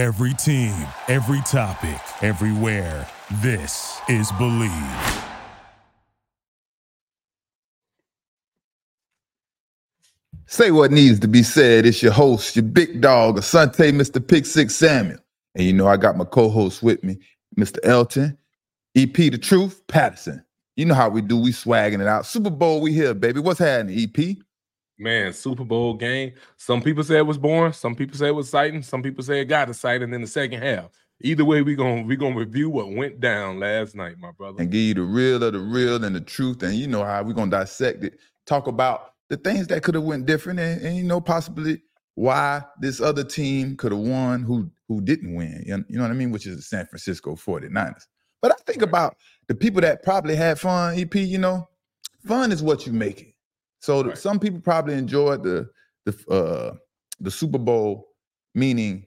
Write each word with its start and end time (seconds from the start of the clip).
Every 0.00 0.32
team, 0.32 0.86
every 1.08 1.42
topic, 1.42 2.00
everywhere. 2.22 3.06
This 3.42 4.00
is 4.08 4.32
Believe. 4.38 4.72
Say 10.46 10.70
what 10.70 10.90
needs 10.90 11.20
to 11.20 11.28
be 11.28 11.42
said. 11.42 11.84
It's 11.84 12.02
your 12.02 12.12
host, 12.12 12.56
your 12.56 12.62
big 12.62 13.02
dog, 13.02 13.36
Asante, 13.36 13.92
Mr. 13.92 14.26
Pick 14.26 14.46
Six 14.46 14.74
Samuel. 14.74 15.18
And 15.54 15.66
you 15.66 15.74
know, 15.74 15.86
I 15.86 15.98
got 15.98 16.16
my 16.16 16.24
co-host 16.24 16.82
with 16.82 17.04
me, 17.04 17.18
Mr. 17.58 17.76
Elton, 17.84 18.38
EP 18.96 19.12
The 19.12 19.36
Truth, 19.36 19.86
Patterson. 19.86 20.42
You 20.76 20.86
know 20.86 20.94
how 20.94 21.10
we 21.10 21.20
do, 21.20 21.36
we 21.36 21.52
swagging 21.52 22.00
it 22.00 22.06
out. 22.06 22.24
Super 22.24 22.48
Bowl, 22.48 22.80
we 22.80 22.94
here, 22.94 23.12
baby. 23.12 23.40
What's 23.40 23.60
happening, 23.60 24.08
EP? 24.16 24.38
Man, 25.00 25.32
Super 25.32 25.64
Bowl 25.64 25.94
game. 25.94 26.34
Some 26.58 26.82
people 26.82 27.02
say 27.02 27.16
it 27.16 27.26
was 27.26 27.38
boring. 27.38 27.72
Some 27.72 27.94
people 27.94 28.18
say 28.18 28.28
it 28.28 28.34
was 28.34 28.48
exciting. 28.48 28.82
Some 28.82 29.02
people 29.02 29.24
say 29.24 29.40
it 29.40 29.46
got 29.46 29.70
exciting 29.70 30.12
in 30.12 30.20
the 30.20 30.26
second 30.26 30.62
half. 30.62 30.90
Either 31.22 31.44
way, 31.44 31.62
we 31.62 31.74
gonna 31.74 32.02
we 32.02 32.16
gonna 32.16 32.36
review 32.36 32.68
what 32.68 32.92
went 32.92 33.18
down 33.18 33.58
last 33.58 33.94
night, 33.94 34.16
my 34.18 34.30
brother, 34.30 34.60
and 34.60 34.70
give 34.70 34.80
you 34.80 34.94
the 34.94 35.02
real 35.02 35.42
of 35.42 35.54
the 35.54 35.58
real 35.58 36.04
and 36.04 36.14
the 36.14 36.20
truth. 36.20 36.62
And 36.62 36.74
you 36.74 36.86
know 36.86 37.02
how 37.02 37.22
we're 37.22 37.32
gonna 37.32 37.50
dissect 37.50 38.04
it. 38.04 38.18
Talk 38.44 38.66
about 38.66 39.14
the 39.30 39.38
things 39.38 39.68
that 39.68 39.82
could 39.82 39.94
have 39.94 40.04
went 40.04 40.26
different, 40.26 40.60
and, 40.60 40.82
and, 40.82 40.96
you 40.96 41.02
know 41.02 41.20
possibly 41.20 41.82
why 42.14 42.62
this 42.80 43.00
other 43.00 43.24
team 43.24 43.76
could 43.76 43.92
have 43.92 44.00
won 44.00 44.42
who 44.42 44.70
who 44.86 45.00
didn't 45.00 45.34
win. 45.34 45.62
You 45.66 45.78
know, 45.78 45.84
you 45.88 45.96
know 45.96 46.02
what 46.02 46.10
I 46.10 46.14
mean? 46.14 46.30
Which 46.30 46.46
is 46.46 46.56
the 46.56 46.62
San 46.62 46.86
Francisco 46.86 47.36
49ers. 47.36 48.06
But 48.42 48.52
I 48.52 48.56
think 48.66 48.82
about 48.82 49.16
the 49.48 49.54
people 49.54 49.80
that 49.80 50.02
probably 50.02 50.36
had 50.36 50.58
fun. 50.58 50.98
EP, 50.98 51.14
you 51.14 51.38
know, 51.38 51.68
fun 52.26 52.52
is 52.52 52.62
what 52.62 52.86
you 52.86 52.92
make 52.92 53.22
it. 53.22 53.34
So 53.80 54.04
right. 54.04 54.18
some 54.18 54.38
people 54.38 54.60
probably 54.60 54.94
enjoyed 54.94 55.42
the 55.42 55.68
the 56.06 56.30
uh, 56.30 56.76
the 57.18 57.30
Super 57.30 57.58
Bowl, 57.58 58.08
meaning 58.54 59.06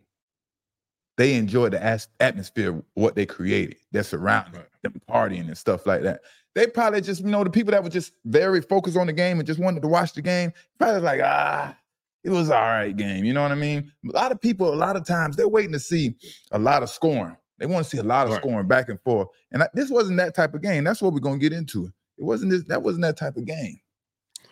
they 1.17 1.35
enjoyed 1.35 1.73
the 1.73 1.83
as- 1.83 2.07
atmosphere, 2.19 2.83
what 2.95 3.15
they 3.15 3.25
created, 3.25 3.77
their 3.91 4.03
surrounding, 4.03 4.55
right. 4.55 4.65
them 4.81 5.01
partying 5.09 5.47
and 5.47 5.57
stuff 5.57 5.85
like 5.85 6.01
that. 6.01 6.21
They 6.55 6.67
probably 6.67 7.01
just, 7.01 7.21
you 7.21 7.31
know, 7.31 7.43
the 7.43 7.49
people 7.49 7.71
that 7.71 7.83
were 7.83 7.89
just 7.89 8.13
very 8.25 8.61
focused 8.61 8.97
on 8.97 9.07
the 9.07 9.13
game 9.13 9.39
and 9.39 9.47
just 9.47 9.59
wanted 9.59 9.81
to 9.81 9.87
watch 9.87 10.13
the 10.13 10.21
game, 10.21 10.53
probably 10.77 11.01
like, 11.01 11.21
ah, 11.23 11.75
it 12.23 12.29
was 12.29 12.49
all 12.49 12.61
right 12.61 12.95
game. 12.95 13.25
You 13.25 13.33
know 13.33 13.41
what 13.41 13.51
I 13.51 13.55
mean? 13.55 13.91
A 14.09 14.11
lot 14.11 14.31
of 14.31 14.39
people, 14.39 14.73
a 14.73 14.75
lot 14.75 14.95
of 14.95 15.05
times, 15.05 15.35
they're 15.35 15.47
waiting 15.47 15.73
to 15.73 15.79
see 15.79 16.15
a 16.51 16.59
lot 16.59 16.83
of 16.83 16.89
scoring. 16.89 17.37
They 17.59 17.65
want 17.65 17.85
to 17.85 17.89
see 17.89 17.97
a 17.97 18.03
lot 18.03 18.27
of 18.27 18.33
right. 18.33 18.41
scoring 18.41 18.67
back 18.67 18.89
and 18.89 18.99
forth. 19.01 19.27
And 19.51 19.63
I, 19.63 19.69
this 19.73 19.89
wasn't 19.89 20.17
that 20.17 20.35
type 20.35 20.53
of 20.53 20.61
game. 20.61 20.83
That's 20.83 21.01
what 21.01 21.13
we're 21.13 21.19
gonna 21.19 21.37
get 21.37 21.53
into. 21.53 21.91
It 22.17 22.23
wasn't 22.23 22.51
this. 22.51 22.63
That 22.65 22.81
wasn't 22.81 23.03
that 23.03 23.17
type 23.17 23.37
of 23.37 23.45
game. 23.45 23.79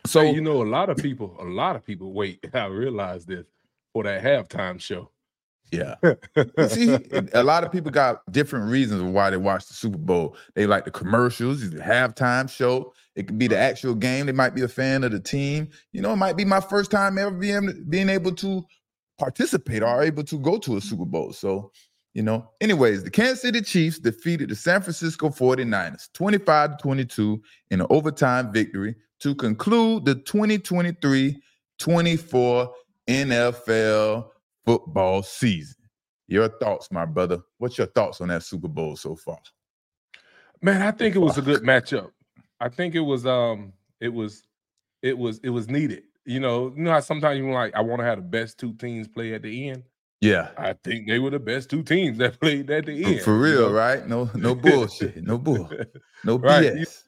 So 0.05 0.21
hey, 0.21 0.33
you 0.33 0.41
know, 0.41 0.61
a 0.61 0.63
lot 0.65 0.89
of 0.89 0.97
people, 0.97 1.35
a 1.39 1.45
lot 1.45 1.75
of 1.75 1.85
people 1.85 2.13
wait. 2.13 2.45
I 2.53 2.65
realize 2.65 3.25
this 3.25 3.45
for 3.93 4.03
that 4.03 4.23
halftime 4.23 4.79
show. 4.79 5.11
Yeah. 5.71 5.95
See, 6.67 6.97
a 7.33 7.43
lot 7.43 7.63
of 7.63 7.71
people 7.71 7.91
got 7.91 8.29
different 8.31 8.69
reasons 8.69 9.01
why 9.03 9.29
they 9.29 9.37
watch 9.37 9.67
the 9.67 9.73
Super 9.73 9.97
Bowl. 9.97 10.35
They 10.53 10.65
like 10.65 10.83
the 10.83 10.91
commercials, 10.91 11.69
the 11.69 11.79
halftime 11.79 12.49
show. 12.49 12.93
It 13.15 13.27
could 13.27 13.37
be 13.37 13.47
the 13.47 13.57
actual 13.57 13.95
game. 13.95 14.25
They 14.25 14.33
might 14.33 14.53
be 14.53 14.63
a 14.63 14.67
fan 14.67 15.03
of 15.03 15.11
the 15.11 15.19
team. 15.19 15.69
You 15.93 16.01
know, 16.01 16.11
it 16.11 16.17
might 16.17 16.35
be 16.35 16.45
my 16.45 16.59
first 16.59 16.91
time 16.91 17.17
ever 17.17 17.31
being 17.31 17.85
being 17.89 18.09
able 18.09 18.33
to 18.35 18.65
participate 19.17 19.81
or 19.81 20.03
able 20.03 20.23
to 20.23 20.39
go 20.39 20.57
to 20.57 20.77
a 20.77 20.81
Super 20.81 21.05
Bowl. 21.05 21.31
So, 21.31 21.71
you 22.13 22.23
know, 22.23 22.49
anyways, 22.59 23.03
the 23.03 23.11
Kansas 23.11 23.41
City 23.41 23.61
Chiefs 23.61 23.99
defeated 23.99 24.49
the 24.49 24.55
San 24.55 24.81
Francisco 24.81 25.29
49ers 25.29 26.11
25 26.13 26.77
to 26.77 26.81
22 26.81 27.41
in 27.69 27.81
an 27.81 27.87
overtime 27.89 28.51
victory 28.51 28.95
to 29.21 29.35
conclude 29.35 30.05
the 30.05 30.15
2023 30.15 31.41
24 31.79 32.73
NFL 33.07 34.29
football 34.65 35.23
season. 35.23 35.75
Your 36.27 36.47
thoughts, 36.47 36.91
my 36.91 37.05
brother. 37.05 37.39
What's 37.57 37.77
your 37.77 37.87
thoughts 37.87 38.21
on 38.21 38.29
that 38.29 38.43
Super 38.43 38.67
Bowl 38.67 38.95
so 38.95 39.15
far? 39.15 39.39
Man, 40.61 40.81
I 40.81 40.91
think 40.91 41.15
it 41.15 41.19
was 41.19 41.37
a 41.37 41.41
good 41.41 41.61
matchup. 41.63 42.11
I 42.59 42.69
think 42.69 42.95
it 42.95 42.99
was 43.01 43.25
um 43.25 43.73
it 43.99 44.09
was 44.09 44.43
it 45.01 45.17
was 45.17 45.39
it 45.43 45.49
was 45.49 45.67
needed. 45.67 46.03
You 46.25 46.39
know, 46.39 46.71
you 46.75 46.83
know 46.83 46.91
how 46.91 46.99
sometimes 46.99 47.39
you 47.39 47.51
like 47.51 47.75
I 47.75 47.81
want 47.81 47.99
to 47.99 48.05
have 48.05 48.19
the 48.19 48.23
best 48.23 48.59
two 48.59 48.73
teams 48.73 49.07
play 49.07 49.33
at 49.33 49.41
the 49.41 49.69
end. 49.69 49.83
Yeah. 50.21 50.49
I 50.55 50.73
think 50.83 51.07
they 51.07 51.17
were 51.17 51.31
the 51.31 51.39
best 51.39 51.69
two 51.69 51.81
teams 51.81 52.19
that 52.19 52.39
played 52.39 52.69
at 52.69 52.85
the 52.85 53.03
end. 53.03 53.21
For 53.21 53.37
real, 53.37 53.53
you 53.53 53.67
know? 53.67 53.71
right? 53.71 54.07
No, 54.07 54.29
no 54.35 54.53
bullshit. 54.55 55.23
No 55.23 55.37
bull. 55.37 55.69
No 56.23 56.37
right. 56.37 56.73
BS. 56.73 57.03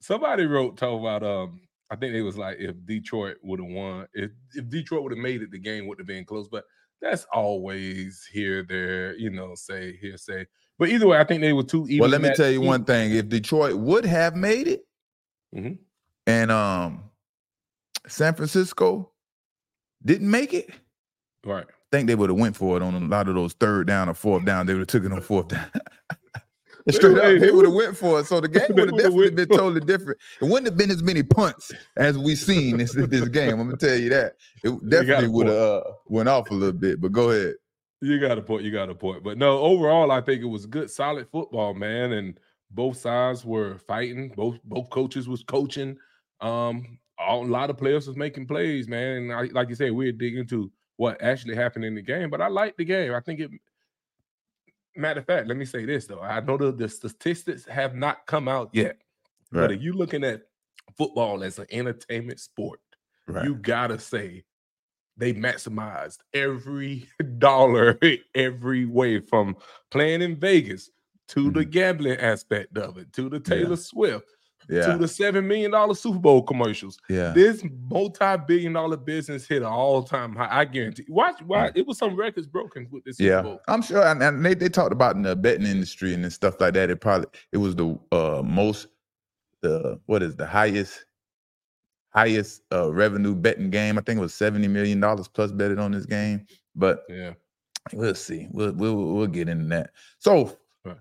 Somebody 0.00 0.44
wrote 0.44 0.76
talk 0.76 1.00
about 1.00 1.22
um 1.22 1.62
I 1.90 1.96
think 1.96 2.14
it 2.14 2.22
was 2.22 2.36
like 2.36 2.58
if 2.58 2.74
Detroit 2.84 3.36
would 3.42 3.60
have 3.60 3.70
won, 3.70 4.06
if 4.12 4.30
if 4.54 4.68
Detroit 4.68 5.02
would 5.02 5.12
have 5.12 5.22
made 5.22 5.42
it, 5.42 5.50
the 5.50 5.58
game 5.58 5.86
would 5.86 5.98
have 5.98 6.06
been 6.06 6.24
close. 6.24 6.48
But 6.48 6.64
that's 7.00 7.26
always 7.32 8.28
here, 8.30 8.64
there, 8.68 9.16
you 9.16 9.30
know, 9.30 9.54
say 9.54 9.96
here, 9.96 10.16
say. 10.16 10.46
But 10.78 10.90
either 10.90 11.06
way, 11.06 11.18
I 11.18 11.24
think 11.24 11.40
they 11.40 11.52
were 11.52 11.62
two. 11.64 11.86
Well, 11.98 12.10
let 12.10 12.20
me 12.20 12.34
tell 12.34 12.50
you 12.50 12.60
one 12.60 12.84
thing: 12.84 13.12
if 13.12 13.28
Detroit 13.28 13.76
would 13.76 14.04
have 14.04 14.36
made 14.36 14.68
it, 14.68 14.86
mm-hmm. 15.54 15.74
and 16.26 16.50
um, 16.50 17.04
San 18.06 18.34
Francisco 18.34 19.12
didn't 20.04 20.30
make 20.30 20.52
it, 20.52 20.70
right? 21.44 21.66
I 21.68 21.96
think 21.96 22.06
they 22.06 22.14
would 22.14 22.30
have 22.30 22.38
went 22.38 22.56
for 22.56 22.76
it 22.76 22.82
on 22.82 22.94
a 22.94 23.00
lot 23.00 23.28
of 23.28 23.34
those 23.34 23.54
third 23.54 23.86
down 23.86 24.08
or 24.10 24.14
fourth 24.14 24.44
down. 24.44 24.66
They 24.66 24.74
would 24.74 24.80
have 24.80 24.88
took 24.88 25.04
it 25.04 25.12
on 25.12 25.20
fourth 25.22 25.48
down. 25.48 25.70
Straight 26.90 27.18
up, 27.18 27.40
they 27.40 27.50
would 27.50 27.66
have 27.66 27.74
went 27.74 27.96
for 27.96 28.20
it. 28.20 28.26
So 28.26 28.40
the 28.40 28.48
game 28.48 28.66
would 28.70 28.90
have 28.90 28.98
definitely 28.98 29.30
been 29.30 29.48
totally 29.48 29.80
different. 29.80 30.18
It 30.40 30.44
wouldn't 30.44 30.66
have 30.66 30.76
been 30.76 30.90
as 30.90 31.02
many 31.02 31.22
punts 31.22 31.72
as 31.96 32.16
we 32.16 32.34
seen 32.34 32.78
this 32.78 32.92
this 32.92 33.28
game. 33.28 33.60
I'm 33.60 33.66
gonna 33.66 33.76
tell 33.76 33.96
you 33.96 34.08
that. 34.10 34.34
It 34.62 34.88
definitely 34.88 35.28
would 35.28 35.46
have 35.46 35.56
uh, 35.56 35.82
went 36.06 36.28
off 36.28 36.50
a 36.50 36.54
little 36.54 36.78
bit. 36.78 37.00
But 37.00 37.12
go 37.12 37.30
ahead. 37.30 37.54
You 38.00 38.20
got 38.20 38.38
a 38.38 38.42
point. 38.42 38.64
You 38.64 38.70
got 38.70 38.90
a 38.90 38.94
point. 38.94 39.22
But 39.22 39.38
no, 39.38 39.58
overall, 39.58 40.10
I 40.10 40.20
think 40.20 40.42
it 40.42 40.46
was 40.46 40.66
good, 40.66 40.90
solid 40.90 41.28
football, 41.30 41.74
man. 41.74 42.12
And 42.12 42.38
both 42.70 42.96
sides 42.96 43.44
were 43.44 43.78
fighting. 43.78 44.32
Both 44.36 44.58
both 44.64 44.88
coaches 44.90 45.28
was 45.28 45.42
coaching. 45.42 45.96
Um, 46.40 46.98
a 47.18 47.36
lot 47.36 47.70
of 47.70 47.76
players 47.76 48.06
was 48.06 48.16
making 48.16 48.46
plays, 48.46 48.88
man. 48.88 49.16
And 49.16 49.32
I, 49.32 49.42
like 49.52 49.68
you 49.68 49.74
said, 49.74 49.92
we're 49.92 50.12
digging 50.12 50.40
into 50.40 50.70
what 50.96 51.20
actually 51.22 51.56
happened 51.56 51.84
in 51.84 51.94
the 51.94 52.02
game. 52.02 52.30
But 52.30 52.40
I 52.40 52.48
like 52.48 52.76
the 52.76 52.84
game. 52.84 53.14
I 53.14 53.20
think 53.20 53.40
it 53.40 53.50
matter 54.96 55.20
of 55.20 55.26
fact, 55.26 55.48
let 55.48 55.56
me 55.56 55.64
say 55.64 55.84
this 55.84 56.06
though. 56.06 56.20
I 56.20 56.40
know 56.40 56.56
the, 56.56 56.72
the 56.72 56.88
statistics 56.88 57.64
have 57.66 57.94
not 57.94 58.26
come 58.26 58.48
out 58.48 58.70
yet, 58.72 58.98
right. 59.52 59.62
but 59.62 59.72
if 59.72 59.82
you're 59.82 59.94
looking 59.94 60.24
at 60.24 60.42
football 60.96 61.42
as 61.44 61.58
an 61.58 61.66
entertainment 61.70 62.40
sport, 62.40 62.80
right. 63.26 63.44
you 63.44 63.54
gotta 63.54 63.98
say 63.98 64.44
they 65.16 65.32
maximized 65.32 66.18
every 66.32 67.08
dollar 67.38 67.98
every 68.34 68.86
way 68.86 69.20
from 69.20 69.56
playing 69.90 70.22
in 70.22 70.36
Vegas 70.36 70.90
to 71.28 71.44
mm-hmm. 71.44 71.58
the 71.58 71.64
gambling 71.64 72.18
aspect 72.18 72.76
of 72.78 72.96
it 72.96 73.12
to 73.12 73.28
the 73.28 73.40
Taylor 73.40 73.70
yeah. 73.70 73.76
Swift 73.76 74.28
yeah. 74.68 74.86
to 74.86 74.98
the 74.98 75.08
seven 75.08 75.46
million 75.46 75.70
dollar 75.70 75.94
Super 75.94 76.18
Bowl 76.18 76.42
commercials. 76.42 76.98
Yeah, 77.08 77.32
this 77.32 77.64
multi-billion 77.90 78.72
dollar 78.72 78.96
business 78.96 79.46
hit 79.46 79.62
an 79.62 79.68
all-time 79.68 80.34
high. 80.34 80.48
I 80.50 80.64
guarantee. 80.64 81.06
Watch, 81.08 81.40
why 81.46 81.70
it 81.74 81.86
was 81.86 81.98
some 81.98 82.16
records 82.16 82.46
broken 82.46 82.86
with 82.90 83.04
this. 83.04 83.16
Super 83.16 83.30
yeah, 83.30 83.42
Bowl. 83.42 83.60
I'm 83.68 83.82
sure. 83.82 84.06
And, 84.06 84.22
and, 84.22 84.44
they, 84.44 84.54
they 84.54 84.68
talked 84.68 84.92
about 84.92 85.16
in 85.16 85.22
the 85.22 85.36
betting 85.36 85.66
industry 85.66 86.14
and 86.14 86.30
stuff 86.32 86.60
like 86.60 86.74
that. 86.74 86.90
It 86.90 87.00
probably 87.00 87.28
it 87.52 87.58
was 87.58 87.74
the 87.76 87.98
uh, 88.12 88.42
most 88.44 88.88
the 89.62 90.00
what 90.06 90.22
is 90.22 90.36
the 90.36 90.46
highest 90.46 91.04
highest 92.10 92.62
uh, 92.72 92.92
revenue 92.92 93.34
betting 93.34 93.70
game. 93.70 93.98
I 93.98 94.02
think 94.02 94.18
it 94.18 94.22
was 94.22 94.34
seventy 94.34 94.68
million 94.68 95.00
dollars 95.00 95.28
plus 95.28 95.52
betted 95.52 95.78
on 95.78 95.92
this 95.92 96.06
game. 96.06 96.46
But 96.76 97.04
yeah, 97.08 97.32
we'll 97.92 98.14
see. 98.14 98.48
We'll 98.50 98.72
we'll 98.72 98.96
we'll 98.96 99.26
get 99.26 99.48
into 99.48 99.66
that. 99.66 99.90
So 100.18 100.56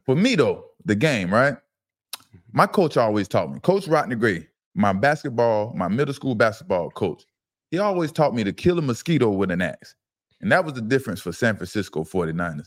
for 0.06 0.16
me 0.16 0.36
though, 0.36 0.66
the 0.86 0.96
game 0.96 1.34
right 1.34 1.58
my 2.58 2.66
coach 2.66 2.98
always 2.98 3.28
taught 3.28 3.52
me, 3.54 3.60
Coach 3.60 3.88
Rodney 3.88 4.16
Gray, 4.16 4.48
my 4.74 4.92
basketball, 4.92 5.76
my 5.76 5.88
middle 5.88 6.12
school 6.12 6.34
basketball 6.34 6.90
coach, 6.90 7.24
he 7.70 7.78
always 7.78 8.12
taught 8.12 8.34
me 8.34 8.44
to 8.44 8.52
kill 8.52 8.80
a 8.80 8.82
mosquito 8.82 9.30
with 9.30 9.52
an 9.52 9.62
axe. 9.62 9.94
And 10.42 10.52
that 10.52 10.66
was 10.66 10.74
the 10.74 10.82
difference 10.82 11.22
for 11.22 11.32
San 11.32 11.56
Francisco 11.56 12.04
49ers. 12.04 12.66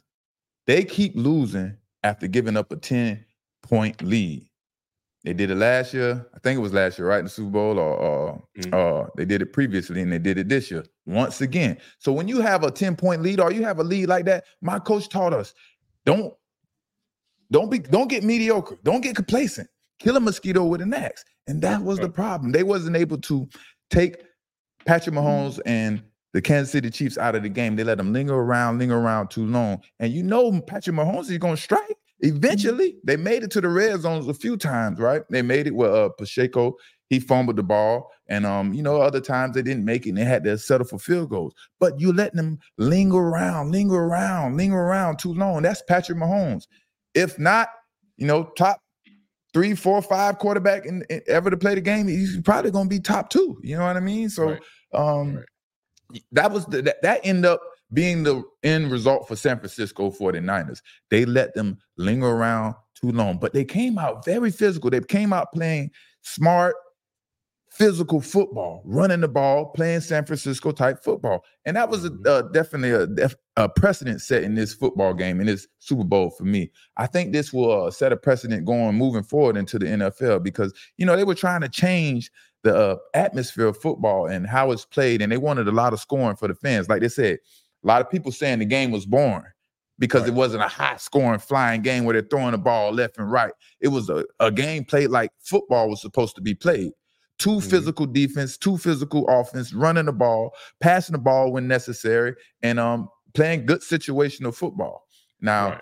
They 0.69 0.85
keep 0.85 1.17
losing 1.17 1.77
after 2.05 2.29
giving 2.29 2.57
up 2.57 2.71
a 2.71 2.77
10 2.77 3.25
point 3.63 4.01
lead. 4.01 4.49
They 5.25 5.33
did 5.33 5.51
it 5.51 5.57
last 5.57 5.93
year. 5.93 6.25
I 6.35 6.39
think 6.39 6.59
it 6.59 6.63
was 6.63 6.73
last 6.73 6.97
year, 6.97 7.09
right? 7.09 7.19
In 7.19 7.25
the 7.25 7.31
Super 7.31 7.51
Bowl, 7.51 7.81
or, 7.81 7.97
or 7.97 8.45
mm-hmm. 8.57 8.73
uh, 8.73 9.09
they 9.17 9.25
did 9.25 9.43
it 9.43 9.53
previously 9.53 10.03
and 10.03 10.13
they 10.13 10.21
did 10.21 10.39
it 10.39 10.49
this 10.49 10.71
year 10.71 10.85
once 11.05 11.41
again. 11.41 11.77
So 11.99 12.13
when 12.13 12.29
you 12.29 12.41
have 12.43 12.63
a 12.63 12.71
10 12.71 12.95
point 12.95 13.23
lead 13.23 13.41
or 13.41 13.51
you 13.51 13.65
have 13.65 13.81
a 13.81 13.85
lead 13.85 14.09
like 14.09 14.27
that, 14.27 14.45
my 14.63 14.79
coach 14.79 15.09
taught 15.09 15.35
us 15.35 15.53
don't 16.07 16.33
don't 17.51 17.73
be 17.73 17.81
don't 17.81 18.09
get 18.09 18.23
mediocre. 18.23 18.79
Don't 18.85 19.01
get 19.01 19.17
complacent. 19.17 19.69
Kill 20.01 20.17
a 20.17 20.21
mosquito 20.21 20.65
with 20.65 20.81
an 20.81 20.93
axe. 20.93 21.25
And 21.47 21.63
that 21.63 21.83
was 21.83 21.99
the 21.99 22.09
problem. 22.09 22.53
They 22.53 22.63
wasn't 22.63 22.97
able 22.97 23.19
to 23.19 23.49
take 23.91 24.17
Patrick 24.87 25.15
Mahomes 25.15 25.61
and 25.67 26.03
the 26.33 26.41
Kansas 26.41 26.73
City 26.73 26.91
Chiefs 26.91 27.19
out 27.19 27.35
of 27.35 27.43
the 27.43 27.49
game. 27.49 27.77
They 27.77 27.85
let 27.85 27.99
them 27.99 28.13
linger 28.13 28.35
around, 28.35 28.79
linger 28.79 28.97
around 28.97 29.31
too 29.31 29.47
long. 29.47 29.83
And 29.99 30.13
you 30.13 30.23
know 30.23 30.61
Patrick 30.63 30.97
Mahomes 30.97 31.31
is 31.31 31.39
going 31.39 31.57
to 31.57 31.63
strike. 31.63 31.97
Eventually, 32.21 32.99
they 33.03 33.17
made 33.17 33.43
it 33.43 33.51
to 33.53 33.61
the 33.61 33.69
red 33.69 34.01
zones 34.01 34.29
a 34.29 34.35
few 34.35 34.57
times, 34.57 34.99
right? 34.99 35.23
They 35.31 35.43
made 35.43 35.67
it 35.67 35.75
with 35.75 35.91
uh, 35.91 36.11
Pacheco. 36.11 36.77
he 37.09 37.19
fumbled 37.19 37.57
the 37.57 37.63
ball, 37.63 38.11
and 38.29 38.45
um, 38.45 38.75
you 38.75 38.83
know, 38.83 39.01
other 39.01 39.21
times 39.21 39.55
they 39.55 39.63
didn't 39.63 39.87
make 39.87 40.07
it 40.07 40.11
and 40.11 40.19
they 40.19 40.25
had 40.25 40.45
to 40.45 40.59
settle 40.59 40.87
for 40.87 40.99
field 40.99 41.31
goals. 41.31 41.55
But 41.79 41.99
you 41.99 42.13
letting 42.13 42.37
them 42.37 42.59
linger 42.77 43.17
around, 43.17 43.73
linger 43.73 43.97
around, 43.97 44.59
linger 44.59 44.79
around 44.79 45.19
too 45.19 45.33
long. 45.33 45.63
That's 45.63 45.83
Patrick 45.83 46.19
Mahomes. 46.19 46.67
If 47.15 47.39
not, 47.39 47.71
you 48.19 48.27
know, 48.27 48.53
top 48.57 48.83
three, 49.53 49.75
four, 49.75 50.01
five 50.03 50.39
quarterback 50.39 50.87
in, 50.87 51.05
in 51.11 51.21
ever 51.27 51.51
to 51.51 51.57
play 51.57 51.75
the 51.75 51.81
game, 51.81 52.09
he's 52.09 52.41
probably 52.43 52.71
going 52.71 52.87
to 52.87 52.95
be 52.95 53.01
top 53.01 53.31
two. 53.31 53.59
You 53.63 53.77
know 53.77 53.85
what 53.85 53.97
I 53.97 54.01
mean? 54.01 54.29
So, 54.29 54.51
right. 54.51 54.61
um, 54.95 55.37
right. 55.37 56.23
that 56.33 56.51
was 56.51 56.67
the, 56.67 56.83
that, 56.83 57.03
that 57.03 57.21
ended 57.25 57.47
up 57.47 57.61
being 57.93 58.23
the 58.23 58.43
end 58.63 58.91
result 58.91 59.27
for 59.27 59.37
San 59.37 59.59
Francisco 59.59 60.11
49ers. 60.11 60.81
They 61.11 61.25
let 61.25 61.55
them 61.55 61.79
linger 61.97 62.29
around 62.29 62.75
too 63.01 63.11
long, 63.11 63.39
but 63.39 63.53
they 63.53 63.65
came 63.65 63.99
out 63.99 64.25
very 64.25 64.51
physical. 64.51 64.91
They 64.91 65.01
came 65.01 65.33
out 65.33 65.53
playing 65.53 65.91
smart, 66.23 66.77
physical 67.71 68.21
football, 68.21 68.83
running 68.85 69.21
the 69.21 69.29
ball, 69.29 69.67
playing 69.67 70.01
San 70.01 70.25
Francisco 70.25 70.73
type 70.73 71.03
football. 71.03 71.45
And 71.65 71.77
that 71.77 71.89
was 71.89 72.05
a, 72.05 72.11
mm-hmm. 72.11 72.27
uh, 72.27 72.43
definitely 72.53 72.91
a, 72.91 73.07
def- 73.07 73.37
a, 73.57 73.69
precedent 73.69 74.21
set 74.21 74.43
in 74.43 74.55
this 74.55 74.75
football 74.75 75.15
game, 75.15 75.41
in 75.41 75.47
this 75.47 75.69
Super 75.79 76.05
Bowl 76.05 76.31
for 76.31 76.45
me. 76.45 76.71
I 76.97 77.07
think 77.07 77.33
this 77.33 77.53
will 77.53 77.87
uh, 77.87 77.91
set 77.91 78.13
a 78.13 78.17
precedent 78.17 78.67
going 78.67 78.97
moving 78.97 79.23
forward 79.23 79.57
into 79.57 79.79
the 79.79 79.87
NFL 79.87 80.43
because, 80.43 80.75
you 80.99 81.07
know, 81.07 81.17
they 81.17 81.25
were 81.25 81.35
trying 81.35 81.61
to 81.61 81.69
change 81.69 82.31
the 82.65 82.77
uh, 82.77 82.97
atmosphere 83.15 83.67
of 83.67 83.79
football 83.79 84.27
and 84.27 84.47
how 84.47 84.73
it's 84.73 84.85
played. 84.85 85.23
And 85.23 85.31
they 85.31 85.39
wanted 85.39 85.69
a 85.69 85.73
lot 85.73 85.93
of 85.93 86.01
scoring 86.01 86.37
for 86.37 86.49
the 86.49 86.55
fans. 86.55 86.89
Like 86.89 87.03
they 87.03 87.09
said, 87.09 87.39
a 87.83 87.87
lot 87.87 88.03
of 88.03 88.11
people 88.11 88.33
saying 88.33 88.59
the 88.59 88.67
game 88.67 88.91
was 88.91 89.07
boring 89.07 89.45
because 89.99 90.23
right. 90.23 90.31
it 90.31 90.35
wasn't 90.35 90.65
a 90.65 90.69
high 90.69 90.97
scoring 90.97 91.39
flying 91.39 91.83
game 91.83 92.05
where 92.05 92.15
they're 92.15 92.29
throwing 92.29 92.53
the 92.53 92.59
ball 92.59 92.93
left 92.93 93.17
and 93.19 93.31
right. 93.31 93.53
It 93.81 93.89
was 93.89 94.11
a, 94.11 94.25
a 94.41 94.51
game 94.51 94.85
played 94.85 95.11
like 95.11 95.31
football 95.39 95.89
was 95.89 96.01
supposed 96.01 96.35
to 96.35 96.43
be 96.43 96.55
played. 96.55 96.91
2 97.41 97.51
mm-hmm. 97.51 97.69
physical 97.69 98.07
defense, 98.07 98.57
two 98.57 98.79
physical 98.79 99.29
offense, 99.29 99.73
running 99.73 100.07
the 100.07 100.13
ball, 100.13 100.55
passing 100.79 101.15
the 101.15 101.19
ball 101.19 101.53
when 101.53 101.67
necessary, 101.67 102.35
and 102.63 102.79
um 102.79 103.09
playing 103.35 103.67
good 103.67 103.81
situational 103.81 104.55
football. 104.55 105.07
Now, 105.41 105.71
right. 105.71 105.81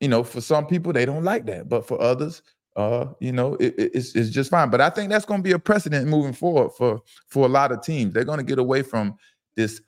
you 0.00 0.08
know, 0.08 0.24
for 0.24 0.40
some 0.40 0.66
people 0.66 0.92
they 0.92 1.04
don't 1.04 1.24
like 1.24 1.46
that, 1.46 1.68
but 1.68 1.86
for 1.86 2.00
others, 2.00 2.42
uh, 2.76 3.06
you 3.20 3.32
know, 3.32 3.54
it, 3.54 3.74
it's 3.76 4.14
it's 4.14 4.30
just 4.30 4.50
fine. 4.50 4.70
But 4.70 4.80
I 4.80 4.90
think 4.90 5.10
that's 5.10 5.24
going 5.24 5.40
to 5.40 5.44
be 5.44 5.52
a 5.52 5.58
precedent 5.58 6.08
moving 6.08 6.32
forward 6.32 6.70
for 6.72 7.00
for 7.28 7.46
a 7.46 7.48
lot 7.48 7.72
of 7.72 7.82
teams. 7.82 8.12
They're 8.12 8.24
going 8.24 8.38
to 8.38 8.44
get 8.44 8.58
away 8.58 8.82
from 8.82 9.16
this 9.56 9.80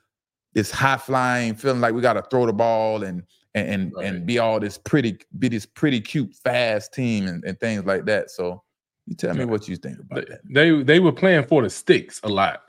this 0.53 0.71
high 0.71 0.97
flying 0.97 1.55
feeling 1.55 1.81
like 1.81 1.93
we 1.93 2.01
got 2.01 2.13
to 2.13 2.23
throw 2.29 2.45
the 2.45 2.53
ball 2.53 3.03
and 3.03 3.23
and 3.55 3.69
and, 3.69 3.93
right. 3.95 4.05
and, 4.05 4.25
be 4.25 4.39
all 4.39 4.59
this 4.59 4.77
pretty 4.77 5.17
be 5.37 5.49
this 5.49 5.65
pretty 5.65 5.99
cute 5.99 6.33
fast 6.35 6.93
team 6.93 7.27
and, 7.27 7.43
and 7.43 7.59
things 7.59 7.85
like 7.85 8.05
that. 8.05 8.31
So 8.31 8.63
you 9.07 9.15
tell 9.15 9.33
me 9.33 9.45
what 9.45 9.67
you 9.67 9.77
think 9.77 9.99
about 9.99 10.27
that. 10.27 10.41
They 10.43 10.83
they 10.83 10.99
were 10.99 11.13
playing 11.13 11.45
for 11.45 11.63
the 11.63 11.69
sticks 11.69 12.19
a 12.23 12.29
lot. 12.29 12.63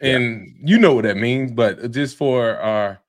And 0.00 0.46
yeah. 0.46 0.72
you 0.72 0.78
know 0.78 0.94
what 0.94 1.04
that 1.04 1.16
means, 1.16 1.52
but 1.52 1.90
just 1.92 2.16
for 2.16 2.56
our 2.58 3.00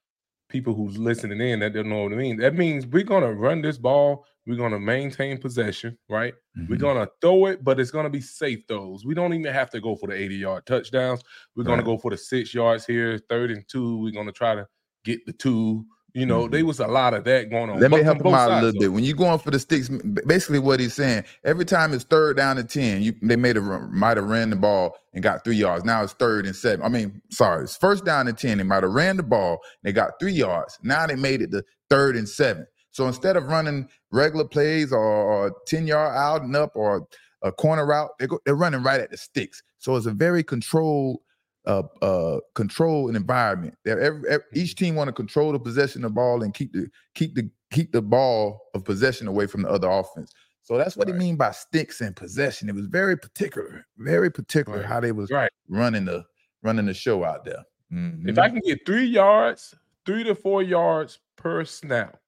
people 0.49 0.75
who's 0.75 0.97
listening 0.97 1.41
in 1.41 1.59
that 1.59 1.73
don't 1.73 1.89
know 1.89 2.03
what 2.03 2.13
it 2.13 2.17
means, 2.17 2.39
that 2.39 2.53
means 2.53 2.85
we're 2.85 3.03
gonna 3.03 3.33
run 3.33 3.61
this 3.61 3.79
ball, 3.79 4.23
we're 4.45 4.55
gonna 4.55 4.79
maintain 4.79 5.39
possession, 5.39 5.97
right? 6.09 6.35
Mm-hmm. 6.57 6.71
We're 6.71 6.79
gonna 6.79 7.09
throw 7.21 7.47
it, 7.47 7.63
but 7.63 7.79
it's 7.79 7.91
gonna 7.91 8.09
be 8.09 8.21
safe 8.21 8.59
throws. 8.67 9.03
We 9.03 9.15
don't 9.15 9.33
even 9.33 9.51
have 9.51 9.71
to 9.71 9.81
go 9.81 9.95
for 9.95 10.07
the 10.07 10.13
80 10.13 10.35
yard 10.35 10.65
touchdowns. 10.67 11.23
We're 11.55 11.63
gonna 11.63 11.83
go 11.83 11.97
for 11.97 12.11
the 12.11 12.17
six 12.17 12.53
yards 12.53 12.85
here, 12.85 13.19
third 13.29 13.49
and 13.49 13.67
two. 13.67 13.97
We're 13.97 14.11
gonna 14.11 14.31
try 14.31 14.53
to 14.53 14.67
get 15.03 15.25
the 15.25 15.33
two 15.33 15.85
you 16.15 16.25
know, 16.25 16.43
mm-hmm. 16.43 16.53
there 16.53 16.65
was 16.65 16.79
a 16.79 16.87
lot 16.87 17.13
of 17.13 17.25
that 17.25 17.49
going 17.49 17.69
on. 17.69 17.77
Let 17.77 17.91
me 17.91 18.01
help 18.01 18.21
him 18.21 18.33
out 18.33 18.49
a 18.49 18.61
little 18.61 18.79
bit. 18.79 18.93
When 18.93 19.03
you're 19.03 19.17
going 19.17 19.37
for 19.37 19.51
the 19.51 19.59
sticks, 19.59 19.89
basically 20.25 20.59
what 20.59 20.79
he's 20.79 20.93
saying, 20.93 21.25
every 21.43 21.65
time 21.65 21.93
it's 21.93 22.05
third 22.05 22.37
down 22.37 22.57
and 22.57 22.69
10, 22.69 23.01
you 23.01 23.13
they 23.21 23.35
made 23.35 23.57
a 23.57 23.61
might 23.61 24.15
have 24.15 24.25
ran 24.25 24.49
the 24.49 24.55
ball 24.55 24.97
and 25.13 25.21
got 25.21 25.43
three 25.43 25.57
yards. 25.57 25.83
Now 25.83 26.01
it's 26.03 26.13
third 26.13 26.45
and 26.45 26.55
seven. 26.55 26.85
I 26.85 26.87
mean, 26.87 27.21
sorry, 27.31 27.65
it's 27.65 27.75
first 27.75 28.05
down 28.05 28.29
and 28.29 28.37
10. 28.37 28.59
They 28.59 28.63
might 28.63 28.83
have 28.83 28.93
ran 28.93 29.17
the 29.17 29.23
ball, 29.23 29.59
they 29.83 29.91
got 29.91 30.17
three 30.17 30.31
yards. 30.31 30.79
Now 30.81 31.05
they 31.05 31.15
made 31.15 31.41
it 31.41 31.51
to 31.51 31.65
third 31.89 32.15
and 32.15 32.29
seven. 32.29 32.65
So 32.91 33.07
instead 33.07 33.35
of 33.35 33.47
running 33.47 33.89
regular 34.11 34.45
plays 34.45 34.93
or, 34.93 35.03
or 35.03 35.55
10 35.67 35.85
yard 35.85 36.15
out 36.15 36.43
and 36.43 36.55
up 36.55 36.71
or 36.75 37.05
a 37.41 37.51
corner 37.51 37.85
route, 37.85 38.11
they 38.19 38.27
go, 38.27 38.39
they're 38.45 38.55
running 38.55 38.83
right 38.83 39.01
at 39.01 39.11
the 39.11 39.17
sticks. 39.17 39.61
So 39.79 39.97
it's 39.97 40.05
a 40.05 40.11
very 40.11 40.45
controlled 40.45 41.19
uh, 41.65 41.83
uh, 42.01 42.39
control 42.53 43.09
an 43.09 43.15
environment. 43.15 43.77
Every, 43.85 44.03
every, 44.03 44.19
mm-hmm. 44.21 44.59
each 44.59 44.75
team 44.75 44.95
want 44.95 45.07
to 45.07 45.13
control 45.13 45.51
the 45.51 45.59
possession 45.59 46.03
of 46.03 46.11
the 46.11 46.15
ball 46.15 46.43
and 46.43 46.53
keep 46.53 46.73
the 46.73 46.89
keep 47.13 47.35
the 47.35 47.49
keep 47.71 47.91
the 47.91 48.01
ball 48.01 48.61
of 48.73 48.83
possession 48.83 49.27
away 49.27 49.47
from 49.47 49.63
the 49.63 49.69
other 49.69 49.89
offense. 49.89 50.33
So 50.61 50.77
that's 50.77 50.97
what 50.97 51.07
right. 51.07 51.13
he 51.13 51.19
mean 51.19 51.35
by 51.35 51.51
sticks 51.51 52.01
and 52.01 52.15
possession. 52.15 52.69
It 52.69 52.75
was 52.75 52.87
very 52.87 53.17
particular, 53.17 53.85
very 53.97 54.31
particular 54.31 54.79
right. 54.79 54.87
how 54.87 54.99
they 54.99 55.11
was 55.11 55.29
right. 55.29 55.51
running 55.69 56.05
the 56.05 56.25
running 56.63 56.87
the 56.87 56.93
show 56.93 57.23
out 57.23 57.45
there. 57.45 57.63
Mm-hmm. 57.93 58.29
If 58.29 58.39
I 58.39 58.49
can 58.49 58.61
get 58.65 58.85
three 58.85 59.05
yards, 59.05 59.75
three 60.05 60.23
to 60.23 60.33
four 60.33 60.63
yards 60.63 61.19
per 61.35 61.63
snap, 61.65 62.19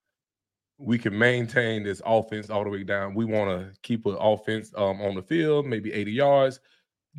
we 0.77 0.99
can 0.99 1.17
maintain 1.17 1.83
this 1.83 2.01
offense 2.05 2.49
all 2.49 2.63
the 2.63 2.69
way 2.69 2.83
down. 2.83 3.15
We 3.15 3.25
want 3.25 3.49
to 3.49 3.79
keep 3.81 4.05
an 4.05 4.15
offense 4.19 4.71
um, 4.77 5.01
on 5.01 5.15
the 5.15 5.23
field, 5.23 5.65
maybe 5.65 5.91
80 5.91 6.11
yards. 6.11 6.59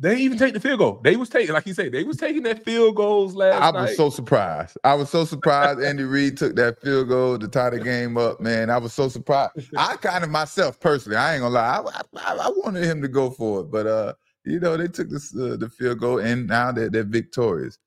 They 0.01 0.17
even 0.19 0.37
take 0.37 0.53
the 0.53 0.61
field 0.61 0.79
goal. 0.79 1.01
They 1.03 1.17
was 1.17 1.27
taking, 1.27 1.53
like 1.53 1.67
you 1.67 1.73
say, 1.73 1.89
they 1.89 2.05
was 2.05 2.15
taking 2.15 2.43
that 2.43 2.63
field 2.63 2.95
goals 2.95 3.35
last 3.35 3.61
I 3.61 3.81
was 3.81 3.97
so 3.97 4.09
surprised. 4.09 4.77
I 4.85 4.93
was 4.93 5.09
so 5.09 5.25
surprised 5.25 5.81
Andy 5.81 6.03
Reid 6.03 6.37
took 6.37 6.55
that 6.55 6.81
field 6.81 7.09
goal 7.09 7.37
to 7.37 7.47
tie 7.49 7.71
the 7.71 7.79
game 7.79 8.17
up, 8.17 8.39
man. 8.39 8.69
I 8.69 8.77
was 8.77 8.93
so 8.93 9.09
surprised. 9.09 9.51
I 9.77 9.97
kind 9.97 10.23
of 10.23 10.29
myself 10.29 10.79
personally, 10.79 11.17
I 11.17 11.33
ain't 11.33 11.41
gonna 11.41 11.53
lie, 11.53 11.83
I, 11.85 12.01
I, 12.15 12.35
I 12.35 12.49
wanted 12.49 12.85
him 12.85 13.01
to 13.01 13.09
go 13.09 13.29
for 13.29 13.59
it, 13.59 13.71
but 13.71 13.87
uh, 13.87 14.13
you 14.45 14.61
know, 14.61 14.77
they 14.77 14.87
took 14.87 15.09
this 15.09 15.35
uh, 15.35 15.57
the 15.59 15.69
field 15.69 15.99
goal 15.99 16.19
and 16.19 16.47
now 16.47 16.71
they're 16.71 16.89
they're 16.89 17.03
victorious. 17.03 17.77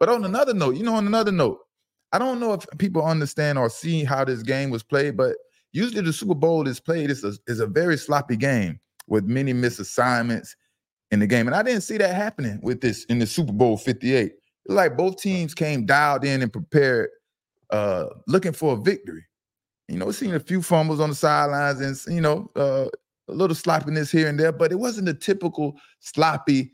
But 0.00 0.08
on 0.08 0.24
another 0.24 0.54
note, 0.54 0.76
you 0.76 0.84
know, 0.84 0.94
on 0.94 1.06
another 1.06 1.32
note, 1.32 1.58
I 2.12 2.18
don't 2.18 2.40
know 2.40 2.54
if 2.54 2.64
people 2.78 3.04
understand 3.04 3.58
or 3.58 3.68
see 3.68 4.04
how 4.04 4.24
this 4.24 4.42
game 4.42 4.70
was 4.70 4.82
played, 4.82 5.18
but 5.18 5.36
usually 5.72 6.00
the 6.00 6.14
Super 6.14 6.34
Bowl 6.34 6.66
is 6.66 6.80
played 6.80 7.10
is 7.10 7.24
a, 7.24 7.34
is 7.46 7.60
a 7.60 7.66
very 7.66 7.98
sloppy 7.98 8.36
game 8.36 8.80
with 9.06 9.24
many 9.24 9.52
misassignments 9.52 10.54
in 11.10 11.20
the 11.20 11.26
game. 11.26 11.46
And 11.46 11.56
I 11.56 11.62
didn't 11.62 11.82
see 11.82 11.96
that 11.98 12.14
happening 12.14 12.60
with 12.62 12.80
this 12.80 13.04
in 13.04 13.18
the 13.18 13.26
Super 13.26 13.52
Bowl 13.52 13.76
58. 13.76 14.32
Like 14.66 14.96
both 14.96 15.16
teams 15.16 15.54
came 15.54 15.86
dialed 15.86 16.24
in 16.24 16.42
and 16.42 16.52
prepared, 16.52 17.10
uh, 17.70 18.06
looking 18.26 18.52
for 18.52 18.74
a 18.74 18.76
victory. 18.76 19.24
You 19.88 19.96
know, 19.96 20.10
seeing 20.10 20.34
a 20.34 20.40
few 20.40 20.60
fumbles 20.60 21.00
on 21.00 21.10
the 21.10 21.16
sidelines 21.16 21.80
and 21.80 22.14
you 22.14 22.20
know, 22.20 22.50
uh, 22.56 22.86
a 23.28 23.32
little 23.32 23.54
sloppiness 23.54 24.10
here 24.10 24.28
and 24.28 24.38
there, 24.38 24.52
but 24.52 24.72
it 24.72 24.78
wasn't 24.78 25.08
a 25.08 25.14
typical 25.14 25.76
sloppy 26.00 26.72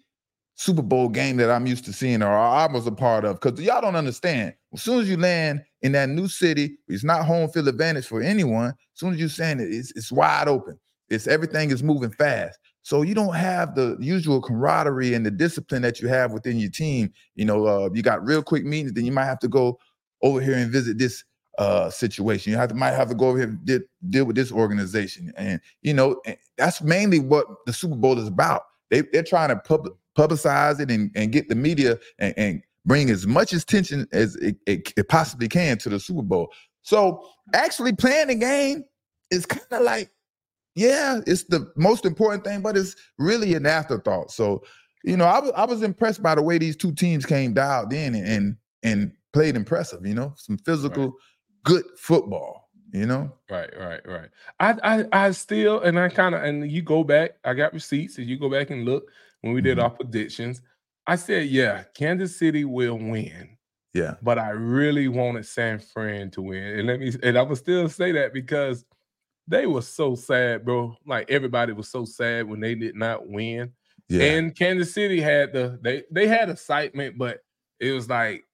Super 0.57 0.83
Bowl 0.83 1.09
game 1.09 1.37
that 1.39 1.51
I'm 1.51 1.67
used 1.67 1.85
to 1.87 1.93
seeing 1.93 2.23
or 2.23 2.37
I 2.37 2.67
was 2.67 2.87
a 2.87 2.93
part 2.93 3.25
of. 3.25 3.41
Because 3.41 3.61
y'all 3.61 3.81
don't 3.81 3.97
understand. 3.97 4.55
As 4.73 4.83
soon 4.83 5.01
as 5.01 5.09
you 5.09 5.17
land 5.17 5.65
in 5.83 5.93
that 5.93 6.09
new 6.09 6.29
city, 6.29 6.79
it's 6.89 7.05
not 7.05 7.25
home 7.25 7.49
field 7.51 7.69
advantage 7.69 8.07
for 8.07 8.23
anyone. 8.23 8.69
As 8.69 8.75
soon 8.95 9.15
as 9.15 9.21
you're 9.21 9.29
saying 9.29 9.61
it, 9.61 9.73
it's, 9.73 9.93
it's 9.97 10.13
wide 10.13 10.49
open. 10.49 10.79
It's 11.09 11.27
everything 11.27 11.71
is 11.71 11.83
moving 11.83 12.11
fast. 12.11 12.59
So 12.85 13.01
you 13.01 13.15
don't 13.15 13.35
have 13.35 13.75
the 13.75 13.97
usual 13.99 14.43
camaraderie 14.43 15.15
and 15.15 15.25
the 15.25 15.31
discipline 15.31 15.81
that 15.83 16.01
you 16.01 16.09
have 16.09 16.33
within 16.33 16.59
your 16.59 16.69
team. 16.69 17.11
You 17.35 17.47
know, 17.47 17.67
uh, 17.67 17.89
you 17.95 18.03
got 18.03 18.23
real 18.23 18.43
quick 18.43 18.67
meetings, 18.67 18.93
then 18.93 19.07
you 19.07 19.13
might 19.13 19.25
have 19.25 19.39
to 19.39 19.49
go 19.49 19.79
over 20.21 20.39
here 20.39 20.55
and 20.55 20.71
visit 20.71 20.99
this 20.99 21.25
uh, 21.59 21.89
situation. 21.89 22.53
You 22.53 22.59
have 22.59 22.69
to 22.69 22.75
might 22.75 22.93
have 22.93 23.09
to 23.09 23.15
go 23.15 23.29
over 23.29 23.39
here 23.39 23.49
and 23.49 23.65
deal, 23.65 23.81
deal 24.11 24.25
with 24.27 24.37
this 24.37 24.53
organization, 24.53 25.33
and 25.37 25.63
you 25.81 25.95
know 25.95 26.21
that's 26.59 26.83
mainly 26.83 27.21
what 27.21 27.47
the 27.65 27.73
Super 27.73 27.97
Bowl 27.97 28.19
is 28.19 28.29
about. 28.29 28.65
They 28.91 29.01
they're 29.13 29.23
trying 29.23 29.49
to 29.49 29.57
pub, 29.57 29.89
publicize 30.19 30.79
it 30.79 30.91
and, 30.91 31.11
and 31.15 31.33
get 31.33 31.49
the 31.49 31.55
media 31.55 31.99
and, 32.19 32.35
and 32.37 32.63
bring 32.85 33.09
as 33.09 33.27
much 33.27 33.55
attention 33.55 34.07
as 34.13 34.37
it, 34.37 34.57
it, 34.67 34.93
it 34.95 35.09
possibly 35.09 35.49
can 35.49 35.79
to 35.79 35.89
the 35.89 35.99
Super 35.99 36.23
Bowl. 36.23 36.53
So 36.83 37.27
actually 37.55 37.95
playing 37.95 38.29
the 38.29 38.35
game 38.35 38.85
is 39.31 39.47
kind 39.47 39.63
of 39.71 39.83
like 39.83 40.11
yeah, 40.75 41.21
it's 41.27 41.45
the 41.45 41.71
most 41.77 42.05
important 42.05 42.45
thing, 42.45 42.61
but 42.61 42.77
it's 42.77 42.97
really 43.19 43.55
an 43.55 43.67
afterthought. 43.67 44.31
So, 44.31 44.63
you 45.05 45.17
know, 45.17 45.25
I 45.25 45.39
was 45.39 45.53
I 45.57 45.65
was 45.65 45.83
impressed 45.83 46.23
by 46.23 46.35
the 46.35 46.43
way 46.43 46.59
these 46.59 46.77
two 46.77 46.93
teams 46.93 47.25
came 47.25 47.55
dialed 47.55 47.93
in 47.93 48.15
and 48.15 48.27
and, 48.27 48.57
and 48.83 49.13
played 49.33 49.57
impressive. 49.57 50.05
You 50.05 50.15
know, 50.15 50.35
some 50.37 50.59
physical, 50.59 51.05
right. 51.05 51.15
good 51.65 51.85
football. 51.97 52.71
You 52.93 53.07
know, 53.07 53.33
right, 53.51 53.71
right, 53.79 54.01
right. 54.07 54.29
I 54.61 54.75
I, 54.85 55.27
I 55.27 55.31
still 55.33 55.81
and 55.81 55.99
I 55.99 56.09
kind 56.09 56.35
of 56.35 56.43
and 56.43 56.71
you 56.71 56.83
go 56.83 57.05
back. 57.05 57.33
I 57.45 57.55
got 57.55 57.73
receipts, 57.73 58.19
and 58.19 58.27
you 58.27 58.39
go 58.39 58.51
back 58.51 58.71
and 58.71 58.85
look 58.85 59.11
when 59.41 59.53
we 59.53 59.61
did 59.61 59.79
mm-hmm. 59.79 59.85
our 59.85 59.91
predictions. 59.91 60.63
I 61.07 61.17
said, 61.17 61.49
yeah, 61.49 61.85
Kansas 61.95 62.37
City 62.37 62.65
will 62.65 62.97
win. 62.97 63.57
Yeah, 63.95 64.15
but 64.23 64.39
I 64.39 64.51
really 64.51 65.09
wanted 65.09 65.45
San 65.45 65.81
Fran 65.81 66.31
to 66.33 66.43
win, 66.43 66.63
and 66.63 66.87
let 66.87 67.01
me 67.01 67.13
and 67.23 67.37
I 67.37 67.43
will 67.43 67.57
still 67.57 67.89
say 67.89 68.13
that 68.13 68.33
because 68.33 68.85
they 69.47 69.67
were 69.67 69.83
so 69.83 70.15
sad, 70.15 70.65
bro. 70.65 70.97
Like 71.07 71.31
everybody 71.31 71.73
was 71.73 71.89
so 71.89 72.05
sad 72.05 72.49
when 72.49 72.61
they 72.61 72.75
did 72.75 72.95
not 72.95 73.29
win. 73.29 73.73
Yeah. 74.09 74.23
And 74.25 74.55
Kansas 74.57 74.93
City 74.93 75.21
had 75.21 75.53
the 75.53 75.79
they 75.83 76.05
they 76.11 76.27
had 76.27 76.51
excitement, 76.51 77.19
but 77.19 77.39
it 77.81 77.93
was 77.93 78.09
like 78.09 78.45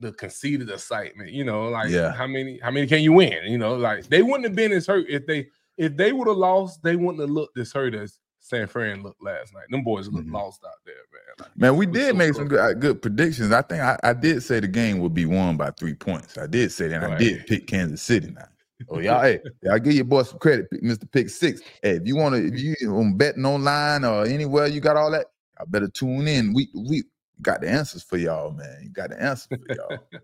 the 0.00 0.12
conceited 0.12 0.70
excitement, 0.70 1.32
you 1.32 1.44
know, 1.44 1.68
like 1.68 1.90
yeah. 1.90 2.12
how 2.12 2.26
many 2.26 2.58
how 2.62 2.70
many 2.70 2.86
can 2.86 3.02
you 3.02 3.12
win? 3.12 3.44
You 3.44 3.58
know, 3.58 3.74
like 3.76 4.08
they 4.08 4.22
wouldn't 4.22 4.44
have 4.44 4.54
been 4.54 4.72
as 4.72 4.86
hurt 4.86 5.06
if 5.08 5.26
they 5.26 5.48
if 5.76 5.96
they 5.96 6.12
would 6.12 6.28
have 6.28 6.36
lost, 6.36 6.82
they 6.82 6.96
wouldn't 6.96 7.20
have 7.20 7.30
looked 7.30 7.58
as 7.58 7.72
hurt 7.72 7.94
as 7.94 8.18
San 8.40 8.66
Fran 8.66 9.02
looked 9.02 9.22
last 9.22 9.52
night. 9.52 9.64
Them 9.70 9.82
boys 9.84 10.08
looked 10.08 10.28
Mhm. 10.28 10.32
lost 10.32 10.62
out 10.64 10.72
there, 10.86 10.94
man. 10.94 11.34
Like, 11.38 11.56
Man, 11.56 11.76
we 11.76 11.86
did 11.86 12.10
so 12.12 12.14
make 12.14 12.34
some 12.34 12.48
good, 12.48 12.58
uh, 12.58 12.72
good 12.72 13.02
predictions. 13.02 13.52
I 13.52 13.62
think 13.62 13.82
I, 13.82 13.98
I 14.02 14.12
did 14.12 14.42
say 14.42 14.60
the 14.60 14.68
game 14.68 14.98
would 15.00 15.14
be 15.14 15.26
won 15.26 15.56
by 15.56 15.70
three 15.72 15.94
points. 15.94 16.38
I 16.38 16.46
did 16.46 16.72
say 16.72 16.88
that. 16.88 17.02
and 17.02 17.14
I 17.14 17.18
did 17.18 17.46
pick 17.46 17.66
Kansas 17.66 18.02
City 18.02 18.30
now. 18.30 18.48
Oh 18.88 19.00
y'all, 19.00 19.22
hey, 19.22 19.40
y'all 19.62 19.78
give 19.78 19.94
your 19.94 20.04
boy 20.04 20.22
some 20.22 20.38
credit, 20.38 20.70
Mr. 20.82 21.10
Pick 21.10 21.28
Six. 21.30 21.60
Hey, 21.82 21.96
if 21.96 22.06
you 22.06 22.16
want 22.16 22.34
to, 22.34 22.46
if 22.46 22.60
you 22.60 22.96
um, 22.96 23.16
betting 23.16 23.44
online 23.44 24.04
or 24.04 24.24
anywhere 24.24 24.66
you 24.66 24.80
got 24.80 24.96
all 24.96 25.10
that, 25.10 25.26
I 25.60 25.64
better 25.66 25.88
tune 25.88 26.28
in 26.28 26.54
week 26.54 26.72
to 26.72 26.84
week. 26.88 27.06
Got 27.42 27.60
the 27.60 27.68
answers 27.68 28.02
for 28.02 28.16
y'all, 28.16 28.52
man. 28.52 28.80
You 28.82 28.90
got 28.90 29.10
the 29.10 29.20
answers 29.22 29.48
for 29.48 29.74
y'all. 29.74 29.98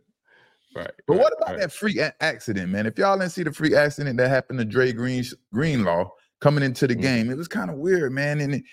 Right. 0.76 0.90
But 1.06 1.14
right, 1.14 1.22
what 1.22 1.32
about 1.36 1.50
right. 1.50 1.60
that 1.60 1.72
freak 1.72 1.98
accident, 2.20 2.72
man? 2.72 2.86
If 2.86 2.98
y'all 2.98 3.16
didn't 3.16 3.30
see 3.30 3.44
the 3.44 3.52
freak 3.52 3.74
accident 3.74 4.16
that 4.16 4.28
happened 4.28 4.58
to 4.58 4.64
Dre 4.64 4.92
Green 4.92 5.22
Greenlaw 5.52 6.10
coming 6.40 6.64
into 6.64 6.88
the 6.88 6.96
Mhm. 6.96 7.00
game, 7.00 7.30
it 7.30 7.36
was 7.36 7.46
kind 7.46 7.70
of 7.70 7.76
weird, 7.76 8.10
man. 8.10 8.40
And 8.40 8.56
it- 8.56 8.64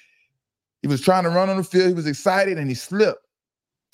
he 0.81 0.87
was 0.87 0.99
trying 1.01 1.25
to 1.25 1.29
run 1.29 1.47
on 1.49 1.57
the 1.57 1.63
field, 1.63 1.89
he 1.89 1.93
was 1.93 2.07
excited, 2.07 2.57
and 2.57 2.67
he 2.67 2.73
slipped. 2.73 3.23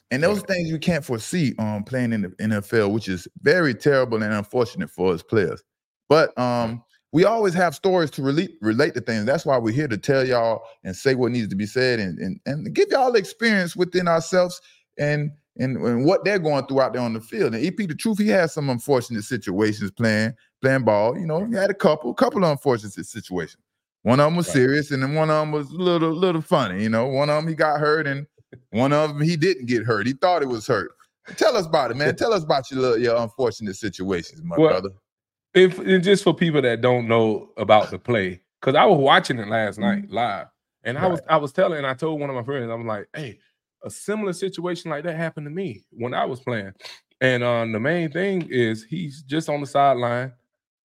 And 0.09 0.23
those 0.23 0.37
Right. 0.37 0.47
things 0.47 0.69
you 0.69 0.79
can't 0.79 1.03
foresee 1.03 1.53
um 1.59 1.83
playing 1.83 2.13
in 2.13 2.21
the 2.21 2.29
NFL, 2.39 2.93
which 2.93 3.09
is 3.09 3.27
very 3.41 3.75
terrible 3.75 4.23
and 4.23 4.33
unfortunate 4.33 4.89
for 4.89 5.11
us 5.13 5.21
players. 5.21 5.61
But 6.09 6.37
um, 6.37 6.83
we 7.11 7.25
always 7.25 7.53
have 7.53 7.75
stories 7.75 8.11
to 8.11 8.21
relate 8.21 8.57
relate 8.61 8.93
to 8.95 9.01
things. 9.01 9.25
That's 9.25 9.45
why 9.45 9.57
we're 9.57 9.73
here 9.73 9.87
to 9.87 9.97
tell 9.97 10.25
y'all 10.25 10.63
and 10.83 10.95
say 10.95 11.15
what 11.15 11.31
needs 11.31 11.47
to 11.49 11.55
be 11.55 11.65
said 11.65 11.99
and 11.99 12.17
and, 12.19 12.39
and 12.45 12.73
give 12.73 12.89
y'all 12.91 13.15
experience 13.15 13.75
within 13.75 14.07
ourselves 14.07 14.61
and, 14.97 15.31
and 15.57 15.77
and 15.77 16.05
what 16.05 16.23
they're 16.25 16.39
going 16.39 16.65
through 16.67 16.81
out 16.81 16.93
there 16.93 17.01
on 17.01 17.13
the 17.13 17.21
field. 17.21 17.55
And 17.55 17.65
EP, 17.65 17.75
the 17.77 17.95
truth, 17.95 18.17
he 18.19 18.27
had 18.27 18.51
some 18.51 18.69
unfortunate 18.69 19.23
situations 19.23 19.91
playing 19.91 20.33
playing 20.61 20.83
ball. 20.83 21.17
You 21.17 21.25
know, 21.25 21.45
he 21.45 21.55
had 21.55 21.69
a 21.69 21.75
couple, 21.75 22.13
couple 22.13 22.43
of 22.43 22.51
unfortunate 22.51 22.93
situations. 22.93 23.61
One 24.03 24.19
of 24.19 24.27
them 24.27 24.35
was 24.35 24.47
Right. 24.47 24.53
serious, 24.53 24.91
and 24.91 25.03
then 25.03 25.15
one 25.15 25.29
of 25.29 25.41
them 25.41 25.51
was 25.51 25.69
a 25.69 25.75
little, 25.75 26.11
little 26.11 26.41
funny. 26.41 26.81
You 26.81 26.89
know, 26.89 27.07
one 27.07 27.29
of 27.29 27.35
them 27.35 27.47
he 27.47 27.55
got 27.55 27.79
hurt, 27.79 28.07
and 28.07 28.25
one 28.69 28.93
of 28.93 29.09
them 29.09 29.21
he 29.21 29.35
didn't 29.35 29.65
get 29.65 29.83
hurt. 29.83 30.07
He 30.07 30.13
thought 30.13 30.41
it 30.41 30.47
was 30.47 30.65
hurt. 30.65 30.91
Tell 31.35 31.57
us 31.57 31.65
about 31.65 31.91
it, 31.91 31.97
man. 31.97 32.15
Tell 32.17 32.31
us 32.31 32.43
about 32.43 32.71
your 32.71 32.79
little, 32.79 32.97
your 32.97 33.17
unfortunate 33.17 33.75
situations, 33.75 34.41
my 34.43 34.57
Well, 34.57 34.69
brother. 34.69 34.89
If 35.53 35.79
and 35.79 36.03
just 36.03 36.23
for 36.23 36.33
people 36.33 36.61
that 36.61 36.81
don't 36.81 37.07
know 37.07 37.49
about 37.57 37.89
the 37.91 37.99
play, 37.99 38.41
because 38.61 38.75
I 38.75 38.85
was 38.85 38.99
watching 38.99 39.39
it 39.39 39.47
last 39.47 39.79
night 39.79 40.09
live, 40.09 40.47
and 40.83 40.97
I 40.97 41.07
was 41.07 41.21
I 41.29 41.37
was 41.37 41.51
telling, 41.51 41.85
I 41.85 41.93
told 41.93 42.19
one 42.19 42.29
of 42.29 42.35
my 42.35 42.43
friends, 42.43 42.69
I'm 42.71 42.85
like, 42.87 43.07
hey, 43.15 43.39
a 43.83 43.89
similar 43.89 44.33
situation 44.33 44.91
like 44.91 45.03
that 45.03 45.15
happened 45.15 45.45
to 45.45 45.51
me 45.51 45.83
when 45.91 46.13
I 46.13 46.25
was 46.25 46.39
playing. 46.41 46.73
And 47.21 47.43
um, 47.43 47.71
the 47.71 47.79
main 47.79 48.11
thing 48.11 48.47
is 48.49 48.83
he's 48.83 49.23
just 49.23 49.49
on 49.49 49.61
the 49.61 49.67
sideline 49.67 50.33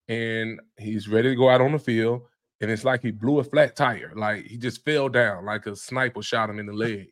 and 0.08 0.60
he's 0.78 1.08
ready 1.08 1.30
to 1.30 1.36
go 1.36 1.50
out 1.50 1.60
on 1.60 1.72
the 1.72 1.78
field. 1.78 2.22
And 2.60 2.70
it's 2.70 2.84
like 2.84 3.02
he 3.02 3.10
blew 3.10 3.40
a 3.40 3.44
flat 3.44 3.76
tire, 3.76 4.12
like 4.14 4.46
he 4.46 4.56
just 4.56 4.84
fell 4.84 5.08
down, 5.08 5.44
like 5.44 5.66
a 5.66 5.74
sniper 5.76 6.22
shot 6.22 6.48
him 6.48 6.58
in 6.58 6.66
the 6.66 6.72
leg. 6.72 7.08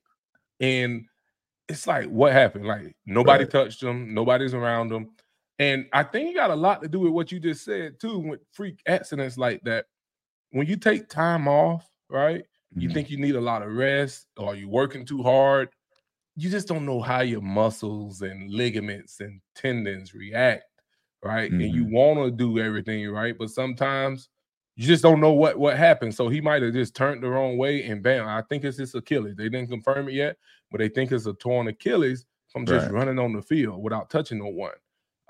And 0.60 1.04
it's 1.68 1.86
like, 1.86 2.06
what 2.06 2.32
happened? 2.32 2.66
Like 2.66 2.94
nobody 3.04 3.44
Right. 3.44 3.50
touched 3.50 3.82
him, 3.82 4.14
nobody's 4.14 4.54
around 4.54 4.92
him. 4.92 5.10
And 5.60 5.86
I 5.94 6.04
think 6.04 6.30
it 6.30 6.36
got 6.36 6.50
a 6.52 6.56
lot 6.56 6.82
to 6.82 6.88
do 6.88 7.00
with 7.00 7.12
what 7.12 7.32
you 7.32 7.40
just 7.40 7.64
said 7.64 8.00
too, 8.00 8.18
with 8.20 8.40
freak 8.52 8.82
accidents 8.88 9.38
like 9.38 9.62
that. 9.64 9.86
When 10.52 10.66
you 10.68 10.76
take 10.76 11.08
time 11.08 11.48
off, 11.48 11.90
right? 12.10 12.44
You 12.78 12.88
Mhm. 12.88 12.90
think 12.90 13.10
you 13.10 13.18
need 13.18 13.36
a 13.36 13.42
lot 13.42 13.62
of 13.62 13.72
rest, 13.72 14.28
or 14.38 14.56
you 14.56 14.68
working 14.68 15.06
too 15.06 15.22
hard. 15.22 15.70
You 16.36 16.50
just 16.50 16.68
don't 16.68 16.86
know 16.86 17.00
how 17.02 17.22
your 17.22 17.42
muscles 17.42 18.22
and 18.22 18.50
ligaments 18.50 19.20
and 19.20 19.40
tendons 19.56 20.14
react, 20.14 20.64
right? 21.24 21.54
And 21.60 21.72
you 21.74 21.84
want 21.86 22.20
to 22.20 22.30
do 22.32 22.58
everything 22.60 23.08
right, 23.10 23.36
but 23.38 23.50
sometimes 23.50 24.30
you 24.76 24.86
just 24.86 25.02
don't 25.04 25.20
know 25.20 25.32
what 25.32 25.58
what 25.58 25.76
happened. 25.78 26.14
So 26.14 26.28
he 26.30 26.40
might 26.42 26.62
have 26.62 26.74
just 26.74 26.96
turned 26.96 27.22
the 27.24 27.30
wrong 27.30 27.58
way, 27.58 27.84
and 27.84 28.02
bam! 28.02 28.28
I 28.28 28.42
think 28.42 28.64
it's 28.64 28.78
his 28.78 28.94
Achilles. 28.94 29.36
They 29.36 29.50
didn't 29.50 29.70
confirm 29.70 30.08
it 30.10 30.14
yet, 30.14 30.38
but 30.72 30.78
they 30.80 30.88
think 30.90 31.12
it's 31.12 31.26
a 31.26 31.34
torn 31.34 31.68
Achilles 31.68 32.26
from 32.50 32.66
just 32.66 32.88
Right. 32.88 32.90
running 32.90 33.18
on 33.20 33.32
the 33.34 33.42
field 33.42 33.82
without 33.82 34.10
touching 34.10 34.38
no 34.40 34.48
one. 34.48 34.72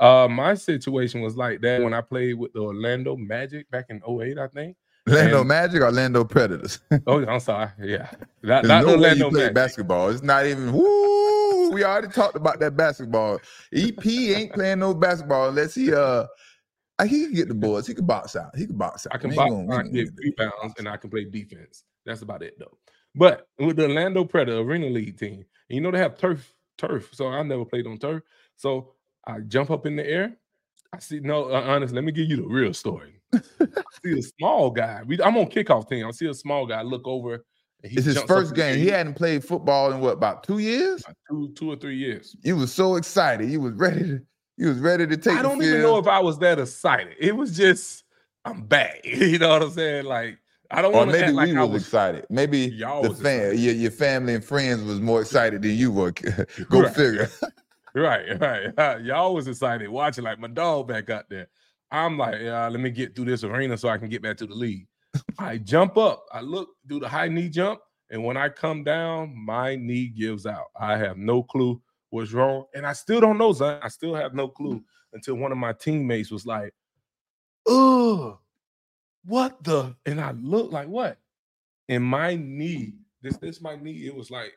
Uh, 0.00 0.26
my 0.28 0.54
situation 0.54 1.21
was 1.21 1.37
like 1.37 1.61
that 1.61 1.83
when 1.83 1.92
I 1.95 2.00
played 2.00 2.35
with 2.38 2.52
the 2.54 2.61
Orlando 2.61 3.16
Magic 3.16 3.71
back 3.71 3.87
in 3.90 4.00
08, 4.09 4.38
I 4.38 4.49
think. 4.49 4.76
Orlando 5.09 5.40
and- 5.40 5.49
Magic 5.49 5.80
or 5.83 5.87
Orlando 5.87 6.25
Predators? 6.25 6.80
Oh, 7.07 7.25
I'm 7.26 7.40
sorry. 7.40 7.69
Yeah. 7.80 8.11
Not, 8.42 8.64
not 8.64 8.83
no 8.83 8.88
way 8.88 8.95
Orlando 8.95 9.25
you 9.26 9.30
play 9.30 9.40
Magic. 9.42 9.54
basketball. 9.54 10.09
It's 10.09 10.23
not 10.23 10.47
even. 10.47 10.73
Woo! 10.73 11.71
We 11.71 11.85
already 11.85 12.09
talked 12.09 12.35
about 12.35 12.59
that 12.61 12.76
basketball. 12.76 13.38
EP 13.73 14.07
ain't 14.07 14.52
playing 14.52 14.78
no 14.80 14.92
basketball 14.95 15.49
unless 15.50 15.75
he 15.75 15.92
uh. 15.92 16.26
uh, 16.99 17.04
He 17.04 17.25
can 17.26 17.35
get 17.35 17.49
the 17.49 17.54
boards. 17.54 17.87
He 17.87 17.95
can 17.95 18.07
box 18.07 18.35
out. 18.37 18.57
He 18.57 18.66
can 18.66 18.76
box 18.76 19.07
out. 19.07 19.14
I 19.14 19.19
can 19.19 19.35
box, 19.35 19.50
gonna- 19.50 19.76
I 19.76 19.83
can 19.83 19.92
get 19.92 20.09
rebounds, 20.16 20.75
and 20.78 20.88
I 20.88 20.97
can 20.97 21.11
play 21.11 21.25
defense. 21.25 21.85
That's 22.07 22.23
about 22.23 22.42
it, 22.42 22.59
though. 22.59 22.76
But 23.14 23.49
with 23.59 23.76
the 23.76 23.83
Orlando 23.85 24.25
Predator 24.25 24.59
Arena 24.61 24.87
League 24.87 25.19
team, 25.19 25.45
you 25.69 25.80
know 25.80 25.90
they 25.90 25.99
have 25.99 26.16
turf, 26.19 26.52
turf. 26.78 27.11
So 27.12 27.28
I 27.28 27.42
never 27.42 27.64
played 27.64 27.87
on 27.87 27.99
turf. 27.99 28.23
So 28.57 28.95
I 29.31 29.41
jump 29.41 29.71
up 29.71 29.87
in 29.87 29.97
the 29.97 30.07
air. 30.07 30.37
I 30.93 30.99
see 30.99 31.21
no, 31.21 31.51
uh, 31.51 31.61
honest. 31.61 31.95
Let 31.95 32.05
me 32.05 32.13
give 32.13 32.29
you 32.29 32.37
the 32.37 32.47
real 32.47 32.75
story. 32.75 33.21
I 33.33 33.41
see 34.05 34.19
a 34.19 34.23
small 34.23 34.71
guy. 34.71 35.03
We, 35.07 35.23
I'm 35.23 35.37
on 35.37 35.47
kickoff 35.47 35.89
team. 35.89 36.07
I 36.07 36.11
see 36.11 36.27
a 36.27 36.35
small 36.35 36.67
guy 36.67 36.83
look 36.83 37.07
over. 37.07 37.45
It's 37.83 38.05
his 38.05 38.21
first 38.23 38.55
game. 38.55 38.79
He 38.79 38.89
hadn't 38.89 39.15
played 39.15 39.45
football 39.45 39.93
in 39.93 40.01
what 40.01 40.15
about 40.15 40.43
two 40.43 40.59
years? 40.59 41.03
two, 41.31 41.53
two 41.55 41.73
or 41.73 41.77
three 41.77 41.97
years. 41.97 42.37
He 42.43 42.53
was 42.53 42.73
so 42.73 42.97
excited. 42.97 43.49
He 43.49 43.57
was 43.57 43.73
ready 43.75 44.03
to. 44.03 44.21
He 44.57 44.67
was 44.67 44.79
ready 44.79 45.07
to 45.07 45.17
take. 45.17 45.39
I 45.39 45.43
don't 45.43 45.63
even 45.63 45.81
know 45.81 45.97
if 45.97 46.07
I 46.07 46.19
was 46.19 46.39
that 46.41 46.59
excited. 46.59 47.15
It 47.19 47.35
was 47.35 47.57
just 47.57 48.05
I'm 48.45 48.63
back. 48.67 49.01
You 49.05 49.39
know 49.39 49.49
what 49.51 49.63
I'm 49.63 49.71
saying? 49.71 50.05
Like 50.05 50.39
I 50.71 50.83
don't 50.83 50.93
want 50.93 51.11
to 51.11 51.13
maybe 51.13 51.25
act 51.27 51.35
like 51.35 51.49
we 51.49 51.57
I 51.57 51.63
was, 51.63 51.71
was 51.71 51.83
excited. 51.83 52.27
Maybe 52.29 52.59
Y'all 52.59 53.03
the 53.03 53.09
was 53.11 53.21
fan, 53.21 53.59
your, 53.59 53.75
your 53.75 53.91
family 53.91 54.35
and 54.35 54.45
friends 54.45 54.83
was 54.85 55.01
more 55.01 55.21
excited 55.21 55.63
than 55.63 55.73
you 55.73 55.91
were. 55.91 56.13
Go 56.69 56.83
Right. 56.83 56.95
figure. 56.95 57.31
right, 57.94 58.40
right. 58.40 59.00
Y'all 59.02 59.35
was 59.35 59.49
excited 59.49 59.88
watching 59.88 60.25
like 60.25 60.38
my 60.38 60.49
dog 60.49 60.88
back 60.88 61.11
out 61.11 61.28
there. 61.28 61.49
I'm 61.90 62.16
like, 62.16 62.40
yeah, 62.40 62.68
let 62.68 62.80
me 62.80 62.90
get 62.90 63.16
through 63.16 63.25
this 63.25 63.42
arena 63.42 63.76
so 63.76 63.88
I 63.88 63.99
can 63.99 64.09
get 64.09 64.23
back 64.23 64.37
to 64.38 64.47
the 64.47 64.54
league. 64.54 64.87
I 65.38 65.59
jump 65.59 65.97
up, 65.97 66.25
I 66.32 66.40
look, 66.40 66.68
do 66.87 67.00
the 67.00 67.09
high 67.09 67.26
knee 67.28 67.49
jump, 67.49 67.80
and 68.11 68.25
when 68.25 68.37
I 68.37 68.49
come 68.49 68.85
down, 68.85 69.35
my 69.37 69.75
knee 69.75 70.06
gives 70.06 70.47
out. 70.47 70.66
I 70.78 70.97
have 70.97 71.16
no 71.16 71.42
clue 71.42 71.82
what's 72.11 72.32
wrong, 72.32 72.66
and 72.75 72.87
I 72.87 72.92
still 72.92 73.20
don't 73.20 73.38
know, 73.38 73.52
son. 73.52 73.80
I 73.82 73.88
still 73.88 74.14
have 74.14 74.35
no 74.35 74.47
clue 74.47 74.76
mm. 74.76 74.85
until 75.12 75.35
one 75.35 75.50
of 75.50 75.59
my 75.59 75.73
teammates 75.73 76.30
was 76.30 76.47
like, 76.47 76.73
"Ugh, 77.68 78.38
what 79.25 79.64
the?" 79.64 79.97
And 80.06 80.20
I 80.20 80.30
look 80.32 80.70
like 80.70 80.87
what? 80.87 81.18
And 81.88 82.04
my 82.04 82.37
knee, 82.37 82.94
this 83.20 83.37
this 83.38 83.61
my 83.61 83.75
knee, 83.75 84.06
it 84.06 84.14
was 84.14 84.30
like 84.30 84.52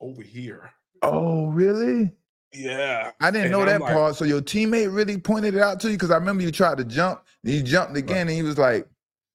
over 0.00 0.22
here. 0.22 0.70
Oh, 1.02 1.46
really? 1.46 2.12
Yeah, 2.56 3.10
I 3.20 3.30
didn't 3.30 3.44
And 3.46 3.52
know 3.52 3.60
I'm 3.60 3.66
that 3.66 3.80
like- 3.80 3.92
part. 3.92 4.16
So 4.16 4.24
your 4.24 4.40
teammate 4.40 4.94
really 4.94 5.18
pointed 5.18 5.54
it 5.54 5.60
out 5.60 5.80
to 5.80 5.88
you 5.88 5.94
because 5.94 6.10
I 6.10 6.16
remember 6.16 6.42
you 6.42 6.50
tried 6.50 6.78
to 6.78 6.84
jump, 6.84 7.22
and 7.44 7.52
you 7.52 7.62
jumped 7.62 7.96
again, 7.96 8.28
and 8.28 8.30
he 8.30 8.42
was 8.42 8.56
like, 8.58 8.88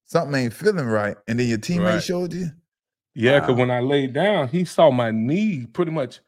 "Something 0.05 0.35
ain't 0.43 0.53
feeling 0.53 0.85
right." 0.87 1.15
And 1.27 1.39
then 1.39 1.47
your 1.47 1.57
teammate 1.57 1.93
Right. 1.95 2.03
showed 2.03 2.33
you. 2.33 2.47
Yeah, 3.13 3.39
because 3.39 3.53
Wow. 3.55 3.59
when 3.59 3.71
I 3.71 3.79
laid 3.81 4.13
down, 4.13 4.47
he 4.47 4.65
saw 4.65 4.89
my 4.89 5.11
knee 5.11 5.65
pretty 5.65 5.91
much 5.91 6.21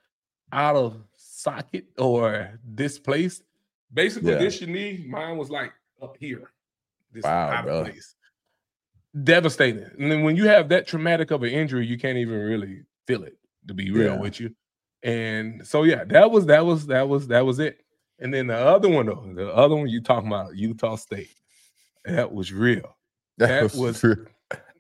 out 0.52 0.76
of 0.76 1.02
socket 1.16 1.86
or 1.98 2.60
displaced. 2.76 3.44
Basically, 3.94 4.32
Yeah. 4.34 4.40
this 4.40 4.60
your 4.62 4.70
knee, 4.70 5.06
mine 5.08 5.38
was 5.38 5.50
like 5.50 5.72
up 6.02 6.18
here. 6.20 6.52
This 7.12 7.24
Wow, 7.24 7.50
out 7.50 7.66
bro. 7.66 7.80
of 7.82 7.86
place. 7.88 8.16
Devastating. 9.24 9.84
And 10.00 10.12
then 10.12 10.24
when 10.24 10.36
you 10.36 10.48
have 10.48 10.70
that 10.70 10.88
traumatic 10.88 11.32
of 11.32 11.44
an 11.44 11.50
injury, 11.50 11.86
you 11.86 11.98
can't 11.98 12.18
even 12.18 12.40
really 12.40 12.82
feel 13.06 13.24
it, 13.24 13.38
to 13.68 13.74
be 13.74 13.92
real 13.92 14.14
Yeah. 14.16 14.20
with 14.20 14.40
you. 14.40 14.56
And 15.04 15.66
so 15.68 15.84
yeah, 15.84 16.04
that 16.06 16.32
was 16.32 16.46
that 16.48 16.66
was 16.66 16.88
that 16.88 17.08
was 17.10 17.28
that 17.28 17.46
was 17.46 17.60
it. 17.60 17.82
And 18.20 18.34
then 18.34 18.48
the 18.48 18.58
other 18.58 18.88
one 18.90 19.06
though, 19.08 19.30
the 19.36 19.54
other 19.54 19.76
one 19.76 19.90
you 19.90 20.02
talking 20.02 20.28
about 20.28 20.56
Utah 20.56 20.96
State. 20.96 21.30
That 22.06 22.32
was 22.34 22.52
real. 22.52 22.98
That 23.38 23.74
was- 23.74 24.00
true. 24.00 24.28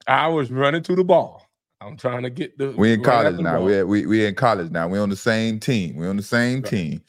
I 0.06 0.28
was 0.28 0.52
running 0.52 0.84
to 0.84 0.96
the 0.96 1.04
ball. 1.04 1.48
I'm 1.82 1.98
trying 1.98 2.24
to 2.24 2.30
get 2.30 2.58
the 2.58 2.72
We 2.72 2.94
in 2.94 3.02
college 3.04 3.38
now. 3.40 3.58
ball. 3.58 3.66
We 3.66 3.84
we 3.84 4.06
we 4.06 4.26
in 4.26 4.36
college 4.36 4.70
now. 4.72 4.88
We 4.88 5.00
on 5.00 5.10
the 5.10 5.16
same 5.16 5.60
team. 5.60 5.96
We 5.96 6.08
on 6.08 6.18
the 6.18 6.24
same 6.24 6.62
Right. 6.62 6.66
team. 6.70 7.02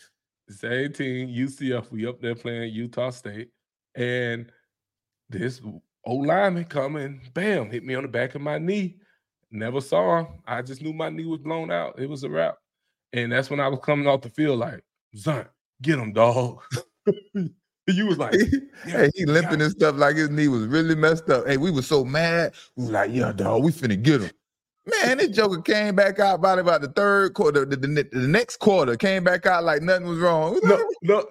Same 0.48 0.92
team, 0.92 1.28
UCF. 1.28 1.90
We 1.90 2.06
up 2.06 2.20
there 2.20 2.34
playing 2.34 2.72
Utah 2.74 3.10
State, 3.10 3.50
and 3.94 4.50
this 5.30 5.60
old 6.04 6.26
lineman 6.26 6.64
coming, 6.64 7.20
bam, 7.34 7.70
hit 7.70 7.84
me 7.84 7.94
on 7.94 8.02
the 8.02 8.08
back 8.08 8.34
of 8.34 8.42
my 8.42 8.58
knee. 8.58 8.96
Never 9.50 9.80
saw 9.80 10.20
him. 10.20 10.26
I 10.46 10.62
just 10.62 10.82
knew 10.82 10.92
my 10.92 11.08
knee 11.08 11.24
was 11.26 11.40
blown 11.40 11.70
out. 11.70 11.98
It 11.98 12.08
was 12.08 12.24
a 12.24 12.28
wrap, 12.30 12.58
and 13.14 13.32
that's 13.32 13.48
when 13.48 13.60
I 13.60 13.68
was 13.68 13.78
coming 13.82 14.06
off 14.06 14.22
the 14.22 14.28
field 14.28 14.58
like, 14.58 14.84
"Son, 15.14 15.46
get 15.80 15.98
him, 15.98 16.12
dog." 16.12 16.60
you 17.86 18.06
was 18.06 18.18
like, 18.18 18.34
hey, 18.84 19.10
he 19.14 19.24
limping 19.24 19.62
and 19.62 19.70
stuff 19.70 19.96
like 19.96 20.16
his 20.16 20.30
knee 20.30 20.48
was 20.48 20.66
really 20.66 20.94
messed 20.94 21.30
up. 21.30 21.46
Hey, 21.46 21.56
we 21.56 21.70
was 21.70 21.86
so 21.86 22.04
mad. 22.04 22.52
We 22.76 22.84
was 22.84 22.92
like, 22.92 23.10
yeah, 23.12 23.32
dog, 23.32 23.62
we 23.62 23.72
finna 23.72 24.00
get 24.02 24.22
him. 24.22 24.30
Man, 24.86 25.18
this 25.18 25.28
Joker 25.28 25.62
came 25.62 25.94
back 25.94 26.18
out 26.18 26.34
about 26.34 26.58
about 26.58 26.82
the 26.82 26.88
third 26.88 27.32
quarter, 27.34 27.64
the, 27.64 27.76
the, 27.76 28.08
the 28.12 28.28
next 28.28 28.58
quarter 28.58 28.96
came 28.96 29.24
back 29.24 29.46
out 29.46 29.64
like 29.64 29.80
nothing 29.80 30.06
was 30.06 30.18
wrong. 30.18 30.60
"No, 30.62 30.78
no." 31.02 31.26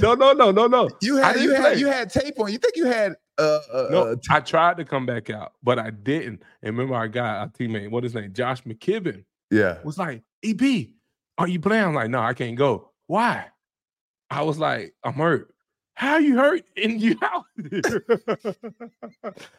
no, 0.00 0.14
no, 0.14 0.32
no, 0.32 0.50
no, 0.50 0.66
no. 0.66 0.88
You 1.02 1.16
had 1.16 1.40
you 1.40 1.54
had 1.54 1.78
you 1.78 1.86
had 1.86 2.10
tape 2.10 2.40
on. 2.40 2.50
You 2.50 2.58
think 2.58 2.76
you 2.76 2.86
had 2.86 3.14
uh, 3.38 3.60
uh 3.72 3.88
no, 3.90 4.02
uh, 4.08 4.16
I 4.30 4.40
tried 4.40 4.78
to 4.78 4.84
come 4.84 5.06
back 5.06 5.30
out, 5.30 5.52
but 5.62 5.78
I 5.78 5.90
didn't. 5.90 6.42
And 6.62 6.76
remember 6.76 6.94
our 6.94 7.08
guy, 7.08 7.36
our 7.36 7.48
teammate, 7.48 7.90
what 7.90 8.02
his 8.02 8.14
name? 8.14 8.32
Josh 8.32 8.62
McKibben. 8.62 9.24
Yeah. 9.50 9.78
Was 9.84 9.98
like, 9.98 10.22
EP, 10.44 10.88
are 11.38 11.48
you 11.48 11.60
playing? 11.60 11.84
I'm 11.84 11.94
like, 11.94 12.10
no, 12.10 12.20
I 12.20 12.34
can't 12.34 12.56
go. 12.56 12.90
Why? 13.06 13.46
I 14.30 14.42
was 14.42 14.58
like, 14.58 14.94
I'm 15.04 15.14
hurt. 15.14 15.54
How 15.94 16.18
you 16.18 16.36
hurt 16.36 16.64
and 16.76 17.00
you 17.00 17.18
out 17.22 17.46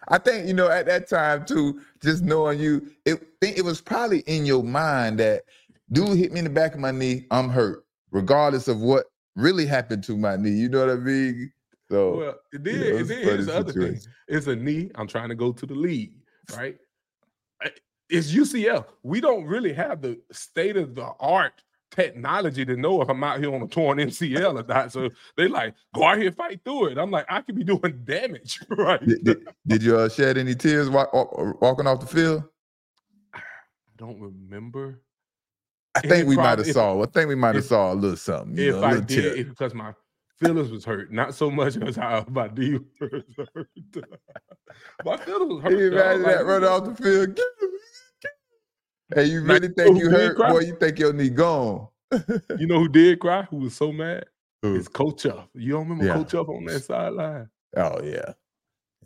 I 0.08 0.18
think 0.20 0.48
you 0.48 0.54
know 0.54 0.70
at 0.70 0.86
that 0.86 1.10
time 1.10 1.44
too, 1.46 1.82
just 2.02 2.24
knowing 2.24 2.60
you, 2.60 2.90
it 3.06 3.22
think 3.42 3.58
it 3.58 3.66
was 3.66 3.82
probably 3.82 4.20
in 4.20 4.46
your 4.46 4.64
mind 4.64 5.20
that 5.20 5.44
dude 5.92 6.18
hit 6.18 6.32
me 6.32 6.40
in 6.40 6.46
the 6.46 6.50
back 6.50 6.74
of 6.74 6.80
my 6.80 6.92
knee, 6.92 7.26
I'm 7.30 7.50
hurt, 7.50 7.86
regardless 8.12 8.70
of 8.70 8.80
what 8.80 9.08
really 9.36 9.66
happened 9.66 10.02
to 10.06 10.16
my 10.16 10.38
knee. 10.38 10.52
You 10.52 10.70
know 10.70 10.86
what 10.86 10.96
I 10.96 11.00
mean? 11.00 11.52
So 11.92 12.18
well, 12.18 12.36
it 12.54 12.64
did. 12.64 12.76
You 12.76 12.94
know, 12.94 13.00
it 13.00 13.08
did. 13.10 13.24
Here's 13.26 13.46
the 13.48 13.58
other 13.58 13.74
thing. 13.74 14.00
It's 14.30 14.48
a 14.48 14.56
knee. 14.56 14.92
I'm 14.96 15.08
trying 15.08 15.30
to 15.30 15.36
go 15.36 15.52
to 15.52 15.66
the 15.66 15.76
league, 15.76 16.14
right? 16.56 16.78
It's 18.10 18.32
UCF. 18.32 18.86
We 19.04 19.20
don't 19.20 19.44
really 19.44 19.74
have 19.74 20.02
the 20.02 20.20
state 20.32 20.78
of 20.78 20.96
the 20.96 21.12
art 21.20 21.62
technology 21.92 22.66
to 22.66 22.76
know 22.76 23.02
if 23.02 23.10
I'm 23.10 23.24
out 23.24 23.40
here 23.40 23.54
on 23.54 23.62
a 23.62 23.68
torn 23.68 23.98
MCL 23.98 24.64
or 24.64 24.68
not. 24.68 24.92
So 24.92 25.10
they 25.38 25.48
like 25.48 25.76
go 25.94 26.06
out 26.06 26.18
here 26.18 26.32
fight 26.32 26.62
through 26.64 26.88
it. 26.88 26.98
I'm 26.98 27.12
like, 27.12 27.26
I 27.30 27.42
could 27.42 27.56
be 27.56 27.64
doing 27.64 28.02
damage, 28.04 28.60
right? 28.70 29.06
Did, 29.06 29.24
did, 29.24 29.48
did 29.68 29.84
you 29.84 29.98
uh, 29.98 30.10
shed 30.10 30.38
any 30.38 30.56
tears 30.56 30.90
walk, 30.90 31.14
walk, 31.14 31.62
walking 31.62 31.88
off 31.88 32.00
the 32.00 32.08
field? 32.08 32.44
I 33.34 33.42
don't 33.98 34.20
remember. 34.20 35.02
I 35.96 36.02
think 36.02 36.28
we 36.28 36.36
might 36.36 36.60
have 36.60 36.68
saw. 36.68 37.02
I 37.02 37.06
think 37.08 37.28
we 37.28 37.36
might 37.36 37.56
have 37.56 37.66
saw 37.66 37.92
a 37.92 37.96
little 37.96 38.16
something. 38.16 38.58
if 38.58 38.76
know, 38.76 38.84
I 38.84 39.00
did, 39.00 39.50
because 39.50 39.74
my 39.74 39.94
feelings 40.40 40.72
was 40.72 40.86
hurt, 40.86 41.12
not 41.12 41.34
so 41.34 41.52
much 41.52 41.78
as 41.78 41.96
how 41.96 42.26
my 42.30 42.48
D 42.48 42.80
was 43.00 43.38
hurt. 43.54 43.68
my 45.04 45.18
feelings 45.18 45.54
was 45.54 45.64
hurt. 45.64 45.72
Can 45.72 45.80
you 45.80 45.92
imagine 45.92 46.24
that 46.24 46.46
running 46.46 46.70
off 46.70 46.86
the 46.86 46.96
field? 46.96 47.40
Hey, 49.14 49.26
you 49.26 49.42
really 49.42 49.70
think 49.70 49.98
you 49.98 50.10
hurt? 50.10 50.38
Boy, 50.38 50.60
you 50.60 50.76
think 50.76 51.00
your 51.00 51.14
knee 51.14 51.30
gone. 51.30 51.88
you 52.58 52.68
know 52.68 52.80
who 52.80 52.90
did 52.90 53.20
cry? 53.20 53.44
Who 53.44 53.58
was 53.58 53.76
so 53.76 53.92
mad? 53.92 54.26
Who? 54.62 54.76
It's 54.76 54.88
Coach 54.88 55.26
Up. 55.26 55.50
You 55.54 55.74
don't 55.74 55.90
remember 55.90 56.06
yeah. 56.06 56.14
Coach 56.14 56.36
Up 56.36 56.50
on 56.50 56.66
that 56.66 56.84
sideline? 56.84 57.50
Oh 57.76 58.02
yeah. 58.04 58.34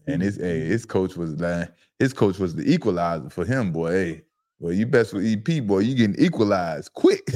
And 0.07 0.21
his 0.21 0.37
hey, 0.37 0.59
his 0.61 0.85
coach 0.85 1.15
was 1.15 1.39
like 1.39 1.69
his 1.99 2.13
coach 2.13 2.37
was 2.37 2.55
the 2.55 2.69
equalizer 2.69 3.29
for 3.29 3.45
him, 3.45 3.71
boy. 3.71 3.91
Hey, 3.91 4.21
well, 4.59 4.73
you 4.73 4.85
best 4.85 5.13
with 5.13 5.25
EP, 5.25 5.65
boy. 5.65 5.79
You 5.79 5.95
getting 5.95 6.23
equalized 6.23 6.93
quick. 6.93 7.29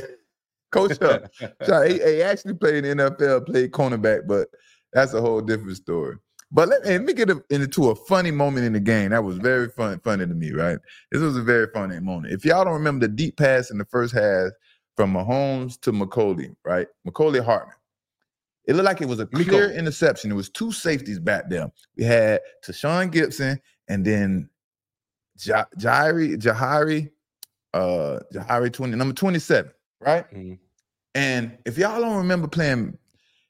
coach 0.72 1.02
up. 1.02 1.32
so, 1.64 1.82
he, 1.84 1.94
he 1.94 2.22
actually 2.22 2.54
played 2.54 2.86
in 2.86 2.98
the 2.98 3.12
NFL, 3.12 3.46
played 3.46 3.72
cornerback, 3.72 4.28
but 4.28 4.50
that's 4.92 5.14
a 5.14 5.22
whole 5.22 5.42
different 5.42 5.78
story. 5.78 6.18
But 6.52 6.70
let, 6.70 6.86
let 6.86 7.04
me 7.04 7.14
get 7.14 7.30
into 7.50 7.90
a 7.90 7.96
funny 7.96 8.32
moment 8.32 8.66
in 8.66 8.74
the 8.74 8.80
game. 8.80 9.10
That 9.10 9.24
was 9.24 9.38
very 9.38 9.68
fun, 9.70 10.00
funny 10.00 10.26
to 10.26 10.34
me, 10.34 10.52
right? 10.52 10.78
This 11.12 11.22
was 11.22 11.36
a 11.36 11.42
very 11.42 11.68
funny 11.74 12.00
moment. 12.00 12.34
If 12.34 12.46
y'all 12.46 12.64
don't 12.64 12.74
remember 12.74 13.06
the 13.06 13.14
deep 13.14 13.38
pass 13.38 13.70
in 13.70 13.78
the 13.78 13.86
first 13.86 14.14
half 14.14 14.52
from 14.96 15.14
Mahomes 15.14 15.80
to 15.82 15.92
Mecole, 15.92 16.56
right? 16.64 16.88
Mecole 17.06 17.44
Hardman. 17.44 17.76
It 18.66 18.76
looked 18.76 18.86
like 18.86 19.02
it 19.02 19.08
was 19.08 19.20
a 19.20 19.26
clear 19.26 19.68
Miko. 19.68 19.80
interception. 19.80 20.32
It 20.32 20.36
was 20.36 20.50
two 20.50 20.72
safeties 20.72 21.20
back 21.20 21.50
there. 21.50 21.72
We 21.96 22.04
had 22.04 22.42
Tashaun 22.66 23.12
Gipson 23.12 23.60
and 23.88 24.06
then 24.06 24.50
Jairi, 25.38 26.38
Jahari, 26.38 27.10
uh, 27.74 28.20
Jahari 28.34 28.72
20, 28.72 28.96
number 28.96 29.14
27, 29.14 29.72
right? 30.02 30.30
Mm-hmm. 30.34 30.54
And 31.16 31.58
if 31.66 31.78
y'all 31.78 32.02
don't 32.02 32.18
remember 32.18 32.48
playing, 32.48 32.98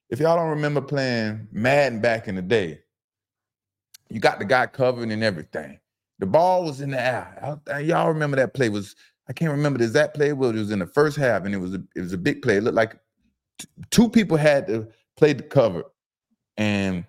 if 0.09 0.19
y'all 0.19 0.35
don't 0.35 0.49
remember 0.49 0.81
playing 0.81 1.47
Madden 1.51 1.99
back 1.99 2.27
in 2.27 2.35
the 2.35 2.41
day, 2.41 2.79
you 4.09 4.19
got 4.19 4.39
the 4.39 4.45
guy 4.45 4.67
covered 4.67 5.09
and 5.09 5.23
everything. 5.23 5.79
The 6.19 6.25
ball 6.25 6.63
was 6.63 6.81
in 6.81 6.91
the 6.91 7.01
air. 7.01 7.59
I, 7.71 7.79
y'all 7.79 8.07
remember 8.07 8.37
that 8.37 8.53
play 8.53 8.69
was 8.69 8.95
I 9.29 9.33
can't 9.33 9.51
remember 9.51 9.79
the 9.79 9.85
exact 9.85 10.15
play, 10.15 10.31
but 10.31 10.55
it 10.55 10.59
was 10.59 10.71
in 10.71 10.79
the 10.79 10.87
first 10.87 11.17
half, 11.17 11.45
and 11.45 11.53
it 11.53 11.57
was 11.59 11.73
a 11.73 11.83
it 11.95 12.01
was 12.01 12.13
a 12.13 12.17
big 12.17 12.41
play. 12.41 12.57
It 12.57 12.63
looked 12.63 12.75
like 12.75 12.97
t- 13.59 13.67
two 13.91 14.09
people 14.09 14.37
had 14.37 14.67
to 14.67 14.87
play 15.17 15.33
the 15.33 15.43
cover, 15.43 15.83
and 16.57 17.05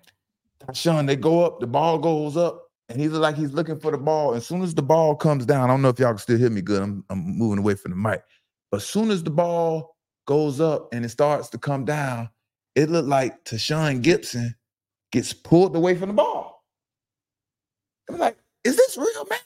Sean 0.73 1.05
they 1.05 1.15
go 1.15 1.45
up, 1.45 1.59
the 1.59 1.67
ball 1.67 1.97
goes 1.97 2.37
up, 2.37 2.69
and 2.89 2.99
he 2.99 3.07
like 3.07 3.35
he's 3.35 3.53
looking 3.53 3.79
for 3.79 3.91
the 3.91 3.97
ball. 3.97 4.35
As 4.35 4.45
soon 4.45 4.61
as 4.61 4.75
the 4.75 4.81
ball 4.81 5.15
comes 5.15 5.45
down, 5.45 5.63
I 5.63 5.73
don't 5.73 5.81
know 5.81 5.89
if 5.89 5.99
y'all 5.99 6.09
can 6.09 6.17
still 6.17 6.37
hear 6.37 6.49
me 6.49 6.61
good. 6.61 6.81
I'm 6.81 7.05
I'm 7.09 7.19
moving 7.37 7.59
away 7.59 7.75
from 7.75 7.91
the 7.91 7.97
mic, 7.97 8.21
but 8.69 8.77
as 8.77 8.85
soon 8.85 9.11
as 9.11 9.23
the 9.23 9.31
ball 9.31 9.95
goes 10.27 10.59
up 10.61 10.89
and 10.93 11.05
it 11.05 11.09
starts 11.09 11.49
to 11.49 11.57
come 11.57 11.85
down, 11.85 12.29
it 12.75 12.89
looked 12.89 13.07
like 13.07 13.45
Tashaun 13.45 14.03
Gipson 14.03 14.53
gets 15.11 15.33
pulled 15.33 15.75
away 15.75 15.95
from 15.95 16.09
the 16.09 16.13
ball. 16.13 16.38
I'm 18.09 18.17
like, 18.17 18.37
is 18.63 18.75
this 18.75 18.97
real, 18.97 19.25
man? 19.29 19.39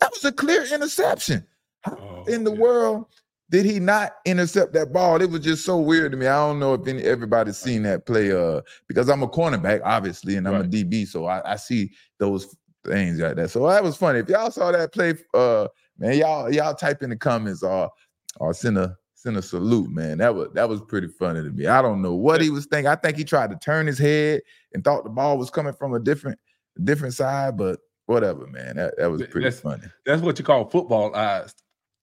That 0.00 0.10
was 0.10 0.24
a 0.24 0.32
clear 0.32 0.64
interception. 0.72 1.46
How 1.80 1.96
oh, 2.00 2.24
in 2.30 2.44
the 2.44 2.52
yeah. 2.52 2.60
world 2.60 3.06
did 3.50 3.66
he 3.66 3.78
not 3.78 4.16
intercept 4.24 4.72
that 4.72 4.92
ball? 4.92 5.20
It 5.20 5.30
was 5.30 5.40
just 5.40 5.64
so 5.64 5.78
weird 5.78 6.12
to 6.12 6.18
me. 6.18 6.26
I 6.26 6.46
don't 6.46 6.58
know 6.58 6.74
if 6.74 6.86
any, 6.88 7.02
everybody's 7.02 7.58
seen 7.58 7.82
that 7.84 8.06
play. 8.06 8.32
Uh, 8.32 8.62
because 8.88 9.08
I'm 9.08 9.22
a 9.22 9.28
cornerback, 9.28 9.80
obviously, 9.84 10.36
and 10.36 10.48
I'm 10.48 10.54
right. 10.54 10.64
a 10.64 10.68
DB, 10.68 11.06
so 11.06 11.26
I, 11.26 11.52
I 11.52 11.56
see 11.56 11.92
those 12.18 12.56
things 12.84 13.20
like 13.20 13.36
that. 13.36 13.50
So 13.50 13.68
that 13.68 13.82
was 13.82 13.96
funny. 13.96 14.20
If 14.20 14.28
y'all 14.28 14.50
saw 14.50 14.72
that 14.72 14.92
play, 14.92 15.14
uh, 15.34 15.68
man, 15.98 16.18
y'all 16.18 16.52
y'all 16.52 16.74
type 16.74 17.02
in 17.02 17.10
the 17.10 17.16
comments 17.16 17.62
or 17.62 17.90
or 18.38 18.54
send 18.54 18.78
a 18.78 18.96
send 19.14 19.36
a 19.36 19.42
salute, 19.42 19.90
man. 19.90 20.18
That 20.18 20.34
was 20.34 20.48
that 20.54 20.68
was 20.68 20.80
pretty 20.80 21.08
funny 21.08 21.42
to 21.42 21.50
me. 21.50 21.66
I 21.66 21.82
don't 21.82 22.02
know 22.02 22.14
what 22.14 22.40
he 22.40 22.50
was 22.50 22.66
thinking. 22.66 22.88
I 22.88 22.96
think 22.96 23.16
he 23.16 23.24
tried 23.24 23.50
to 23.50 23.56
turn 23.56 23.86
his 23.86 23.98
head 23.98 24.42
and 24.72 24.82
thought 24.82 25.04
the 25.04 25.10
ball 25.10 25.38
was 25.38 25.50
coming 25.50 25.72
from 25.74 25.94
a 25.94 26.00
different 26.00 26.38
different 26.82 27.14
side, 27.14 27.56
but 27.56 27.80
whatever, 28.06 28.46
man. 28.46 28.76
That, 28.76 28.94
that 28.98 29.10
was 29.10 29.22
pretty 29.22 29.44
that's, 29.44 29.60
funny. 29.60 29.84
That's 30.06 30.22
what 30.22 30.38
you 30.38 30.44
call 30.44 30.68
football 30.68 31.14
eyes. 31.14 31.54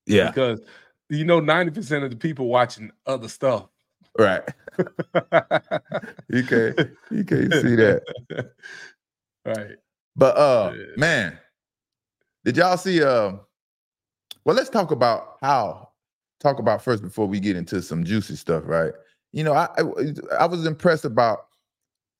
Yeah. 0.05 0.27
Because 0.27 0.61
you 1.09 1.25
know, 1.25 1.41
90% 1.41 2.03
of 2.03 2.09
the 2.09 2.15
people 2.15 2.47
watching 2.47 2.91
other 3.05 3.27
stuff. 3.27 3.67
Right. 4.17 4.43
you 6.29 6.43
can't 6.43 6.79
you 7.11 7.23
can't 7.23 7.53
see 7.53 7.75
that. 7.75 8.01
right. 9.45 9.75
But 10.15 10.37
uh 10.37 10.73
yeah. 10.75 10.83
man, 10.97 11.39
did 12.43 12.57
y'all 12.57 12.77
see 12.77 13.01
uh 13.03 13.33
well 14.43 14.55
let's 14.55 14.69
talk 14.69 14.91
about 14.91 15.37
how 15.41 15.89
talk 16.41 16.59
about 16.59 16.83
first 16.83 17.03
before 17.03 17.25
we 17.25 17.39
get 17.39 17.55
into 17.55 17.81
some 17.81 18.03
juicy 18.03 18.35
stuff, 18.35 18.63
right? 18.65 18.91
You 19.31 19.45
know, 19.45 19.53
I 19.53 19.69
I, 19.77 19.83
I 20.41 20.45
was 20.45 20.65
impressed 20.65 21.05
about 21.05 21.45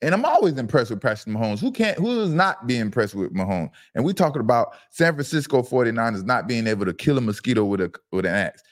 and 0.01 0.13
I'm 0.13 0.25
always 0.25 0.57
impressed 0.57 0.89
with 0.89 1.01
Patrick 1.01 1.35
Mahomes. 1.35 1.59
Who 1.59 1.71
can't, 1.71 1.97
who 1.97 2.15
does 2.15 2.33
not 2.33 2.65
be 2.67 2.77
impressed 2.77 3.13
with 3.13 3.33
Mahomes? 3.33 3.69
And 3.93 4.03
we 4.03 4.13
talking 4.13 4.41
about 4.41 4.75
San 4.89 5.13
Francisco 5.13 5.61
49ers 5.61 6.25
not 6.25 6.47
being 6.47 6.67
able 6.67 6.85
to 6.85 6.93
kill 6.93 7.17
a 7.17 7.21
mosquito 7.21 7.65
with 7.65 7.81
a 7.81 7.93
with 8.11 8.25
an 8.25 8.33
axe, 8.33 8.63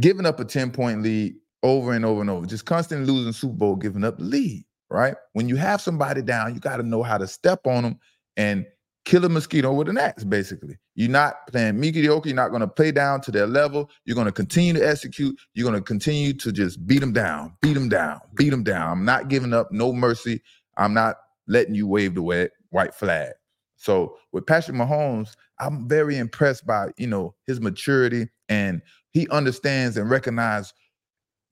giving 0.00 0.26
up 0.26 0.40
a 0.40 0.44
10-point 0.44 1.02
lead 1.02 1.36
over 1.62 1.92
and 1.92 2.04
over 2.04 2.20
and 2.20 2.30
over, 2.30 2.46
just 2.46 2.64
constantly 2.64 3.12
losing 3.12 3.32
Super 3.32 3.54
Bowl, 3.54 3.76
giving 3.76 4.04
up 4.04 4.18
the 4.18 4.24
lead, 4.24 4.64
right? 4.88 5.16
When 5.32 5.48
you 5.48 5.56
have 5.56 5.80
somebody 5.80 6.22
down, 6.22 6.54
you 6.54 6.60
got 6.60 6.76
to 6.76 6.82
know 6.82 7.02
how 7.02 7.18
to 7.18 7.26
step 7.26 7.66
on 7.66 7.82
them 7.82 7.98
and 8.36 8.66
kill 9.06 9.24
a 9.24 9.28
mosquito 9.28 9.72
with 9.72 9.88
an 9.88 9.96
axe, 9.96 10.24
basically. 10.24 10.76
You're 10.96 11.08
not 11.08 11.46
playing 11.46 11.80
mediocre. 11.80 12.28
You're 12.28 12.36
not 12.36 12.50
going 12.50 12.60
to 12.60 12.68
play 12.68 12.90
down 12.90 13.22
to 13.22 13.30
their 13.30 13.46
level. 13.46 13.88
You're 14.04 14.16
going 14.16 14.26
to 14.26 14.32
continue 14.32 14.74
to 14.74 14.86
execute. 14.86 15.40
You're 15.54 15.68
going 15.68 15.80
to 15.80 15.84
continue 15.84 16.34
to 16.34 16.52
just 16.52 16.84
beat 16.86 16.98
them 16.98 17.12
down, 17.12 17.56
beat 17.62 17.74
them 17.74 17.88
down, 17.88 18.20
beat 18.34 18.50
them 18.50 18.64
down. 18.64 18.90
I'm 18.90 19.04
not 19.04 19.28
giving 19.28 19.54
up 19.54 19.70
no 19.70 19.92
mercy. 19.92 20.42
I'm 20.76 20.92
not 20.92 21.16
letting 21.46 21.74
you 21.74 21.86
wave 21.86 22.14
the 22.14 22.22
white, 22.22 22.94
flag. 22.94 23.32
So 23.76 24.16
with 24.32 24.44
Patrick 24.44 24.76
Mahomes, 24.76 25.34
I'm 25.60 25.88
very 25.88 26.18
impressed 26.18 26.66
by, 26.66 26.88
you 26.98 27.06
know, 27.06 27.34
his 27.46 27.60
maturity 27.60 28.28
and 28.48 28.82
he 29.12 29.28
understands 29.28 29.96
and 29.96 30.10
recognizes 30.10 30.74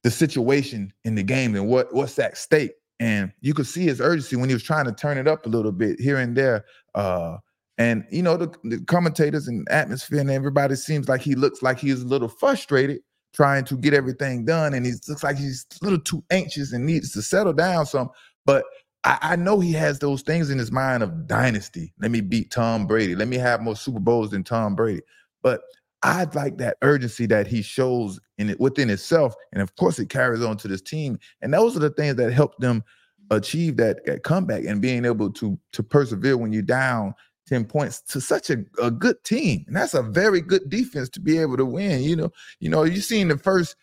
the 0.02 0.10
situation 0.10 0.92
in 1.04 1.14
the 1.14 1.22
game 1.22 1.54
and 1.54 1.68
what 1.68 1.94
what's 1.94 2.18
at 2.18 2.36
stake. 2.36 2.72
And 3.00 3.32
you 3.40 3.54
could 3.54 3.66
see 3.66 3.84
his 3.84 4.00
urgency 4.00 4.36
when 4.36 4.48
he 4.48 4.54
was 4.54 4.62
trying 4.62 4.84
to 4.84 4.92
turn 4.92 5.18
it 5.18 5.26
up 5.26 5.46
a 5.46 5.48
little 5.48 5.72
bit 5.72 6.00
here 6.00 6.18
and 6.18 6.36
there. 6.36 6.64
Uh, 6.94 7.38
and 7.78 8.04
you 8.10 8.22
know, 8.22 8.36
the, 8.36 8.54
the 8.64 8.80
commentators 8.86 9.48
and 9.48 9.66
atmosphere 9.70 10.20
and 10.20 10.30
everybody 10.30 10.76
seems 10.76 11.08
like 11.08 11.20
he 11.20 11.34
looks 11.34 11.62
like 11.62 11.78
he's 11.78 12.02
a 12.02 12.06
little 12.06 12.28
frustrated 12.28 13.00
trying 13.32 13.64
to 13.64 13.76
get 13.76 13.94
everything 13.94 14.44
done. 14.44 14.74
And 14.74 14.86
he 14.86 14.92
looks 15.08 15.24
like 15.24 15.36
he's 15.36 15.66
a 15.80 15.84
little 15.84 15.98
too 15.98 16.24
anxious 16.30 16.72
and 16.72 16.86
needs 16.86 17.12
to 17.12 17.22
settle 17.22 17.52
down 17.52 17.84
some. 17.84 18.10
But 18.46 18.64
I, 19.02 19.18
I, 19.20 19.36
know 19.36 19.58
he 19.58 19.72
has 19.72 19.98
those 19.98 20.22
things 20.22 20.50
in 20.50 20.58
his 20.58 20.70
mind 20.70 21.02
of 21.02 21.26
dynasty. 21.26 21.92
Let 22.00 22.12
me 22.12 22.20
beat 22.20 22.52
Tom 22.52 22.86
Brady. 22.86 23.16
Let 23.16 23.28
me 23.28 23.36
have 23.36 23.60
more 23.60 23.74
Super 23.74 23.98
Bowls 23.98 24.30
than 24.30 24.44
Tom 24.44 24.76
Brady. 24.76 25.02
But 25.42 25.62
I'd 26.04 26.34
like 26.34 26.58
that 26.58 26.76
urgency 26.82 27.26
that 27.26 27.46
he 27.46 27.60
shows 27.62 28.20
in 28.38 28.50
it 28.50 28.60
within 28.60 28.90
itself, 28.90 29.34
and 29.52 29.62
of 29.62 29.74
course, 29.76 29.98
it 29.98 30.10
carries 30.10 30.42
on 30.42 30.58
to 30.58 30.68
this 30.68 30.82
team. 30.82 31.18
And 31.40 31.52
those 31.52 31.76
are 31.76 31.80
the 31.80 31.90
things 31.90 32.16
that 32.16 32.30
help 32.30 32.58
them 32.58 32.84
achieve 33.30 33.76
that, 33.78 34.04
that 34.06 34.22
comeback 34.22 34.64
and 34.64 34.80
being 34.80 35.04
able 35.04 35.30
to 35.32 35.58
to 35.72 35.82
persevere 35.82 36.36
when 36.36 36.52
you're 36.52 36.62
down 36.62 37.14
10 37.46 37.66
points 37.66 38.00
to 38.00 38.20
such 38.20 38.50
a, 38.50 38.64
a 38.82 38.90
good 38.90 39.22
team. 39.24 39.64
And 39.66 39.76
that's 39.76 39.94
a 39.94 40.02
very 40.02 40.40
good 40.40 40.68
defense 40.70 41.08
to 41.10 41.20
be 41.20 41.38
able 41.38 41.56
to 41.56 41.64
win. 41.64 42.02
You 42.02 42.16
know, 42.16 42.30
you 42.60 42.70
know, 42.70 42.84
you 42.84 43.00
seen 43.00 43.28
the 43.28 43.38
first 43.38 43.76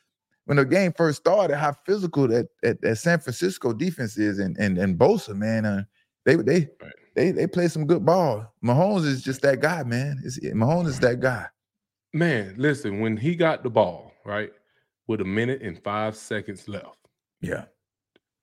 when 0.46 0.58
the 0.58 0.66
game 0.66 0.92
first 0.94 1.20
started, 1.20 1.58
how 1.58 1.74
physical 1.86 2.28
that, 2.28 2.48
that, 2.64 2.82
that 2.82 2.98
San 2.98 3.20
Francisco 3.20 3.74
defense 3.74 4.18
is, 4.18 4.40
and 4.40 4.58
and 4.58 4.78
and 4.78 4.98
Bosa, 4.98 5.36
man, 5.36 5.66
uh, 5.66 5.84
they 6.26 6.36
they 6.36 6.68
they 7.16 7.32
they 7.32 7.48
play 7.48 7.68
some 7.68 7.86
good 7.86 8.06
ball. 8.06 8.52
Mahomes 8.64 9.06
is 9.06 9.22
just 9.22 9.42
that 9.44 9.60
guy, 9.60 9.84
man. 9.84 10.22
It's, 10.26 10.40
Mahomes 10.40 10.88
is 10.88 11.00
that 11.00 11.20
guy. 11.20 11.46
Man, 12.14 12.56
listen, 12.58 13.00
when 13.00 13.16
he 13.16 13.36
got 13.36 13.64
the 13.64 13.70
ball, 13.70 14.12
right, 14.26 14.52
with 15.08 15.22
a 15.22 15.26
minute 15.26 15.62
and 15.62 15.82
five 15.82 16.16
seconds 16.16 16.68
left, 16.68 16.98
yeah, 17.40 17.66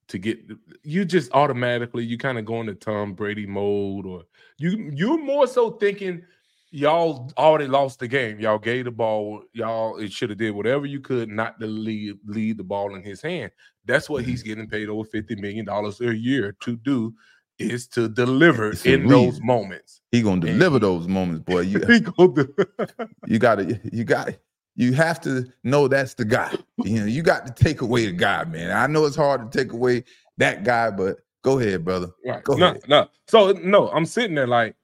to 0.09 0.19
get 0.19 0.39
you 0.83 1.05
just 1.05 1.33
automatically 1.33 2.05
you 2.05 2.19
kind 2.19 2.39
of 2.39 2.45
go 2.45 2.61
into 2.61 2.75
Tom 2.75 3.15
Brady 3.15 3.47
mode, 3.47 4.07
or 4.07 4.25
you 4.59 4.91
you're 4.95 5.23
more 5.23 5.47
so 5.47 5.71
thinking 5.71 6.23
y'all 6.71 7.31
already 7.37 7.67
lost 7.67 8.01
the 8.01 8.09
game. 8.09 8.41
Y'all 8.41 8.59
gave 8.59 8.85
the 8.85 8.91
ball. 8.91 9.43
Y'all 9.53 9.99
it 9.99 10.13
should 10.13 10.31
have 10.31 10.39
did 10.39 10.55
whatever 10.55 10.87
you 10.87 11.01
could 11.01 11.29
not 11.29 11.61
to 11.61 11.67
lead 11.67 12.17
lead 12.27 12.57
the 12.57 12.65
ball 12.65 12.95
in 12.95 13.03
his 13.03 13.23
hand. 13.23 13.51
That's 13.85 14.09
what 14.09 14.25
he's 14.25 14.41
mm-hmm. 14.41 14.49
getting 14.49 14.69
paid 14.69 14.89
over 14.89 15.05
fifty 15.05 15.37
million 15.37 15.65
dollars 15.65 16.01
a 16.01 16.15
year 16.15 16.57
to 16.61 16.77
do 16.77 17.15
is 17.59 17.89
to 17.89 18.09
deliver 18.09 18.73
in 18.85 19.07
those 19.07 19.41
moments. 19.41 20.01
He 20.13 20.23
gonna 20.23 20.41
deliver 20.41 20.77
and 20.77 20.85
those 20.85 21.09
moments, 21.09 21.43
boy. 21.43 21.61
You, 21.69 21.81
you 23.27 23.39
gotta, 23.39 23.81
you 23.93 24.05
got, 24.05 24.35
you 24.79 24.93
have 24.93 25.21
to 25.21 25.45
know 25.65 25.89
that's 25.89 26.15
the 26.15 26.25
guy. 26.25 26.55
You 26.85 27.01
know, 27.01 27.07
you 27.07 27.21
got 27.21 27.45
to 27.45 27.65
take 27.65 27.81
away 27.81 28.07
the 28.07 28.13
guy, 28.13 28.45
man. 28.45 28.71
I 28.71 28.87
know 28.87 29.07
it's 29.07 29.17
hard 29.17 29.51
to 29.51 29.59
take 29.59 29.73
away 29.73 30.05
that 30.37 30.63
guy, 30.63 30.93
but 30.93 31.19
go 31.43 31.59
ahead, 31.59 31.85
brother. 31.85 32.11
Right. 32.25 32.45
Go 32.45 32.55
no, 32.55 32.69
ahead. 32.69 32.83
no. 32.87 33.09
So 33.27 33.51
no, 33.51 33.91
I'm 33.91 34.07
sitting 34.07 34.37
there 34.37 34.47
like 34.47 34.77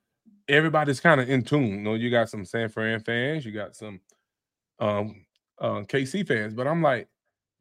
everybody's 0.48 0.98
kind 0.98 1.20
of 1.20 1.30
in 1.30 1.44
tune. 1.44 1.68
You 1.68 1.80
know, 1.80 1.94
you 1.94 2.11
got 2.11 2.28
some 2.28 2.44
San 2.44 2.68
Fran 2.70 2.98
fans, 3.00 3.46
you 3.46 3.52
got 3.52 3.76
some 3.76 4.00
um 4.80 5.24
uh, 5.61 5.83
KC 5.83 6.26
fans, 6.26 6.54
but 6.54 6.66
I'm 6.66 6.83
like, 6.83 7.07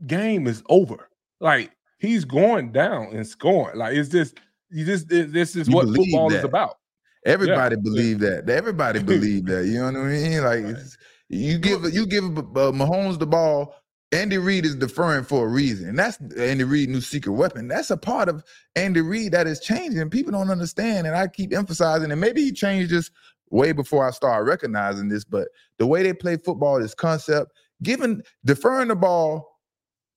game 0.08 0.48
is 0.48 0.64
over. 0.70 1.10
Like 1.40 1.70
he's 2.00 2.26
going 2.26 2.72
down 2.72 3.10
and 3.14 3.28
scoring. 3.28 3.78
Like 3.78 3.94
it's 3.94 4.10
just 4.10 4.40
you 4.72 4.86
just 4.86 5.08
this 5.08 5.56
is 5.56 5.68
you 5.68 5.76
what 5.76 5.86
football 5.86 6.32
that. 6.32 6.40
is 6.40 6.44
about. 6.44 6.80
Everybody 7.28 7.76
yeah. 7.76 7.82
believe 7.84 8.20
that. 8.22 8.50
Everybody 8.50 9.04
believe 9.04 9.46
that. 9.46 9.68
You 9.68 9.82
know 9.82 9.86
what 9.86 9.96
I 9.98 10.04
mean? 10.06 10.44
Like 10.44 10.64
right. 10.64 10.98
You 11.30 11.58
give 11.58 11.84
you 11.94 12.06
give 12.06 12.24
uh, 12.24 12.72
Mahomes 12.72 13.20
the 13.20 13.28
ball 13.28 13.76
Andy 14.14 14.38
Reid 14.38 14.66
is 14.66 14.76
deferring 14.76 15.24
for 15.24 15.46
a 15.46 15.50
reason. 15.50 15.90
And 15.90 15.98
that's 15.98 16.20
Andy 16.38 16.64
Reid 16.64 16.90
new 16.90 17.02
secret 17.02 17.34
weapon. 17.34 17.68
That's 17.68 17.90
a 17.90 17.98
part 17.98 18.30
of 18.30 18.44
Andy 18.76 19.02
Reid 19.02 19.32
that 19.32 19.48
is 19.48 19.60
changing. 19.60 20.10
People 20.12 20.32
don't 20.32 20.52
understand. 20.52 21.08
And 21.08 21.16
I 21.16 21.28
keep 21.28 21.52
emphasizing, 21.52 22.12
and 22.12 22.22
maybe 22.22 22.44
he 22.44 22.52
changed 22.52 22.92
this 22.92 23.10
way 23.50 23.72
before 23.72 24.08
I 24.08 24.12
started 24.12 24.48
recognizing 24.48 25.10
this, 25.10 25.24
but 25.24 25.48
the 25.78 25.88
way 25.88 26.04
they 26.04 26.14
play 26.14 26.38
football, 26.38 26.80
this 26.80 26.96
concept, 26.96 27.52
giving 27.82 28.22
deferring 28.46 28.88
the 28.90 28.96
ball 28.96 29.60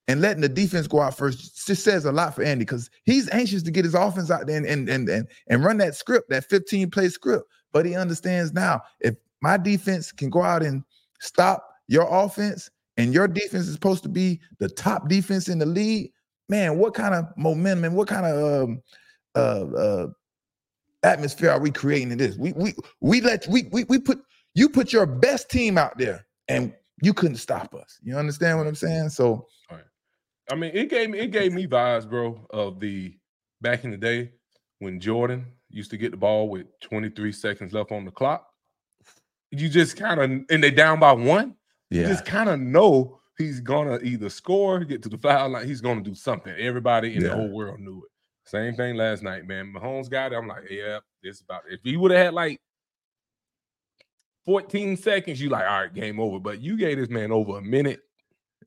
and 0.09 0.21
letting 0.21 0.43
the 0.43 0.49
defense 0.49 0.87
go 0.87 1.01
out 1.01 1.17
first 1.17 1.67
just 1.67 1.83
says 1.83 2.05
a 2.05 2.13
lot 2.13 2.35
for 2.35 2.43
Andy 2.43 2.65
because 2.65 2.91
he's 3.05 3.29
anxious 3.31 3.63
to 3.65 3.71
get 3.71 3.85
his 3.85 3.95
offense 3.95 4.31
out 4.31 4.47
there 4.47 4.57
and, 4.57 4.67
and 4.67 4.89
and 4.89 5.09
and 5.09 5.29
and 5.49 5.65
run 5.65 5.79
that 5.79 5.95
script, 5.95 6.31
that 6.31 6.45
15 6.45 6.91
play 6.91 7.09
script. 7.09 7.45
But 7.73 7.87
he 7.87 7.95
understands 7.95 8.53
now 8.53 8.83
if 9.01 9.17
my 9.41 9.57
defense 9.57 10.13
can 10.13 10.31
go 10.31 10.43
out 10.43 10.63
and 10.63 10.85
stop 11.21 11.69
your 11.89 12.07
offense 12.11 12.71
and 12.97 13.13
your 13.13 13.29
defense 13.29 13.67
is 13.67 13.75
supposed 13.75 14.03
to 14.05 14.09
be 14.09 14.41
the 14.59 14.69
top 14.69 15.09
defense 15.09 15.49
in 15.49 15.59
the 15.59 15.67
league, 15.67 16.11
man, 16.49 16.79
what 16.79 16.95
kind 16.95 17.15
of 17.15 17.27
momentum 17.37 17.85
and 17.85 17.95
what 17.95 18.09
kind 18.09 18.27
of 18.27 18.63
um, 18.63 18.83
uh, 19.35 19.77
uh, 19.77 20.07
atmosphere 21.03 21.51
are 21.51 21.61
we 21.61 21.71
creating 21.71 22.13
in 22.13 22.19
this? 22.19 22.37
We 22.37 22.53
we 22.53 22.75
we 23.01 23.21
let 23.21 23.47
we 23.49 23.65
we 23.71 23.85
we 23.85 23.99
put 23.99 24.21
you 24.55 24.69
put 24.69 24.93
your 24.93 25.07
best 25.07 25.51
team 25.51 25.77
out 25.77 25.99
there, 25.99 26.27
and 26.49 26.73
you 27.03 27.13
couldn't 27.13 27.37
stop 27.37 27.75
us. 27.75 27.99
You 28.03 28.17
understand 28.17 28.59
what 28.59 28.67
I'm 28.67 28.75
saying? 28.75 29.11
So, 29.11 29.47
I 30.51 30.55
mean, 30.55 30.71
it 30.75 30.89
gave 30.89 31.11
me 31.11 31.19
it 31.19 31.29
gave 31.29 31.53
me 31.53 31.67
vibes, 31.67 32.09
bro, 32.09 32.47
of 32.51 32.81
the 32.81 33.15
back 33.61 33.85
in 33.85 33.91
the 33.91 33.97
day 33.97 34.33
when 34.79 35.01
Jordan 35.01 35.47
used 35.69 35.91
to 35.91 35.97
get 35.97 36.13
the 36.13 36.17
ball 36.17 36.49
with 36.49 36.67
23 36.81 37.33
seconds 37.33 37.73
left 37.73 37.93
on 37.93 38.05
the 38.05 38.11
clock. 38.11 38.47
You 39.57 39.69
just 39.69 39.97
kind 39.97 40.21
of 40.21 40.31
and 40.51 40.63
they 40.63 40.71
down 40.71 41.01
by 41.01 41.13
one 41.13 41.57
yeah. 41.91 42.03
You 42.03 42.09
just 42.09 42.25
kind 42.25 42.49
of 42.49 42.61
know 42.61 43.21
he's 43.39 43.61
gonna 43.61 43.99
either 44.03 44.29
score, 44.29 44.85
get 44.85 45.03
to 45.05 45.09
the 45.09 45.19
foul 45.19 45.51
line, 45.51 45.67
he's 45.67 45.81
gonna 45.81 46.03
do 46.03 46.15
something. 46.15 46.55
Everybody 46.59 47.15
in 47.15 47.23
yeah. 47.23 47.29
the 47.29 47.37
whole 47.37 47.51
world 47.51 47.81
knew 47.81 47.99
it. 47.99 48.11
Same 48.49 48.75
thing 48.75 48.97
last 48.97 49.23
night, 49.23 49.47
man. 49.47 49.73
Mahomes 49.73 50.09
got 50.09 50.33
it. 50.33 50.37
I'm 50.37 50.49
like, 50.49 50.71
yeah, 50.71 50.99
this 51.23 51.41
about 51.41 51.63
it. 51.69 51.75
If 51.75 51.81
he 51.83 51.97
would 51.97 52.11
have 52.13 52.27
had 52.27 52.35
like 52.35 52.61
14 54.45 54.97
seconds, 54.97 55.41
you 55.41 55.49
like, 55.49 55.67
all 55.69 55.83
right, 55.83 55.95
game 55.95 56.21
over. 56.21 56.39
But 56.39 56.61
you 56.61 56.77
gave 56.77 56.99
this 56.99 57.09
man 57.09 57.33
over 57.33 57.59
a 57.59 57.63
minute. 57.63 58.01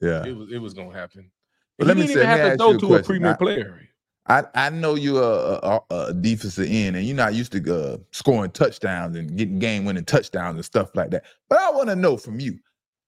Yeah, 0.02 0.26
it 0.26 0.36
was 0.36 0.52
it 0.52 0.60
was 0.60 0.74
gonna 0.74 0.94
happen. 0.94 1.32
But 1.78 1.88
let 1.88 1.98
me 1.98 2.08
say, 2.08 2.14
even 2.14 2.28
have 2.28 2.52
to 2.52 2.58
throw 2.58 2.78
to 2.78 2.96
a, 2.96 3.00
a 3.00 3.04
premier 3.04 3.32
I, 3.32 3.36
player. 3.36 3.89
I, 4.30 4.44
I 4.54 4.70
know 4.70 4.94
you're 4.94 5.24
a, 5.24 5.60
a, 5.64 5.82
a, 5.90 6.14
defensive 6.14 6.68
end 6.70 6.96
and 6.96 7.04
you're 7.04 7.18
not 7.18 7.34
used 7.34 7.52
to 7.54 7.76
uh, 7.76 7.98
scoring 8.12 8.52
touchdowns 8.52 9.18
and 9.18 9.36
getting 9.36 9.58
game 9.58 9.86
winning 9.86 10.06
touchdowns 10.06 10.56
and 10.56 10.64
stuff 10.64 10.96
like 10.96 11.10
that. 11.10 11.24
But 11.50 11.60
I 11.60 11.72
want 11.72 11.90
to 11.90 11.96
know 11.96 12.16
from 12.16 12.40
you 12.40 12.60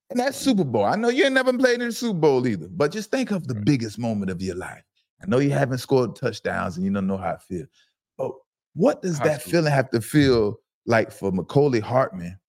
and 0.09 0.19
that 0.19 0.33
Super 0.33 0.63
Bowl. 0.63 0.83
I 0.83 0.95
know 0.95 1.09
you 1.09 1.23
ain't 1.25 1.33
never 1.33 1.53
played 1.53 1.79
in 1.79 1.87
the 1.87 1.91
Super 1.93 2.17
Bowl 2.19 2.45
either, 2.47 2.67
but 2.69 2.91
just 2.91 3.11
think 3.11 3.29
of 3.31 3.47
the 3.47 3.53
biggest 3.53 3.99
moment 3.99 4.31
of 4.31 4.41
your 4.41 4.55
life. 4.55 4.83
I 5.21 5.27
know 5.27 5.37
you 5.37 5.51
haven't 5.51 5.77
scored 5.77 6.15
touchdowns 6.15 6.75
and 6.75 6.85
you 6.85 6.91
don't 6.91 7.07
know 7.07 7.17
how 7.17 7.31
it 7.31 7.41
feels. 7.41 7.67
But 8.17 8.31
what 8.73 9.01
does 9.03 9.19
that 9.19 9.43
feeling 9.43 9.71
have 9.71 9.89
to 9.91 10.01
feel 10.01 10.59
like 10.87 11.11
for 11.11 11.31
Mecole 11.31 11.81
Hardman 11.81 12.39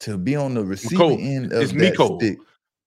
to 0.00 0.18
be 0.18 0.34
on 0.34 0.54
the 0.54 0.64
receiving 0.64 1.20
end 1.20 1.52
of 1.52 1.62
it's 1.62 1.72
that 1.72 1.78
Miko. 1.78 2.18
stick? 2.18 2.38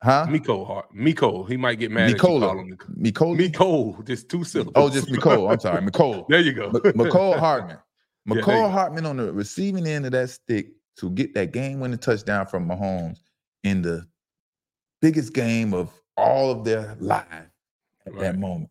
Huh? 0.04 0.26
Miko 0.30 0.66
Hart. 0.66 0.94
Miko. 0.94 1.44
He 1.44 1.58
might 1.58 1.76
get 1.76 1.92
mad 1.92 2.12
Mikola. 2.12 2.60
at 2.60 2.66
you. 2.66 3.36
Miko. 3.36 4.02
Just 4.04 4.30
two 4.30 4.44
syllables. 4.44 4.74
Oh, 4.76 4.90
just 4.90 5.10
Miko. 5.12 5.48
I'm 5.48 5.60
sorry. 5.60 5.82
Miko. 5.84 6.26
there 6.28 6.40
you 6.40 6.54
go. 6.54 6.70
M- 6.84 7.10
Hardman. 7.40 7.78
Mecole 8.28 8.48
yeah, 8.48 8.72
Hardman 8.72 9.06
on 9.06 9.18
the 9.18 9.32
receiving 9.32 9.86
end 9.86 10.06
of 10.06 10.12
that 10.14 10.30
stick 10.30 10.70
to 10.98 11.10
get 11.12 11.34
that 11.36 11.52
game-winning 11.52 11.98
touchdown 11.98 12.46
from 12.46 12.68
Mahomes 12.68 13.20
in 13.64 13.82
the 13.82 14.06
biggest 15.02 15.34
game 15.34 15.74
of 15.74 15.92
all 16.18 16.52
of 16.52 16.64
their 16.64 16.96
life 17.00 17.26
at 17.32 18.14
right. 18.14 18.22
that 18.22 18.40
moment. 18.40 18.70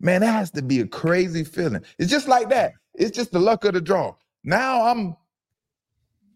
Man, 0.00 0.22
that 0.22 0.32
has 0.32 0.50
to 0.52 0.62
be 0.62 0.80
a 0.80 0.86
crazy 0.86 1.44
feeling. 1.44 1.82
It's 1.98 2.10
just 2.10 2.28
like 2.28 2.48
that. 2.50 2.72
It's 2.94 3.14
just 3.14 3.32
the 3.32 3.38
luck 3.38 3.64
of 3.64 3.74
the 3.74 3.80
draw. 3.80 4.14
Now 4.44 4.86
I'm 4.86 5.16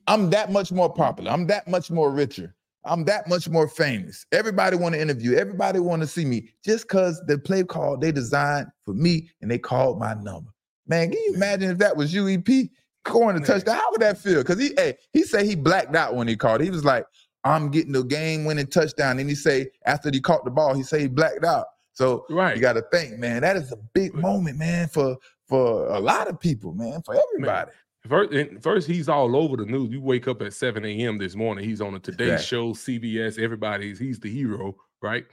I'm 0.06 0.28
that 0.30 0.52
much 0.52 0.70
more 0.70 0.92
popular. 0.92 1.30
I'm 1.30 1.46
that 1.46 1.66
much 1.66 1.90
more 1.90 2.10
richer. 2.10 2.54
I'm 2.84 3.04
that 3.04 3.28
much 3.28 3.48
more 3.48 3.68
famous. 3.68 4.26
Everybody 4.32 4.76
want 4.76 4.94
to 4.94 5.00
interview. 5.00 5.34
Everybody 5.34 5.78
want 5.78 6.02
to 6.02 6.08
see 6.08 6.24
me 6.24 6.50
just 6.64 6.86
because 6.86 7.22
the 7.26 7.38
play 7.38 7.64
call 7.64 7.96
they 7.96 8.12
designed 8.12 8.66
for 8.84 8.94
me 8.94 9.30
and 9.40 9.50
they 9.50 9.58
called 9.58 9.98
my 9.98 10.14
number. 10.14 10.50
Man, 10.86 11.10
can 11.10 11.18
you 11.18 11.34
imagine 11.34 11.70
if 11.70 11.78
that 11.78 11.96
was 11.96 12.12
UEP 12.12 12.68
going 13.04 13.40
to 13.40 13.46
touchdown? 13.46 13.76
How 13.76 13.90
would 13.90 14.02
that 14.02 14.18
feel? 14.18 14.42
Because 14.42 14.60
he, 14.60 14.74
hey, 14.76 14.96
he 15.12 15.22
said 15.22 15.46
he 15.46 15.54
blacked 15.54 15.96
out 15.96 16.14
when 16.14 16.28
he 16.28 16.36
called. 16.36 16.60
He 16.60 16.70
was 16.70 16.84
like, 16.84 17.06
I'm 17.44 17.70
getting 17.70 17.92
the 17.92 18.02
game 18.02 18.44
winning 18.44 18.66
touchdown. 18.66 19.18
And 19.18 19.28
he 19.28 19.34
say 19.34 19.70
after 19.86 20.10
he 20.10 20.20
caught 20.20 20.44
the 20.44 20.50
ball, 20.50 20.74
he 20.74 20.82
say 20.82 21.00
he 21.00 21.08
blacked 21.08 21.44
out. 21.44 21.66
So 21.92 22.26
right. 22.28 22.56
you 22.56 22.60
got 22.60 22.74
to 22.74 22.84
think, 22.92 23.18
man, 23.18 23.42
that 23.42 23.56
is 23.56 23.72
a 23.72 23.76
big 23.94 24.14
moment, 24.14 24.58
man, 24.58 24.88
for 24.88 25.16
for 25.46 25.86
a 25.88 26.00
lot 26.00 26.26
of 26.26 26.40
people, 26.40 26.72
man, 26.72 27.02
for 27.02 27.14
everybody. 27.14 27.70
Man. 27.70 27.74
First, 28.08 28.32
first, 28.60 28.86
he's 28.86 29.08
all 29.08 29.34
over 29.34 29.56
the 29.56 29.64
news. 29.64 29.90
You 29.90 30.00
wake 30.00 30.28
up 30.28 30.42
at 30.42 30.52
7 30.52 30.84
a.m. 30.84 31.16
this 31.16 31.34
morning. 31.34 31.64
He's 31.64 31.80
on 31.80 31.94
a 31.94 31.98
Today 31.98 32.32
exactly. 32.32 32.46
Show, 32.46 32.72
CBS. 32.72 33.38
Everybody's 33.38 33.98
he's 33.98 34.20
the 34.20 34.30
hero, 34.30 34.76
right? 35.00 35.24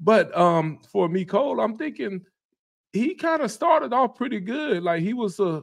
But 0.00 0.36
um, 0.36 0.80
for 0.90 1.08
Mecole, 1.08 1.62
I'm 1.62 1.76
thinking 1.76 2.24
he 2.92 3.14
kind 3.14 3.42
of 3.42 3.52
started 3.52 3.92
off 3.92 4.16
pretty 4.16 4.40
good. 4.40 4.82
Like 4.82 5.02
he 5.02 5.12
was 5.12 5.38
a 5.38 5.62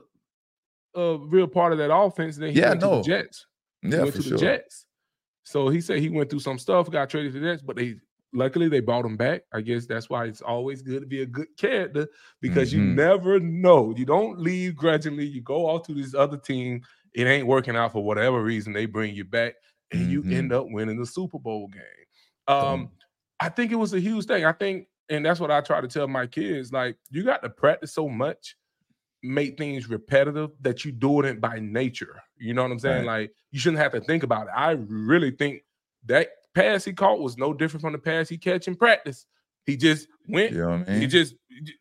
a 0.95 1.17
real 1.17 1.47
part 1.47 1.73
of 1.73 1.77
that 1.79 1.93
offense. 1.93 2.37
Then 2.37 2.51
he 2.51 2.59
yeah, 2.59 2.69
went 2.69 2.81
no. 2.81 2.89
to 2.89 2.95
the 2.97 3.03
Jets. 3.03 3.45
Yeah, 3.83 4.03
went 4.03 4.15
to 4.15 4.21
sure. 4.23 4.31
the 4.31 4.37
Jets. 4.37 4.85
So 5.43 5.67
he 5.69 5.81
said 5.81 5.99
he 5.99 6.09
went 6.09 6.29
through 6.29 6.39
some 6.39 6.57
stuff, 6.57 6.89
got 6.89 7.09
traded 7.09 7.33
to 7.33 7.39
the 7.39 7.45
Nets, 7.45 7.61
but 7.61 7.75
they 7.75 7.95
luckily 8.35 8.69
they 8.69 8.79
brought 8.79 9.05
him 9.05 9.17
back. 9.17 9.43
I 9.53 9.61
guess 9.61 9.85
that's 9.85 10.09
why 10.09 10.25
it's 10.25 10.41
always 10.41 10.81
good 10.81 11.01
to 11.01 11.07
be 11.07 11.21
a 11.21 11.25
good 11.25 11.47
character 11.57 12.07
because 12.41 12.71
mm-hmm. 12.71 12.89
you 12.89 12.93
never 12.95 13.39
know. 13.39 13.93
You 13.95 14.05
don't 14.05 14.39
leave 14.39 14.75
grudgingly. 14.75 15.25
You 15.25 15.41
go 15.41 15.67
off 15.67 15.83
to 15.87 15.93
this 15.93 16.13
other 16.13 16.37
team. 16.37 16.81
It 17.13 17.25
ain't 17.25 17.47
working 17.47 17.75
out 17.75 17.93
for 17.93 18.03
whatever 18.03 18.43
reason. 18.43 18.73
They 18.73 18.85
bring 18.85 19.15
you 19.15 19.23
back, 19.23 19.55
and 19.91 20.01
mm-hmm. 20.01 20.29
you 20.29 20.37
end 20.37 20.53
up 20.53 20.65
winning 20.69 20.99
the 20.99 21.05
Super 21.05 21.39
Bowl 21.39 21.67
game. 21.67 21.83
Um, 22.47 22.89
I 23.39 23.49
think 23.49 23.71
it 23.71 23.75
was 23.75 23.93
a 23.93 23.99
huge 23.99 24.25
thing. 24.25 24.45
I 24.45 24.51
think, 24.51 24.87
and 25.09 25.25
that's 25.25 25.39
what 25.39 25.51
I 25.51 25.61
try 25.61 25.81
to 25.81 25.87
tell 25.87 26.07
my 26.07 26.27
kids. 26.27 26.73
Like, 26.73 26.97
you 27.09 27.23
got 27.23 27.41
to 27.43 27.49
practice 27.49 27.93
so 27.93 28.09
much 28.09 28.55
make 29.25 29.57
things 29.57 29.89
repetitive 29.89 30.51
that 30.61 30.85
you 30.85 30.91
do 30.91 31.21
it 31.21 31.41
by 31.41 31.59
nature. 31.59 32.21
You 32.37 32.53
know 32.53 32.61
what 32.61 32.71
I'm 32.71 32.79
saying? 32.79 33.05
Right. 33.05 33.21
Like 33.21 33.33
you 33.51 33.59
shouldn't 33.59 33.81
have 33.81 33.93
to 33.93 34.01
think 34.01 34.23
about 34.23 34.47
it. 34.47 34.53
I 34.55 34.71
really 34.87 35.31
think 35.31 35.63
that 36.05 36.29
pass 36.55 36.85
he 36.85 36.93
caught 36.93 37.19
was 37.19 37.37
no 37.37 37.53
different 37.53 37.81
from 37.81 37.91
the 37.93 37.99
pass 37.99 38.29
he 38.29 38.37
catch 38.37 38.67
in 38.67 38.75
practice. 38.75 39.25
He 39.65 39.77
just 39.77 40.07
went. 40.27 40.53
You 40.53 40.59
know 40.59 40.71
I 40.71 40.77
mean? 40.77 41.01
He 41.01 41.07
just, 41.07 41.35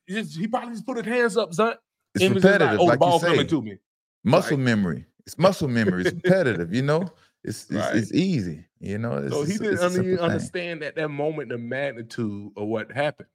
he 0.07 0.15
just, 0.15 0.37
he 0.37 0.47
probably 0.47 0.73
just 0.73 0.87
put 0.87 0.97
his 0.99 1.07
hands 1.07 1.37
up, 1.37 1.55
son. 1.55 1.75
It's 2.15 2.25
repetitive. 2.25 2.79
Like, 2.79 2.81
oh, 2.81 2.85
like 2.85 2.93
the 2.95 2.99
ball 2.99 3.21
coming 3.21 3.47
to 3.47 3.63
me. 3.63 3.79
Muscle 4.25 4.57
like, 4.57 4.65
memory. 4.65 5.07
It's 5.27 5.39
muscle 5.39 5.69
memory. 5.69 6.03
It's 6.03 6.13
repetitive. 6.13 6.75
You 6.75 6.83
know. 6.83 7.09
it's 7.43 7.65
it's, 7.65 7.73
right. 7.73 7.97
it's 7.97 8.13
easy. 8.13 8.65
You 8.81 8.99
know. 8.99 9.29
So 9.29 9.45
he 9.45 9.59
didn't 9.59 9.79
under, 9.81 10.21
understand 10.21 10.83
at 10.83 10.97
that 10.97 11.09
moment 11.09 11.51
the 11.51 11.59
magnitude 11.59 12.53
of 12.57 12.69
what 12.69 12.91
happened. 12.91 13.29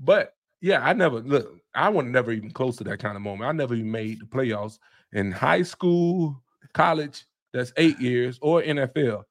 But 0.00 0.34
yeah, 0.60 0.80
I 0.84 0.92
never 0.92 1.20
look. 1.20 1.56
I 1.74 1.88
was 1.88 2.06
never 2.06 2.32
even 2.32 2.50
close 2.50 2.76
to 2.76 2.84
that 2.84 2.98
kind 2.98 3.16
of 3.16 3.22
moment. 3.22 3.48
I 3.48 3.52
never 3.52 3.74
even 3.74 3.90
made 3.90 4.20
the 4.20 4.26
playoffs 4.26 4.78
in 5.12 5.32
high 5.32 5.62
school, 5.62 6.42
college. 6.72 7.24
That's 7.52 7.72
eight 7.76 8.00
years, 8.00 8.38
or 8.40 8.62
NFL. 8.62 9.24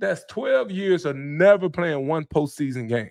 That's 0.00 0.24
twelve 0.24 0.70
years 0.70 1.04
of 1.04 1.16
never 1.16 1.68
playing 1.68 2.06
one 2.08 2.24
postseason 2.24 2.88
game 2.88 3.10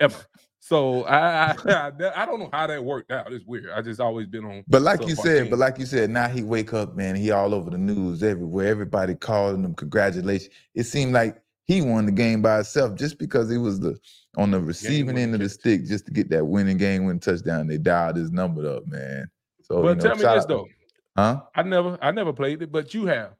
ever. 0.00 0.26
So 0.60 1.04
I, 1.04 1.50
I, 1.52 1.90
I 2.16 2.26
don't 2.26 2.40
know 2.40 2.48
how 2.50 2.66
that 2.66 2.82
worked 2.82 3.10
out. 3.10 3.30
It's 3.32 3.44
weird. 3.44 3.70
I 3.70 3.82
just 3.82 4.00
always 4.00 4.26
been 4.26 4.46
on. 4.46 4.64
But 4.66 4.80
like 4.80 5.06
you 5.06 5.14
said, 5.14 5.50
but 5.50 5.58
like 5.58 5.78
you 5.78 5.84
said, 5.84 6.08
now 6.08 6.26
he 6.26 6.42
wake 6.42 6.72
up, 6.72 6.96
man. 6.96 7.16
He 7.16 7.30
all 7.30 7.54
over 7.54 7.68
the 7.70 7.78
news 7.78 8.22
everywhere. 8.22 8.68
Everybody 8.68 9.14
calling 9.14 9.62
him 9.62 9.74
congratulations. 9.74 10.52
It 10.74 10.84
seemed 10.84 11.12
like 11.12 11.40
he 11.64 11.82
won 11.82 12.06
the 12.06 12.12
game 12.12 12.40
by 12.40 12.56
himself 12.56 12.94
just 12.94 13.18
because 13.18 13.50
he 13.50 13.58
was 13.58 13.78
the 13.80 13.98
on 14.36 14.50
the 14.50 14.60
receiving 14.60 15.18
end 15.18 15.34
of 15.34 15.40
the 15.40 15.48
stick 15.48 15.84
just 15.84 16.06
to 16.06 16.12
get 16.12 16.30
that 16.30 16.46
winning 16.46 16.78
game 16.78 17.04
win 17.04 17.20
touchdown. 17.20 17.66
They 17.66 17.78
dialed 17.78 18.16
his 18.16 18.30
number 18.30 18.66
up, 18.68 18.86
man. 18.86 19.28
So, 19.62 19.82
but 19.82 19.88
you 19.88 19.94
know, 19.96 20.00
tell 20.00 20.16
me 20.16 20.36
this 20.36 20.46
though, 20.46 20.68
huh? 21.16 21.42
I 21.54 21.62
never, 21.62 21.98
I 22.00 22.10
never 22.10 22.32
played 22.32 22.62
it, 22.62 22.72
but 22.72 22.92
you 22.94 23.06
have, 23.06 23.34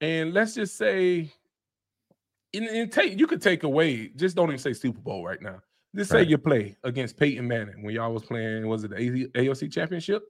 and 0.00 0.32
let's 0.34 0.54
just 0.54 0.76
say, 0.76 1.32
in, 2.52 2.64
in 2.64 2.90
take 2.90 3.18
you 3.18 3.26
could 3.26 3.42
take 3.42 3.62
away. 3.62 4.08
Just 4.08 4.36
don't 4.36 4.48
even 4.48 4.58
say 4.58 4.72
Super 4.72 5.00
Bowl 5.00 5.24
right 5.24 5.40
now. 5.40 5.60
Just 5.94 6.12
right. 6.12 6.24
say 6.24 6.28
you 6.28 6.38
play 6.38 6.76
against 6.84 7.16
Peyton 7.16 7.46
Manning 7.46 7.82
when 7.82 7.94
y'all 7.94 8.12
was 8.12 8.22
playing. 8.22 8.66
Was 8.68 8.84
it 8.84 8.90
the 8.90 9.28
AOC 9.34 9.72
Championship? 9.72 10.22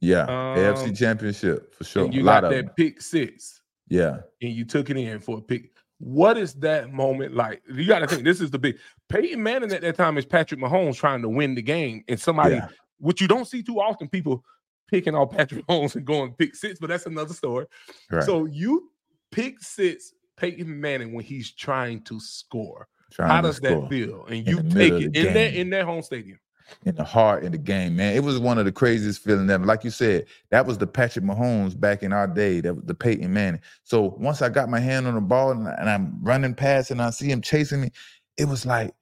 Yeah, 0.00 0.22
um, 0.22 0.58
AFC 0.58 0.96
Championship 0.96 1.74
for 1.74 1.84
sure. 1.84 2.10
you 2.10 2.22
got 2.22 2.42
that 2.42 2.76
pick 2.76 3.00
six. 3.00 3.62
Yeah, 3.88 4.18
and 4.42 4.52
you 4.52 4.64
took 4.64 4.90
it 4.90 4.96
in 4.96 5.20
for 5.20 5.38
a 5.38 5.40
pick. 5.40 5.72
What 5.98 6.36
is 6.36 6.52
that 6.54 6.92
moment 6.92 7.34
like? 7.34 7.62
You 7.72 7.86
got 7.86 8.00
to 8.00 8.06
think 8.06 8.24
this 8.24 8.42
is 8.42 8.50
the 8.50 8.58
big 8.58 8.78
Peyton 9.08 9.42
Manning 9.42 9.72
at 9.72 9.80
that 9.80 9.96
time 9.96 10.18
is 10.18 10.26
Patrick 10.26 10.60
Mahomes 10.60 10.96
trying 10.96 11.22
to 11.22 11.28
win 11.28 11.54
the 11.54 11.62
game, 11.62 12.04
and 12.08 12.20
somebody 12.20 12.56
yeah. 12.56 12.68
which 12.98 13.20
you 13.20 13.28
don't 13.28 13.46
see 13.46 13.62
too 13.62 13.80
often 13.80 14.08
people 14.08 14.44
picking 14.90 15.14
off 15.14 15.30
Patrick 15.30 15.66
Mahomes 15.68 15.94
and 15.94 16.04
going 16.04 16.32
pick 16.34 16.54
six, 16.54 16.78
but 16.78 16.88
that's 16.88 17.06
another 17.06 17.32
story. 17.32 17.66
Right. 18.10 18.24
So 18.24 18.44
you 18.44 18.90
pick 19.30 19.62
six 19.62 20.12
Peyton 20.36 20.80
Manning 20.80 21.12
when 21.12 21.24
he's 21.24 21.50
trying 21.52 22.02
to 22.02 22.20
score. 22.20 22.88
How 23.18 23.40
does 23.40 23.60
that 23.60 23.88
feel? 23.88 24.26
And 24.26 24.46
you 24.46 24.62
take 24.62 24.92
it 24.92 25.16
in 25.16 25.34
that 25.34 25.54
in 25.54 25.70
that 25.70 25.84
home 25.84 26.02
stadium. 26.02 26.38
In 26.84 26.96
the 26.96 27.04
heart 27.04 27.44
in 27.44 27.52
the 27.52 27.58
game, 27.58 27.94
man. 27.94 28.16
It 28.16 28.24
was 28.24 28.40
one 28.40 28.58
of 28.58 28.64
the 28.64 28.72
craziest 28.72 29.22
feelings 29.22 29.48
ever. 29.50 29.64
Like 29.64 29.84
you 29.84 29.90
said, 29.90 30.26
that 30.50 30.66
was 30.66 30.78
the 30.78 30.86
Patrick 30.86 31.24
Mahomes 31.24 31.78
back 31.78 32.02
in 32.02 32.12
our 32.12 32.26
day. 32.26 32.60
That 32.60 32.74
was 32.74 32.84
the 32.84 32.94
Peyton 32.94 33.32
Manning. 33.32 33.60
So 33.84 34.16
once 34.18 34.42
I 34.42 34.48
got 34.48 34.68
my 34.68 34.80
hand 34.80 35.06
on 35.06 35.14
the 35.14 35.20
ball 35.20 35.52
and, 35.52 35.68
and 35.68 35.88
I'm 35.88 36.18
running 36.22 36.54
past 36.54 36.90
and 36.90 37.00
I 37.00 37.10
see 37.10 37.30
him 37.30 37.40
chasing 37.40 37.80
me, 37.80 37.92
it 38.36 38.46
was 38.46 38.66
like 38.66 38.92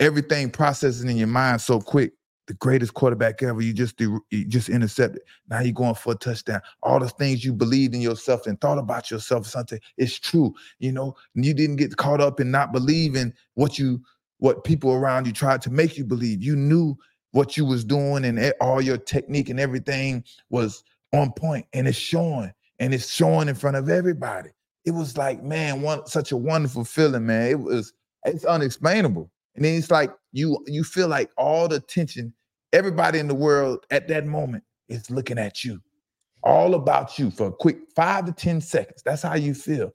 everything 0.00 0.50
processing 0.50 1.08
in 1.10 1.16
your 1.16 1.28
mind 1.28 1.60
so 1.60 1.80
quick 1.80 2.12
the 2.52 2.58
greatest 2.58 2.92
quarterback 2.92 3.42
ever. 3.42 3.62
You 3.62 3.72
just 3.72 3.96
do, 3.96 4.20
you 4.30 4.44
just 4.44 4.68
intercepted. 4.68 5.22
Now 5.48 5.60
you're 5.60 5.72
going 5.72 5.94
for 5.94 6.12
a 6.12 6.16
touchdown. 6.16 6.60
All 6.82 7.00
the 7.00 7.08
things 7.08 7.42
you 7.42 7.54
believed 7.54 7.94
in 7.94 8.02
yourself 8.02 8.46
and 8.46 8.60
thought 8.60 8.76
about 8.76 9.10
yourself, 9.10 9.46
something 9.46 9.80
it's 9.96 10.18
true. 10.18 10.54
You 10.78 10.92
know, 10.92 11.16
you 11.34 11.54
didn't 11.54 11.76
get 11.76 11.96
caught 11.96 12.20
up 12.20 12.40
in 12.40 12.50
not 12.50 12.70
believing 12.70 13.32
what 13.54 13.78
you 13.78 14.02
what 14.36 14.64
people 14.64 14.92
around 14.92 15.26
you 15.26 15.32
tried 15.32 15.62
to 15.62 15.70
make 15.70 15.96
you 15.96 16.04
believe. 16.04 16.42
You 16.42 16.54
knew 16.54 16.94
what 17.30 17.56
you 17.56 17.64
was 17.64 17.86
doing 17.86 18.26
and 18.26 18.52
all 18.60 18.82
your 18.82 18.98
technique 18.98 19.48
and 19.48 19.58
everything 19.58 20.22
was 20.50 20.84
on 21.14 21.32
point 21.32 21.64
and 21.72 21.88
it's 21.88 21.96
showing 21.96 22.52
and 22.80 22.92
it's 22.92 23.10
showing 23.10 23.48
in 23.48 23.54
front 23.54 23.78
of 23.78 23.88
everybody. 23.88 24.50
It 24.84 24.90
was 24.90 25.16
like, 25.16 25.42
man, 25.42 25.80
one 25.80 26.06
such 26.06 26.32
a 26.32 26.36
wonderful 26.36 26.84
feeling, 26.84 27.24
man. 27.24 27.50
It 27.50 27.60
was 27.60 27.94
it's 28.26 28.44
unexplainable. 28.44 29.30
And 29.54 29.64
then 29.64 29.74
it's 29.74 29.90
like 29.90 30.12
you 30.32 30.62
you 30.66 30.84
feel 30.84 31.08
like 31.08 31.30
all 31.38 31.66
the 31.66 31.80
tension, 31.80 32.34
everybody 32.72 33.18
in 33.18 33.28
the 33.28 33.34
world 33.34 33.86
at 33.90 34.08
that 34.08 34.26
moment 34.26 34.64
is 34.88 35.10
looking 35.10 35.38
at 35.38 35.64
you, 35.64 35.80
all 36.42 36.74
about 36.74 37.18
you 37.18 37.30
for 37.30 37.48
a 37.48 37.52
quick 37.52 37.78
five 37.94 38.26
to 38.26 38.32
ten 38.32 38.60
seconds. 38.60 39.02
That's 39.02 39.22
how 39.22 39.34
you 39.34 39.54
feel, 39.54 39.92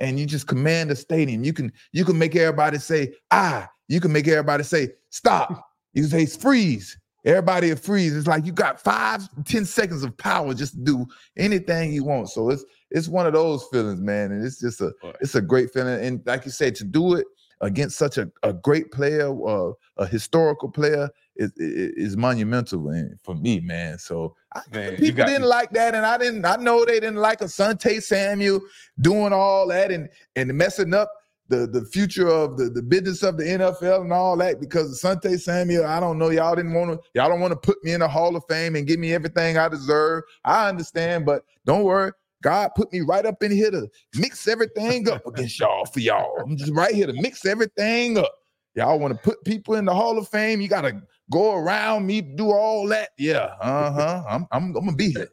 and 0.00 0.18
you 0.18 0.26
just 0.26 0.46
command 0.46 0.90
the 0.90 0.96
stadium. 0.96 1.44
You 1.44 1.52
can 1.52 1.72
you 1.92 2.04
can 2.04 2.18
make 2.18 2.36
everybody 2.36 2.78
say 2.78 3.14
ah. 3.30 3.68
You 3.86 4.00
can 4.00 4.12
make 4.12 4.26
everybody 4.26 4.64
say 4.64 4.88
stop. 5.10 5.68
You 5.92 6.04
can 6.04 6.10
say 6.10 6.24
freeze. 6.24 6.98
Everybody 7.26 7.68
will 7.68 7.76
freeze. 7.76 8.16
It's 8.16 8.26
like 8.26 8.46
you 8.46 8.52
got 8.52 8.80
five, 8.80 9.28
ten 9.44 9.66
seconds 9.66 10.02
of 10.02 10.16
power 10.16 10.54
just 10.54 10.72
to 10.72 10.80
do 10.80 11.06
anything 11.36 11.92
you 11.92 12.02
want. 12.04 12.30
So 12.30 12.48
it's 12.48 12.64
it's 12.90 13.08
one 13.08 13.26
of 13.26 13.34
those 13.34 13.64
feelings, 13.64 14.00
man. 14.00 14.32
And 14.32 14.42
it's 14.42 14.58
just 14.58 14.80
a 14.80 14.90
it's 15.20 15.34
a 15.34 15.42
great 15.42 15.70
feeling. 15.70 16.02
And 16.02 16.22
like 16.24 16.46
you 16.46 16.50
said, 16.50 16.74
to 16.76 16.84
do 16.84 17.14
it 17.14 17.26
against 17.60 17.98
such 17.98 18.16
a, 18.16 18.30
a 18.42 18.54
great 18.54 18.90
player, 18.90 19.28
uh, 19.46 19.72
a 19.98 20.06
historical 20.06 20.70
player, 20.70 21.10
is, 21.36 21.52
is 21.56 22.16
monumental 22.16 22.92
for 23.22 23.34
me, 23.34 23.60
man. 23.60 23.98
So 23.98 24.36
man, 24.72 24.96
people 24.96 25.24
didn't 25.24 25.42
me. 25.42 25.48
like 25.48 25.70
that, 25.70 25.94
and 25.94 26.06
I 26.06 26.18
didn't. 26.18 26.44
I 26.44 26.56
know 26.56 26.84
they 26.84 27.00
didn't 27.00 27.16
like 27.16 27.40
Asante 27.40 28.02
Samuel 28.02 28.60
doing 29.00 29.32
all 29.32 29.66
that 29.68 29.90
and 29.90 30.08
and 30.36 30.52
messing 30.54 30.94
up 30.94 31.10
the 31.48 31.66
the 31.66 31.84
future 31.86 32.28
of 32.28 32.56
the, 32.56 32.70
the 32.70 32.82
business 32.82 33.22
of 33.22 33.36
the 33.36 33.44
NFL 33.44 34.02
and 34.02 34.12
all 34.12 34.36
that 34.38 34.60
because 34.60 35.02
Asante 35.02 35.38
Samuel, 35.40 35.86
I 35.86 36.00
don't 36.00 36.18
know, 36.18 36.30
y'all 36.30 36.54
didn't 36.54 36.74
want 36.74 36.92
to, 36.92 37.08
y'all 37.14 37.28
don't 37.28 37.40
want 37.40 37.52
to 37.52 37.56
put 37.56 37.82
me 37.84 37.92
in 37.92 38.00
the 38.00 38.08
Hall 38.08 38.34
of 38.36 38.44
Fame 38.48 38.76
and 38.76 38.86
give 38.86 38.98
me 38.98 39.12
everything 39.12 39.58
I 39.58 39.68
deserve. 39.68 40.22
I 40.44 40.68
understand, 40.68 41.26
but 41.26 41.44
don't 41.66 41.84
worry, 41.84 42.12
God 42.42 42.70
put 42.74 42.92
me 42.92 43.00
right 43.00 43.26
up 43.26 43.42
in 43.42 43.50
here 43.50 43.70
to 43.70 43.88
mix 44.16 44.46
everything 44.48 45.08
up 45.08 45.26
against 45.26 45.58
y'all 45.58 45.86
for 45.86 46.00
y'all. 46.00 46.40
I'm 46.40 46.56
just 46.56 46.72
right 46.72 46.94
here 46.94 47.06
to 47.06 47.14
mix 47.14 47.44
everything 47.44 48.18
up. 48.18 48.32
Y'all 48.74 48.98
want 48.98 49.14
to 49.14 49.18
put 49.18 49.44
people 49.44 49.76
in 49.76 49.84
the 49.84 49.94
Hall 49.94 50.18
of 50.18 50.28
Fame? 50.28 50.60
You 50.60 50.68
got 50.68 50.82
to 50.82 51.00
go 51.30 51.54
around 51.54 52.06
me, 52.06 52.20
do 52.20 52.50
all 52.50 52.86
that. 52.88 53.10
Yeah, 53.18 53.50
uh 53.60 53.92
huh. 53.92 54.24
I'm, 54.28 54.46
I'm, 54.50 54.64
I'm 54.66 54.72
gonna 54.72 54.96
be 54.96 55.10
here. 55.10 55.28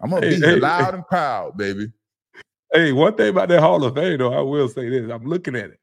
I'm 0.00 0.10
gonna 0.10 0.26
hey, 0.26 0.38
be 0.38 0.46
here 0.46 0.58
loud 0.58 0.90
hey. 0.90 0.96
and 0.96 1.06
proud, 1.06 1.56
baby. 1.56 1.92
Hey, 2.72 2.92
one 2.92 3.14
thing 3.14 3.30
about 3.30 3.48
that 3.48 3.60
Hall 3.60 3.82
of 3.84 3.94
Fame, 3.94 4.18
though, 4.18 4.32
I 4.32 4.40
will 4.40 4.68
say 4.68 4.88
this: 4.88 5.10
I'm 5.10 5.24
looking 5.24 5.56
at 5.56 5.70
it, 5.70 5.80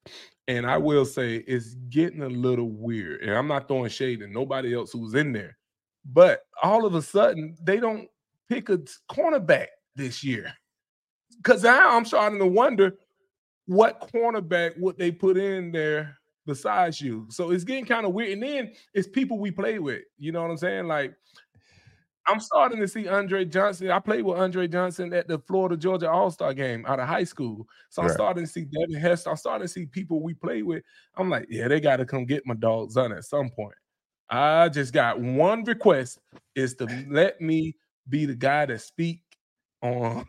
and 0.47 0.65
I 0.65 0.77
will 0.77 1.05
say 1.05 1.37
it's 1.37 1.75
getting 1.89 2.23
a 2.23 2.29
little 2.29 2.69
weird. 2.69 3.21
And 3.21 3.31
I'm 3.31 3.47
not 3.47 3.67
throwing 3.67 3.89
shade 3.89 4.21
at 4.21 4.29
nobody 4.29 4.75
else 4.75 4.91
who's 4.91 5.13
in 5.13 5.33
there, 5.33 5.57
but 6.05 6.41
all 6.61 6.85
of 6.85 6.95
a 6.95 7.01
sudden 7.01 7.55
they 7.61 7.77
don't 7.79 8.07
pick 8.49 8.69
a 8.69 8.79
cornerback 9.09 9.67
this 9.95 10.23
year 10.23 10.53
because 11.37 11.63
now 11.63 11.95
I'm 11.95 12.05
starting 12.05 12.39
to 12.39 12.47
wonder 12.47 12.95
what 13.65 14.11
cornerback 14.13 14.77
would 14.77 14.97
they 14.97 15.11
put 15.11 15.37
in 15.37 15.71
there 15.71 16.17
besides 16.45 16.99
you. 16.99 17.27
So 17.29 17.51
it's 17.51 17.63
getting 17.63 17.85
kind 17.85 18.05
of 18.05 18.13
weird. 18.13 18.31
And 18.33 18.43
then 18.43 18.73
it's 18.93 19.07
people 19.07 19.39
we 19.39 19.51
play 19.51 19.79
with. 19.79 20.01
You 20.17 20.31
know 20.31 20.41
what 20.41 20.51
I'm 20.51 20.57
saying? 20.57 20.87
Like 20.87 21.13
I'm 22.25 22.39
starting 22.39 22.79
to 22.79 22.87
see 22.87 23.07
Andre 23.07 23.43
Johnson. 23.45 23.91
I 23.91 23.99
played 23.99 24.23
with 24.23 24.37
Andre 24.37 24.67
Johnson 24.67 25.13
at 25.13 25.27
the 25.27 25.39
Florida 25.39 25.75
Georgia 25.75 26.09
All 26.09 26.31
Star 26.31 26.53
game 26.53 26.85
out 26.85 26.99
of 26.99 27.07
high 27.07 27.25
school. 27.25 27.67
So 27.89 28.01
I'm 28.01 28.09
starting 28.09 28.45
to 28.45 28.49
see 28.49 28.65
Devin 28.65 28.95
Hester. 28.95 29.29
I'm 29.29 29.35
starting 29.35 29.67
to 29.67 29.71
see 29.73 29.85
people 29.85 30.21
we 30.21 30.33
play 30.33 30.63
with. 30.63 30.83
I'm 31.17 31.29
like, 31.29 31.47
yeah, 31.49 31.67
they 31.67 31.79
got 31.79 31.97
to 31.97 32.05
come 32.05 32.25
get 32.25 32.45
my 32.45 32.55
dog 32.55 32.91
son 32.91 33.11
at 33.11 33.25
some 33.25 33.49
point. 33.49 33.75
I 34.29 34.69
just 34.69 34.93
got 34.93 35.19
one 35.19 35.63
request 35.63 36.19
is 36.55 36.75
to 36.75 37.05
let 37.09 37.41
me 37.41 37.75
be 38.09 38.25
the 38.25 38.35
guy 38.35 38.65
that 38.65 38.81
speak 38.81 39.22
on 39.83 40.25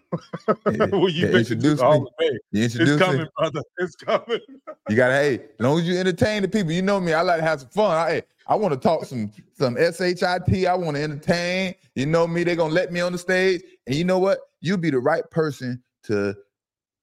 well, 0.67 1.09
you 1.09 1.29
yeah, 1.29 1.39
introduce 1.39 1.81
me. 1.81 2.07
You 2.51 2.65
introduce 2.65 2.91
it's 2.91 3.03
coming, 3.03 3.23
me. 3.23 3.29
brother. 3.39 3.63
It's 3.79 3.95
coming. 3.95 4.41
you 4.89 4.97
gotta 4.97 5.15
hey, 5.15 5.35
as 5.35 5.61
long 5.61 5.79
as 5.79 5.87
you 5.87 5.97
entertain 5.97 6.43
the 6.43 6.49
people, 6.49 6.73
you 6.73 6.83
know 6.83 7.01
me. 7.01 7.13
I 7.13 7.23
like 7.23 7.39
to 7.39 7.45
have 7.45 7.61
some 7.61 7.69
fun. 7.71 7.97
I, 7.97 8.23
I 8.47 8.57
want 8.57 8.75
to 8.75 8.81
talk 8.81 9.05
some 9.05 9.31
some 9.57 9.77
shit. 9.77 10.23
I 10.23 10.75
want 10.75 10.97
to 10.97 11.03
entertain. 11.03 11.75
You 11.95 12.07
know 12.07 12.27
me. 12.27 12.43
They're 12.43 12.57
gonna 12.57 12.75
let 12.75 12.93
me 12.93 13.01
on 13.01 13.13
the 13.13 13.19
stage, 13.19 13.63
and 13.87 13.95
you 13.95 14.05
know 14.05 14.19
what? 14.19 14.41
You'll 14.61 14.77
be 14.79 14.91
the 14.91 15.01
right 15.01 15.29
person 15.31 15.83
to. 16.05 16.35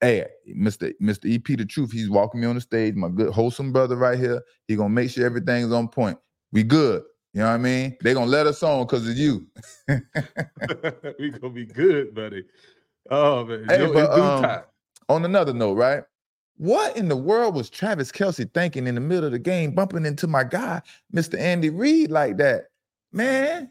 Hey, 0.00 0.26
Mr. 0.48 0.92
Mr. 1.00 1.32
EP, 1.32 1.56
the 1.56 1.64
truth. 1.64 1.92
He's 1.92 2.10
walking 2.10 2.40
me 2.40 2.46
on 2.46 2.56
the 2.56 2.60
stage. 2.60 2.94
My 2.96 3.08
good 3.08 3.32
wholesome 3.32 3.72
brother 3.72 3.96
right 3.96 4.18
here. 4.18 4.42
He 4.68 4.76
gonna 4.76 4.90
make 4.90 5.10
sure 5.10 5.24
everything's 5.24 5.72
on 5.72 5.88
point. 5.88 6.18
We 6.52 6.64
good. 6.64 7.04
You 7.34 7.40
know 7.40 7.46
what 7.46 7.54
I 7.54 7.58
mean? 7.58 7.96
They're 8.00 8.14
gonna 8.14 8.26
let 8.26 8.46
us 8.46 8.62
on 8.62 8.84
because 8.84 9.08
of 9.08 9.16
you. 9.16 9.46
we 9.88 11.30
gonna 11.30 11.52
be 11.52 11.64
good, 11.64 12.14
buddy. 12.14 12.44
Oh 13.10 13.44
man. 13.44 13.64
Hey, 13.68 13.90
but, 13.90 14.10
um, 14.12 14.62
on 15.08 15.24
another 15.24 15.54
note, 15.54 15.74
right? 15.74 16.02
What 16.58 16.96
in 16.96 17.08
the 17.08 17.16
world 17.16 17.54
was 17.54 17.70
Travis 17.70 18.12
Kelce 18.12 18.52
thinking 18.52 18.86
in 18.86 18.94
the 18.94 19.00
middle 19.00 19.24
of 19.24 19.32
the 19.32 19.38
game, 19.38 19.74
bumping 19.74 20.04
into 20.04 20.26
my 20.26 20.44
guy, 20.44 20.82
Mr. 21.14 21.38
Andy 21.38 21.70
Reid, 21.70 22.10
like 22.10 22.36
that? 22.36 22.66
Man, 23.12 23.70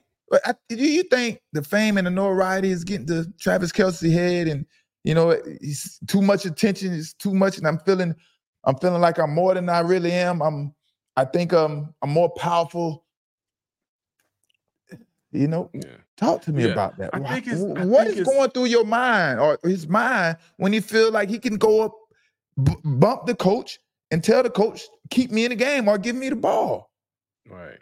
do 0.70 0.76
you 0.76 1.04
think 1.04 1.40
the 1.54 1.64
fame 1.64 1.98
and 1.98 2.08
the 2.08 2.12
notoriety 2.12 2.72
is 2.72 2.84
getting 2.84 3.08
to 3.08 3.32
Travis 3.40 3.72
Kelce 3.72 4.12
head 4.12 4.48
and 4.48 4.66
you 5.04 5.14
know 5.14 5.40
he's 5.62 6.00
too 6.08 6.22
much 6.22 6.46
attention 6.46 6.94
is 6.94 7.14
too 7.14 7.34
much 7.34 7.58
and 7.58 7.68
I'm 7.68 7.80
feeling 7.80 8.16
I'm 8.64 8.76
feeling 8.78 9.02
like 9.02 9.20
I'm 9.20 9.34
more 9.34 9.54
than 9.54 9.70
I 9.70 9.80
really 9.82 10.12
am. 10.12 10.42
I'm 10.42 10.74
I 11.16 11.26
think 11.26 11.54
um 11.54 11.94
I'm 12.02 12.10
more 12.10 12.30
powerful 12.32 13.01
you 15.32 15.48
know, 15.48 15.70
yeah. 15.74 15.84
talk 16.18 16.42
to 16.44 16.52
me 16.52 16.66
yeah. 16.66 16.72
about 16.72 16.98
that. 16.98 17.14
what 17.88 18.08
is 18.08 18.26
going 18.26 18.50
through 18.52 18.66
your 18.66 18.86
mind 18.86 19.40
or 19.40 19.58
his 19.64 19.88
mind 19.88 20.38
when 20.58 20.74
he 20.74 20.80
feel 20.80 21.12
like 21.12 21.30
he 21.30 21.40
can 21.40 21.58
go 21.58 21.82
up 21.82 21.94
b- 22.64 22.76
bump 22.84 23.26
the 23.26 23.36
coach 23.36 23.80
and 24.12 24.24
tell 24.24 24.44
the 24.44 24.50
coach 24.50 24.84
keep 25.10 25.32
me 25.32 25.46
in 25.46 25.50
the 25.50 25.56
game 25.56 25.88
or 25.88 25.98
give 25.98 26.16
me 26.16 26.30
the 26.30 26.36
ball. 26.36 26.92
Right. 27.50 27.80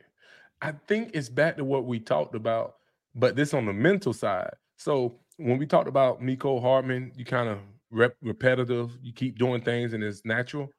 I 0.61 0.73
think 0.87 1.11
it's 1.13 1.29
back 1.29 1.57
to 1.57 1.63
what 1.63 1.85
we 1.85 1.99
talked 1.99 2.35
about, 2.35 2.75
but 3.15 3.35
this 3.35 3.53
on 3.53 3.65
the 3.65 3.73
mental 3.73 4.13
side. 4.13 4.53
So 4.77 5.19
when 5.37 5.57
we 5.57 5.65
talked 5.65 5.87
about 5.87 6.21
Mecole 6.21 6.61
Hardman, 6.61 7.11
you 7.15 7.25
kind 7.25 7.49
of 7.49 7.59
rep- 7.91 8.17
repetitive, 8.21 8.97
you 9.01 9.13
keep 9.13 9.37
doing 9.37 9.61
things 9.61 9.93
and 9.93 10.03
it's 10.03 10.25
natural. 10.25 10.69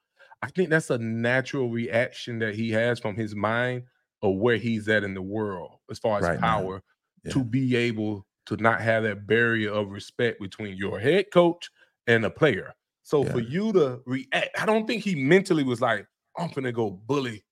I 0.43 0.49
think 0.49 0.71
that's 0.71 0.91
a 0.91 0.99
natural 0.99 1.69
reaction 1.69 2.39
that 2.41 2.55
he 2.55 2.71
has 2.71 2.99
from 2.99 3.15
his 3.15 3.35
mind 3.35 3.83
of 4.23 4.37
where 4.37 4.57
he's 4.57 4.89
at 4.89 5.05
in 5.05 5.15
the 5.15 5.23
world 5.23 5.79
as 5.91 5.99
far 5.99 6.19
as 6.19 6.29
Right, 6.29 6.39
power 6.41 6.83
Yeah. 7.25 7.33
to 7.33 7.45
be 7.45 7.77
able 7.77 8.27
to 8.47 8.57
not 8.57 8.81
have 8.81 9.03
that 9.05 9.27
barrier 9.27 9.73
of 9.73 9.91
respect 9.91 10.41
between 10.41 10.77
your 10.77 10.99
head 10.99 11.27
coach 11.33 11.71
and 12.07 12.25
a 12.25 12.31
player. 12.31 12.75
So 13.03 13.25
for 13.25 13.41
you 13.41 13.73
to 13.75 14.03
react, 14.07 14.51
I 14.59 14.67
don't 14.67 14.87
think 14.87 15.03
he 15.05 15.15
mentally 15.15 15.65
was 15.65 15.81
like, 15.81 16.07
I'm 16.37 16.51
gonna 16.51 16.73
go 16.73 16.91
bully. 16.91 17.45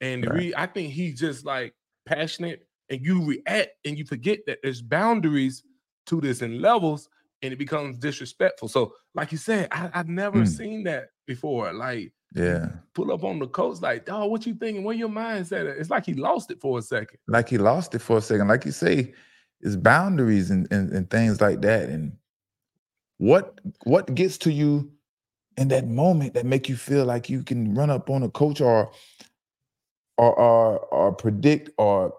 And 0.00 0.30
Right. 0.30 0.32
re- 0.32 0.54
I 0.56 0.66
think 0.66 0.92
he's 0.92 1.18
just 1.18 1.44
like 1.44 1.74
passionate 2.06 2.66
and 2.90 3.04
you 3.04 3.24
react 3.24 3.70
and 3.84 3.98
you 3.98 4.04
forget 4.04 4.40
that 4.46 4.60
there's 4.62 4.82
boundaries 4.82 5.62
to 6.06 6.20
this 6.20 6.42
and 6.42 6.60
levels 6.60 7.08
and 7.42 7.52
it 7.52 7.56
becomes 7.58 7.98
disrespectful. 7.98 8.68
So, 8.68 8.94
like 9.14 9.32
you 9.32 9.38
said, 9.38 9.68
I, 9.70 9.90
I've 9.94 10.08
never 10.08 10.44
Hmm. 10.44 10.44
seen 10.44 10.84
that 10.84 11.10
before. 11.26 11.72
Like 11.72 12.12
Yeah. 12.34 12.68
pull 12.94 13.10
up 13.12 13.24
on 13.24 13.38
the 13.38 13.46
coach, 13.46 13.80
like, 13.80 14.04
dog, 14.04 14.30
what 14.30 14.46
you 14.46 14.54
thinking? 14.54 14.84
Where 14.84 14.94
your 14.94 15.08
mindset 15.08 15.70
at? 15.70 15.78
It's 15.78 15.90
like 15.90 16.04
he 16.04 16.14
lost 16.14 16.50
it 16.50 16.60
for 16.60 16.78
a 16.78 16.82
second. 16.82 17.18
Like 17.26 17.48
he 17.48 17.58
lost 17.58 17.94
it 17.94 18.00
for 18.00 18.18
a 18.18 18.20
second. 18.20 18.48
Like 18.48 18.64
you 18.64 18.72
say, 18.72 19.14
it's 19.60 19.76
boundaries 19.76 20.50
and, 20.50 20.70
and, 20.70 20.92
and 20.92 21.10
things 21.10 21.40
like 21.40 21.62
that. 21.62 21.88
And 21.88 22.12
what 23.16 23.60
what 23.84 24.14
gets 24.14 24.38
to 24.38 24.52
you 24.52 24.90
in 25.56 25.68
that 25.68 25.88
moment 25.88 26.34
that 26.34 26.46
make 26.46 26.68
you 26.68 26.76
feel 26.76 27.04
like 27.04 27.28
you 27.28 27.42
can 27.42 27.74
run 27.74 27.90
up 27.90 28.10
on 28.10 28.22
a 28.22 28.30
coach 28.30 28.60
or 28.60 28.92
or 30.16 30.38
or, 30.38 30.78
or 30.78 31.12
predict 31.12 31.70
or 31.78 32.14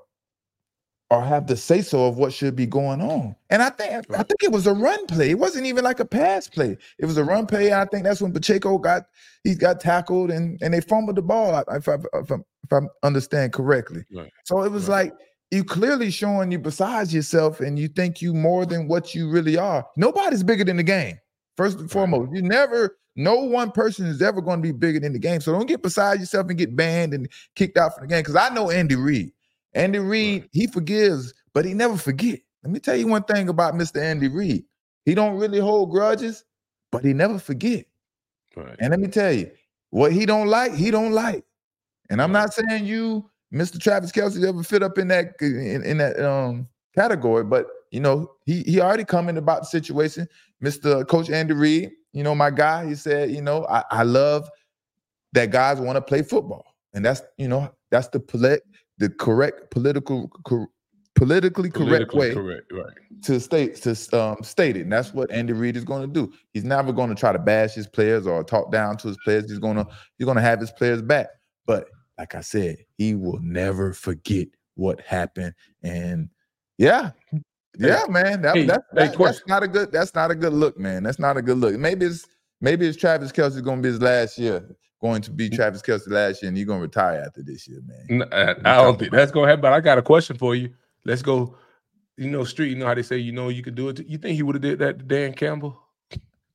or 1.12 1.24
have 1.24 1.48
the 1.48 1.58
say 1.58 1.82
so 1.82 2.06
of 2.06 2.18
what 2.18 2.32
should 2.32 2.56
be 2.56 2.66
going 2.68 3.02
on. 3.02 3.36
And 3.50 3.62
I 3.64 3.70
think 3.70 4.06
I 4.12 4.24
think 4.24 4.44
it 4.44 4.52
was 4.52 4.68
a 4.68 4.74
run 4.74 5.06
play. 5.08 5.32
It 5.32 5.40
wasn't 5.40 5.66
even 5.66 5.84
like 5.84 6.00
a 6.00 6.06
pass 6.06 6.48
play. 6.48 6.78
It 7.00 7.06
was 7.06 7.18
a 7.18 7.24
run 7.24 7.48
play. 7.48 7.74
I 7.74 7.86
think 7.86 8.04
that's 8.04 8.22
when 8.22 8.32
Pacheco 8.32 8.78
got 8.78 9.04
he 9.44 9.56
got 9.56 9.80
tackled 9.80 10.30
and 10.30 10.62
and 10.62 10.74
they 10.74 10.82
fumbled 10.82 11.16
the 11.18 11.22
ball. 11.24 11.64
If 11.72 11.88
I 11.90 11.96
if 11.96 12.32
I, 12.32 12.36
if 12.62 12.74
I 12.74 12.80
understand 13.04 13.54
correctly. 13.54 14.04
Right. 14.14 14.32
So 14.46 14.62
it 14.64 14.72
was 14.72 14.88
Right. 14.88 15.06
like 15.06 15.14
you 15.52 15.64
clearly 15.64 16.12
showing 16.12 16.52
you 16.52 16.60
besides 16.60 17.12
yourself 17.12 17.60
and 17.60 17.80
you 17.80 17.88
think 17.88 18.22
you 18.22 18.36
more 18.36 18.68
than 18.68 18.88
what 18.88 19.16
you 19.16 19.32
really 19.32 19.58
are. 19.58 19.84
Nobody's 19.98 20.44
bigger 20.44 20.64
than 20.64 20.78
the 20.78 20.84
game. 20.84 21.18
First 21.58 21.80
and 21.80 21.90
foremost, 21.90 22.32
you 22.34 22.42
never. 22.44 22.98
No 23.16 23.36
one 23.36 23.72
person 23.72 24.06
is 24.06 24.22
ever 24.22 24.40
going 24.42 24.60
to 24.60 24.64
be 24.64 24.72
bigger 24.72 25.00
than 25.00 25.12
the 25.12 25.20
game. 25.20 25.42
So 25.42 25.52
don't 25.52 25.66
get 25.66 25.82
beside 25.82 26.20
yourself 26.20 26.48
and 26.48 26.58
get 26.58 26.76
banned 26.76 27.14
and 27.14 27.28
kicked 27.56 27.78
out 27.78 27.96
from 27.96 28.04
the 28.04 28.08
game. 28.08 28.22
Because 28.22 28.36
I 28.36 28.48
know 28.54 28.70
Andy 28.70 28.96
Reid. 28.96 29.32
Andy 29.74 30.00
Reid, 30.00 30.50
he 30.52 30.68
forgives, 30.68 31.34
but 31.54 31.66
he 31.66 31.74
never 31.74 31.98
forget. 31.98 32.40
Let 32.64 32.72
me 32.72 32.80
tell 32.80 32.96
you 32.96 33.08
one 33.08 33.24
thing 33.24 33.50
about 33.50 33.74
Mr. 33.76 34.02
Andy 34.02 34.28
Reid. 34.28 34.66
He 35.06 35.16
don't 35.16 35.38
really 35.38 35.60
hold 35.60 35.92
grudges, 35.92 36.44
but 36.92 37.04
he 37.06 37.14
never 37.14 37.40
forget. 37.40 37.86
Right. 38.56 38.76
And 38.80 38.90
let 38.92 39.00
me 39.00 39.08
tell 39.08 39.32
you, 39.32 39.50
what 39.92 40.12
he 40.12 40.26
don't 40.26 40.48
like, 40.48 40.74
he 40.74 40.92
don't 40.92 41.12
like. 41.14 41.44
And 42.10 42.22
I'm 42.22 42.34
Right. 42.34 42.42
not 42.42 42.54
saying 42.54 42.86
you, 42.86 43.30
Mr. 43.54 43.80
Travis 43.80 44.12
Kelce, 44.12 44.44
ever 44.48 44.64
fit 44.64 44.84
up 44.84 44.98
in 44.98 45.08
that 45.10 45.36
in, 45.42 45.84
in 45.84 45.98
that 46.00 46.20
um 46.20 46.68
category, 46.96 47.44
but 47.44 47.68
you 47.92 48.00
know, 48.00 48.32
he 48.46 48.62
he 48.64 48.80
already 48.82 49.04
commented 49.06 49.42
about 49.42 49.62
the 49.62 49.66
situation. 49.68 50.28
Mr. 50.64 51.08
Coach 51.08 51.30
Andy 51.30 51.54
Reid, 51.54 51.92
you 52.14 52.24
know, 52.24 52.36
my 52.36 52.52
guy, 52.52 52.86
he 52.88 52.96
said, 52.96 53.32
you 53.32 53.42
know, 53.42 53.66
I, 53.68 53.84
I 53.90 54.04
love 54.04 54.50
that 55.34 55.52
guys 55.52 55.80
want 55.80 55.96
to 55.96 56.02
play 56.02 56.22
football. 56.22 56.66
And 56.94 57.06
that's, 57.06 57.22
you 57.38 57.48
know, 57.48 57.72
that's 57.92 58.08
the 58.10 58.20
polit- 58.20 58.64
the 59.00 59.10
correct 59.10 59.72
political 59.72 60.28
cor- 60.46 60.68
politically 61.16 61.70
correct 61.70 62.12
Politically 62.12 62.20
way 62.20 62.34
correct. 62.34 62.72
Right. 62.72 63.24
to 63.24 63.40
state 63.40 63.76
to 63.84 63.92
um, 64.18 64.38
state 64.44 64.78
it. 64.78 64.82
And 64.84 64.92
that's 64.92 65.14
what 65.14 65.32
Andy 65.32 65.54
Reid 65.54 65.76
is 65.76 65.84
going 65.84 66.02
to 66.02 66.08
do. 66.08 66.32
He's 66.54 66.64
never 66.64 66.94
going 66.94 67.10
to 67.10 67.16
try 67.16 67.32
to 67.34 67.40
bash 67.40 67.74
his 67.74 67.88
players 67.88 68.26
or 68.28 68.44
talk 68.44 68.72
down 68.72 68.98
to 68.98 69.08
his 69.10 69.18
players. 69.26 69.50
He's 69.50 69.60
going 69.60 69.78
to 69.78 69.88
he's 70.18 70.26
going 70.26 70.38
to 70.38 70.42
have 70.44 70.60
his 70.60 70.72
players 70.72 71.02
back. 71.02 71.28
But 71.66 71.88
like 72.18 72.36
I 72.36 72.42
said, 72.42 72.78
he 72.98 73.16
will 73.16 73.40
never 73.42 73.94
forget 73.94 74.48
what 74.76 75.02
happened. 75.02 75.54
And 75.84 76.30
yeah, 76.78 77.12
yeah, 77.78 78.06
man, 78.10 78.42
that, 78.44 78.56
Hey, 78.56 78.66
that, 78.66 78.84
that- 78.94 79.16
question. 79.16 79.42
that's 79.42 79.48
not 79.48 79.64
a 79.64 79.68
good 79.68 79.92
that's 79.92 80.16
not 80.16 80.32
a 80.32 80.36
good 80.36 80.54
look, 80.54 80.78
man. 80.80 81.04
That's 81.04 81.20
not 81.20 81.38
a 81.38 81.42
good 81.42 81.58
look. 81.58 81.76
Maybe 81.76 82.06
it's 82.06 82.26
maybe 82.62 82.88
it's 82.88 82.98
Travis 82.98 83.32
Kelce 83.32 83.62
going 83.64 83.78
to 83.80 83.82
be 83.84 83.90
his 83.90 84.02
last 84.02 84.38
year. 84.38 84.76
Going 85.02 85.22
to 85.22 85.32
be 85.32 85.50
Travis 85.50 85.82
Kelce 85.82 86.10
last 86.10 86.42
year, 86.42 86.50
and 86.50 86.58
you're 86.58 86.68
going 86.68 86.80
to 86.80 86.84
retire 86.84 87.24
after 87.26 87.42
this 87.42 87.68
year, 87.68 87.80
man. 87.86 88.28
I 88.32 88.76
don't 88.76 89.00
think 89.00 89.12
that's 89.12 89.32
gonna 89.32 89.48
happen. 89.48 89.62
But 89.62 89.72
I 89.72 89.80
got 89.80 89.98
a 89.98 90.02
question 90.02 90.38
for 90.38 90.56
you. 90.56 90.74
Let's 91.06 91.22
go. 91.22 91.56
You 92.18 92.30
know, 92.30 92.44
street. 92.44 92.72
You 92.72 92.76
know 92.76 92.86
how 92.86 92.96
they 92.96 93.02
say, 93.02 93.18
you 93.18 93.32
know, 93.32 93.48
you 93.48 93.64
could 93.64 93.76
do 93.76 93.88
it. 93.88 94.06
You 94.06 94.18
think 94.18 94.36
he 94.36 94.44
would 94.44 94.56
have 94.56 94.62
did 94.62 94.80
that 94.80 95.00
to 95.00 95.06
Dan 95.06 95.34
Campbell? 95.34 95.82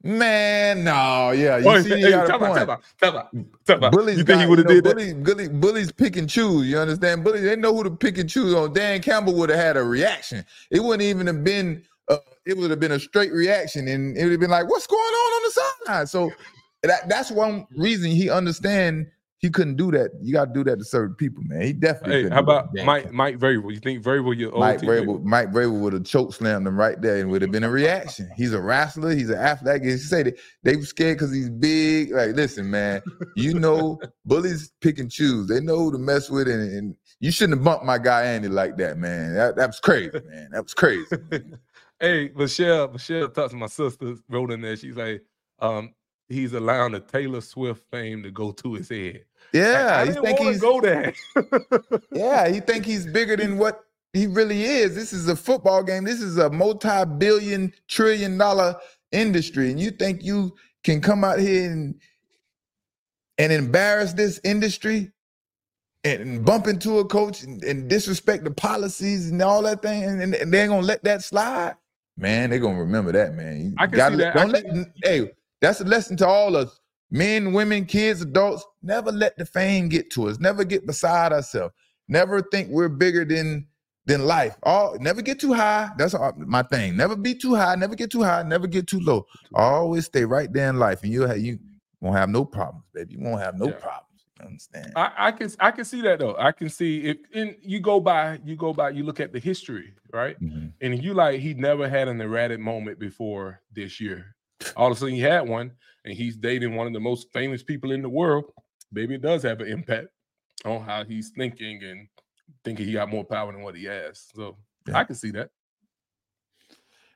Man, 0.06 0.84
no, 0.84 1.30
yeah, 1.30 1.56
you 1.56 1.82
see, 1.82 1.88
hey, 1.98 2.12
a 2.12 2.26
about, 2.26 2.60
about, 2.60 2.82
tell 3.00 3.08
about, 3.08 3.34
tell 3.64 3.76
about. 3.78 3.92
Bullies 3.92 4.18
You 4.18 4.24
think 4.24 4.42
he 4.42 4.46
would 4.46 4.58
have 4.58 4.68
you 4.70 4.82
know, 4.82 4.82
did 4.82 4.84
that? 4.84 4.96
bullies, 4.96 5.14
bullies, 5.14 5.48
bullies 5.48 5.92
pick 5.92 6.16
and 6.16 6.28
choose. 6.28 6.66
You 6.66 6.76
understand? 6.76 7.24
Bullies, 7.24 7.44
they 7.44 7.56
know 7.56 7.74
who 7.74 7.84
to 7.84 7.90
pick 7.90 8.18
and 8.18 8.28
choose 8.28 8.52
on. 8.52 8.74
Dan 8.74 9.00
Campbell 9.00 9.32
would 9.32 9.48
have 9.48 9.58
had 9.58 9.78
a 9.78 9.82
reaction. 9.82 10.44
It 10.70 10.80
wouldn't 10.80 11.00
even 11.00 11.26
have 11.26 11.42
been. 11.42 11.82
Uh, 12.06 12.18
it 12.44 12.54
would 12.54 12.68
have 12.68 12.80
been 12.80 12.92
a 12.92 13.00
straight 13.00 13.32
reaction, 13.32 13.88
and 13.88 14.14
it 14.14 14.24
would 14.24 14.32
have 14.32 14.40
been 14.40 14.50
like, 14.50 14.68
"What's 14.68 14.86
going 14.86 15.00
on 15.00 15.32
on 15.32 15.42
the 15.42 15.50
sideline?" 15.86 16.06
So 16.06 16.30
that 16.90 17.08
that's 17.08 17.30
one 17.30 17.66
reason 17.76 18.10
he 18.10 18.30
understand 18.30 19.06
he 19.44 19.50
couldn't 19.50 19.76
do 19.76 19.90
that. 19.90 20.10
You 20.22 20.32
got 20.32 20.46
to 20.46 20.52
do 20.54 20.64
that 20.64 20.78
to 20.78 20.84
certain 20.86 21.14
people, 21.16 21.42
man. 21.44 21.60
He 21.60 21.74
definitely. 21.74 22.22
Hey, 22.22 22.28
how 22.30 22.38
about 22.38 22.74
Mike. 22.84 23.12
Mike 23.12 23.38
Vrabel? 23.38 23.74
You 23.74 23.78
think 23.78 24.02
Vrabel 24.02 24.34
your 24.34 24.52
Mike? 24.52 24.80
Vrabel, 24.80 25.22
Mike 25.22 25.50
Vrabel 25.50 25.80
would 25.80 25.92
have 25.92 26.04
choke 26.04 26.32
slammed 26.32 26.66
him 26.66 26.78
right 26.78 26.98
there 27.02 27.18
and 27.18 27.30
would 27.30 27.42
have 27.42 27.50
been 27.50 27.62
a 27.62 27.68
reaction. 27.68 28.30
He's 28.36 28.54
a 28.54 28.60
wrestler. 28.60 29.10
He's 29.10 29.28
an 29.28 29.38
athlete. 29.38 30.00
Say 30.00 30.22
that 30.22 30.38
they 30.62 30.76
were 30.76 30.86
scared 30.86 31.18
because 31.18 31.30
he's 31.30 31.50
big. 31.50 32.12
Like, 32.12 32.34
listen, 32.34 32.70
man, 32.70 33.02
you 33.36 33.52
know, 33.52 34.00
bullies 34.24 34.72
pick 34.80 34.98
and 34.98 35.10
choose. 35.10 35.46
They 35.46 35.60
know 35.60 35.76
who 35.76 35.92
to 35.92 35.98
mess 35.98 36.30
with, 36.30 36.48
and, 36.48 36.62
and 36.62 36.96
you 37.20 37.30
shouldn't 37.30 37.58
have 37.58 37.64
bumped 37.64 37.84
my 37.84 37.98
guy 37.98 38.22
Andy 38.22 38.48
like 38.48 38.78
that, 38.78 38.96
man. 38.96 39.34
That, 39.34 39.56
that 39.56 39.66
was 39.66 39.78
crazy, 39.78 40.20
man. 40.26 40.48
That 40.52 40.62
was 40.62 40.74
crazy. 40.74 41.06
Hey, 42.00 42.32
Michelle, 42.34 42.88
Michelle 42.88 43.28
talks 43.28 43.52
to 43.52 43.56
my 43.56 43.68
sister, 43.68 44.16
wrote 44.28 44.50
in 44.50 44.60
there. 44.60 44.76
She's 44.76 44.96
like, 44.96 45.22
um, 45.60 45.94
he's 46.28 46.52
allowing 46.52 46.92
the 46.92 47.00
Taylor 47.00 47.40
Swift 47.40 47.82
fame 47.90 48.22
to 48.22 48.30
go 48.30 48.52
to 48.52 48.74
his 48.74 48.88
head. 48.88 49.24
Like, 49.52 49.62
Yeah, 49.62 49.96
I 49.96 50.06
he 50.06 50.12
didn't 50.12 50.24
think 50.24 50.38
he's 50.40 50.60
go 50.60 50.80
there. 50.80 51.14
yeah, 52.12 52.48
he 52.48 52.60
think 52.68 52.84
he's 52.84 53.06
bigger 53.06 53.36
than 53.36 53.58
what 53.58 53.80
he 54.12 54.26
really 54.26 54.62
is. 54.64 54.94
This 54.94 55.12
is 55.12 55.28
a 55.28 55.36
football 55.36 55.82
game. 55.82 56.04
This 56.04 56.20
is 56.20 56.38
a 56.38 56.48
multi-billion, 56.50 57.72
trillion-dollar 57.88 58.76
industry, 59.12 59.70
and 59.70 59.78
you 59.80 59.90
think 59.90 60.22
you 60.22 60.54
can 60.82 61.00
come 61.00 61.24
out 61.24 61.38
here 61.38 61.70
and 61.70 61.94
and 63.38 63.52
embarrass 63.52 64.12
this 64.12 64.40
industry 64.44 65.10
and 66.04 66.44
bump 66.44 66.68
into 66.68 66.98
a 66.98 67.04
coach 67.04 67.42
and, 67.42 67.62
and 67.64 67.88
disrespect 67.88 68.44
the 68.44 68.50
policies 68.50 69.30
and 69.30 69.42
all 69.42 69.62
that 69.62 69.82
thing, 69.82 70.04
and, 70.04 70.34
and 70.34 70.52
they 70.52 70.60
ain't 70.60 70.70
gonna 70.70 70.86
let 70.86 71.02
that 71.04 71.22
slide. 71.22 71.74
Man, 72.16 72.50
they're 72.50 72.58
gonna 72.60 72.78
remember 72.78 73.10
that, 73.12 73.34
man. 73.34 73.60
You 73.60 73.74
I 73.78 73.86
can 73.86 73.96
gotta 73.96 74.14
see 74.16 74.20
that. 74.22 74.34
Don't 74.36 74.50
let, 74.50 74.64
can- 74.64 74.92
hey, 75.02 75.32
that's 75.64 75.80
a 75.80 75.84
lesson 75.84 76.16
to 76.18 76.26
all 76.26 76.56
of 76.56 76.68
us 76.68 76.80
men, 77.10 77.52
women, 77.52 77.84
kids, 77.86 78.22
adults. 78.22 78.64
Never 78.82 79.12
let 79.12 79.36
the 79.38 79.46
fame 79.46 79.88
get 79.88 80.10
to 80.12 80.28
us. 80.28 80.38
Never 80.40 80.64
get 80.64 80.86
beside 80.86 81.32
ourselves. 81.32 81.74
Never 82.08 82.42
think 82.42 82.68
we're 82.70 82.88
bigger 82.88 83.24
than 83.24 83.66
than 84.06 84.26
life. 84.26 84.56
All 84.64 84.96
never 85.00 85.22
get 85.22 85.40
too 85.40 85.54
high. 85.54 85.90
That's 85.98 86.14
all, 86.14 86.32
my 86.36 86.62
thing. 86.64 86.96
Never 86.96 87.16
be 87.16 87.34
too 87.34 87.54
high. 87.54 87.74
Never 87.76 87.94
get 87.94 88.10
too 88.10 88.22
high. 88.22 88.42
Never 88.42 88.66
get 88.66 88.86
too 88.86 89.00
low. 89.00 89.26
Always 89.54 90.06
stay 90.06 90.24
right 90.24 90.52
there 90.52 90.68
in 90.68 90.78
life, 90.78 91.02
and 91.02 91.12
you 91.12 91.22
have 91.22 91.38
you 91.38 91.58
won't 92.00 92.16
have 92.16 92.28
no 92.28 92.44
problems, 92.44 92.84
baby. 92.94 93.14
You 93.14 93.20
won't 93.20 93.40
have 93.42 93.56
no 93.56 93.66
Yeah. 93.68 93.72
problems. 93.74 94.26
You 94.40 94.46
understand? 94.46 94.92
I, 94.96 95.12
I 95.16 95.32
can 95.32 95.50
I 95.60 95.70
can 95.70 95.84
see 95.86 96.02
that 96.02 96.18
though. 96.18 96.36
I 96.38 96.52
can 96.52 96.68
see 96.68 97.04
if 97.04 97.16
and 97.34 97.56
you 97.62 97.80
go 97.80 98.00
by, 98.00 98.40
you 98.44 98.56
go 98.56 98.72
by, 98.74 98.90
you 98.90 99.04
look 99.04 99.20
at 99.20 99.32
the 99.32 99.38
history, 99.40 99.94
right? 100.12 100.38
Mhm. 100.42 100.72
And 100.82 101.02
you 101.02 101.14
like 101.14 101.40
he 101.40 101.54
never 101.54 101.88
had 101.88 102.08
an 102.08 102.20
erratic 102.20 102.60
moment 102.60 102.98
before 102.98 103.60
this 103.72 104.00
year. 104.00 104.33
All 104.76 104.90
of 104.90 104.96
a 104.96 105.00
sudden 105.00 105.14
he 105.14 105.20
had 105.20 105.48
one, 105.48 105.72
and 106.04 106.14
he's 106.14 106.36
dating 106.36 106.74
one 106.74 106.86
of 106.86 106.92
the 106.92 107.00
most 107.00 107.32
famous 107.32 107.62
people 107.62 107.92
in 107.92 108.02
the 108.02 108.08
world. 108.08 108.44
Maybe 108.92 109.14
it 109.14 109.22
does 109.22 109.42
have 109.42 109.60
an 109.60 109.68
impact 109.68 110.08
on 110.64 110.82
how 110.82 111.04
he's 111.04 111.30
thinking 111.36 111.82
and 111.82 112.08
thinking 112.64 112.86
he 112.86 112.92
got 112.92 113.10
more 113.10 113.24
power 113.24 113.52
than 113.52 113.62
what 113.62 113.76
he 113.76 113.84
has. 113.84 114.26
So 114.34 114.56
Yeah. 114.86 114.98
I 114.98 115.04
can 115.04 115.14
see 115.14 115.30
that. 115.32 115.50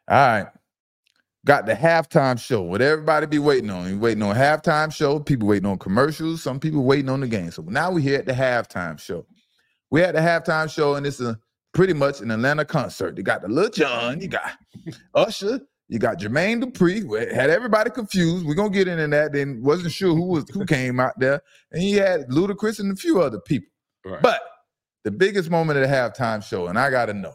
All 0.09 0.17
right. 0.17 0.47
Got 1.47 1.67
the 1.67 1.75
halftime 1.75 2.39
show. 2.39 2.63
What 2.63 2.83
everybody 2.83 3.27
be 3.27 3.39
waiting 3.39 3.71
on. 3.71 3.89
You 3.89 3.99
waiting 3.99 4.23
on 4.23 4.35
halftime 4.35 4.93
show. 4.93 5.19
People 5.21 5.49
waiting 5.49 5.69
on 5.69 5.79
commercials. 5.79 6.43
Some 6.43 6.59
people 6.59 6.85
waiting 6.85 7.09
on 7.09 7.21
the 7.21 7.29
game. 7.29 7.51
So 7.51 7.63
now 7.63 7.91
we're 7.91 8.01
here 8.01 8.19
at 8.19 8.27
the 8.27 8.33
halftime 8.33 8.99
show. 8.99 9.27
We 9.91 10.01
had 10.01 10.15
the 10.15 10.21
halftime 10.21 10.71
show, 10.71 10.97
and 10.97 11.07
it's 11.07 11.21
a 11.21 11.39
pretty 11.73 11.95
much 11.95 12.21
an 12.21 12.31
Atlanta 12.31 12.65
concert. 12.65 13.17
You 13.17 13.23
got 13.23 13.41
the 13.43 13.49
Lil 13.49 13.71
Jon, 13.71 14.21
you 14.21 14.29
got 14.29 14.59
Usher, 15.15 15.61
You 15.89 15.99
got 15.99 16.19
Jermaine 16.19 16.63
Dupri, 16.63 17.33
had 17.33 17.49
everybody 17.49 17.91
confused. 17.91 18.45
We're 18.45 18.55
gonna 18.55 18.71
get 18.71 18.89
into 18.89 19.07
that. 19.09 19.33
Then 19.33 19.63
wasn't 19.63 19.93
sure 19.93 20.15
who 20.15 20.27
was 20.27 20.49
who 20.51 20.67
came 20.67 21.01
out 21.01 21.19
there, 21.19 21.41
and 21.73 21.83
he 21.83 21.93
had 21.93 22.29
Ludacris 22.29 22.79
and 22.79 22.93
a 22.93 22.97
few 22.97 23.23
other 23.23 23.41
people. 23.41 23.71
Right. 24.05 24.21
But 24.21 24.43
the 25.05 25.11
biggest 25.11 25.51
moment 25.51 25.79
of 25.79 25.89
the 25.89 25.95
halftime 25.95 26.45
show, 26.45 26.67
and 26.67 26.79
I 26.79 26.91
gotta 26.91 27.15
know. 27.15 27.35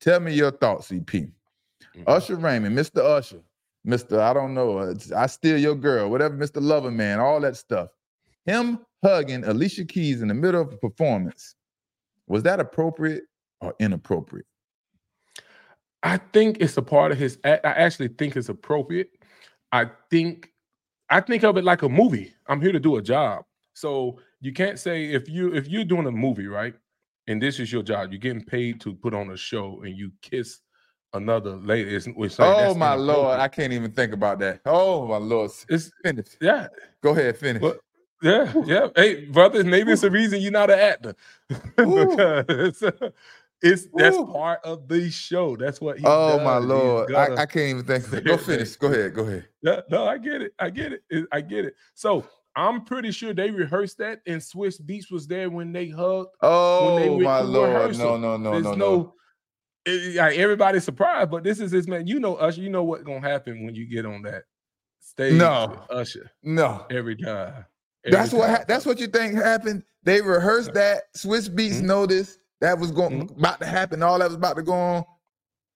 Tell 0.00 0.20
me 0.20 0.34
your 0.34 0.50
thoughts, 0.50 0.92
EP. 0.92 1.06
Mm-hmm. 1.06 2.02
Usher 2.06 2.36
Raymond, 2.36 2.76
Mr. 2.76 2.98
Usher, 2.98 3.40
Mr. 3.86 4.18
I 4.18 4.32
don't 4.34 4.52
know, 4.52 4.94
I 5.16 5.26
steal 5.26 5.58
your 5.58 5.74
girl, 5.74 6.10
whatever, 6.10 6.36
Mr. 6.36 6.60
Lover 6.60 6.90
Man, 6.90 7.20
all 7.20 7.40
that 7.40 7.56
stuff. 7.56 7.88
Him 8.44 8.80
hugging 9.02 9.44
Alicia 9.44 9.84
Keys 9.84 10.22
in 10.22 10.28
the 10.28 10.34
middle 10.34 10.60
of 10.60 10.72
a 10.72 10.76
performance. 10.76 11.54
Was 12.26 12.42
that 12.42 12.60
appropriate 12.60 13.24
or 13.60 13.74
inappropriate? 13.78 14.46
I 16.02 16.18
think 16.32 16.58
it's 16.60 16.76
a 16.76 16.82
part 16.82 17.12
of 17.12 17.18
his. 17.18 17.38
Act. 17.44 17.64
I 17.64 17.70
actually 17.70 18.08
think 18.08 18.36
it's 18.36 18.48
appropriate. 18.48 19.10
I 19.70 19.86
think, 20.10 20.50
I 21.08 21.20
think 21.20 21.44
of 21.44 21.56
it 21.56 21.64
like 21.64 21.82
a 21.82 21.88
movie. 21.88 22.34
I'm 22.48 22.60
here 22.60 22.72
to 22.72 22.80
do 22.80 22.96
a 22.96 23.02
job, 23.02 23.44
so 23.74 24.18
you 24.40 24.52
can't 24.52 24.78
say 24.78 25.06
if 25.06 25.28
you 25.28 25.54
if 25.54 25.68
you're 25.68 25.84
doing 25.84 26.06
a 26.06 26.10
movie, 26.10 26.46
right, 26.46 26.74
and 27.28 27.40
this 27.40 27.60
is 27.60 27.72
your 27.72 27.82
job, 27.82 28.12
you're 28.12 28.18
getting 28.18 28.44
paid 28.44 28.80
to 28.82 28.94
put 28.94 29.14
on 29.14 29.30
a 29.30 29.36
show, 29.36 29.82
and 29.82 29.96
you 29.96 30.12
kiss 30.20 30.60
another 31.14 31.56
lady. 31.56 31.94
It's, 31.94 32.06
it's 32.06 32.38
like, 32.38 32.56
oh 32.56 32.74
my 32.74 32.94
lord, 32.94 33.38
I 33.38 33.48
can't 33.48 33.72
even 33.72 33.92
think 33.92 34.12
about 34.12 34.38
that. 34.40 34.60
Oh 34.66 35.06
my 35.06 35.18
lord, 35.18 35.50
it's 35.68 35.90
finish. 36.02 36.36
Yeah, 36.40 36.68
go 37.02 37.10
ahead, 37.10 37.36
finish. 37.36 37.62
Well, 37.62 37.76
yeah, 38.22 38.52
yeah. 38.64 38.88
Hey, 38.94 39.24
brothers, 39.26 39.64
maybe 39.64 39.92
it's 39.92 40.02
the 40.02 40.10
reason 40.10 40.40
you're 40.40 40.52
not 40.52 40.70
an 40.70 40.78
actor 40.78 41.14
because 41.76 42.82
it's 43.62 43.86
that's 43.94 44.16
Ooh. 44.16 44.26
part 44.26 44.60
of 44.64 44.88
the 44.88 45.08
show. 45.10 45.56
That's 45.56 45.80
what 45.80 45.98
he. 45.98 46.04
Oh 46.04 46.36
does. 46.36 46.44
my 46.44 46.56
lord, 46.58 47.14
I, 47.14 47.42
I, 47.42 47.46
can't 47.46 47.80
even 47.80 47.84
think. 47.84 48.24
Go 48.24 48.36
finish. 48.38 48.74
Go 48.74 48.88
ahead. 48.88 49.14
Go 49.14 49.22
ahead. 49.22 49.48
Yeah, 49.62 49.80
no, 49.88 50.06
I 50.06 50.18
get 50.18 50.42
it. 50.42 50.52
I 50.58 50.68
get 50.70 50.92
it. 50.92 51.02
I 51.30 51.40
get 51.40 51.66
it. 51.66 51.74
So 51.94 52.26
I'm 52.56 52.84
pretty 52.84 53.12
sure 53.12 53.32
they 53.32 53.50
rehearsed 53.50 53.98
that, 53.98 54.20
and 54.26 54.40
Swizz 54.40 54.82
Beatz 54.82 55.12
was 55.12 55.28
there 55.28 55.48
when 55.48 55.72
they 55.72 55.88
hugged. 55.88 56.30
Oh 56.42 56.98
they 56.98 57.08
my 57.24 57.40
lord! 57.40 57.70
Rehearsal. 57.70 58.18
No, 58.18 58.36
no, 58.36 58.36
no, 58.36 58.50
There's 58.50 58.64
no, 58.64 58.74
no. 58.74 59.14
It, 59.84 60.16
like, 60.16 60.38
everybody's 60.38 60.84
surprised, 60.84 61.30
but 61.30 61.44
this 61.44 61.60
is 61.60 61.70
his 61.70 61.86
man. 61.86 62.08
You 62.08 62.18
know, 62.18 62.34
Usher. 62.36 62.62
You 62.62 62.70
know 62.70 62.82
what's 62.82 63.04
gonna 63.04 63.20
happen 63.20 63.64
when 63.64 63.76
you 63.76 63.86
get 63.86 64.04
on 64.04 64.22
that 64.22 64.42
stage. 65.00 65.34
No, 65.34 65.84
Usher. 65.88 66.32
No, 66.42 66.84
every 66.90 67.14
time. 67.14 67.64
Every 68.04 68.18
that's 68.18 68.30
time. 68.30 68.40
what. 68.40 68.50
Ha- 68.50 68.64
that's 68.66 68.86
what 68.86 68.98
you 68.98 69.06
think 69.06 69.34
happened. 69.34 69.84
They 70.02 70.20
rehearsed 70.20 70.74
that. 70.74 71.14
Swizz 71.16 71.48
Beatz 71.48 71.74
mm-hmm. 71.74 71.86
noticed 71.86 72.40
that 72.62 72.78
was 72.78 72.92
going 72.92 73.26
mm-hmm. 73.26 73.38
about 73.38 73.60
to 73.60 73.66
happen. 73.66 74.02
All 74.02 74.18
that 74.18 74.28
was 74.28 74.36
about 74.36 74.56
to 74.56 74.62
go 74.62 74.72
on. 74.72 75.04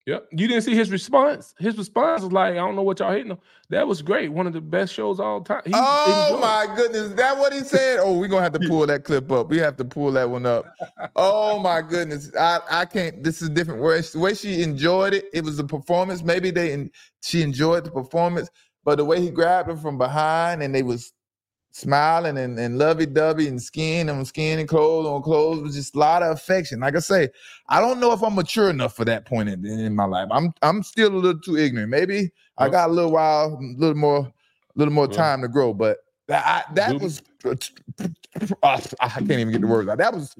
Yep. 0.07 0.29
You 0.31 0.47
didn't 0.47 0.63
see 0.63 0.77
his 0.77 0.89
response. 0.89 1.53
His 1.59 1.77
response 1.77 2.23
was 2.23 2.31
like, 2.31 2.53
I 2.53 2.59
don't 2.59 2.77
know 2.77 2.83
what 2.83 3.01
y'all 3.01 3.11
hating 3.11 3.33
on. 3.33 3.39
That 3.71 3.89
was 3.89 4.03
great. 4.03 4.31
One 4.31 4.47
of 4.47 4.53
the 4.53 4.61
best 4.61 4.95
shows 4.95 5.19
all 5.19 5.41
time. 5.41 5.63
He 5.65 5.73
oh 5.75 6.39
my 6.41 6.73
goodness. 6.77 7.01
Is 7.01 7.15
that 7.17 7.37
what 7.37 7.53
he 7.53 7.59
said? 7.59 7.99
Oh, 8.01 8.17
we're 8.17 8.29
gonna 8.29 8.45
have 8.45 8.53
to 8.53 8.69
pull 8.69 8.87
that 8.87 9.03
clip 9.03 9.33
up. 9.33 9.49
We 9.49 9.59
have 9.59 9.77
to 9.79 9.85
pull 9.85 10.13
that 10.13 10.31
one 10.31 10.47
up. 10.47 10.65
Oh 11.17 11.59
my 11.59 11.83
goodness. 11.83 12.31
I, 12.39 12.61
I 12.71 12.85
can't 12.85 13.25
this 13.25 13.43
is 13.43 13.51
different. 13.51 13.83
Where 13.83 14.01
the 14.01 14.19
way 14.21 14.35
she 14.35 14.63
enjoyed 14.63 15.13
it, 15.13 15.25
it 15.35 15.43
was 15.43 15.59
a 15.59 15.65
performance. 15.65 16.23
Maybe 16.23 16.53
they 16.53 16.89
she 17.21 17.43
enjoyed 17.43 17.83
the 17.83 17.91
performance, 17.91 18.49
but 18.85 18.99
the 18.99 19.05
way 19.05 19.21
he 19.21 19.31
grabbed 19.31 19.69
her 19.69 19.77
from 19.77 19.99
behind 19.99 20.63
and 20.63 20.73
they 20.73 20.85
was 20.85 21.13
smiling 21.77 22.39
and, 22.39 22.59
and 22.59 22.79
lovey-dovey 22.79 23.47
and 23.47 23.63
skin 23.63 24.09
and 24.09 24.27
skin 24.27 24.59
and 24.59 24.69
clothes 24.69 25.07
on 25.07 25.21
clothes 25.21 25.61
was 25.61 25.75
just 25.75 25.95
a 25.95 25.99
lot 25.99 26.23
of 26.23 26.33
affection. 26.33 26.81
Like 26.81 26.97
I 26.97 27.01
say, 27.01 27.29
I 27.69 27.81
don't 27.81 28.01
know 28.01 28.13
if 28.13 28.23
I'm 28.23 28.35
mature 28.35 28.71
enough 28.71 28.97
for 28.97 29.05
that 29.05 29.27
point 29.27 29.51
in, 29.51 29.65
in 29.67 29.95
my 29.95 30.07
life. 30.07 30.29
I'm 30.31 30.55
I'm 30.63 30.83
still 30.83 31.13
a 31.13 31.17
little 31.17 31.41
too 31.41 31.59
ignorant. 31.59 31.91
Maybe 31.91 32.31
I 32.57 32.71
got 32.71 32.89
a 32.89 32.93
little 32.93 33.13
while, 33.13 33.59
a 33.61 33.79
little 33.79 33.97
more, 33.97 34.21
a 34.21 34.33
little 34.75 34.95
more 34.95 35.07
time 35.07 35.43
to 35.43 35.49
grow. 35.49 35.75
But 35.75 35.99
that 36.29 36.47
I, 36.47 36.75
that 36.75 36.99
was 37.01 37.23
I 38.63 39.09
can't 39.09 39.31
even 39.33 39.53
get 39.53 39.61
the 39.61 39.67
words 39.67 39.89
out. 39.89 39.99
That 39.99 40.15
was 40.15 40.35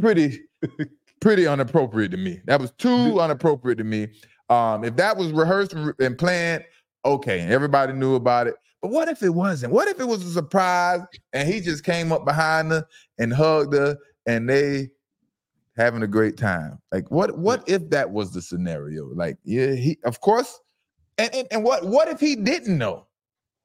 pretty 0.00 0.42
pretty 1.20 1.46
inappropriate 1.46 2.12
to 2.12 2.16
me. 2.16 2.40
That 2.44 2.60
was 2.60 2.70
too 2.72 3.20
inappropriate 3.20 3.78
to 3.78 3.84
me. 3.84 4.08
Um, 4.48 4.84
if 4.84 4.94
that 4.96 5.16
was 5.16 5.32
rehearsed 5.32 5.74
and 5.74 6.16
planned, 6.16 6.64
okay, 7.04 7.40
everybody 7.40 7.92
knew 7.92 8.14
about 8.14 8.46
it. 8.46 8.54
But 8.80 8.90
what 8.90 9.08
if 9.08 9.22
it 9.22 9.30
wasn't? 9.30 9.72
What 9.72 9.88
if 9.88 9.98
it 9.98 10.06
was 10.06 10.24
a 10.24 10.30
surprise 10.30 11.00
and 11.32 11.48
he 11.48 11.60
just 11.60 11.84
came 11.84 12.12
up 12.12 12.24
behind 12.24 12.70
her 12.70 12.86
and 13.18 13.32
hugged 13.32 13.74
her 13.74 13.96
and 14.26 14.48
they 14.48 14.90
having 15.76 16.02
a 16.02 16.06
great 16.06 16.36
time? 16.36 16.78
Like 16.92 17.10
what 17.10 17.38
what 17.38 17.68
if 17.68 17.90
that 17.90 18.10
was 18.10 18.32
the 18.32 18.42
scenario? 18.42 19.06
Like, 19.14 19.38
yeah, 19.44 19.72
he 19.72 19.98
of 20.04 20.20
course. 20.20 20.60
And 21.16 21.34
and, 21.34 21.48
and 21.50 21.64
what 21.64 21.84
what 21.84 22.08
if 22.08 22.20
he 22.20 22.36
didn't 22.36 22.78
know? 22.78 23.06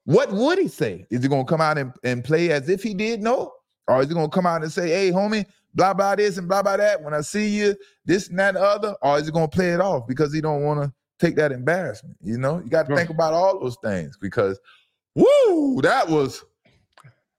What 0.05 0.31
would 0.31 0.57
he 0.57 0.67
say? 0.67 1.05
Is 1.11 1.21
he 1.21 1.29
gonna 1.29 1.45
come 1.45 1.61
out 1.61 1.77
and, 1.77 1.93
and 2.03 2.23
play 2.23 2.51
as 2.51 2.67
if 2.67 2.81
he 2.81 2.93
did 2.93 3.21
know? 3.21 3.53
Or 3.87 4.01
is 4.01 4.07
he 4.07 4.13
gonna 4.13 4.29
come 4.29 4.45
out 4.45 4.63
and 4.63 4.71
say, 4.71 4.89
hey, 4.89 5.11
homie, 5.11 5.45
blah 5.75 5.93
blah 5.93 6.15
this 6.15 6.37
and 6.37 6.47
blah 6.47 6.63
blah 6.63 6.77
that 6.77 7.03
when 7.03 7.13
I 7.13 7.21
see 7.21 7.47
you, 7.49 7.75
this 8.05 8.29
and 8.29 8.39
that 8.39 8.55
and 8.55 8.57
the 8.57 8.63
other? 8.63 8.95
Or 9.03 9.19
is 9.19 9.27
he 9.27 9.31
gonna 9.31 9.47
play 9.47 9.73
it 9.73 9.79
off 9.79 10.07
because 10.07 10.33
he 10.33 10.41
don't 10.41 10.63
wanna 10.63 10.91
take 11.19 11.35
that 11.35 11.51
embarrassment? 11.51 12.17
You 12.21 12.37
know, 12.37 12.59
you 12.59 12.69
got 12.69 12.89
to 12.89 12.95
think 12.95 13.11
about 13.11 13.33
all 13.33 13.59
those 13.59 13.77
things 13.83 14.17
because 14.19 14.59
Woo, 15.15 15.81
that 15.81 16.09
was 16.09 16.43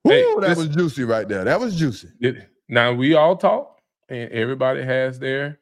woo, 0.04 0.12
hey, 0.12 0.22
that 0.40 0.48
this, 0.48 0.58
was 0.58 0.68
juicy 0.68 1.04
right 1.04 1.28
there. 1.28 1.44
That 1.44 1.60
was 1.60 1.76
juicy. 1.76 2.08
It, 2.20 2.48
now 2.68 2.92
we 2.92 3.14
all 3.14 3.36
talk, 3.36 3.80
and 4.08 4.30
everybody 4.30 4.82
has 4.82 5.18
their 5.18 5.60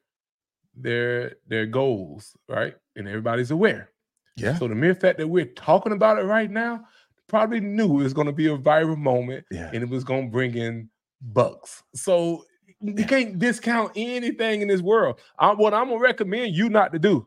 their 0.74 1.36
their 1.46 1.66
goals, 1.66 2.36
right? 2.48 2.74
And 2.96 3.08
everybody's 3.08 3.50
aware. 3.50 3.90
Yeah. 4.36 4.56
So 4.56 4.68
the 4.68 4.74
mere 4.74 4.94
fact 4.94 5.18
that 5.18 5.28
we're 5.28 5.46
talking 5.46 5.92
about 5.92 6.18
it 6.18 6.24
right 6.24 6.50
now, 6.50 6.84
probably 7.28 7.60
knew 7.60 8.00
it 8.00 8.04
was 8.04 8.14
going 8.14 8.26
to 8.26 8.32
be 8.32 8.46
a 8.46 8.56
viral 8.56 8.96
moment, 8.96 9.44
yeah. 9.50 9.70
and 9.72 9.82
it 9.82 9.88
was 9.88 10.04
going 10.04 10.26
to 10.26 10.30
bring 10.30 10.54
in 10.54 10.88
bucks. 11.20 11.82
So 11.94 12.44
you 12.82 13.04
can't 13.04 13.38
discount 13.38 13.92
anything 13.94 14.60
in 14.60 14.68
this 14.68 14.80
world. 14.80 15.20
I, 15.38 15.52
what 15.52 15.72
I'm 15.72 15.88
gonna 15.88 16.00
recommend 16.00 16.54
you 16.54 16.68
not 16.68 16.92
to 16.92 16.98
do 16.98 17.26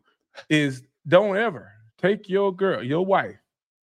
is 0.49 0.83
don't 1.07 1.37
ever 1.37 1.71
take 1.97 2.27
your 2.27 2.53
girl, 2.53 2.83
your 2.83 3.05
wife, 3.05 3.37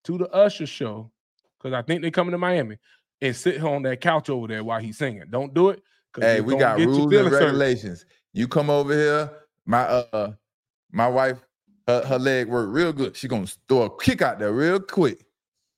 to 0.06 0.18
the 0.18 0.30
Usher 0.30 0.66
show 0.66 1.10
because 1.58 1.74
I 1.74 1.82
think 1.82 2.02
they're 2.02 2.10
coming 2.10 2.32
to 2.32 2.38
Miami 2.38 2.78
and 3.20 3.34
sit 3.34 3.62
on 3.62 3.82
that 3.82 4.00
couch 4.00 4.30
over 4.30 4.46
there 4.46 4.64
while 4.64 4.80
he's 4.80 4.98
singing. 4.98 5.24
Don't 5.30 5.52
do 5.52 5.70
it. 5.70 5.82
Hey, 6.18 6.40
we 6.40 6.56
got 6.56 6.78
rules 6.78 7.12
and 7.12 7.30
regulations. 7.30 8.06
You 8.32 8.48
come 8.48 8.70
over 8.70 8.92
here, 8.92 9.30
my 9.66 9.82
uh 9.82 10.32
my 10.92 11.08
wife, 11.08 11.38
her, 11.86 12.04
her 12.06 12.18
leg 12.18 12.48
work 12.48 12.68
real 12.70 12.92
good. 12.92 13.16
She 13.16 13.28
gonna 13.28 13.46
throw 13.68 13.82
a 13.82 13.98
kick 13.98 14.22
out 14.22 14.38
there 14.38 14.52
real 14.52 14.80
quick. 14.80 15.24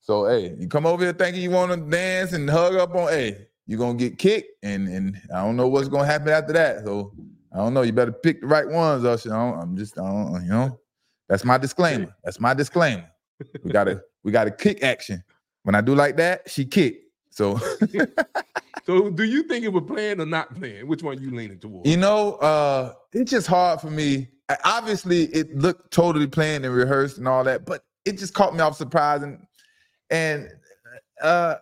So 0.01 0.27
hey, 0.27 0.55
you 0.59 0.69
come 0.69 0.87
over 0.87 1.03
here 1.03 1.13
thinking 1.13 1.43
you 1.43 1.51
want 1.51 1.73
to 1.73 1.77
dance 1.77 2.33
and 2.33 2.49
hug 2.49 2.77
up 2.77 2.95
on 2.95 3.09
hey, 3.09 3.49
you're 3.67 3.79
gonna 3.79 3.99
get 3.99 4.19
kicked, 4.19 4.53
and 4.63 4.89
and 4.89 5.21
I 5.35 5.43
don't 5.43 5.57
know 5.57 5.69
what's 5.69 5.89
gonna 5.89 6.07
happen 6.07 6.29
after 6.29 6.53
that. 6.53 6.85
So 6.85 7.13
I 7.53 7.59
don't 7.59 7.75
know. 7.75 7.83
You 7.83 7.93
better 7.93 8.13
pick 8.13 8.41
the 8.41 8.47
right 8.47 8.69
ones, 8.69 9.05
Usher. 9.05 9.35
I 9.35 9.63
am 9.63 9.77
just 9.77 9.99
I 9.99 10.03
don't, 10.03 10.45
you 10.45 10.51
know. 10.51 10.79
That's 11.29 11.45
my 11.45 11.59
disclaimer. 11.59 12.15
That's 12.25 12.41
my 12.41 12.55
disclaimer. 12.55 13.11
We 13.63 13.71
gotta 13.71 14.03
we 14.25 14.33
got 14.33 14.47
a 14.47 14.51
kick 14.51 14.83
action. 14.83 15.23
When 15.63 15.75
I 15.75 15.81
do 15.81 15.95
like 15.95 16.17
that, 16.17 16.51
she 16.51 16.65
kick. 16.65 17.03
So 17.31 17.61
So 18.89 19.11
do 19.11 19.25
you 19.25 19.43
think 19.43 19.67
it 19.67 19.73
was 19.73 19.85
planned 19.87 20.19
or 20.21 20.25
not 20.25 20.55
planned? 20.55 20.89
Which 20.89 21.03
one 21.03 21.21
you 21.21 21.31
leaning 21.31 21.59
towards? 21.59 21.87
You 21.87 21.99
know, 21.99 22.37
uh, 22.37 22.95
it's 23.13 23.31
just 23.31 23.47
hard 23.47 23.83
for 23.83 23.91
me. 23.91 24.29
Obviously, 24.65 25.25
it 25.25 25.55
looked 25.55 25.91
totally 25.91 26.27
planned 26.27 26.65
and 26.65 26.75
rehearsed 26.75 27.19
and 27.19 27.29
all 27.29 27.45
that, 27.45 27.67
but 27.67 27.85
it 28.07 28.13
just 28.13 28.33
caught 28.33 28.55
me 28.55 28.61
off 28.61 28.77
surprise 28.77 29.23
and 29.23 29.47
and 30.09 30.49
uh 31.23 31.57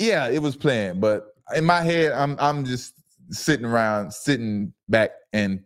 yeah, 0.00 0.28
it 0.28 0.42
was 0.42 0.56
planned, 0.56 1.00
but 1.00 1.28
in 1.54 1.64
my 1.64 1.82
head, 1.82 2.10
I'm 2.10 2.36
I'm 2.40 2.64
just 2.64 2.94
sitting 3.30 3.64
around, 3.66 4.12
sitting 4.12 4.72
back 4.88 5.12
and 5.32 5.62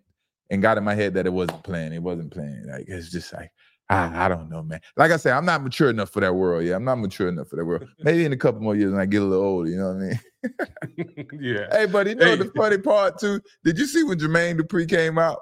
and 0.51 0.61
got 0.61 0.77
in 0.77 0.85
my 0.85 0.95
head 0.95 1.15
that 1.15 1.27
it 1.27 1.33
wasn't 1.33 1.63
planned. 1.63 1.95
It 1.95 2.03
wasn't 2.03 2.31
planned. 2.31 2.67
Like 2.67 2.85
it's 2.89 3.11
just 3.11 3.33
like 3.33 3.51
I, 3.89 4.27
I 4.27 4.29
don't 4.29 4.51
know, 4.51 4.63
man. 4.63 4.81
Like 4.97 5.13
I 5.13 5.17
said, 5.17 5.35
I'm 5.35 5.45
not 5.45 5.63
mature 5.63 5.91
enough 5.91 6.11
for 6.11 6.21
that 6.21 6.35
world. 6.35 6.65
Yeah, 6.65 6.75
I'm 6.75 6.85
not 6.85 6.97
mature 6.97 7.29
enough 7.29 7.49
for 7.49 7.57
that 7.57 7.65
world. 7.65 7.87
Maybe 8.01 8.25
in 8.25 8.33
a 8.33 8.37
couple 8.37 8.61
more 8.61 8.75
years 8.75 8.91
when 8.91 9.01
I 9.01 9.07
get 9.07 9.23
a 9.23 9.25
little 9.25 9.45
older, 9.45 9.71
you 9.71 9.77
know 9.77 9.93
what 9.93 10.03
I 10.03 11.19
mean? 11.19 11.41
yeah. 11.41 11.67
Hey, 11.71 11.87
buddy, 11.87 12.11
you 12.11 12.17
know 12.17 12.27
hey. 12.27 12.37
the 12.37 12.53
funny 12.57 12.79
part 12.79 13.19
too? 13.21 13.41
Did 13.65 13.79
you 13.79 13.87
see 13.87 14.03
when 14.03 14.19
Jermaine 14.19 14.59
Dupri 14.59 14.89
came 14.89 15.19
out? 15.19 15.39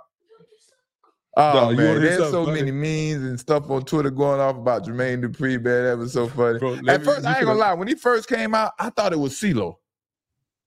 Oh 1.36 1.70
no, 1.70 1.76
man, 1.76 2.00
there's 2.00 2.30
so 2.30 2.44
funny. 2.44 2.62
many 2.62 2.70
memes 2.70 3.24
and 3.24 3.40
stuff 3.40 3.68
on 3.68 3.84
Twitter 3.84 4.10
going 4.10 4.40
off 4.40 4.56
about 4.56 4.84
Jermaine 4.84 5.24
Dupri, 5.24 5.60
man. 5.62 5.84
That 5.84 5.98
was 5.98 6.12
so 6.12 6.28
funny. 6.28 6.58
Bro, 6.58 6.74
At 6.86 7.00
me, 7.00 7.04
first, 7.04 7.26
I 7.26 7.38
ain't 7.38 7.46
gonna 7.46 7.58
lie. 7.58 7.72
When 7.72 7.88
he 7.88 7.94
first 7.94 8.28
came 8.28 8.54
out, 8.54 8.72
I 8.78 8.90
thought 8.90 9.12
it 9.12 9.18
was 9.18 9.32
CeeLo. 9.34 9.76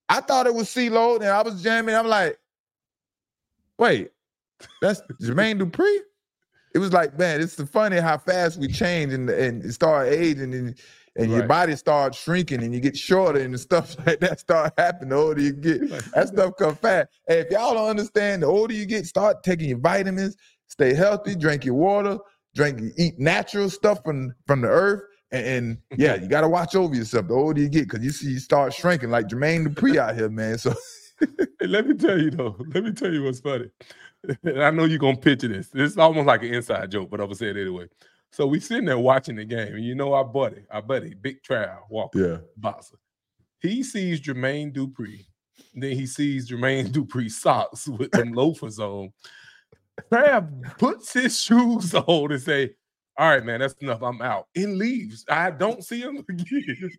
I 0.09 0.19
thought 0.19 0.47
it 0.47 0.53
was 0.53 0.67
CeeLo, 0.67 1.17
and 1.17 1.25
I 1.25 1.41
was 1.41 1.61
jamming. 1.61 1.95
I'm 1.95 2.07
like, 2.07 2.37
wait, 3.77 4.09
that's 4.81 5.01
Jermaine 5.21 5.61
Dupri? 5.61 5.99
It 6.77 6.79
was 6.79 6.93
like, 6.93 7.17
man, 7.17 7.41
it's 7.41 7.55
funny 7.71 7.97
how 7.97 8.19
fast 8.19 8.59
we 8.59 8.67
change 8.67 9.11
and 9.11 9.31
and 9.31 9.73
start 9.73 10.09
aging 10.09 10.53
and 10.53 10.79
and 11.15 11.31
right. 11.31 11.37
your 11.37 11.47
body 11.47 11.75
starts 11.75 12.21
shrinking 12.21 12.61
and 12.61 12.71
you 12.71 12.79
get 12.79 12.95
shorter 12.95 13.39
and 13.39 13.59
stuff 13.59 13.95
like 14.05 14.19
that 14.19 14.39
start 14.39 14.71
happening 14.77 15.09
the 15.09 15.15
older 15.15 15.41
you 15.41 15.53
get. 15.53 15.89
That 16.13 16.27
stuff 16.27 16.53
come 16.59 16.75
fast. 16.75 17.07
Hey, 17.27 17.39
if 17.39 17.49
y'all 17.49 17.73
don't 17.73 17.89
understand, 17.89 18.43
the 18.43 18.45
older 18.45 18.75
you 18.75 18.85
get, 18.85 19.07
start 19.07 19.41
taking 19.41 19.69
your 19.69 19.79
vitamins, 19.79 20.37
stay 20.67 20.93
healthy, 20.93 21.35
drink 21.35 21.65
your 21.65 21.73
water, 21.73 22.19
drink, 22.53 22.79
eat 22.95 23.17
natural 23.17 23.71
stuff 23.71 24.03
from 24.05 24.35
from 24.45 24.61
the 24.61 24.67
earth. 24.67 25.01
And, 25.31 25.47
and 25.47 25.77
yeah, 25.99 26.13
you 26.13 26.27
got 26.27 26.41
to 26.41 26.47
watch 26.47 26.75
over 26.75 26.93
yourself. 26.93 27.27
The 27.27 27.33
older 27.33 27.59
you 27.59 27.69
get, 27.69 27.89
because 27.89 28.05
you 28.05 28.11
see 28.11 28.33
you 28.33 28.39
start 28.39 28.71
shrinking 28.71 29.09
like 29.09 29.29
Jermaine 29.29 29.65
Dupri 29.65 29.97
out 29.97 30.13
here, 30.15 30.29
man. 30.29 30.59
So 30.59 30.75
hey, 31.59 31.65
let 31.65 31.87
me 31.87 31.95
tell 31.95 32.21
you 32.21 32.29
though. 32.29 32.55
Let 32.71 32.83
me 32.83 32.91
tell 32.91 33.11
you 33.11 33.23
what's 33.23 33.39
funny. 33.39 33.71
And 34.43 34.63
I 34.63 34.71
know 34.71 34.85
you're 34.85 34.99
gonna 34.99 35.17
picture 35.17 35.47
this. 35.47 35.69
This 35.69 35.91
is 35.91 35.97
almost 35.97 36.27
like 36.27 36.43
an 36.43 36.53
inside 36.53 36.91
joke, 36.91 37.09
but 37.09 37.19
I'm 37.19 37.27
gonna 37.27 37.35
say 37.35 37.49
it 37.49 37.57
anyway. 37.57 37.87
So 38.31 38.45
we 38.45 38.59
sitting 38.59 38.85
there 38.85 38.97
watching 38.97 39.35
the 39.35 39.45
game, 39.45 39.75
and 39.75 39.85
you 39.85 39.95
know 39.95 40.13
our 40.13 40.25
buddy, 40.25 40.63
our 40.69 40.81
buddy, 40.81 41.13
Big 41.13 41.41
Trav 41.43 41.79
Walker, 41.89 42.19
yeah, 42.19 42.37
boxer. 42.57 42.97
He 43.59 43.83
sees 43.83 44.21
Jermaine 44.21 44.73
Dupri, 44.73 45.25
then 45.73 45.91
he 45.91 46.05
sees 46.05 46.49
Jermaine 46.49 46.87
Dupri 46.91 47.31
socks 47.31 47.87
with 47.87 48.11
them 48.11 48.33
loafers 48.33 48.79
on. 48.79 49.11
Trav 50.11 50.77
puts 50.77 51.13
his 51.13 51.41
shoes 51.41 51.93
on 51.93 52.31
and 52.31 52.41
say, 52.41 52.75
"All 53.17 53.29
right, 53.29 53.43
man, 53.43 53.61
that's 53.61 53.75
enough. 53.81 54.03
I'm 54.03 54.21
out." 54.21 54.47
And 54.55 54.77
leaves. 54.77 55.25
I 55.29 55.51
don't 55.51 55.83
see 55.83 56.01
him 56.01 56.23
again. 56.29 56.89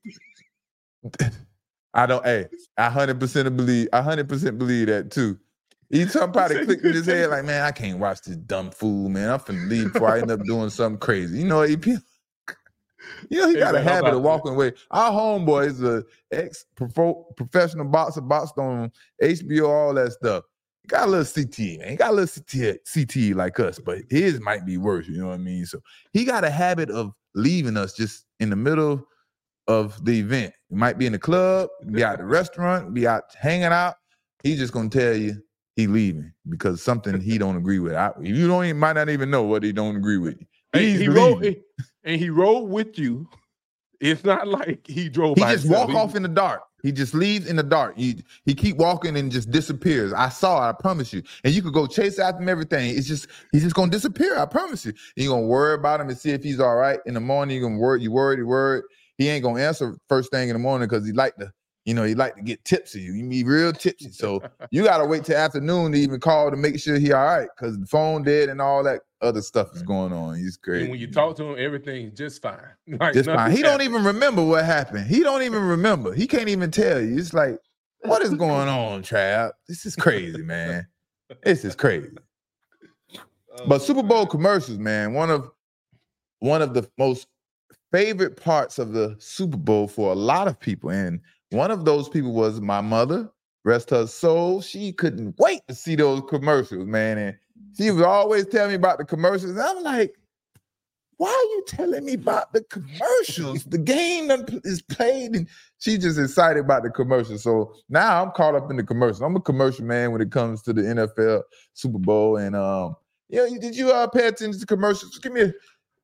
I 1.95 2.07
don't. 2.07 2.25
Hey, 2.25 2.47
I 2.77 2.91
hundred 2.91 3.21
percent 3.21 3.55
believe. 3.57 3.89
I 3.93 4.03
hundred 4.03 4.29
percent 4.29 4.59
believe 4.59 4.89
that 4.89 5.11
too. 5.11 5.39
He 5.91 6.07
somebody 6.07 6.65
clicked 6.65 6.85
in 6.85 6.93
his 6.93 7.07
head 7.07 7.31
like, 7.31 7.45
man, 7.45 7.63
I 7.63 7.71
can't 7.71 7.99
watch 7.99 8.21
this 8.23 8.37
dumb 8.37 8.71
fool, 8.71 9.09
man. 9.09 9.31
I'm 9.31 9.41
finna 9.41 9.69
leave 9.69 9.93
before 9.93 10.09
I 10.09 10.21
end 10.21 10.31
up 10.31 10.43
doing 10.45 10.69
something 10.69 10.99
crazy. 10.99 11.39
You 11.39 11.47
know, 11.47 11.63
EP. 11.63 11.85
You 13.31 13.41
know, 13.41 13.49
he 13.49 13.57
got 13.57 13.75
a 13.75 13.81
habit 13.81 14.13
of 14.13 14.23
walking 14.23 14.53
away. 14.53 14.73
Our 14.91 15.11
homeboy 15.11 15.69
is 15.69 15.83
a 15.83 16.05
ex 16.31 16.67
professional 16.77 17.87
boxer, 17.87 18.21
boxed 18.21 18.59
on 18.59 18.93
HBO, 19.23 19.69
all 19.69 19.95
that 19.95 20.13
stuff. 20.13 20.45
He 20.83 20.89
got 20.89 21.09
a 21.09 21.11
little 21.11 21.25
CT, 21.25 21.79
man. 21.79 21.89
He 21.91 21.97
got 21.97 22.11
a 22.11 22.15
little 22.15 22.43
CT, 22.43 22.81
CT 22.93 23.37
like 23.37 23.61
us, 23.61 23.79
but 23.79 24.01
his 24.11 24.41
might 24.41 24.67
be 24.67 24.77
worse. 24.77 25.09
You 25.09 25.19
know 25.19 25.29
what 25.29 25.35
I 25.35 25.39
mean? 25.39 25.65
So 25.65 25.81
he 26.13 26.25
got 26.25 26.45
a 26.45 26.51
habit 26.51 26.91
of 26.91 27.13
leaving 27.35 27.77
us 27.77 27.95
just 27.95 28.27
in 28.41 28.51
the 28.51 28.57
middle 28.57 29.07
of 29.69 30.05
the 30.05 30.19
event. 30.19 30.53
He 30.69 30.75
might 30.75 30.99
be 30.99 31.07
in 31.07 31.13
the 31.13 31.19
club, 31.19 31.71
be 31.91 32.05
out 32.05 32.19
the 32.19 32.25
restaurant, 32.25 32.93
be 32.93 33.07
out 33.07 33.25
hanging 33.39 33.65
out. 33.67 33.95
He's 34.43 34.59
just 34.59 34.73
gonna 34.73 34.91
tell 34.91 35.15
you 35.15 35.43
he 35.79 35.87
leaving 35.87 36.33
because 36.49 36.83
something 36.83 37.21
he 37.21 37.39
don't 37.39 37.57
agree 37.57 37.79
with. 37.79 37.95
I, 37.95 38.11
you 38.21 38.49
don't 38.49 38.65
even 38.65 38.79
might 38.79 38.95
not 38.95 39.09
even 39.09 39.31
know 39.31 39.45
what 39.45 39.63
he 39.63 39.71
don't 39.71 39.95
agree 39.95 40.19
with. 40.19 40.37
He's 40.73 40.99
he 40.99 41.09
rode 41.09 41.63
and 42.03 42.21
he 42.21 42.31
rode 42.31 42.69
with 42.69 42.99
you. 42.99 43.29
It's 44.01 44.25
not 44.25 44.49
like 44.49 44.85
he 44.85 45.09
drove. 45.09 45.39
He 45.39 45.45
just 45.45 45.63
himself. 45.63 45.89
walk 45.89 45.91
he, 45.91 45.97
off 45.97 46.17
in 46.17 46.23
the 46.25 46.29
dark. 46.29 46.63
He 46.83 46.91
just 46.91 47.15
leaves 47.15 47.47
in 47.47 47.55
the 47.55 47.63
dark. 47.63 47.97
He 47.97 48.25
he 48.45 48.57
keep 48.57 48.77
walking 48.77 49.17
and 49.17 49.31
just 49.31 49.53
disappears. 49.53 50.13
I 50.13 50.31
saw 50.31 50.67
it. 50.67 50.71
I 50.71 50.73
promise 50.73 51.13
you. 51.13 51.23
And 51.45 51.55
you 51.55 51.63
could 51.63 51.75
go 51.75 51.87
chase 51.87 52.19
after 52.19 52.43
him. 52.43 52.49
Everything. 52.49 52.97
It's 52.97 53.07
just 53.07 53.29
he's 53.53 53.63
just 53.63 53.77
gonna 53.77 53.93
disappear. 53.93 54.37
I 54.37 54.47
promise 54.47 54.85
you. 54.85 54.93
You 55.15 55.29
gonna 55.29 55.47
worry 55.47 55.75
about 55.75 56.01
him 56.01 56.09
and 56.09 56.19
see 56.19 56.31
if 56.31 56.43
he's 56.43 56.59
all 56.59 56.75
right 56.75 56.99
in 57.07 57.15
the 57.15 57.21
morning. 57.21 57.55
You 57.55 57.63
gonna 57.63 57.79
worry. 57.79 58.03
You 58.03 58.11
worried. 58.11 58.41
You 58.41 58.49
worried. 58.49 58.83
He 59.17 59.29
ain't 59.29 59.45
gonna 59.45 59.63
answer 59.63 59.97
first 60.09 60.33
thing 60.33 60.49
in 60.49 60.55
the 60.55 60.61
morning 60.61 60.89
because 60.89 61.07
he 61.07 61.13
like 61.13 61.37
to 61.37 61.53
you 61.89 61.95
know, 61.95 62.05
he 62.05 62.15
like 62.15 62.37
to 62.37 62.43
get 62.43 62.63
tipsy. 62.67 63.01
You 63.01 63.27
be 63.27 63.45
real 63.45 63.73
tipsy. 63.73 64.11
So 64.11 64.43
you 64.71 64.85
gotta 64.85 65.07
wait 65.07 65.25
till 65.25 65.39
afternoon 65.39 65.93
to 65.93 65.99
even 65.99 66.21
call 66.21 66.51
to 66.51 66.57
make 66.57 66.79
sure 66.79 66.99
he 66.99 67.15
all 67.15 67.25
right, 67.25 67.49
because 67.57 67.79
the 67.79 67.87
phone 67.87 68.25
dead 68.25 68.51
and 68.51 68.61
all 68.61 68.85
that 68.85 69.01
other 69.23 69.41
stuff 69.41 69.69
is 69.73 69.79
mm-hmm. 69.79 69.93
going 69.93 70.13
on. 70.13 70.37
He's 70.37 70.59
great. 70.59 70.83
And 70.83 70.91
when 70.91 71.01
you 71.01 71.11
talk 71.11 71.35
to 71.37 71.45
him, 71.45 71.57
everything's 71.59 72.19
just 72.19 72.43
fine. 72.43 72.59
Like 73.01 73.15
just 73.15 73.31
fine. 73.31 73.53
He 73.53 73.63
don't 73.63 73.81
even 73.81 74.05
remember 74.05 74.45
what 74.45 74.67
happened. 74.67 75.07
He 75.07 75.21
don't 75.21 75.41
even 75.41 75.63
remember. 75.63 76.13
He 76.13 76.27
can't 76.27 76.51
even 76.51 76.71
tell 76.71 77.01
you. 77.01 77.17
It's 77.17 77.33
like, 77.33 77.59
what 78.01 78.21
is 78.21 78.35
going 78.35 78.69
on, 78.69 79.03
Trav? 79.03 79.53
This 79.67 79.87
is 79.87 79.97
crazy, 79.97 80.43
man. 80.43 80.87
This 81.43 81.65
is 81.65 81.75
crazy. 81.75 82.11
But 83.67 83.81
Super 83.81 84.03
Bowl 84.03 84.25
oh, 84.25 84.27
commercials, 84.27 84.77
man, 84.77 85.15
one 85.15 85.31
of 85.31 85.51
one 86.41 86.61
of 86.61 86.75
the 86.75 86.87
most 86.99 87.29
favorite 87.93 88.37
parts 88.37 88.79
of 88.79 88.93
the 88.93 89.17
Super 89.19 89.57
Bowl 89.57 89.89
for 89.89 90.13
a 90.13 90.15
lot 90.15 90.49
of 90.49 90.61
people. 90.61 90.91
And 90.91 91.21
one 91.51 91.71
of 91.71 91.85
those 91.85 92.09
people 92.09 92.33
was 92.33 92.61
my 92.61 92.81
mother, 92.81 93.31
rest 93.65 93.91
her 93.91 94.07
soul. 94.07 94.61
She 94.61 94.93
couldn't 94.93 95.39
wait 95.39 95.63
to 95.69 95.75
see 95.75 95.97
those 95.97 96.23
commercials, 96.29 96.87
man. 96.87 97.19
And 97.19 97.37
she 97.77 97.91
was 97.91 98.03
always 98.03 98.47
telling 98.47 98.71
me 98.71 98.75
about 98.75 98.99
the 98.99 99.05
commercials. 99.05 99.53
And 99.53 99.61
I'm 99.61 99.83
like, 99.83 100.15
why 101.17 101.31
are 101.31 101.51
you 101.57 101.65
telling 101.67 102.05
me 102.05 102.15
about 102.15 102.53
the 102.53 102.63
commercials? 102.65 103.65
The 103.65 103.79
game 103.79 104.31
is 104.63 104.83
played, 104.83 105.35
and 105.35 105.49
she's 105.79 105.99
just 105.99 106.19
excited 106.19 106.61
about 106.61 106.85
the 106.85 106.91
commercials. 106.91 107.43
So 107.43 107.75
now 107.89 108.23
I'm 108.23 108.31
caught 108.31 108.55
up 108.55 108.71
in 108.71 108.77
the 108.77 108.85
commercials. 108.85 109.21
I'm 109.21 109.35
a 109.35 109.41
commercial 109.41 109.85
man 109.85 110.13
when 110.13 110.21
it 110.21 110.31
comes 110.31 110.63
to 110.63 110.73
the 110.73 110.83
NFL 110.83 111.43
Super 111.75 111.99
Bowl. 111.99 112.37
And 112.37 112.55
um, 112.55 112.95
yeah, 113.29 113.49
did 113.61 113.77
you 113.77 113.91
uh, 113.91 114.07
pay 114.07 114.29
attention 114.29 114.61
to 114.61 114.67
commercials? 114.67 115.19
Give 115.19 115.33
me 115.33 115.41
a 115.43 115.53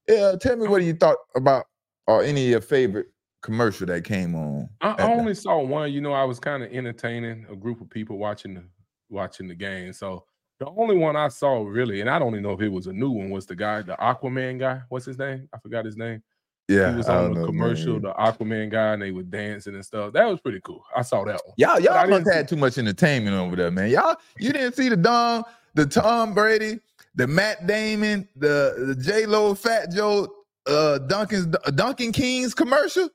uh, 0.07 0.36
tell 0.36 0.57
me 0.57 0.68
what 0.68 0.82
you 0.82 0.95
thought 0.95 1.16
about 1.36 1.66
or 2.07 2.22
any 2.22 2.45
of 2.45 2.51
your 2.51 2.61
favorite 2.61 3.07
commercial 3.45 3.86
that 3.86 4.05
came 4.05 4.34
on. 4.34 4.68
I, 4.80 4.95
I 4.99 5.12
only 5.12 5.34
saw 5.34 5.62
one. 5.62 5.92
You 5.92 6.01
know, 6.01 6.12
I 6.12 6.24
was 6.24 6.40
kind 6.40 6.62
of 6.62 6.72
entertaining 6.72 7.47
a 7.51 7.55
group 7.55 7.80
of 7.80 7.90
people 7.90 8.16
watching 8.16 8.55
the 8.55 8.64
watching 9.11 9.47
the 9.47 9.55
game. 9.55 9.92
So 9.92 10.24
the 10.59 10.66
only 10.76 10.97
one 10.97 11.14
I 11.14 11.28
saw 11.28 11.62
really, 11.62 12.01
and 12.01 12.09
I 12.09 12.18
don't 12.18 12.32
even 12.32 12.42
know 12.42 12.53
if 12.53 12.62
it 12.62 12.70
was 12.70 12.86
a 12.86 12.92
new 12.92 13.11
one, 13.11 13.30
was 13.30 13.47
the 13.47 13.55
guy, 13.55 13.82
the 13.82 13.97
Aquaman 13.97 14.59
guy. 14.59 14.80
What's 14.88 15.05
his 15.05 15.18
name? 15.18 15.49
I 15.55 15.59
forgot 15.59 15.84
his 15.84 15.97
name. 15.97 16.22
Yeah, 16.66 16.92
he 16.92 16.97
was 16.97 17.09
on 17.11 17.34
the 17.34 17.45
commercial, 17.45 18.01
the 18.01 18.14
Aquaman 18.14 18.70
guy, 18.70 18.95
and 18.95 19.03
they 19.03 19.11
were 19.11 19.22
dancing 19.22 19.74
and 19.74 19.84
stuff. 19.84 20.14
That 20.14 20.24
was 20.24 20.40
pretty 20.40 20.61
cool. 20.64 20.82
I 20.97 21.03
saw 21.03 21.22
that 21.26 21.38
one. 21.45 21.55
Y'all, 21.59 21.78
y'all 21.78 22.09
must 22.09 22.26
had 22.26 22.49
too 22.49 22.57
much 22.57 22.78
entertainment 22.78 23.36
over 23.36 23.55
there, 23.55 23.70
man. 23.70 23.90
Y'all, 23.90 24.16
you 24.38 24.51
didn't 24.51 24.74
see 24.74 24.88
the 24.88 24.97
Dom, 24.97 25.45
the 25.74 25.84
Tom 25.84 26.32
Brady, 26.32 26.80
the 27.14 27.26
Matt 27.26 27.66
Damon, 27.66 28.26
the 28.36 28.86
the 28.86 28.95
J 28.95 29.26
Lo, 29.26 29.55
Fat 29.55 29.92
Joe, 29.92 30.26
uh, 30.66 30.97
Dunkin's 31.01 31.47
Duncan 31.74 32.12
Kings 32.12 32.55
commercial. 32.55 33.11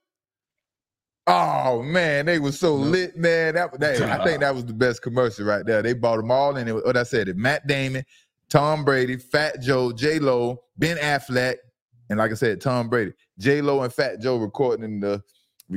Oh 1.31 1.83
man, 1.83 2.25
they 2.25 2.39
were 2.39 2.51
so 2.51 2.73
lit, 2.73 3.15
man. 3.15 3.53
That, 3.53 3.79
that 3.79 4.01
I 4.01 4.23
think 4.23 4.39
that 4.39 4.55
was 4.55 4.65
the 4.65 4.73
best 4.73 5.03
commercial 5.03 5.45
right 5.45 5.63
there. 5.63 5.83
They 5.83 5.93
bought 5.93 6.17
them 6.17 6.31
all, 6.31 6.57
and 6.57 6.67
it, 6.67 6.73
what 6.73 6.97
I 6.97 7.03
said, 7.03 7.27
it 7.29 7.37
Matt 7.37 7.67
Damon, 7.67 8.03
Tom 8.49 8.83
Brady, 8.83 9.15
Fat 9.17 9.61
Joe, 9.61 9.91
J 9.91 10.17
Lo, 10.17 10.63
Ben 10.79 10.97
Affleck, 10.97 11.57
and 12.09 12.17
like 12.17 12.31
I 12.31 12.33
said, 12.33 12.59
Tom 12.59 12.89
Brady, 12.89 13.13
J 13.37 13.61
Lo, 13.61 13.83
and 13.83 13.93
Fat 13.93 14.19
Joe 14.19 14.37
recording 14.37 14.83
in 14.83 14.99
the 14.99 15.21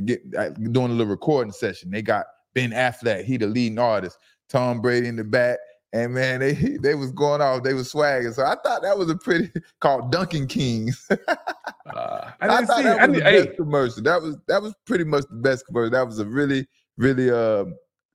get 0.05 0.23
uh, 0.35 0.49
doing 0.49 0.89
a 0.89 0.95
little 0.95 1.05
recording 1.05 1.53
session. 1.53 1.91
They 1.91 2.01
got 2.01 2.25
Ben 2.55 2.71
Affleck, 2.71 3.23
he 3.23 3.37
the 3.37 3.45
leading 3.45 3.77
artist, 3.77 4.17
Tom 4.49 4.81
Brady 4.81 5.07
in 5.07 5.15
the 5.15 5.23
back, 5.23 5.59
and 5.93 6.13
man, 6.13 6.39
they 6.39 6.53
they 6.81 6.95
was 6.95 7.11
going 7.11 7.41
off, 7.41 7.63
they 7.63 7.73
was 7.73 7.89
swagging. 7.89 8.33
So 8.33 8.43
I 8.43 8.55
thought 8.63 8.81
that 8.81 8.97
was 8.97 9.09
a 9.09 9.15
pretty 9.15 9.51
called 9.79 10.11
Duncan 10.11 10.47
Kings. 10.47 11.07
uh, 11.09 11.15
I, 11.95 12.31
I 12.41 12.65
thought 12.65 12.77
see, 12.77 12.83
that 12.83 12.99
was 12.99 13.01
I 13.01 13.07
the 13.07 13.19
best 13.21 13.49
hey. 13.49 13.55
commercial. 13.55 14.03
That 14.03 14.21
was 14.21 14.37
that 14.47 14.61
was 14.61 14.73
pretty 14.85 15.05
much 15.05 15.25
the 15.29 15.37
best 15.37 15.65
commercial. 15.67 15.91
That 15.91 16.05
was 16.05 16.19
a 16.19 16.25
really, 16.25 16.67
really 16.97 17.31
uh 17.31 17.65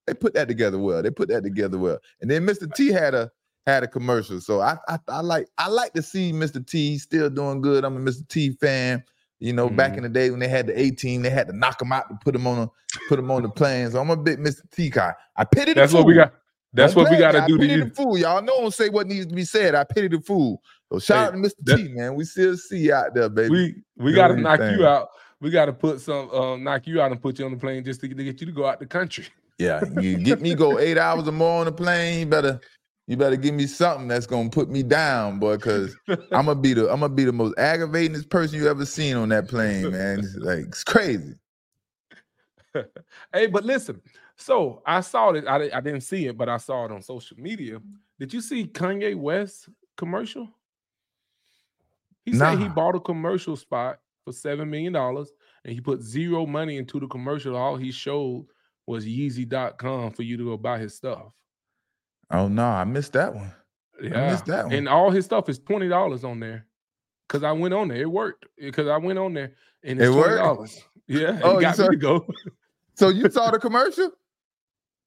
they 0.06 0.14
put 0.14 0.34
that 0.34 0.48
together 0.48 0.78
well. 0.78 1.02
They 1.02 1.10
put 1.10 1.28
that 1.28 1.42
together 1.42 1.78
well. 1.78 1.98
And 2.20 2.30
then 2.30 2.46
Mr. 2.46 2.72
T 2.74 2.88
had 2.88 3.14
a 3.14 3.30
had 3.66 3.84
a 3.84 3.88
commercial. 3.88 4.40
So 4.40 4.60
I 4.60 4.76
I, 4.88 4.98
I 5.08 5.20
like 5.20 5.48
I 5.56 5.68
like 5.68 5.92
to 5.94 6.02
see 6.02 6.32
Mr. 6.32 6.66
T 6.66 6.98
still 6.98 7.30
doing 7.30 7.60
good. 7.60 7.84
I'm 7.84 7.96
a 7.96 8.10
Mr. 8.10 8.26
T 8.28 8.50
fan. 8.52 9.04
You 9.40 9.52
know, 9.52 9.68
mm-hmm. 9.68 9.76
back 9.76 9.96
in 9.96 10.02
the 10.02 10.08
day 10.08 10.30
when 10.30 10.40
they 10.40 10.48
had 10.48 10.66
the 10.66 10.76
A-Team, 10.76 11.22
they 11.22 11.30
had 11.30 11.46
to 11.46 11.56
knock 11.56 11.78
them 11.78 11.92
out 11.92 12.08
to 12.08 12.18
put 12.24 12.32
them 12.32 12.44
on 12.48 12.58
a 12.58 12.70
put 13.08 13.16
them 13.16 13.30
on 13.30 13.42
the 13.42 13.48
planes. 13.48 13.92
So 13.92 14.00
I'm 14.00 14.10
a 14.10 14.16
big 14.16 14.38
Mr. 14.38 14.68
T 14.72 14.90
guy. 14.90 15.14
I 15.36 15.44
pity 15.44 15.74
That's 15.74 15.92
what 15.92 16.06
we 16.06 16.14
got. 16.14 16.32
That's 16.72 16.94
what 16.94 17.10
we 17.10 17.16
got 17.16 17.32
to 17.32 17.44
do. 17.46 17.56
I 17.56 17.58
pity 17.58 17.80
the 17.80 17.90
fool. 17.90 18.18
Y'all 18.18 18.42
know 18.42 18.58
don't 18.58 18.74
say 18.74 18.88
what 18.88 19.06
needs 19.06 19.26
to 19.26 19.34
be 19.34 19.44
said. 19.44 19.74
I 19.74 19.84
pity 19.84 20.08
the 20.08 20.20
fool. 20.20 20.62
So 20.92 20.98
shout 20.98 21.18
hey, 21.18 21.38
out 21.38 21.42
to 21.42 21.50
Mr. 21.72 21.76
T, 21.76 21.88
man. 21.88 22.14
We 22.14 22.24
still 22.24 22.56
see 22.56 22.78
you 22.78 22.94
out 22.94 23.14
there, 23.14 23.28
baby. 23.28 23.50
We 23.50 23.74
we 23.96 24.12
got 24.12 24.28
to 24.28 24.36
knock 24.36 24.60
you 24.60 24.86
out. 24.86 25.08
We 25.40 25.50
got 25.50 25.66
to 25.66 25.72
put 25.72 26.00
some 26.00 26.30
um, 26.30 26.64
knock 26.64 26.86
you 26.86 27.00
out 27.00 27.12
and 27.12 27.20
put 27.20 27.38
you 27.38 27.44
on 27.44 27.52
the 27.52 27.58
plane 27.58 27.84
just 27.84 28.00
to, 28.00 28.08
to 28.08 28.14
get 28.14 28.40
you 28.40 28.46
to 28.46 28.52
go 28.52 28.66
out 28.66 28.80
the 28.80 28.86
country. 28.86 29.26
Yeah, 29.60 29.82
you 30.00 30.18
get 30.18 30.40
me 30.40 30.54
go 30.54 30.78
eight 30.78 30.96
hours 30.96 31.26
or 31.26 31.32
more 31.32 31.58
on 31.58 31.66
the 31.66 31.72
plane. 31.72 32.20
You 32.20 32.26
better 32.26 32.60
you 33.08 33.16
better 33.16 33.34
give 33.34 33.54
me 33.54 33.66
something 33.66 34.06
that's 34.06 34.24
gonna 34.24 34.50
put 34.50 34.68
me 34.68 34.84
down, 34.84 35.40
boy, 35.40 35.56
because 35.56 35.96
I'm 36.06 36.46
gonna 36.46 36.54
be 36.54 36.74
the 36.74 36.82
I'm 36.82 37.00
gonna 37.00 37.08
be 37.08 37.24
the 37.24 37.32
most 37.32 37.58
aggravating 37.58 38.22
person 38.22 38.56
you 38.56 38.68
ever 38.68 38.86
seen 38.86 39.16
on 39.16 39.30
that 39.30 39.48
plane, 39.48 39.90
man. 39.90 40.20
It's 40.20 40.36
like 40.36 40.66
it's 40.66 40.84
crazy. 40.84 41.34
hey, 43.32 43.46
but 43.48 43.64
listen, 43.64 44.00
so 44.38 44.82
I 44.86 45.00
saw 45.00 45.30
it. 45.30 45.46
I, 45.46 45.68
I 45.74 45.80
didn't 45.80 46.02
see 46.02 46.26
it, 46.26 46.38
but 46.38 46.48
I 46.48 46.56
saw 46.56 46.84
it 46.84 46.92
on 46.92 47.02
social 47.02 47.36
media. 47.38 47.76
Mm-hmm. 47.76 47.94
Did 48.20 48.32
you 48.32 48.40
see 48.40 48.64
Kanye 48.64 49.16
West 49.16 49.68
commercial? 49.96 50.48
He 52.24 52.32
nah. 52.32 52.50
said 52.50 52.60
he 52.60 52.68
bought 52.68 52.94
a 52.94 53.00
commercial 53.00 53.56
spot 53.56 53.98
for 54.24 54.32
seven 54.32 54.70
million 54.70 54.92
dollars, 54.92 55.32
and 55.64 55.74
he 55.74 55.80
put 55.80 56.02
zero 56.02 56.46
money 56.46 56.76
into 56.76 57.00
the 57.00 57.08
commercial. 57.08 57.56
All 57.56 57.76
he 57.76 57.90
showed 57.90 58.46
was 58.86 59.04
Yeezy.com 59.04 60.12
for 60.12 60.22
you 60.22 60.36
to 60.36 60.44
go 60.44 60.56
buy 60.56 60.78
his 60.78 60.94
stuff. 60.94 61.32
Oh 62.30 62.48
no, 62.48 62.64
I 62.64 62.84
missed 62.84 63.14
that 63.14 63.34
one. 63.34 63.52
Yeah, 64.00 64.22
I 64.26 64.30
missed 64.30 64.46
that 64.46 64.66
one. 64.66 64.74
And 64.74 64.88
all 64.88 65.10
his 65.10 65.24
stuff 65.24 65.48
is 65.48 65.58
twenty 65.58 65.88
dollars 65.88 66.24
on 66.24 66.38
there. 66.38 66.66
Cause 67.28 67.42
I 67.42 67.52
went 67.52 67.74
on 67.74 67.88
there, 67.88 67.98
it 67.98 68.10
worked. 68.10 68.46
Because 68.56 68.88
I 68.88 68.96
went 68.96 69.18
on 69.18 69.34
there 69.34 69.52
and 69.82 70.00
it's 70.00 70.08
it 70.08 70.12
twenty 70.12 70.36
dollars. 70.36 70.82
Yeah, 71.06 71.40
oh, 71.42 71.60
got 71.60 71.78
me 71.78 71.88
to 71.88 71.96
go. 71.96 72.26
so 72.94 73.08
you 73.08 73.28
saw 73.30 73.50
the 73.50 73.58
commercial? 73.58 74.12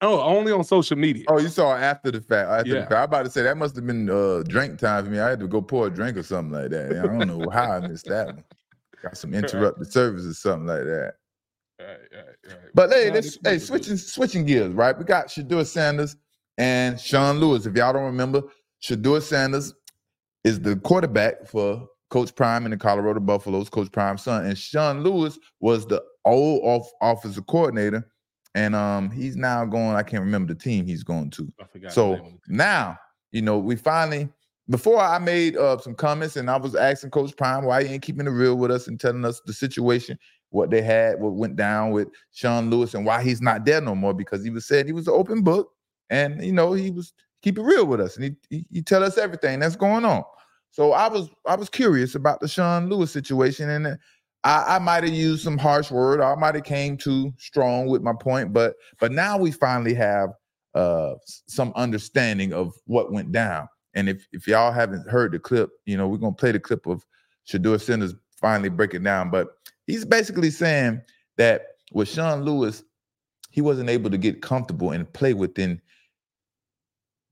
Oh, 0.03 0.19
only 0.21 0.51
on 0.51 0.63
social 0.63 0.97
media. 0.97 1.25
Oh, 1.27 1.39
you 1.39 1.47
saw 1.47 1.75
after 1.75 2.09
the 2.09 2.21
fact. 2.21 2.49
After 2.49 2.69
yeah. 2.69 2.75
the 2.75 2.81
fact. 2.81 2.93
I'm 2.93 3.03
about 3.03 3.25
to 3.25 3.31
say 3.31 3.43
that 3.43 3.55
must 3.55 3.75
have 3.75 3.85
been 3.85 4.09
uh, 4.09 4.41
drink 4.47 4.79
time 4.79 5.05
for 5.05 5.11
me. 5.11 5.19
I 5.19 5.29
had 5.29 5.39
to 5.41 5.47
go 5.47 5.61
pour 5.61 5.87
a 5.87 5.89
drink 5.91 6.17
or 6.17 6.23
something 6.23 6.59
like 6.59 6.71
that. 6.71 6.91
I 6.91 7.05
don't 7.05 7.27
know 7.27 7.47
how 7.51 7.73
I 7.73 7.87
missed 7.87 8.05
that 8.05 8.27
one. 8.27 8.43
Got 9.03 9.17
some 9.17 9.33
interrupted 9.35 9.85
right. 9.85 9.93
service 9.93 10.25
or 10.25 10.33
something 10.33 10.65
like 10.65 10.83
that. 10.85 11.13
Right, 11.79 11.87
right, 11.87 12.25
right. 12.47 12.57
But 12.73 12.91
hey, 12.91 13.11
let's 13.11 13.37
hey 13.43 13.59
switching 13.59 13.97
switching 13.97 14.45
gears, 14.45 14.73
right? 14.73 14.97
We 14.97 15.03
got 15.03 15.27
Shedeur 15.27 15.65
Sanders 15.65 16.15
and 16.57 16.99
Sean 16.99 17.39
Lewis. 17.39 17.67
If 17.67 17.75
y'all 17.75 17.93
don't 17.93 18.03
remember, 18.03 18.41
Shedeur 18.83 19.21
Sanders 19.21 19.73
is 20.43 20.59
the 20.59 20.75
quarterback 20.77 21.47
for 21.47 21.87
Coach 22.09 22.35
Prime 22.35 22.65
and 22.65 22.73
the 22.73 22.77
Colorado 22.77 23.19
Buffaloes, 23.19 23.69
Coach 23.69 23.91
Prime's 23.91 24.23
son, 24.23 24.45
and 24.45 24.57
Sean 24.57 25.03
Lewis 25.03 25.37
was 25.59 25.85
the 25.85 26.03
old 26.25 26.61
off 26.63 26.87
offensive 27.01 27.45
coordinator 27.47 28.10
and 28.55 28.75
um 28.75 29.09
he's 29.09 29.35
now 29.35 29.65
going. 29.65 29.95
I 29.95 30.03
can't 30.03 30.23
remember 30.23 30.53
the 30.53 30.59
team 30.59 30.85
he's 30.85 31.03
going 31.03 31.29
to. 31.31 31.51
so 31.89 32.15
now 32.47 32.97
you 33.31 33.41
know 33.41 33.57
we 33.57 33.75
finally. 33.75 34.29
Before 34.69 35.01
I 35.01 35.19
made 35.19 35.57
uh, 35.57 35.79
some 35.79 35.95
comments 35.95 36.37
and 36.37 36.49
I 36.49 36.55
was 36.55 36.75
asking 36.75 37.09
Coach 37.09 37.35
Prime 37.35 37.65
why 37.65 37.83
he 37.83 37.93
ain't 37.93 38.03
keeping 38.03 38.25
it 38.25 38.29
real 38.29 38.55
with 38.55 38.71
us 38.71 38.87
and 38.87 38.97
telling 38.97 39.25
us 39.25 39.41
the 39.45 39.51
situation, 39.51 40.17
what 40.51 40.69
they 40.69 40.81
had, 40.81 41.19
what 41.19 41.33
went 41.33 41.57
down 41.57 41.91
with 41.91 42.07
Sean 42.31 42.69
Lewis, 42.69 42.93
and 42.93 43.05
why 43.05 43.21
he's 43.21 43.41
not 43.41 43.65
there 43.65 43.81
no 43.81 43.95
more 43.95 44.13
because 44.13 44.43
he 44.43 44.49
was 44.49 44.65
said 44.65 44.85
he 44.85 44.93
was 44.93 45.07
an 45.07 45.13
open 45.13 45.41
book 45.41 45.71
and 46.09 46.43
you 46.45 46.53
know 46.53 46.73
he 46.73 46.91
was 46.91 47.13
keep 47.41 47.57
it 47.57 47.63
real 47.63 47.85
with 47.85 47.99
us 47.99 48.15
and 48.15 48.25
he, 48.25 48.35
he, 48.49 48.65
he 48.71 48.81
tell 48.81 49.03
us 49.03 49.17
everything 49.17 49.59
that's 49.59 49.75
going 49.75 50.05
on. 50.05 50.23
So 50.69 50.93
I 50.93 51.07
was 51.07 51.29
I 51.47 51.55
was 51.55 51.69
curious 51.69 52.15
about 52.15 52.39
the 52.39 52.47
Sean 52.47 52.87
Lewis 52.89 53.11
situation 53.11 53.69
and 53.69 53.97
I, 54.43 54.75
I 54.75 54.79
might 54.79 55.03
have 55.03 55.13
used 55.13 55.43
some 55.43 55.57
harsh 55.57 55.91
word. 55.91 56.21
I 56.21 56.35
might 56.35 56.55
have 56.55 56.63
came 56.63 56.97
too 56.97 57.33
strong 57.37 57.87
with 57.87 58.01
my 58.01 58.13
point, 58.19 58.53
but 58.53 58.75
but 58.99 59.11
now 59.11 59.37
we 59.37 59.51
finally 59.51 59.93
have 59.95 60.31
uh 60.73 61.15
some 61.47 61.73
understanding 61.75 62.53
of 62.53 62.73
what 62.85 63.11
went 63.11 63.31
down. 63.31 63.67
And 63.93 64.09
if 64.09 64.27
if 64.31 64.47
y'all 64.47 64.71
haven't 64.71 65.09
heard 65.09 65.33
the 65.33 65.39
clip, 65.39 65.69
you 65.85 65.97
know, 65.97 66.07
we're 66.07 66.17
gonna 66.17 66.33
play 66.35 66.51
the 66.51 66.59
clip 66.59 66.87
of 66.87 67.05
Shedeur 67.47 67.79
Sanders 67.81 68.15
finally 68.39 68.69
breaking 68.69 69.03
down. 69.03 69.29
But 69.29 69.49
he's 69.85 70.05
basically 70.05 70.49
saying 70.51 71.01
that 71.37 71.63
with 71.93 72.09
Sean 72.09 72.43
Lewis, 72.43 72.83
he 73.51 73.61
wasn't 73.61 73.89
able 73.89 74.09
to 74.09 74.17
get 74.17 74.41
comfortable 74.41 74.91
and 74.91 75.11
play 75.13 75.33
within 75.35 75.81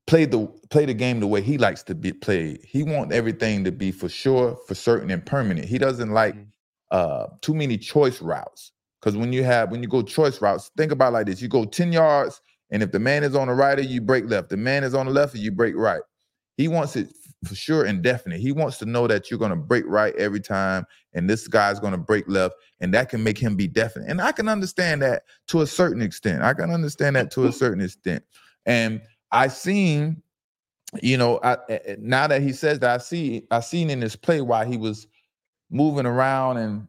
play 0.08 0.26
the 0.26 0.48
play 0.70 0.86
the 0.86 0.94
game 0.94 1.20
the 1.22 1.28
way 1.28 1.42
he 1.42 1.58
likes 1.58 1.84
to 1.84 1.96
be 1.96 2.14
played. 2.14 2.60
He 2.64 2.84
wants 2.84 3.16
everything 3.16 3.64
to 3.64 3.72
be 3.72 3.92
for 3.92 4.10
sure, 4.10 4.58
for 4.68 4.76
certain, 4.76 5.10
and 5.12 5.26
permanent. 5.26 5.68
He 5.68 5.80
doesn't 5.80 6.12
like 6.12 6.36
mm-hmm 6.36 6.49
uh, 6.92 7.28
too 7.42 7.54
many 7.54 7.78
choice 7.78 8.22
routes. 8.22 8.72
Because 9.00 9.16
when 9.16 9.32
you 9.32 9.44
have 9.44 9.72
when 9.72 9.82
you 9.82 9.90
go 9.90 10.02
choice 10.02 10.42
routes, 10.42 10.72
think 10.76 10.92
about 10.92 11.14
like 11.14 11.26
this: 11.28 11.42
you 11.42 11.48
go 11.48 11.66
ten 11.66 11.94
yards, 11.94 12.42
and 12.70 12.84
if 12.84 12.92
the 12.92 13.00
man 13.00 13.24
is 13.24 13.36
on 13.36 13.48
the 13.48 13.54
right, 13.54 13.80
you 13.80 14.02
break 14.02 14.30
left. 14.30 14.50
The 14.50 14.58
man 14.58 14.84
is 14.84 14.94
on 14.94 15.06
the 15.06 15.12
left, 15.12 15.36
you 15.36 15.52
break 15.52 15.76
right. 15.76 16.02
He 16.58 16.68
wants 16.68 16.96
it 16.98 17.08
for 17.46 17.56
sure 17.56 17.86
and 17.86 18.02
definite. 18.02 18.42
He 18.42 18.52
wants 18.52 18.78
to 18.80 18.86
know 18.86 19.08
that 19.08 19.30
you're 19.30 19.40
going 19.40 19.52
to 19.52 19.56
break 19.56 19.86
right 19.88 20.14
every 20.16 20.42
time, 20.42 20.86
and 21.14 21.30
this 21.30 21.48
guy's 21.48 21.80
going 21.80 21.94
to 21.94 21.98
break 21.98 22.28
left, 22.28 22.56
and 22.82 22.94
that 22.94 23.10
can 23.10 23.24
make 23.24 23.38
him 23.38 23.56
be 23.56 23.68
definite. 23.68 24.10
And 24.10 24.22
I 24.22 24.32
can 24.32 24.50
understand 24.50 25.02
that 25.02 25.24
to 25.48 25.62
a 25.62 25.68
certain 25.68 26.02
extent. 26.02 26.44
I 26.44 26.54
can 26.54 26.72
understand 26.72 27.16
that 27.16 27.32
to 27.32 27.46
a 27.46 27.52
certain 27.54 27.82
extent. 27.82 28.24
And 28.66 29.02
I 29.32 29.48
seen, 29.48 30.22
you 31.02 31.18
know, 31.18 31.40
I, 31.44 31.58
now 32.00 32.28
that 32.28 32.42
he 32.42 32.52
says 32.52 32.80
that, 32.80 32.96
I 32.96 32.98
see, 32.98 33.44
I 33.52 33.62
seen 33.62 33.90
in 33.90 34.02
his 34.02 34.16
play 34.16 34.42
why 34.42 34.66
he 34.66 34.76
was 34.76 35.08
moving 35.70 36.06
around 36.06 36.58
and 36.58 36.88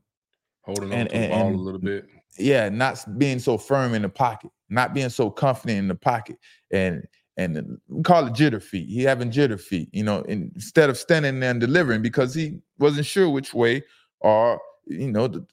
holding 0.63 0.93
and, 0.93 1.03
on 1.03 1.09
to 1.09 1.15
and, 1.15 1.25
the 1.25 1.29
ball 1.29 1.47
and, 1.47 1.57
a 1.57 1.59
little 1.59 1.81
bit. 1.81 2.07
Yeah, 2.39 2.69
not 2.69 3.19
being 3.19 3.39
so 3.39 3.59
firm 3.59 3.95
in 3.95 4.03
the 4.03 4.09
pocket, 4.09 4.51
not 4.69 4.95
being 4.95 5.11
so 5.11 5.31
confident 5.31 5.79
in 5.79 5.89
the 5.89 5.95
pocket, 5.95 6.37
and 6.71 7.07
and 7.37 7.79
we 7.89 8.03
call 8.03 8.27
it 8.27 8.35
jitter 8.35 8.63
feet. 8.63 8.89
He 8.89 9.03
having 9.03 9.31
jitter 9.31 9.61
feet, 9.61 9.89
you 9.93 10.05
know, 10.05 10.23
instead 10.23 10.91
of 10.91 10.99
standing 10.99 11.41
there 11.41 11.51
and 11.51 11.61
delivering 11.61 12.03
because 12.03 12.35
he 12.35 12.59
wasn't 12.79 13.07
sure 13.07 13.29
which 13.31 13.55
way 13.55 13.83
or 14.21 14.61
you 14.87 15.11
know 15.11 15.27
the, 15.27 15.45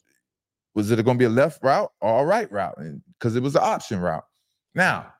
was 0.75 0.91
it 0.91 1.03
going 1.03 1.17
to 1.17 1.19
be 1.19 1.25
a 1.25 1.29
left 1.29 1.63
route 1.63 1.91
or 2.01 2.21
a 2.21 2.25
right 2.25 2.51
route 2.51 2.77
because 3.17 3.35
it 3.35 3.43
was 3.43 3.55
an 3.55 3.63
option 3.63 3.99
route. 3.99 4.25
Now, 4.75 5.11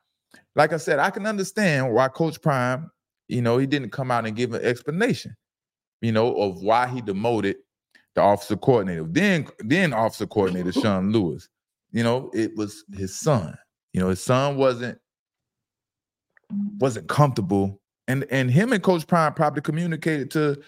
like 0.54 0.72
I 0.72 0.76
said, 0.76 0.98
I 0.98 1.10
can 1.10 1.26
understand 1.26 1.92
why 1.92 2.08
Coach 2.08 2.40
Prime, 2.40 2.90
you 3.26 3.42
know, 3.42 3.58
he 3.58 3.66
didn't 3.66 3.90
come 3.90 4.10
out 4.10 4.26
and 4.26 4.36
give 4.36 4.54
an 4.54 4.64
explanation, 4.64 5.36
you 6.00 6.12
know, 6.12 6.34
of 6.36 6.62
why 6.62 6.86
he 6.86 7.00
demoted 7.00 7.56
the 8.18 8.24
officer 8.24 8.56
coordinator. 8.56 9.04
Then, 9.04 9.46
then 9.60 9.92
officer 9.92 10.26
coordinator 10.26 10.72
Sean 10.72 11.12
Lewis. 11.12 11.48
You 11.92 12.02
know, 12.02 12.30
it 12.34 12.56
was 12.56 12.84
his 12.92 13.18
son. 13.18 13.56
You 13.92 14.00
know, 14.00 14.08
his 14.08 14.22
son 14.22 14.56
wasn't 14.56 14.98
wasn't 16.78 17.08
comfortable, 17.08 17.80
and 18.06 18.26
and 18.30 18.50
him 18.50 18.72
and 18.72 18.82
Coach 18.82 19.06
Prime 19.06 19.34
probably 19.34 19.62
communicated 19.62 20.30
to 20.32 20.60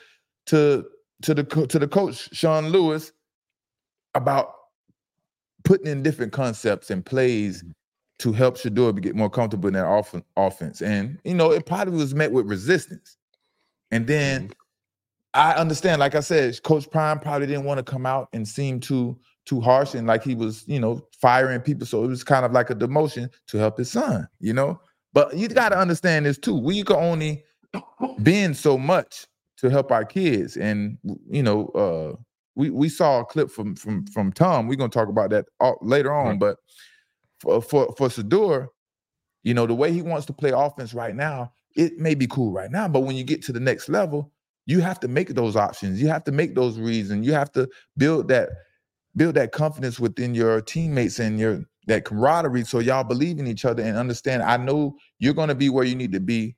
to 0.47 0.87
to 1.23 1.35
the 1.35 1.45
to 1.45 1.79
the 1.79 1.89
coach 1.89 2.35
Sean 2.35 2.69
Lewis 2.69 3.13
about 4.15 4.55
putting 5.65 5.87
in 5.87 6.03
different 6.03 6.33
concepts 6.33 6.91
and 6.91 7.05
plays 7.05 7.59
mm-hmm. 7.59 7.71
to 8.21 8.33
help 8.33 8.57
Shedeur 8.57 8.99
get 9.01 9.15
more 9.15 9.31
comfortable 9.31 9.69
in 9.69 9.75
that 9.75 9.85
off- 9.85 10.15
offense. 10.37 10.81
And 10.81 11.19
you 11.25 11.35
know, 11.35 11.53
it 11.53 11.67
probably 11.67 11.97
was 11.97 12.15
met 12.15 12.33
with 12.33 12.47
resistance. 12.47 13.19
And 13.91 14.07
then 14.07 14.45
mm-hmm. 14.45 14.53
I 15.35 15.53
understand. 15.55 16.01
Like 16.01 16.15
I 16.15 16.21
said, 16.21 16.61
Coach 16.63 16.91
Prime 16.91 17.21
probably 17.21 17.47
didn't 17.47 17.65
want 17.65 17.79
to 17.79 17.85
come 17.85 18.07
out 18.07 18.29
and 18.33 18.47
seem 18.47 18.81
too 18.81 19.19
too 19.47 19.61
harsh 19.61 19.95
and 19.95 20.07
like 20.07 20.23
he 20.23 20.35
was, 20.35 20.65
you 20.67 20.79
know, 20.79 21.05
firing 21.21 21.61
people. 21.61 21.87
So 21.87 22.05
it 22.05 22.09
was 22.09 22.23
kind 22.23 22.45
of 22.45 22.53
like 22.53 22.71
a 22.71 22.75
demotion 22.75 23.31
to 23.49 23.59
help 23.59 23.79
his 23.79 23.91
son, 23.91 24.29
you 24.39 24.53
know. 24.53 24.81
But 25.13 25.37
you 25.37 25.49
got 25.49 25.71
to 25.71 25.79
understand 25.79 26.27
this 26.27 26.39
too. 26.39 26.57
We 26.57 26.83
can 26.85 26.97
only 26.97 27.45
bend 28.19 28.57
so 28.57 28.79
much 28.79 29.27
to 29.59 29.69
help 29.71 29.93
our 29.93 30.05
kids, 30.05 30.57
and 30.57 30.99
you 31.29 31.43
know, 31.43 31.67
uh, 31.69 32.17
we 32.55 32.71
we 32.71 32.89
saw 32.89 33.21
a 33.21 33.25
clip 33.25 33.51
from 33.51 33.77
from 33.77 34.07
from 34.07 34.33
Tom. 34.33 34.67
We're 34.67 34.77
gonna 34.77 34.89
talk 34.89 35.09
about 35.09 35.31
that 35.31 35.47
all, 35.61 35.79
later 35.83 36.13
on. 36.13 36.39
But 36.39 36.57
for 37.41 37.61
for 37.61 37.95
for 37.97 38.09
Shedeur, 38.09 38.69
you 39.43 39.55
know, 39.55 39.67
the 39.67 39.75
way 39.75 39.93
he 39.93 40.03
wants 40.03 40.27
to 40.27 40.33
play 40.33 40.51
offense 40.51 40.95
right 40.95 41.15
now, 41.15 41.53
it 41.77 41.99
may 41.99 42.15
be 42.15 42.27
cool 42.27 42.53
right 42.53 42.71
now, 42.71 42.89
but 42.89 43.01
when 43.01 43.17
you 43.17 43.25
get 43.25 43.43
to 43.45 43.53
the 43.53 43.61
next 43.61 43.89
level, 43.89 44.33
you 44.71 44.81
have 44.81 45.01
to 45.01 45.09
make 45.09 45.31
those 45.31 45.57
options. 45.57 46.01
You 46.01 46.07
have 46.09 46.23
to 46.25 46.33
make 46.33 46.55
those 46.55 46.79
reasons. 46.79 47.27
You 47.27 47.33
have 47.33 47.51
to 47.53 47.69
build 47.97 48.29
that 48.29 48.51
build 49.17 49.35
that 49.35 49.51
confidence 49.51 49.99
within 49.99 50.33
your 50.33 50.61
teammates 50.61 51.19
and 51.19 51.41
your 51.41 51.65
that 51.89 52.05
camaraderie 52.05 52.63
so 52.63 52.79
y'all 52.79 53.03
believe 53.03 53.41
in 53.41 53.49
each 53.49 53.65
other 53.65 53.83
and 53.83 53.97
understand 53.97 54.45
I 54.45 54.57
know 54.57 54.97
you're 55.19 55.35
going 55.35 55.49
to 55.49 55.57
be 55.57 55.71
where 55.71 55.85
you 55.85 55.97
need 55.97 56.13
to 56.13 56.21
be 56.21 56.55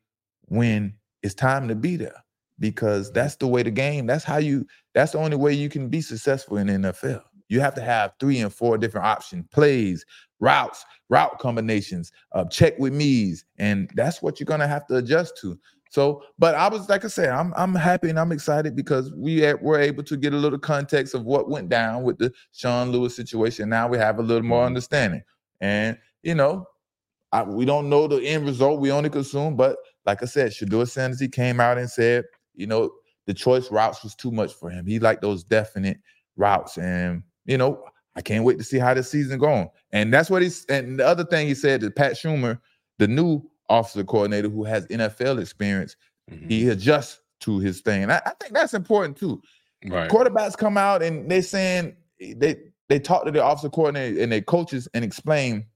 when 0.48 0.92
it's 1.22 1.34
time 1.34 1.66
to 1.68 1.74
be 1.74 1.96
there 1.96 2.22
because 2.58 3.10
that's 3.10 3.36
the 3.36 3.46
way 3.46 3.62
the 3.62 3.70
game 3.70 4.06
that's 4.06 4.24
how 4.24 4.36
you 4.36 4.66
that's 4.92 5.12
the 5.12 5.18
only 5.18 5.36
way 5.36 5.54
you 5.54 5.70
can 5.70 5.88
be 5.88 6.02
successful 6.02 6.58
in 6.58 6.66
NFL. 6.66 7.22
You 7.48 7.60
have 7.60 7.74
to 7.76 7.82
have 7.82 8.12
three 8.20 8.40
and 8.40 8.52
four 8.52 8.76
different 8.76 9.06
option 9.06 9.48
plays, 9.52 10.04
routes, 10.38 10.84
route 11.08 11.38
combinations, 11.38 12.12
uh, 12.32 12.44
check 12.44 12.78
with 12.78 12.92
me's, 12.92 13.46
and 13.58 13.90
that's 13.94 14.20
what 14.20 14.38
you're 14.38 14.44
gonna 14.46 14.68
have 14.68 14.86
to 14.88 14.96
adjust 14.96 15.38
to. 15.38 15.58
So, 15.92 16.22
but 16.38 16.54
I 16.54 16.70
was 16.70 16.88
like 16.88 17.04
I 17.04 17.08
said, 17.08 17.28
I'm 17.28 17.52
I'm 17.54 17.74
happy 17.74 18.08
and 18.08 18.18
I'm 18.18 18.32
excited 18.32 18.74
because 18.74 19.12
we 19.12 19.42
were 19.60 19.78
able 19.78 20.02
to 20.04 20.16
get 20.16 20.32
a 20.32 20.38
little 20.38 20.58
context 20.58 21.14
of 21.14 21.26
what 21.26 21.50
went 21.50 21.68
down 21.68 22.02
with 22.02 22.16
the 22.16 22.32
Sean 22.50 22.90
Lewis 22.90 23.14
situation. 23.14 23.68
Now 23.68 23.88
we 23.88 23.98
have 23.98 24.18
a 24.18 24.22
little 24.22 24.42
more 24.42 24.60
mm-hmm. 24.60 24.68
understanding, 24.68 25.22
and 25.60 25.98
you 26.22 26.34
know, 26.34 26.64
I, 27.30 27.42
we 27.42 27.66
don't 27.66 27.90
know 27.90 28.06
the 28.06 28.26
end 28.26 28.46
result. 28.46 28.80
We 28.80 28.90
only 28.90 29.10
consume, 29.10 29.54
but 29.54 29.76
like 30.06 30.22
I 30.22 30.24
said, 30.24 30.52
Shedeur 30.52 30.88
Sanders 30.88 31.20
he 31.20 31.28
came 31.28 31.60
out 31.60 31.76
and 31.76 31.90
said, 31.90 32.24
you 32.54 32.66
know, 32.66 32.90
the 33.26 33.34
choice 33.34 33.70
routes 33.70 34.02
was 34.02 34.14
too 34.14 34.32
much 34.32 34.54
for 34.54 34.70
him. 34.70 34.86
He 34.86 34.98
liked 34.98 35.20
those 35.20 35.44
definite 35.44 35.98
routes, 36.36 36.78
and 36.78 37.22
you 37.44 37.58
know, 37.58 37.84
I 38.16 38.22
can't 38.22 38.44
wait 38.44 38.56
to 38.56 38.64
see 38.64 38.78
how 38.78 38.94
the 38.94 39.02
season 39.02 39.38
going. 39.38 39.68
And 39.92 40.10
that's 40.10 40.30
what 40.30 40.40
he's. 40.40 40.64
And 40.70 41.00
the 41.00 41.06
other 41.06 41.26
thing 41.26 41.48
he 41.48 41.54
said 41.54 41.82
that 41.82 41.96
Pat 41.96 42.12
Shurmur, 42.12 42.58
the 42.96 43.08
new 43.08 43.46
officer 43.68 44.04
coordinator 44.04 44.48
who 44.48 44.64
has 44.64 44.86
NFL 44.88 45.40
experience, 45.40 45.96
mm-hmm. 46.30 46.48
he 46.48 46.68
adjusts 46.68 47.20
to 47.40 47.58
his 47.58 47.80
thing. 47.80 48.04
And 48.04 48.12
I, 48.12 48.22
I, 48.24 48.32
think 48.40 48.54
that's 48.54 48.74
important 48.74 49.16
too. 49.16 49.42
Right. 49.84 50.10
Quarterbacks 50.10 50.56
come 50.56 50.78
out 50.78 51.02
and 51.02 51.30
they're 51.30 51.42
saying 51.42 51.96
they 52.18 52.56
they 52.88 52.98
talk 52.98 53.24
to 53.24 53.30
the 53.30 53.42
officer 53.42 53.68
coordinator 53.68 54.22
and 54.22 54.30
their 54.30 54.42
coaches 54.42 54.88
and 54.94 55.04
explain 55.04 55.66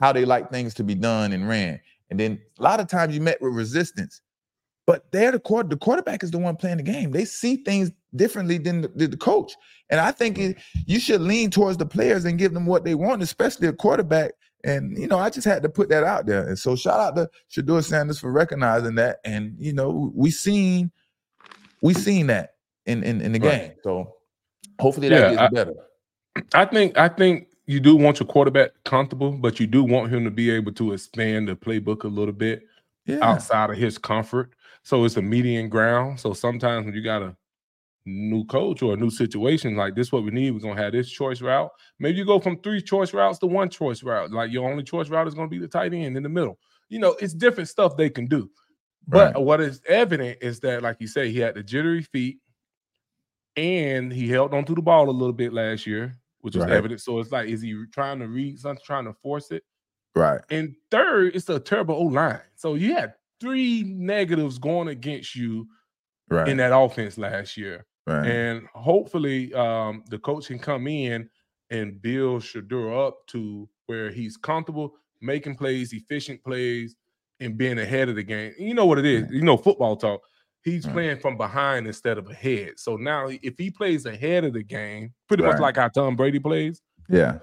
how 0.00 0.12
they 0.12 0.24
like 0.24 0.50
things 0.50 0.74
to 0.74 0.84
be 0.84 0.94
done 0.94 1.32
and 1.32 1.48
ran. 1.48 1.80
And 2.10 2.18
then 2.18 2.40
a 2.58 2.62
lot 2.62 2.80
of 2.80 2.88
times 2.88 3.14
you 3.14 3.20
met 3.20 3.40
with 3.40 3.54
resistance. 3.54 4.20
But 4.86 5.10
they're 5.12 5.30
the 5.30 5.38
quarter, 5.38 5.68
the 5.68 5.76
quarterback 5.76 6.24
is 6.24 6.30
the 6.30 6.38
one 6.38 6.56
playing 6.56 6.78
the 6.78 6.82
game. 6.82 7.12
They 7.12 7.24
see 7.24 7.56
things 7.56 7.92
differently 8.16 8.58
than 8.58 8.82
the, 8.82 9.06
the 9.06 9.16
coach. 9.16 9.54
And 9.90 10.00
I 10.00 10.10
think 10.10 10.38
it, 10.38 10.56
you 10.86 10.98
should 10.98 11.20
lean 11.20 11.50
towards 11.50 11.76
the 11.76 11.86
players 11.86 12.24
and 12.24 12.38
give 12.38 12.54
them 12.54 12.66
what 12.66 12.84
they 12.84 12.94
want, 12.94 13.22
especially 13.22 13.68
a 13.68 13.72
quarterback 13.72 14.32
and 14.64 14.96
you 14.96 15.06
know, 15.06 15.18
I 15.18 15.30
just 15.30 15.46
had 15.46 15.62
to 15.62 15.68
put 15.68 15.88
that 15.88 16.04
out 16.04 16.26
there. 16.26 16.46
And 16.48 16.58
so 16.58 16.76
shout 16.76 17.00
out 17.00 17.16
to 17.16 17.30
Shedeur 17.50 17.82
Sanders 17.82 18.18
for 18.18 18.30
recognizing 18.30 18.94
that. 18.96 19.20
And 19.24 19.54
you 19.58 19.72
know, 19.72 20.12
we 20.14 20.30
seen 20.30 20.90
we 21.82 21.94
seen 21.94 22.26
that 22.28 22.54
in 22.86 23.02
in, 23.02 23.20
in 23.20 23.32
the 23.32 23.40
right. 23.40 23.60
game. 23.60 23.72
So 23.82 24.14
hopefully 24.78 25.08
that 25.08 25.20
yeah, 25.20 25.30
gets 25.30 25.42
I, 25.42 25.48
better. 25.48 25.74
I 26.54 26.64
think 26.64 26.98
I 26.98 27.08
think 27.08 27.48
you 27.66 27.80
do 27.80 27.96
want 27.96 28.20
your 28.20 28.26
quarterback 28.26 28.70
comfortable, 28.84 29.32
but 29.32 29.60
you 29.60 29.66
do 29.66 29.84
want 29.84 30.12
him 30.12 30.24
to 30.24 30.30
be 30.30 30.50
able 30.50 30.72
to 30.72 30.92
expand 30.92 31.48
the 31.48 31.54
playbook 31.54 32.04
a 32.04 32.08
little 32.08 32.34
bit 32.34 32.64
yeah. 33.06 33.18
outside 33.22 33.70
of 33.70 33.76
his 33.76 33.96
comfort. 33.98 34.52
So 34.82 35.04
it's 35.04 35.16
a 35.16 35.22
median 35.22 35.68
ground. 35.68 36.18
So 36.18 36.32
sometimes 36.32 36.86
when 36.86 36.94
you 36.94 37.02
got 37.02 37.22
a 37.22 37.36
new 38.06 38.44
coach 38.44 38.82
or 38.82 38.94
a 38.94 38.96
new 38.96 39.10
situation, 39.10 39.76
like 39.76 39.94
this, 39.94 40.10
what 40.10 40.24
we 40.24 40.30
need, 40.30 40.52
we're 40.52 40.60
gonna 40.60 40.80
have 40.80 40.92
this 40.92 41.10
choice 41.10 41.40
route. 41.40 41.70
Maybe 41.98 42.18
you 42.18 42.24
go 42.24 42.40
from 42.40 42.60
three 42.60 42.80
choice 42.80 43.12
routes 43.12 43.38
to 43.40 43.46
one 43.46 43.68
choice 43.68 44.02
route. 44.02 44.30
Like 44.30 44.50
your 44.50 44.70
only 44.70 44.82
choice 44.82 45.08
route 45.08 45.28
is 45.28 45.34
gonna 45.34 45.48
be 45.48 45.58
the 45.58 45.68
tight 45.68 45.92
end 45.92 46.16
in 46.16 46.22
the 46.22 46.28
middle. 46.28 46.58
You 46.88 46.98
know, 46.98 47.16
it's 47.20 47.34
different 47.34 47.68
stuff 47.68 47.96
they 47.96 48.10
can 48.10 48.26
do. 48.26 48.50
Right. 49.08 49.32
But 49.32 49.42
what 49.42 49.60
is 49.60 49.80
evident 49.88 50.38
is 50.40 50.60
that, 50.60 50.82
like 50.82 50.96
you 51.00 51.06
say, 51.06 51.30
he 51.30 51.38
had 51.38 51.54
the 51.54 51.62
jittery 51.62 52.02
feet 52.02 52.38
and 53.56 54.12
he 54.12 54.28
held 54.28 54.54
onto 54.54 54.74
the 54.74 54.82
ball 54.82 55.08
a 55.08 55.10
little 55.10 55.32
bit 55.32 55.52
last 55.52 55.86
year, 55.86 56.16
which 56.40 56.54
was 56.54 56.64
right. 56.64 56.72
evident. 56.72 57.00
So 57.00 57.18
it's 57.18 57.32
like, 57.32 57.48
is 57.48 57.62
he 57.62 57.84
trying 57.92 58.20
to 58.20 58.28
read 58.28 58.58
something, 58.58 58.82
trying 58.84 59.04
to 59.06 59.14
force 59.14 59.50
it? 59.50 59.64
Right. 60.14 60.40
And 60.50 60.74
third, 60.90 61.34
it's 61.34 61.48
a 61.48 61.60
terrible 61.60 61.94
O 61.94 62.02
line. 62.02 62.40
So 62.56 62.74
you 62.74 62.94
had 62.94 63.14
three 63.40 63.82
negatives 63.84 64.58
going 64.58 64.88
against 64.88 65.34
you 65.34 65.66
right. 66.28 66.48
in 66.48 66.56
that 66.58 66.76
offense 66.76 67.18
last 67.18 67.56
year. 67.56 67.86
Right. 68.10 68.26
And 68.26 68.66
hopefully, 68.74 69.54
um, 69.54 70.04
the 70.08 70.18
coach 70.18 70.48
can 70.48 70.58
come 70.58 70.86
in 70.86 71.28
and 71.70 72.00
build 72.02 72.42
Shedeur 72.42 73.06
up 73.06 73.26
to 73.28 73.68
where 73.86 74.10
he's 74.10 74.36
comfortable 74.36 74.94
making 75.20 75.54
plays, 75.54 75.92
efficient 75.92 76.42
plays, 76.42 76.96
and 77.40 77.56
being 77.56 77.78
ahead 77.78 78.08
of 78.08 78.16
the 78.16 78.22
game. 78.22 78.52
You 78.58 78.74
know 78.74 78.86
what 78.86 78.98
it 78.98 79.06
is. 79.06 79.30
You 79.30 79.42
know 79.42 79.56
football 79.56 79.96
talk. 79.96 80.20
He's 80.62 80.84
right. 80.86 80.92
playing 80.92 81.20
from 81.20 81.36
behind 81.36 81.86
instead 81.86 82.18
of 82.18 82.28
ahead. 82.28 82.72
So 82.76 82.96
now, 82.96 83.28
if 83.28 83.56
he 83.56 83.70
plays 83.70 84.04
ahead 84.04 84.44
of 84.44 84.52
the 84.52 84.62
game, 84.62 85.12
pretty 85.26 85.42
right. 85.42 85.52
much 85.52 85.60
like 85.60 85.76
how 85.76 85.88
Tom 85.88 86.16
Brady 86.16 86.38
plays, 86.38 86.82
yeah, 87.08 87.38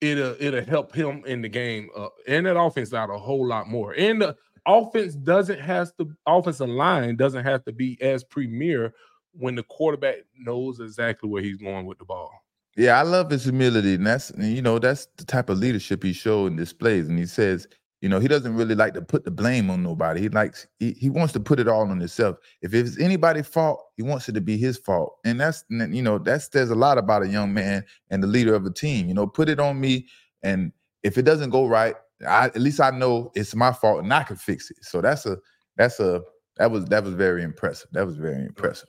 it'll 0.00 0.36
it'll 0.38 0.64
help 0.64 0.94
him 0.94 1.22
in 1.26 1.40
the 1.40 1.48
game 1.48 1.88
uh, 1.96 2.08
and 2.26 2.44
that 2.44 2.60
offense 2.60 2.92
out 2.92 3.08
a 3.08 3.18
whole 3.18 3.46
lot 3.46 3.68
more. 3.68 3.94
And 3.96 4.20
the 4.20 4.36
offense 4.66 5.14
doesn't 5.14 5.60
has 5.60 5.92
to 5.94 6.10
offensive 6.26 6.68
line 6.68 7.16
doesn't 7.16 7.44
have 7.44 7.64
to 7.64 7.72
be 7.72 8.00
as 8.02 8.22
premier 8.24 8.92
when 9.32 9.54
the 9.54 9.62
quarterback 9.64 10.16
knows 10.38 10.80
exactly 10.80 11.28
where 11.28 11.42
he's 11.42 11.56
going 11.56 11.86
with 11.86 11.98
the 11.98 12.04
ball. 12.04 12.30
Yeah, 12.76 12.98
I 12.98 13.02
love 13.02 13.30
his 13.30 13.44
humility, 13.44 13.94
and 13.94 14.06
that's 14.06 14.32
you 14.38 14.62
know 14.62 14.78
that's 14.78 15.06
the 15.16 15.24
type 15.24 15.50
of 15.50 15.58
leadership 15.58 16.02
he 16.02 16.12
showed 16.12 16.46
and 16.46 16.56
displays. 16.56 17.08
And 17.08 17.18
he 17.18 17.26
says 17.26 17.68
you 18.02 18.08
know, 18.08 18.18
he 18.18 18.26
doesn't 18.26 18.56
really 18.56 18.74
like 18.74 18.94
to 18.94 19.00
put 19.00 19.24
the 19.24 19.30
blame 19.30 19.70
on 19.70 19.84
nobody. 19.84 20.20
He 20.20 20.28
likes 20.28 20.66
he, 20.80 20.90
he 20.94 21.08
wants 21.08 21.32
to 21.34 21.40
put 21.40 21.60
it 21.60 21.68
all 21.68 21.82
on 21.82 22.00
himself. 22.00 22.36
If 22.60 22.74
it's 22.74 22.98
anybody's 22.98 23.46
fault, 23.46 23.80
he 23.96 24.02
wants 24.02 24.28
it 24.28 24.32
to 24.32 24.40
be 24.40 24.58
his 24.58 24.76
fault. 24.76 25.18
And 25.24 25.40
that's 25.40 25.64
you 25.70 26.02
know, 26.02 26.18
that 26.18 26.42
says 26.42 26.70
a 26.70 26.74
lot 26.74 26.98
about 26.98 27.22
a 27.22 27.28
young 27.28 27.54
man 27.54 27.84
and 28.10 28.20
the 28.20 28.26
leader 28.26 28.56
of 28.56 28.66
a 28.66 28.72
team. 28.72 29.06
You 29.06 29.14
know, 29.14 29.28
put 29.28 29.48
it 29.48 29.60
on 29.60 29.80
me. 29.80 30.08
And 30.42 30.72
if 31.04 31.16
it 31.16 31.22
doesn't 31.22 31.50
go 31.50 31.66
right, 31.66 31.94
I, 32.26 32.46
at 32.46 32.60
least 32.60 32.80
I 32.80 32.90
know 32.90 33.30
it's 33.36 33.54
my 33.54 33.72
fault 33.72 34.02
and 34.02 34.12
I 34.12 34.24
can 34.24 34.36
fix 34.36 34.72
it. 34.72 34.78
So 34.84 35.00
that's 35.00 35.24
a 35.24 35.38
that's 35.76 36.00
a 36.00 36.22
that 36.56 36.72
was 36.72 36.86
that 36.86 37.04
was 37.04 37.14
very 37.14 37.44
impressive. 37.44 37.88
That 37.92 38.04
was 38.04 38.16
very 38.16 38.44
impressive. 38.44 38.88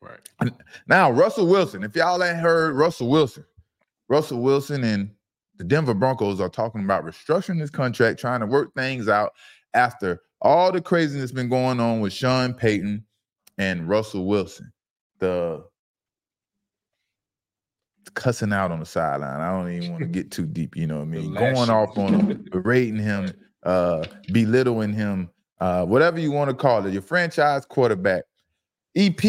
Right. 0.00 0.52
Now, 0.86 1.10
Russell 1.10 1.46
Wilson. 1.46 1.82
If 1.82 1.96
y'all 1.96 2.22
ain't 2.22 2.38
heard 2.38 2.76
Russell 2.76 3.08
Wilson, 3.08 3.44
Russell 4.08 4.40
Wilson 4.40 4.84
and 4.84 5.10
the 5.56 5.64
Denver 5.64 5.94
Broncos 5.94 6.40
are 6.40 6.48
talking 6.48 6.84
about 6.84 7.04
restructuring 7.04 7.58
this 7.58 7.70
contract, 7.70 8.20
trying 8.20 8.40
to 8.40 8.46
work 8.46 8.74
things 8.74 9.08
out 9.08 9.32
after 9.74 10.20
all 10.42 10.70
the 10.70 10.80
craziness 10.80 11.32
been 11.32 11.48
going 11.48 11.80
on 11.80 12.00
with 12.00 12.12
Sean 12.12 12.54
Payton 12.54 13.04
and 13.58 13.88
Russell 13.88 14.26
Wilson. 14.26 14.72
The 15.18 15.64
cussing 18.14 18.52
out 18.52 18.72
on 18.72 18.80
the 18.80 18.86
sideline. 18.86 19.40
I 19.40 19.50
don't 19.50 19.70
even 19.70 19.92
want 19.92 20.02
to 20.02 20.08
get 20.08 20.30
too 20.30 20.46
deep, 20.46 20.76
you 20.76 20.86
know 20.86 20.96
what 20.96 21.02
I 21.02 21.04
mean? 21.06 21.34
Going 21.34 21.70
off 21.70 21.96
on 21.96 22.14
him, 22.14 22.44
berating 22.50 22.98
him, 22.98 23.32
uh, 23.62 24.04
belittling 24.32 24.92
him, 24.92 25.30
uh, 25.60 25.84
whatever 25.84 26.18
you 26.18 26.32
want 26.32 26.50
to 26.50 26.54
call 26.56 26.84
it, 26.84 26.92
your 26.92 27.02
franchise 27.02 27.64
quarterback. 27.64 28.24
EP, 28.96 29.22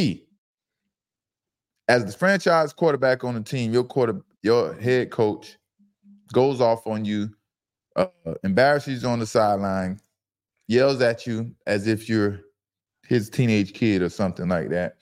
as 1.88 2.06
the 2.06 2.12
franchise 2.12 2.74
quarterback 2.74 3.24
on 3.24 3.36
the 3.36 3.42
team, 3.42 3.72
your 3.72 3.84
quarter, 3.84 4.22
your 4.44 4.74
head 4.76 5.12
coach 5.12 5.58
goes 6.34 6.60
off 6.60 6.86
on 6.86 7.06
you, 7.06 7.30
uh, 7.96 8.08
embarrasses 8.44 9.04
you 9.04 9.10
on 9.10 9.20
the 9.20 9.26
sideline, 9.26 10.00
yells 10.68 11.02
at 11.02 11.26
you 11.26 11.54
as 11.66 11.88
if 11.88 12.10
you're 12.10 12.42
his 13.08 13.30
teenage 13.30 13.74
kid 13.74 14.02
or 14.02 14.10
something 14.10 14.50
like 14.50 14.70
that. 14.70 14.98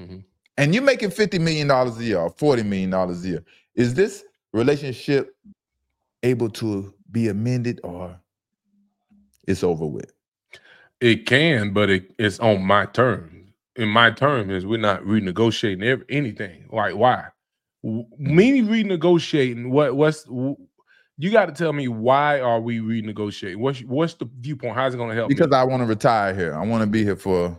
Mm-hmm. 0.00 0.18
And 0.58 0.74
you're 0.74 0.82
making 0.82 1.10
$50 1.10 1.38
million 1.40 1.70
a 1.70 2.02
year 2.02 2.18
or 2.18 2.30
$40 2.30 2.64
million 2.64 2.92
a 2.94 3.12
year. 3.14 3.44
Is 3.74 3.92
this 3.92 4.24
relationship 4.54 5.36
able 6.22 6.48
to 6.48 6.94
be 7.10 7.28
amended 7.28 7.80
or 7.84 8.18
it's 9.46 9.62
over 9.62 9.84
with? 9.84 10.12
It 11.00 11.26
can, 11.26 11.74
but 11.74 11.90
it, 11.90 12.10
it's 12.18 12.40
on 12.40 12.62
my 12.62 12.86
terms. 12.86 13.35
In 13.76 13.88
my 13.88 14.10
term 14.10 14.50
is 14.50 14.64
we're 14.64 14.78
not 14.78 15.02
renegotiating 15.02 15.84
every, 15.84 16.06
anything. 16.08 16.68
Like 16.72 16.94
why? 16.94 17.26
me 18.18 18.62
renegotiating 18.62 19.70
what 19.70 19.94
what's 19.94 20.26
you 20.26 21.30
got 21.30 21.46
to 21.46 21.52
tell 21.52 21.72
me 21.72 21.88
why 21.88 22.40
are 22.40 22.60
we 22.60 22.80
renegotiating 22.80 23.56
what's 23.56 23.80
what's 23.82 24.14
the 24.14 24.28
viewpoint 24.40 24.74
how's 24.74 24.94
it 24.94 24.96
going 24.96 25.10
to 25.10 25.14
help 25.14 25.28
because 25.28 25.48
me? 25.48 25.56
i 25.56 25.62
want 25.62 25.80
to 25.80 25.86
retire 25.86 26.34
here 26.34 26.54
i 26.56 26.64
want 26.64 26.82
to 26.82 26.86
be 26.86 27.04
here 27.04 27.16
for 27.16 27.58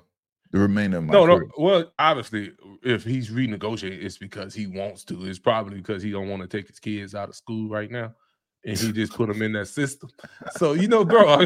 the 0.52 0.60
remainder 0.60 0.98
of 0.98 1.06
my 1.06 1.14
no 1.14 1.26
career. 1.26 1.48
no 1.58 1.64
well 1.64 1.94
obviously 1.98 2.52
if 2.84 3.04
he's 3.04 3.30
renegotiating 3.30 4.04
it's 4.04 4.18
because 4.18 4.54
he 4.54 4.68
wants 4.68 5.04
to 5.04 5.26
it's 5.26 5.40
probably 5.40 5.78
because 5.78 6.04
he 6.04 6.12
don't 6.12 6.30
want 6.30 6.42
to 6.42 6.48
take 6.48 6.68
his 6.68 6.80
kids 6.80 7.16
out 7.16 7.30
of 7.30 7.36
school 7.36 7.70
right 7.70 7.92
now 7.92 8.14
and 8.68 8.78
he 8.78 8.92
just 8.92 9.14
put 9.14 9.30
them 9.30 9.42
in 9.42 9.54
that 9.54 9.68
system. 9.68 10.10
So 10.58 10.74
you 10.74 10.88
know, 10.88 11.06
girl, 11.06 11.42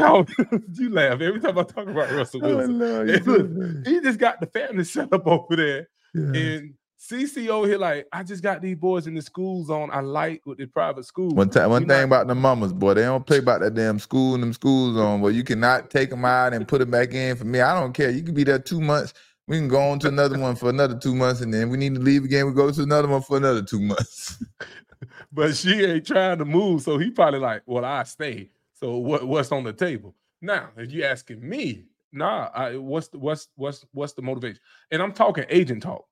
you 0.74 0.90
laugh 0.90 1.22
every 1.22 1.40
time 1.40 1.58
I 1.58 1.64
talk 1.64 1.88
about 1.88 2.12
Russell 2.12 2.42
oh, 2.44 2.58
Wilson. 2.58 2.82
Oh, 2.82 3.90
he 3.90 4.02
just 4.02 4.20
got 4.20 4.42
the 4.42 4.48
family 4.48 4.84
set 4.86 5.14
up 5.14 5.28
over 5.28 5.56
there, 5.56 5.90
yeah. 6.14 6.42
and 6.42 6.74
CCO 7.00 7.68
here, 7.68 7.80
like, 7.80 8.08
I 8.14 8.22
just 8.22 8.44
got 8.44 8.62
these 8.62 8.76
boys 8.76 9.08
in 9.08 9.16
the 9.16 9.24
school 9.24 9.64
zone. 9.64 9.90
I 9.92 10.02
like 10.02 10.46
with 10.46 10.60
the 10.60 10.68
private 10.68 11.04
school. 11.04 11.32
One 11.32 11.50
time, 11.50 11.72
one 11.72 11.88
thing 11.88 12.04
about 12.04 12.28
the 12.28 12.36
mamas, 12.36 12.74
boy, 12.74 12.94
they 12.94 13.02
don't 13.02 13.26
play 13.26 13.40
about 13.40 13.62
that 13.62 13.74
damn 13.74 13.98
school 13.98 14.36
and 14.36 14.44
them 14.44 14.54
school 14.54 14.94
zone. 14.94 15.20
But 15.20 15.30
you 15.30 15.44
cannot 15.44 15.90
take 15.90 16.12
them 16.12 16.26
out 16.26 16.54
and 16.54 16.68
put 16.68 16.78
them 16.78 16.92
back 16.92 17.14
in. 17.14 17.36
For 17.36 17.46
me, 17.46 17.60
I 17.60 17.80
don't 17.80 17.94
care. 17.94 18.12
You 18.12 18.22
can 18.22 18.36
be 18.36 18.44
there 18.44 18.60
two 18.60 18.80
months. 18.80 19.14
We 19.48 19.58
can 19.58 19.68
go 19.68 19.82
on 19.82 19.98
to 20.00 20.10
another 20.10 20.38
one 20.38 20.56
for 20.56 20.70
another 20.70 20.98
two 20.98 21.16
months, 21.16 21.42
and 21.42 21.52
then 21.52 21.70
we 21.70 21.78
need 21.78 21.96
to 21.96 22.02
leave 22.02 22.24
again. 22.24 22.46
We 22.46 22.54
go 22.54 22.70
to 22.72 22.84
another 22.84 23.08
one 23.08 23.24
for 23.24 23.38
another 23.38 23.64
two 23.64 23.82
months. 23.82 24.44
but 25.32 25.56
she 25.56 25.84
ain't 25.84 26.06
trying 26.06 26.38
to 26.40 26.46
move, 26.46 26.82
so 26.82 26.98
he 26.98 27.12
probably 27.12 27.40
like, 27.40 27.64
well, 27.66 27.86
I 27.86 28.04
stay. 28.04 28.50
So 28.74 28.98
what 28.98 29.28
what's 29.28 29.52
on 29.52 29.64
the 29.64 29.74
table 29.74 30.16
now? 30.42 30.70
If 30.76 30.92
you 30.92 31.04
asking 31.04 31.48
me, 31.48 31.86
nah, 32.12 32.50
I, 32.54 32.78
what's 32.78 33.10
the, 33.10 33.20
what's 33.20 33.48
what's 33.56 33.86
what's 33.92 34.14
the 34.14 34.22
motivation? 34.22 34.60
And 34.92 35.02
I'm 35.02 35.14
talking 35.14 35.46
agent 35.50 35.84
talk. 35.84 36.06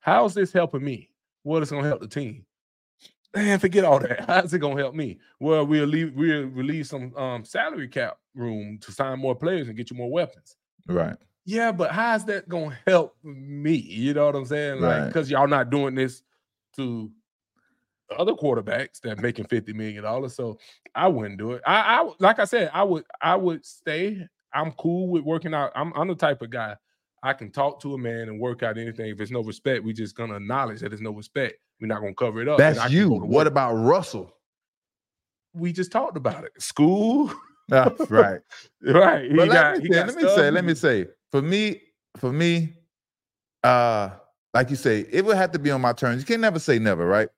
How's 0.00 0.34
this 0.34 0.52
helping 0.52 0.84
me? 0.84 1.10
What 1.42 1.62
is 1.62 1.70
going 1.70 1.82
to 1.82 1.88
help 1.88 2.00
the 2.00 2.08
team? 2.08 2.44
Man, 3.34 3.58
forget 3.58 3.84
all 3.84 4.00
that. 4.00 4.24
How's 4.26 4.52
it 4.52 4.58
going 4.58 4.76
to 4.76 4.82
help 4.82 4.94
me? 4.94 5.18
Well, 5.38 5.64
we'll 5.66 5.86
leave, 5.86 6.14
we'll 6.14 6.46
release 6.46 6.88
some 6.88 7.14
um, 7.16 7.44
salary 7.44 7.88
cap 7.88 8.18
room 8.34 8.78
to 8.78 8.92
sign 8.92 9.18
more 9.18 9.34
players 9.34 9.68
and 9.68 9.76
get 9.76 9.90
you 9.90 9.96
more 9.96 10.10
weapons. 10.10 10.56
Right. 10.88 11.16
Yeah, 11.44 11.72
but 11.72 11.90
how's 11.90 12.24
that 12.26 12.48
going 12.48 12.70
to 12.70 12.76
help 12.86 13.16
me? 13.22 13.74
You 13.74 14.14
know 14.14 14.26
what 14.26 14.36
I'm 14.36 14.44
saying? 14.44 14.80
Like, 14.80 15.06
because 15.06 15.30
y'all 15.30 15.48
not 15.48 15.70
doing 15.70 15.94
this 15.94 16.22
to 16.76 17.10
other 18.16 18.32
quarterbacks 18.32 19.00
that 19.02 19.20
making 19.20 19.46
fifty 19.46 19.72
million 19.72 20.02
dollars. 20.02 20.34
So 20.34 20.58
I 20.94 21.08
wouldn't 21.08 21.38
do 21.38 21.52
it. 21.52 21.62
I, 21.66 22.00
I 22.00 22.10
like 22.18 22.38
I 22.38 22.44
said, 22.44 22.70
I 22.72 22.82
would 22.82 23.04
I 23.20 23.36
would 23.36 23.64
stay. 23.64 24.26
I'm 24.52 24.72
cool 24.72 25.08
with 25.08 25.22
working 25.22 25.54
out. 25.54 25.72
I'm 25.74 25.92
I'm 25.94 26.08
the 26.08 26.14
type 26.14 26.42
of 26.42 26.50
guy 26.50 26.76
I 27.22 27.32
can 27.32 27.50
talk 27.50 27.80
to 27.82 27.94
a 27.94 27.98
man 27.98 28.28
and 28.28 28.40
work 28.40 28.62
out 28.62 28.78
anything. 28.78 29.10
If 29.10 29.18
there's 29.18 29.30
no 29.30 29.42
respect, 29.42 29.84
we 29.84 29.92
just 29.92 30.16
gonna 30.16 30.36
acknowledge 30.36 30.80
that 30.80 30.88
there's 30.88 31.00
no 31.00 31.10
respect. 31.10 31.56
We're 31.80 31.88
not 31.88 32.00
gonna 32.00 32.14
cover 32.14 32.40
it 32.40 32.48
up. 32.48 32.58
That's 32.58 32.90
you. 32.90 33.10
What 33.10 33.46
about 33.46 33.74
Russell? 33.74 34.34
We 35.52 35.72
just 35.72 35.92
talked 35.92 36.16
about 36.16 36.44
it. 36.44 36.60
School. 36.60 37.32
Uh, 37.70 37.90
right. 38.08 38.40
right. 38.82 39.30
But 39.36 39.48
let, 39.48 39.78
me, 39.78 39.88
say, 39.88 40.00
let 40.00 40.16
me 40.16 40.22
say, 40.22 40.50
let 40.50 40.64
me 40.64 40.74
say, 40.74 41.06
for 41.30 41.40
me, 41.40 41.80
for 42.16 42.32
me, 42.32 42.74
uh, 43.62 44.10
like 44.52 44.70
you 44.70 44.76
say, 44.76 45.06
it 45.08 45.24
would 45.24 45.36
have 45.36 45.52
to 45.52 45.58
be 45.60 45.70
on 45.70 45.80
my 45.80 45.92
terms. 45.92 46.20
You 46.20 46.26
can 46.26 46.40
never 46.40 46.58
say 46.58 46.80
never, 46.80 47.06
right? 47.06 47.28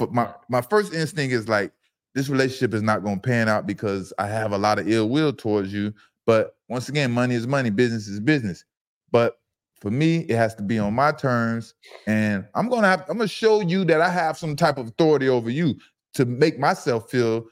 For 0.00 0.06
my 0.06 0.32
my 0.48 0.62
first 0.62 0.94
instinct 0.94 1.34
is 1.34 1.46
like 1.46 1.72
this 2.14 2.30
relationship 2.30 2.72
is 2.72 2.80
not 2.82 3.04
going 3.04 3.16
to 3.16 3.20
pan 3.20 3.50
out 3.50 3.66
because 3.66 4.14
I 4.18 4.28
have 4.28 4.52
a 4.52 4.56
lot 4.56 4.78
of 4.78 4.88
ill 4.88 5.10
will 5.10 5.30
towards 5.30 5.74
you. 5.74 5.92
But 6.24 6.56
once 6.70 6.88
again, 6.88 7.12
money 7.12 7.34
is 7.34 7.46
money, 7.46 7.68
business 7.68 8.08
is 8.08 8.18
business. 8.18 8.64
But 9.12 9.38
for 9.78 9.90
me, 9.90 10.20
it 10.20 10.36
has 10.36 10.54
to 10.54 10.62
be 10.62 10.78
on 10.78 10.94
my 10.94 11.12
terms, 11.12 11.74
and 12.06 12.46
I'm 12.54 12.70
gonna 12.70 12.86
have 12.86 13.04
I'm 13.10 13.18
gonna 13.18 13.28
show 13.28 13.60
you 13.60 13.84
that 13.84 14.00
I 14.00 14.08
have 14.08 14.38
some 14.38 14.56
type 14.56 14.78
of 14.78 14.88
authority 14.88 15.28
over 15.28 15.50
you 15.50 15.76
to 16.14 16.24
make 16.24 16.58
myself 16.58 17.10
feel, 17.10 17.44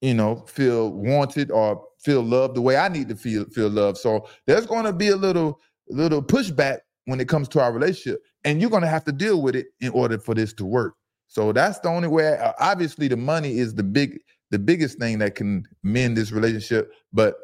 you 0.00 0.14
know, 0.14 0.36
feel 0.46 0.90
wanted 0.90 1.50
or 1.50 1.84
feel 1.98 2.22
loved 2.22 2.54
the 2.54 2.62
way 2.62 2.78
I 2.78 2.88
need 2.88 3.10
to 3.10 3.14
feel 3.14 3.44
feel 3.50 3.68
loved. 3.68 3.98
So 3.98 4.26
there's 4.46 4.64
gonna 4.64 4.94
be 4.94 5.08
a 5.08 5.16
little 5.16 5.60
little 5.90 6.22
pushback 6.22 6.78
when 7.04 7.20
it 7.20 7.28
comes 7.28 7.46
to 7.48 7.60
our 7.60 7.74
relationship, 7.74 8.22
and 8.44 8.58
you're 8.58 8.70
gonna 8.70 8.88
have 8.88 9.04
to 9.04 9.12
deal 9.12 9.42
with 9.42 9.54
it 9.54 9.66
in 9.82 9.90
order 9.90 10.18
for 10.18 10.34
this 10.34 10.54
to 10.54 10.64
work. 10.64 10.94
So 11.34 11.52
that's 11.52 11.80
the 11.80 11.88
only 11.88 12.06
way. 12.06 12.38
uh, 12.38 12.52
Obviously, 12.60 13.08
the 13.08 13.16
money 13.16 13.58
is 13.58 13.74
the 13.74 13.82
big, 13.82 14.20
the 14.52 14.58
biggest 14.58 15.00
thing 15.00 15.18
that 15.18 15.34
can 15.34 15.66
mend 15.82 16.16
this 16.16 16.30
relationship. 16.30 16.92
But 17.12 17.34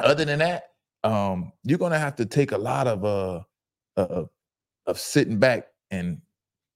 other 0.00 0.24
than 0.24 0.38
that, 0.38 0.70
um, 1.04 1.52
you're 1.62 1.78
gonna 1.78 1.98
have 1.98 2.16
to 2.16 2.24
take 2.24 2.52
a 2.52 2.58
lot 2.58 2.86
of 2.86 3.04
uh, 3.04 3.40
uh 3.98 4.24
of 4.86 4.98
sitting 4.98 5.38
back 5.38 5.66
and 5.90 6.22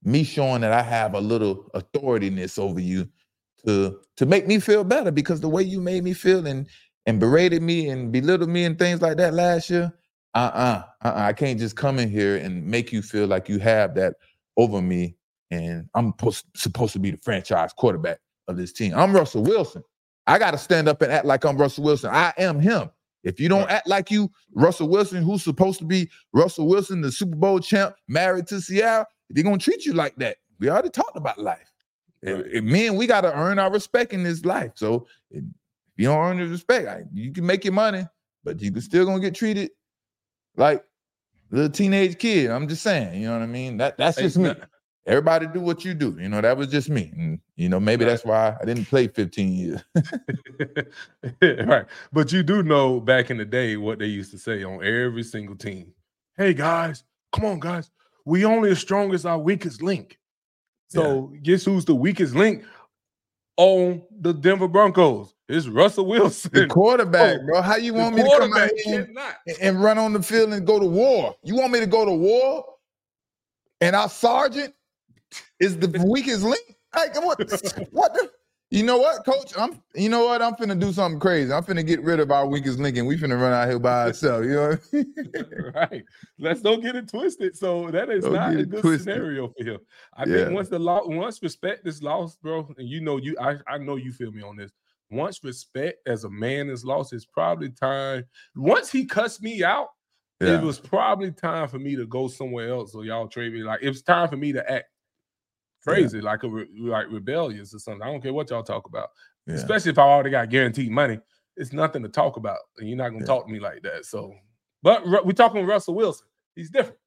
me 0.04 0.24
showing 0.24 0.60
that 0.60 0.72
I 0.72 0.82
have 0.82 1.14
a 1.14 1.20
little 1.20 1.70
authorityness 1.74 2.58
over 2.58 2.80
you 2.80 3.08
to 3.64 3.98
to 4.18 4.26
make 4.26 4.46
me 4.46 4.58
feel 4.58 4.84
better 4.84 5.10
because 5.10 5.40
the 5.40 5.48
way 5.48 5.62
you 5.62 5.80
made 5.80 6.04
me 6.04 6.12
feel 6.12 6.46
and 6.46 6.68
and 7.06 7.18
berated 7.18 7.62
me 7.62 7.88
and 7.88 8.12
belittled 8.12 8.50
me 8.50 8.64
and 8.64 8.78
things 8.78 9.00
like 9.00 9.16
that 9.16 9.32
last 9.32 9.70
year, 9.70 9.90
uh-uh, 10.34 10.82
uh-uh. 11.02 11.14
I 11.16 11.32
can't 11.32 11.58
just 11.58 11.76
come 11.76 11.98
in 11.98 12.10
here 12.10 12.36
and 12.36 12.66
make 12.66 12.92
you 12.92 13.00
feel 13.00 13.26
like 13.26 13.48
you 13.48 13.58
have 13.60 13.94
that 13.94 14.16
over 14.58 14.82
me 14.82 15.16
and 15.50 15.88
I'm 15.94 16.12
supposed, 16.54 16.92
to 16.92 16.98
be 16.98 17.10
the 17.10 17.18
franchise 17.18 17.72
quarterback 17.72 18.18
of 18.48 18.56
this 18.56 18.72
team. 18.72 18.92
I'm 18.94 19.14
Russell 19.14 19.42
Wilson. 19.42 19.82
I 20.26 20.38
got 20.38 20.52
to 20.52 20.58
stand 20.58 20.88
up 20.88 21.02
and 21.02 21.12
act 21.12 21.24
like 21.24 21.44
I'm 21.44 21.56
Russell 21.56 21.84
Wilson. 21.84 22.10
I 22.12 22.32
am 22.38 22.58
him. 22.58 22.90
If 23.22 23.40
you 23.40 23.48
don't 23.48 23.68
act 23.68 23.88
like 23.88 24.10
you, 24.10 24.30
Russell 24.54 24.88
Wilson, 24.88 25.22
who's 25.22 25.42
supposed 25.42 25.78
to 25.80 25.84
be 25.84 26.08
Russell 26.32 26.68
Wilson, 26.68 27.00
the 27.00 27.10
Super 27.10 27.36
Bowl 27.36 27.58
champ, 27.58 27.96
married 28.08 28.46
to 28.48 28.60
Ciara, 28.60 29.06
they're 29.30 29.42
gonna 29.42 29.58
treat 29.58 29.84
you 29.84 29.94
like 29.94 30.14
that. 30.16 30.36
We 30.60 30.70
already 30.70 30.90
talked 30.90 31.16
about 31.16 31.38
life. 31.38 31.72
Right. 32.22 32.62
Men, 32.62 32.94
we 32.94 33.06
got 33.06 33.22
to 33.22 33.36
earn 33.36 33.58
our 33.58 33.70
respect 33.70 34.12
in 34.12 34.22
this 34.22 34.44
life. 34.44 34.72
So 34.74 35.06
if 35.30 35.42
you 35.96 36.06
don't 36.06 36.18
earn 36.18 36.38
your 36.38 36.46
respect, 36.46 36.86
I, 36.86 37.02
you 37.12 37.32
can 37.32 37.44
make 37.44 37.64
your 37.64 37.74
money, 37.74 38.06
but 38.44 38.60
you 38.62 38.70
can 38.70 38.80
still 38.80 39.04
gonna 39.04 39.20
get 39.20 39.34
treated 39.34 39.70
like 40.56 40.84
the 41.50 41.68
teenage 41.68 42.18
kid. 42.18 42.50
I'm 42.50 42.68
just 42.68 42.82
saying, 42.82 43.20
you 43.20 43.26
know 43.26 43.34
what 43.34 43.42
I 43.42 43.46
mean? 43.46 43.76
That 43.76 43.98
that's 43.98 44.18
just 44.18 44.36
me. 44.36 44.52
Everybody 45.06 45.46
do 45.46 45.60
what 45.60 45.84
you 45.84 45.94
do. 45.94 46.16
You 46.18 46.28
know, 46.28 46.40
that 46.40 46.56
was 46.56 46.68
just 46.68 46.90
me. 46.90 47.12
And 47.16 47.38
you 47.54 47.68
know, 47.68 47.78
maybe 47.78 48.04
right. 48.04 48.10
that's 48.10 48.24
why 48.24 48.56
I 48.60 48.64
didn't 48.64 48.86
play 48.86 49.06
15 49.06 49.52
years. 49.52 49.84
right. 51.66 51.86
But 52.12 52.32
you 52.32 52.42
do 52.42 52.64
know 52.64 52.98
back 53.00 53.30
in 53.30 53.36
the 53.36 53.44
day 53.44 53.76
what 53.76 54.00
they 54.00 54.06
used 54.06 54.32
to 54.32 54.38
say 54.38 54.64
on 54.64 54.84
every 54.84 55.22
single 55.22 55.54
team. 55.54 55.92
Hey 56.36 56.54
guys, 56.54 57.04
come 57.32 57.44
on, 57.44 57.60
guys. 57.60 57.90
We 58.24 58.44
only 58.44 58.70
as 58.70 58.80
strong 58.80 59.14
as 59.14 59.24
our 59.24 59.38
weakest 59.38 59.80
link. 59.80 60.18
So 60.88 61.30
yeah. 61.32 61.40
guess 61.40 61.64
who's 61.64 61.84
the 61.84 61.94
weakest 61.94 62.34
link 62.34 62.64
on 63.56 64.02
the 64.20 64.34
Denver 64.34 64.68
Broncos? 64.68 65.34
It's 65.48 65.68
Russell 65.68 66.06
Wilson. 66.06 66.50
The 66.52 66.66
quarterback, 66.66 67.38
oh, 67.40 67.46
bro. 67.46 67.62
How 67.62 67.76
you 67.76 67.94
want 67.94 68.16
me 68.16 68.24
to 68.24 68.36
come 68.38 68.52
out 68.54 68.70
here 68.84 69.08
and, 69.46 69.56
and 69.60 69.82
run 69.82 69.98
on 69.98 70.12
the 70.12 70.22
field 70.22 70.52
and 70.52 70.66
go 70.66 70.80
to 70.80 70.86
war? 70.86 71.36
You 71.44 71.54
want 71.54 71.72
me 71.72 71.78
to 71.78 71.86
go 71.86 72.04
to 72.04 72.12
war? 72.12 72.64
And 73.80 73.94
our 73.94 74.08
sergeant 74.08 74.74
is 75.60 75.78
the 75.78 76.04
weakest 76.06 76.42
link. 76.42 76.76
Like 76.94 77.14
what? 77.24 77.38
what? 77.90 78.14
The, 78.14 78.30
you 78.70 78.82
know 78.82 78.98
what, 78.98 79.24
Coach? 79.24 79.52
I'm. 79.56 79.80
You 79.94 80.08
know 80.08 80.26
what? 80.26 80.42
I'm 80.42 80.54
finna 80.54 80.78
do 80.78 80.92
something 80.92 81.20
crazy. 81.20 81.52
I'm 81.52 81.62
finna 81.62 81.86
get 81.86 82.02
rid 82.02 82.18
of 82.18 82.32
our 82.32 82.46
weakest 82.46 82.80
link, 82.80 82.96
and 82.96 83.06
we 83.06 83.16
finna 83.16 83.40
run 83.40 83.52
out 83.52 83.68
here 83.68 83.78
by 83.78 84.06
ourselves. 84.06 84.46
You 84.46 84.54
know? 84.54 84.68
what 84.70 84.80
I 84.92 84.96
mean? 84.96 85.72
right. 85.74 86.04
Let's 86.38 86.62
don't 86.62 86.82
get 86.82 86.96
it 86.96 87.08
twisted. 87.08 87.56
So 87.56 87.90
that 87.92 88.10
is 88.10 88.24
don't 88.24 88.32
not 88.32 88.56
a 88.56 88.66
good 88.66 88.80
twisted. 88.80 89.14
scenario 89.14 89.52
for 89.56 89.64
him. 89.64 89.78
I 90.14 90.24
yeah. 90.26 90.36
think 90.36 90.50
once 90.50 90.68
the 90.68 90.80
law, 90.80 91.06
once 91.06 91.40
respect 91.42 91.86
is 91.86 92.02
lost, 92.02 92.42
bro, 92.42 92.68
and 92.76 92.88
you 92.88 93.00
know 93.00 93.18
you, 93.18 93.36
I, 93.40 93.56
I 93.68 93.78
know 93.78 93.96
you 93.96 94.10
feel 94.10 94.32
me 94.32 94.42
on 94.42 94.56
this. 94.56 94.72
Once 95.10 95.44
respect 95.44 95.98
as 96.08 96.24
a 96.24 96.30
man 96.30 96.68
is 96.68 96.84
lost, 96.84 97.12
it's 97.12 97.24
probably 97.24 97.70
time. 97.70 98.24
Once 98.56 98.90
he 98.90 99.06
cuts 99.06 99.40
me 99.40 99.62
out, 99.62 99.90
yeah. 100.40 100.58
it 100.58 100.62
was 100.62 100.80
probably 100.80 101.30
time 101.30 101.68
for 101.68 101.78
me 101.78 101.94
to 101.94 102.06
go 102.06 102.26
somewhere 102.26 102.70
else. 102.70 102.92
So 102.92 103.02
y'all 103.02 103.28
trade 103.28 103.52
me. 103.52 103.62
Like 103.62 103.80
it 103.82 103.88
was 103.88 104.02
time 104.02 104.28
for 104.28 104.36
me 104.36 104.52
to 104.52 104.68
act 104.70 104.86
crazy, 105.86 106.18
yeah. 106.18 106.24
like 106.24 106.42
a 106.42 106.48
re- 106.48 106.68
like 106.78 107.06
rebellious 107.10 107.74
or 107.74 107.78
something. 107.78 108.02
I 108.02 108.06
don't 108.06 108.20
care 108.20 108.32
what 108.32 108.50
y'all 108.50 108.62
talk 108.62 108.86
about, 108.86 109.10
yeah. 109.46 109.54
especially 109.54 109.92
if 109.92 109.98
I 109.98 110.02
already 110.02 110.30
got 110.30 110.50
guaranteed 110.50 110.90
money. 110.90 111.18
It's 111.56 111.72
nothing 111.72 112.02
to 112.02 112.08
talk 112.08 112.36
about, 112.36 112.58
and 112.78 112.88
you're 112.88 112.98
not 112.98 113.10
gonna 113.10 113.20
yeah. 113.20 113.26
talk 113.26 113.46
to 113.46 113.52
me 113.52 113.60
like 113.60 113.82
that. 113.82 114.04
So, 114.04 114.34
but 114.82 115.06
we're 115.06 115.32
talking 115.32 115.60
with 115.60 115.70
Russell 115.70 115.94
Wilson. 115.94 116.26
He's 116.54 116.70
different. 116.70 116.98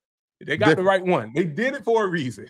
They 0.46 0.58
got 0.58 0.70
different. 0.70 0.78
the 0.78 0.84
right 0.84 1.06
one. 1.06 1.34
They 1.36 1.44
did 1.44 1.76
it 1.76 1.84
for 1.84 2.06
a 2.06 2.08
reason. 2.08 2.50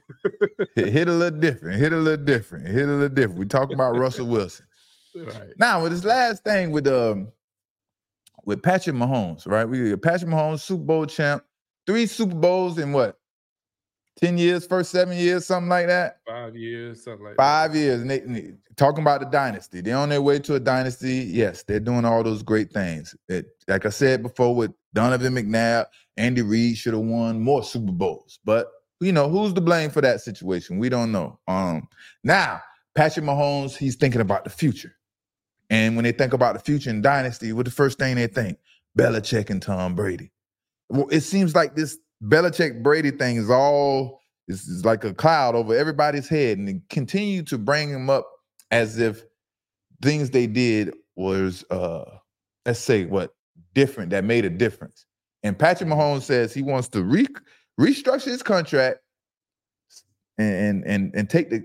hit 0.76 1.08
a 1.08 1.12
little 1.12 1.40
different. 1.40 1.80
Hit 1.80 1.92
a 1.92 1.98
little 1.98 2.24
different. 2.24 2.68
Hit 2.68 2.88
a 2.88 2.92
little 2.92 3.10
different. 3.10 3.40
We 3.40 3.46
talking 3.46 3.74
about 3.74 3.98
Russell 3.98 4.28
Wilson. 4.28 4.66
Right. 5.16 5.50
Now 5.58 5.82
with 5.82 5.92
this 5.92 6.06
last 6.06 6.44
thing 6.44 6.70
with 6.70 6.86
um 6.86 7.30
with 8.46 8.62
Patrick 8.62 8.96
Mahomes, 8.96 9.48
right? 9.48 9.66
We 9.66 9.96
Patrick 9.96 10.30
Mahomes, 10.30 10.62
Super 10.62 10.84
Bowl 10.84 11.08
champ, 11.08 11.44
three 11.88 12.06
Super 12.06 12.36
Bowls 12.36 12.78
in 12.78 12.94
what 12.94 13.19
10 14.20 14.38
years, 14.38 14.68
first 14.68 14.92
seven 14.92 15.18
years, 15.18 15.46
something 15.46 15.70
like 15.70 15.88
that. 15.88 16.20
Five 16.28 16.56
years, 16.56 17.04
something 17.04 17.26
like 17.26 17.38
Five 17.38 17.72
that. 17.72 17.80
years. 17.80 18.02
And 18.02 18.10
they, 18.10 18.20
and 18.20 18.36
they, 18.36 18.54
talking 18.76 19.02
about 19.02 19.22
the 19.22 19.28
dynasty. 19.28 19.80
They're 19.80 19.96
on 19.96 20.10
their 20.10 20.22
way 20.22 20.40
to 20.40 20.56
a 20.56 20.60
dynasty. 20.60 21.26
Yes, 21.30 21.64
they're 21.64 21.80
doing 21.80 22.04
all 22.04 22.22
those 22.24 22.44
great 22.44 22.72
things. 22.72 23.16
It, 23.30 23.46
like 23.70 23.86
I 23.86 23.90
said 23.90 24.22
before, 24.22 24.54
with 24.56 24.72
Donovan 24.94 25.36
McNabb, 25.36 25.86
Andy 26.18 26.42
Reid 26.42 26.78
should 26.78 26.94
have 26.94 27.04
won 27.04 27.40
more 27.40 27.64
Super 27.64 27.94
Bowls. 27.94 28.40
But 28.44 28.68
you 29.00 29.14
know, 29.14 29.30
who's 29.30 29.54
to 29.54 29.62
blame 29.62 29.90
for 29.90 30.02
that 30.02 30.20
situation? 30.20 30.80
We 30.80 30.90
don't 30.90 31.12
know. 31.14 31.40
Um 31.48 31.88
now, 32.24 32.62
Patrick 32.96 33.26
Mahomes, 33.26 33.78
he's 33.78 33.96
thinking 33.96 34.22
about 34.22 34.44
the 34.44 34.50
future. 34.50 34.94
And 35.70 35.96
when 35.96 36.04
they 36.04 36.12
think 36.12 36.34
about 36.34 36.56
the 36.56 36.60
future 36.60 36.90
in 36.90 37.02
dynasty, 37.02 37.54
what 37.54 37.66
the 37.66 37.72
first 37.72 38.00
thing 38.00 38.16
they 38.16 38.28
think? 38.28 38.58
Belichick 38.98 39.50
and 39.50 39.62
Tom 39.62 39.96
Brady. 39.96 40.32
Well, 40.90 41.08
it 41.10 41.22
seems 41.22 41.56
like 41.56 41.76
this 41.76 41.98
Belichick 42.24 42.84
Brady 42.84 43.12
thing 43.12 43.38
is 43.38 43.50
all 43.50 44.20
is, 44.48 44.84
like 44.84 45.04
a 45.04 45.14
cloud 45.14 45.56
over 45.56 45.76
everybody's 45.76 46.28
head, 46.28 46.58
and 46.58 46.68
they 46.68 46.82
continue 46.90 47.44
to 47.44 47.58
bring 47.58 47.92
them 47.92 48.10
up 48.10 48.28
as 48.72 48.98
if 49.00 49.24
things 50.02 50.30
they 50.30 50.48
did 50.48 50.94
was 51.16 51.66
uh 51.72 52.06
let's 52.66 52.80
say 52.80 53.06
what 53.06 53.34
different 53.74 54.10
that 54.12 54.24
made 54.24 54.46
a 54.46 54.50
difference. 54.50 55.06
And 55.44 55.58
Patrick 55.58 55.90
Mahomes 55.90 56.24
says 56.24 56.54
he 56.54 56.62
wants 56.62 56.88
to 56.90 57.04
re- 57.04 57.28
restructure 57.80 58.26
his 58.26 58.44
contract 58.44 59.00
and 60.38 60.84
and 60.86 61.14
and 61.16 61.30
take 61.30 61.50
the 61.50 61.64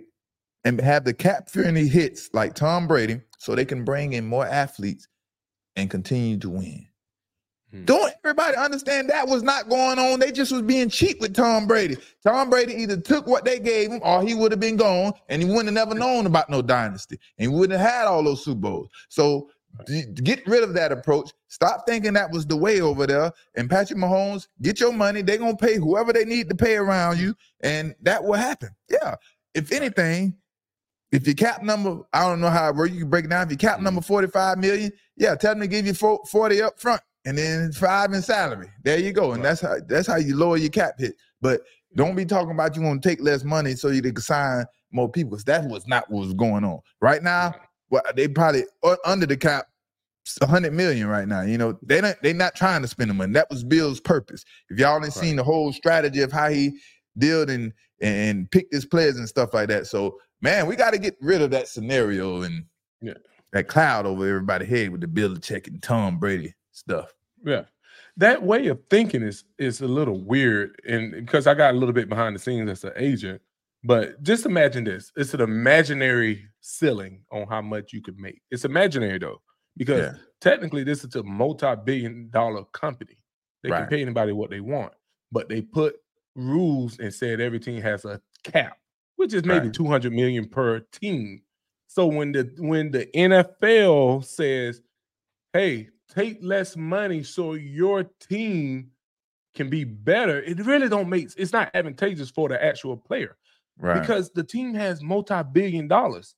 and 0.64 0.80
have 0.80 1.05
the 1.05 1.14
cap 1.14 1.48
friendly 1.48 1.88
hits 1.88 2.30
like 2.32 2.55
Tom 2.55 2.86
Brady 2.86 3.20
so 3.38 3.55
they 3.55 3.64
can 3.64 3.84
bring 3.84 4.14
in 4.14 4.26
more 4.26 4.46
athletes 4.46 5.09
and 5.76 5.90
continue 5.90 6.38
to 6.38 6.48
win. 6.48 6.86
Hmm. 7.74 7.84
Don't 7.86 8.14
everybody 8.24 8.56
understand 8.56 9.10
that 9.10 9.26
was 9.26 9.42
not 9.42 9.68
going 9.68 9.98
on? 9.98 10.20
They 10.20 10.30
just 10.30 10.52
was 10.52 10.62
being 10.62 10.88
cheap 10.88 11.20
with 11.20 11.34
Tom 11.34 11.66
Brady. 11.66 11.96
Tom 12.22 12.48
Brady 12.48 12.74
either 12.74 12.96
took 12.96 13.26
what 13.26 13.44
they 13.44 13.58
gave 13.58 13.90
him 13.90 14.00
or 14.04 14.22
he 14.22 14.34
would 14.34 14.52
have 14.52 14.60
been 14.60 14.76
gone 14.76 15.12
and 15.28 15.42
he 15.42 15.48
wouldn't 15.48 15.76
have 15.76 15.88
never 15.88 15.98
known 15.98 16.26
about 16.26 16.48
no 16.48 16.62
dynasty 16.62 17.18
and 17.38 17.50
he 17.50 17.56
wouldn't 17.56 17.78
have 17.78 17.90
had 17.90 18.06
all 18.06 18.22
those 18.22 18.44
Super 18.44 18.60
Bowls. 18.60 18.88
So 19.08 19.50
get 20.22 20.46
rid 20.46 20.62
of 20.62 20.72
that 20.74 20.92
approach. 20.92 21.32
Stop 21.48 21.84
thinking 21.84 22.12
that 22.12 22.30
was 22.30 22.46
the 22.46 22.56
way 22.56 22.80
over 22.80 23.08
there. 23.08 23.32
And 23.56 23.68
Patrick 23.68 23.98
Mahomes, 23.98 24.46
get 24.62 24.78
your 24.78 24.92
money. 24.92 25.22
They're 25.22 25.38
gonna 25.38 25.56
pay 25.56 25.74
whoever 25.74 26.12
they 26.12 26.24
need 26.24 26.48
to 26.50 26.54
pay 26.54 26.76
around 26.76 27.18
you, 27.18 27.34
and 27.60 27.94
that 28.02 28.22
will 28.22 28.34
happen. 28.34 28.70
Yeah. 28.88 29.16
If 29.52 29.72
anything, 29.72 30.36
if 31.10 31.26
your 31.26 31.34
cap 31.34 31.62
number, 31.64 32.02
I 32.12 32.20
don't 32.20 32.40
know 32.40 32.50
how 32.50 32.72
where 32.72 32.86
you 32.86 33.00
can 33.00 33.10
break 33.10 33.24
it 33.24 33.28
down. 33.28 33.46
If 33.46 33.50
your 33.50 33.58
cap 33.70 33.80
number 33.80 34.00
hmm. 34.00 34.06
45 34.06 34.58
million, 34.58 34.92
yeah, 35.16 35.34
tell 35.34 35.54
them 35.54 35.60
to 35.60 35.66
give 35.66 35.86
you 35.86 35.94
40 35.94 36.62
up 36.62 36.78
front 36.78 37.00
and 37.24 37.38
then 37.38 37.72
five 37.72 38.12
in 38.12 38.22
salary. 38.22 38.68
There 38.82 38.98
you 38.98 39.12
go. 39.12 39.32
And 39.32 39.42
right. 39.42 39.50
that's 39.50 39.60
how 39.60 39.76
that's 39.86 40.06
how 40.06 40.16
you 40.16 40.36
lower 40.36 40.56
your 40.56 40.70
cap 40.70 40.94
hit. 40.98 41.14
But 41.40 41.62
don't 41.96 42.16
be 42.16 42.24
talking 42.24 42.50
about 42.50 42.76
you 42.76 42.82
want 42.82 43.02
to 43.02 43.08
take 43.08 43.20
less 43.20 43.44
money 43.44 43.74
so 43.74 43.88
you 43.88 44.02
can 44.02 44.16
sign 44.16 44.64
more 44.92 45.08
people 45.08 45.30
because 45.30 45.44
that 45.44 45.64
was 45.64 45.86
not 45.86 46.10
what 46.10 46.20
was 46.20 46.34
going 46.34 46.64
on. 46.64 46.80
Right 47.00 47.22
now, 47.22 47.54
well, 47.90 48.02
they 48.14 48.28
probably 48.28 48.64
under 49.04 49.26
the 49.26 49.36
cap 49.36 49.66
a 50.40 50.46
hundred 50.46 50.72
million 50.72 51.06
right 51.06 51.28
now. 51.28 51.42
You 51.42 51.58
know, 51.58 51.78
they 51.82 52.00
don't 52.00 52.16
they're 52.22 52.34
not 52.34 52.54
trying 52.54 52.82
to 52.82 52.88
spend 52.88 53.10
the 53.10 53.14
money. 53.14 53.32
That 53.32 53.50
was 53.50 53.64
Bill's 53.64 54.00
purpose. 54.00 54.44
If 54.70 54.78
y'all 54.78 54.94
ain't 54.96 55.04
right. 55.04 55.12
seen 55.12 55.36
the 55.36 55.44
whole 55.44 55.72
strategy 55.72 56.20
of 56.20 56.32
how 56.32 56.50
he 56.50 56.78
dealt 57.18 57.50
and 57.50 57.72
and 58.00 58.50
picked 58.50 58.72
his 58.72 58.86
players 58.86 59.16
and 59.16 59.28
stuff 59.28 59.54
like 59.54 59.68
that. 59.68 59.86
So 59.86 60.18
man, 60.40 60.66
we 60.66 60.76
got 60.76 60.92
to 60.92 60.98
get 60.98 61.16
rid 61.20 61.42
of 61.42 61.50
that 61.52 61.68
scenario 61.68 62.42
and 62.42 62.64
yeah. 63.00 63.14
that 63.52 63.68
cloud 63.68 64.04
over 64.06 64.26
everybody's 64.26 64.68
head 64.68 64.90
with 64.90 65.00
the 65.00 65.08
Bill 65.08 65.30
Belichick 65.30 65.66
and 65.68 65.82
Tom 65.82 66.18
Brady 66.18 66.54
stuff. 66.89 67.12
Yeah. 67.45 67.64
That 68.16 68.43
way 68.43 68.68
of 68.68 68.80
thinking 68.91 69.22
is 69.22 69.45
is 69.59 69.80
a 69.80 69.89
little 69.89 70.20
weird. 70.20 70.80
And 70.87 71.12
because 71.12 71.47
I 71.47 71.55
got 71.55 71.74
a 71.74 71.78
little 71.78 71.93
bit 71.93 72.09
behind 72.09 72.35
the 72.35 72.41
scenes 72.41 72.70
as 72.70 72.85
an 72.85 72.93
agent, 72.97 73.41
but 73.82 74.22
just 74.22 74.47
imagine 74.47 74.85
this. 74.85 75.12
It's 75.16 75.35
an 75.35 75.41
imaginary 75.41 76.47
ceiling 76.61 77.22
on 77.30 77.47
how 77.47 77.61
much 77.61 77.93
you 77.93 78.01
could 78.01 78.18
make. 78.18 78.41
It's 78.51 78.64
imaginary 78.64 79.18
though, 79.18 79.43
because 79.76 80.01
yeah. 80.01 80.14
technically 80.41 80.85
this 80.85 81.05
is 81.05 81.14
a 81.16 81.22
multi-billion 81.22 82.30
dollar 82.30 82.64
company. 82.72 83.18
They 83.62 83.70
right. 83.70 83.80
can 83.80 83.89
pay 83.89 84.03
anybody 84.03 84.32
what 84.32 84.51
they 84.51 84.61
want, 84.61 84.93
but 85.32 85.49
they 85.49 85.61
put 85.61 85.97
rules 86.37 86.99
and 86.99 87.12
said 87.12 87.41
everything 87.41 87.80
has 87.80 88.05
a 88.05 88.20
cap, 88.43 88.78
which 89.16 89.35
is 89.35 89.45
maybe 89.45 89.66
right. 89.66 89.74
200 89.74 90.12
million 90.12 90.49
per 90.49 90.80
team. 90.93 91.43
So 91.87 92.07
when 92.07 92.32
the 92.32 92.51
when 92.59 92.91
the 92.91 93.07
NFL 93.14 94.24
says, 94.24 94.80
"Hey, 95.53 95.89
take 96.14 96.38
less 96.42 96.76
money 96.76 97.22
so 97.22 97.54
your 97.54 98.04
team 98.20 98.90
can 99.54 99.70
be 99.70 99.84
better, 99.84 100.42
it 100.42 100.58
really 100.66 100.88
don't 100.88 101.08
make 101.08 101.28
it's 101.36 101.52
not 101.52 101.70
advantageous 101.74 102.30
for 102.30 102.48
the 102.48 102.62
actual 102.62 102.96
player. 102.96 103.36
Right. 103.78 104.02
because 104.02 104.30
the 104.30 104.44
team 104.44 104.72
has 104.74 105.02
multi-billion 105.02 105.88
dollars. 105.88 106.36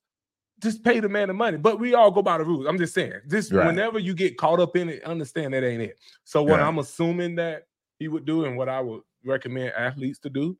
Just 0.59 0.83
pay 0.83 0.99
the 0.99 1.07
man 1.07 1.27
the 1.27 1.35
money. 1.35 1.57
But 1.57 1.79
we 1.79 1.93
all 1.93 2.09
go 2.09 2.23
by 2.23 2.39
the 2.39 2.43
rules. 2.45 2.65
I'm 2.65 2.79
just 2.79 2.95
saying. 2.95 3.21
Just 3.29 3.51
Right. 3.51 3.67
whenever 3.67 3.99
you 3.99 4.15
get 4.15 4.37
caught 4.37 4.59
up 4.59 4.75
in 4.75 4.89
it, 4.89 5.03
understand 5.03 5.53
that 5.53 5.63
ain't 5.63 5.83
it. 5.83 5.99
So 6.23 6.41
what 6.41 6.59
Right. 6.59 6.67
I'm 6.67 6.79
assuming 6.79 7.35
that 7.35 7.67
he 7.99 8.07
would 8.07 8.25
do 8.25 8.45
and 8.45 8.57
what 8.57 8.69
I 8.69 8.81
would 8.81 9.03
recommend 9.23 9.73
athletes 9.73 10.17
to 10.19 10.31
do 10.31 10.57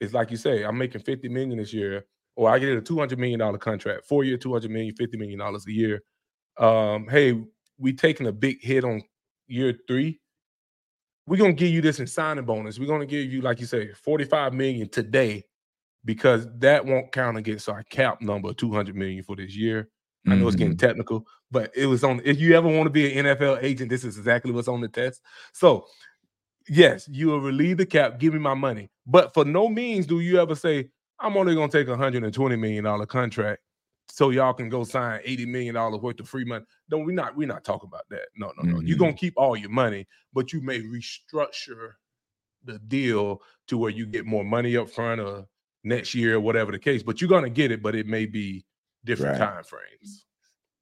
is 0.00 0.12
like 0.12 0.30
you 0.30 0.36
say, 0.36 0.64
I'm 0.64 0.76
making 0.76 1.00
50 1.02 1.28
million 1.30 1.56
this 1.56 1.72
year, 1.72 2.04
or 2.36 2.50
I 2.50 2.58
get 2.58 2.76
a 2.76 2.82
200 2.82 3.18
million 3.18 3.38
dollar 3.38 3.58
contract, 3.58 4.04
four 4.06 4.22
year, 4.24 4.36
200 4.36 4.70
million, 4.70 4.94
50 4.94 5.16
million 5.16 5.38
dollars 5.38 5.66
a 5.66 5.72
year. 5.72 6.02
Um, 6.58 7.08
hey, 7.08 7.42
we 7.78 7.92
taking 7.92 8.26
a 8.26 8.32
big 8.32 8.62
hit 8.62 8.84
on 8.84 9.02
year 9.46 9.74
three. 9.88 10.20
We're 11.26 11.36
gonna 11.38 11.52
give 11.52 11.70
you 11.70 11.80
this 11.80 12.00
in 12.00 12.06
signing 12.06 12.44
bonus. 12.44 12.78
We're 12.78 12.86
gonna 12.86 13.06
give 13.06 13.30
you, 13.30 13.42
like 13.42 13.60
you 13.60 13.66
say, 13.66 13.92
45 13.92 14.54
million 14.54 14.88
today 14.88 15.44
because 16.04 16.48
that 16.58 16.84
won't 16.84 17.12
count 17.12 17.36
against 17.36 17.68
our 17.68 17.82
cap 17.84 18.20
number 18.20 18.50
of 18.50 18.56
200 18.56 18.96
million 18.96 19.22
for 19.22 19.36
this 19.36 19.54
year. 19.54 19.88
I 20.28 20.36
know 20.36 20.46
it's 20.46 20.56
getting 20.56 20.74
Mhm. 20.76 20.80
technical, 20.80 21.26
but 21.50 21.72
it 21.76 21.86
was 21.86 22.04
on. 22.04 22.20
If 22.24 22.40
you 22.40 22.56
ever 22.56 22.68
want 22.68 22.86
to 22.86 22.90
be 22.90 23.12
an 23.12 23.26
NFL 23.26 23.58
agent, 23.60 23.90
this 23.90 24.04
is 24.04 24.18
exactly 24.18 24.52
what's 24.52 24.68
on 24.68 24.80
the 24.80 24.88
test. 24.88 25.20
So, 25.52 25.86
yes, 26.68 27.08
you 27.08 27.28
will 27.28 27.40
relieve 27.40 27.76
the 27.78 27.86
cap. 27.86 28.20
Give 28.20 28.32
me 28.32 28.38
my 28.38 28.54
money, 28.54 28.88
but 29.06 29.34
for 29.34 29.44
no 29.44 29.68
means 29.68 30.06
do 30.06 30.20
you 30.20 30.40
ever 30.40 30.54
say, 30.54 30.90
"I'm 31.18 31.36
only 31.36 31.54
going 31.56 31.70
to 31.70 31.76
take 31.78 31.88
a 31.88 31.96
hundred 31.96 32.22
and 32.22 32.32
twenty 32.32 32.54
million 32.56 32.84
dollar 32.84 33.06
contract." 33.06 33.62
So 34.14 34.28
y'all 34.28 34.52
can 34.52 34.68
go 34.68 34.84
sign 34.84 35.22
eighty 35.24 35.46
million 35.46 35.74
dollars 35.74 36.02
worth 36.02 36.20
of 36.20 36.28
free 36.28 36.44
money. 36.44 36.66
No, 36.90 36.98
we're 36.98 37.14
not. 37.14 37.34
We're 37.34 37.48
not 37.48 37.64
talking 37.64 37.88
about 37.88 38.06
that. 38.10 38.28
No, 38.36 38.52
no, 38.58 38.70
no. 38.70 38.80
You're 38.82 38.96
Mhm. 38.98 39.00
gonna 39.00 39.12
keep 39.14 39.32
all 39.38 39.56
your 39.56 39.70
money, 39.70 40.06
but 40.34 40.52
you 40.52 40.60
may 40.60 40.82
restructure 40.82 41.94
the 42.62 42.78
deal 42.80 43.40
to 43.68 43.78
where 43.78 43.90
you 43.90 44.04
get 44.04 44.26
more 44.26 44.44
money 44.44 44.76
up 44.76 44.90
front 44.90 45.18
or 45.18 45.46
next 45.82 46.14
year 46.14 46.34
or 46.36 46.40
whatever 46.40 46.72
the 46.72 46.78
case. 46.78 47.02
But 47.02 47.22
you're 47.22 47.30
gonna 47.30 47.48
get 47.48 47.70
it, 47.72 47.82
but 47.82 47.94
it 47.94 48.06
may 48.06 48.26
be 48.26 48.66
different 49.06 49.40
Right. 49.40 49.46
time 49.46 49.64
frames. 49.64 50.26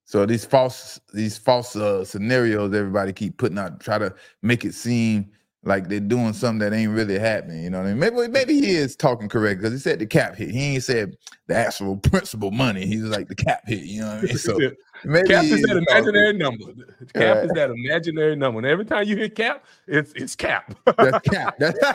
So 0.03 0.25
these 0.25 0.43
false 0.43 0.99
these 1.13 1.37
false 1.37 1.73
uh, 1.77 2.03
scenarios 2.03 2.73
everybody 2.73 3.13
keep 3.13 3.37
putting 3.37 3.57
out 3.57 3.79
try 3.79 3.97
to 3.97 4.13
make 4.41 4.65
it 4.65 4.73
seem 4.73 5.31
like 5.63 5.87
they're 5.89 5.99
doing 5.99 6.33
something 6.33 6.57
that 6.59 6.75
ain't 6.75 6.91
really 6.91 7.19
happening. 7.19 7.63
You 7.63 7.69
know 7.69 7.79
what 7.79 7.87
I 7.87 7.93
mean? 7.93 7.99
Maybe 7.99 8.27
maybe 8.27 8.53
he 8.59 8.71
is 8.71 8.95
talking 8.95 9.29
correct 9.29 9.59
because 9.61 9.73
he 9.73 9.79
said 9.79 9.99
the 9.99 10.07
cap 10.07 10.35
hit. 10.35 10.49
He 10.49 10.73
ain't 10.75 10.83
said 10.83 11.15
the 11.47 11.55
actual 11.55 11.97
principal 12.09 12.49
money. 12.51 12.85
He's 12.85 13.03
like 13.03 13.27
the 13.27 13.35
cap 13.35 13.61
hit. 13.67 13.83
You 13.83 14.01
know 14.01 14.07
what 14.07 14.17
I 14.17 14.21
mean? 14.21 14.37
So 14.37 14.57
maybe 15.05 15.27
cap 15.27 15.43
he 15.43 15.51
is 15.51 15.61
that 15.61 15.67
talking- 15.67 15.85
imaginary 15.87 16.33
number. 16.33 16.65
Cap 17.13 17.43
is 17.43 17.51
that 17.51 17.69
imaginary 17.71 18.35
number. 18.35 18.59
And 18.59 18.67
every 18.67 18.85
time 18.85 19.05
you 19.07 19.15
hear 19.17 19.29
cap, 19.29 19.65
it's 19.87 20.13
it's 20.15 20.35
cap. 20.35 20.73
That's 20.97 21.19
cap. 21.27 21.55
That's 21.59 21.89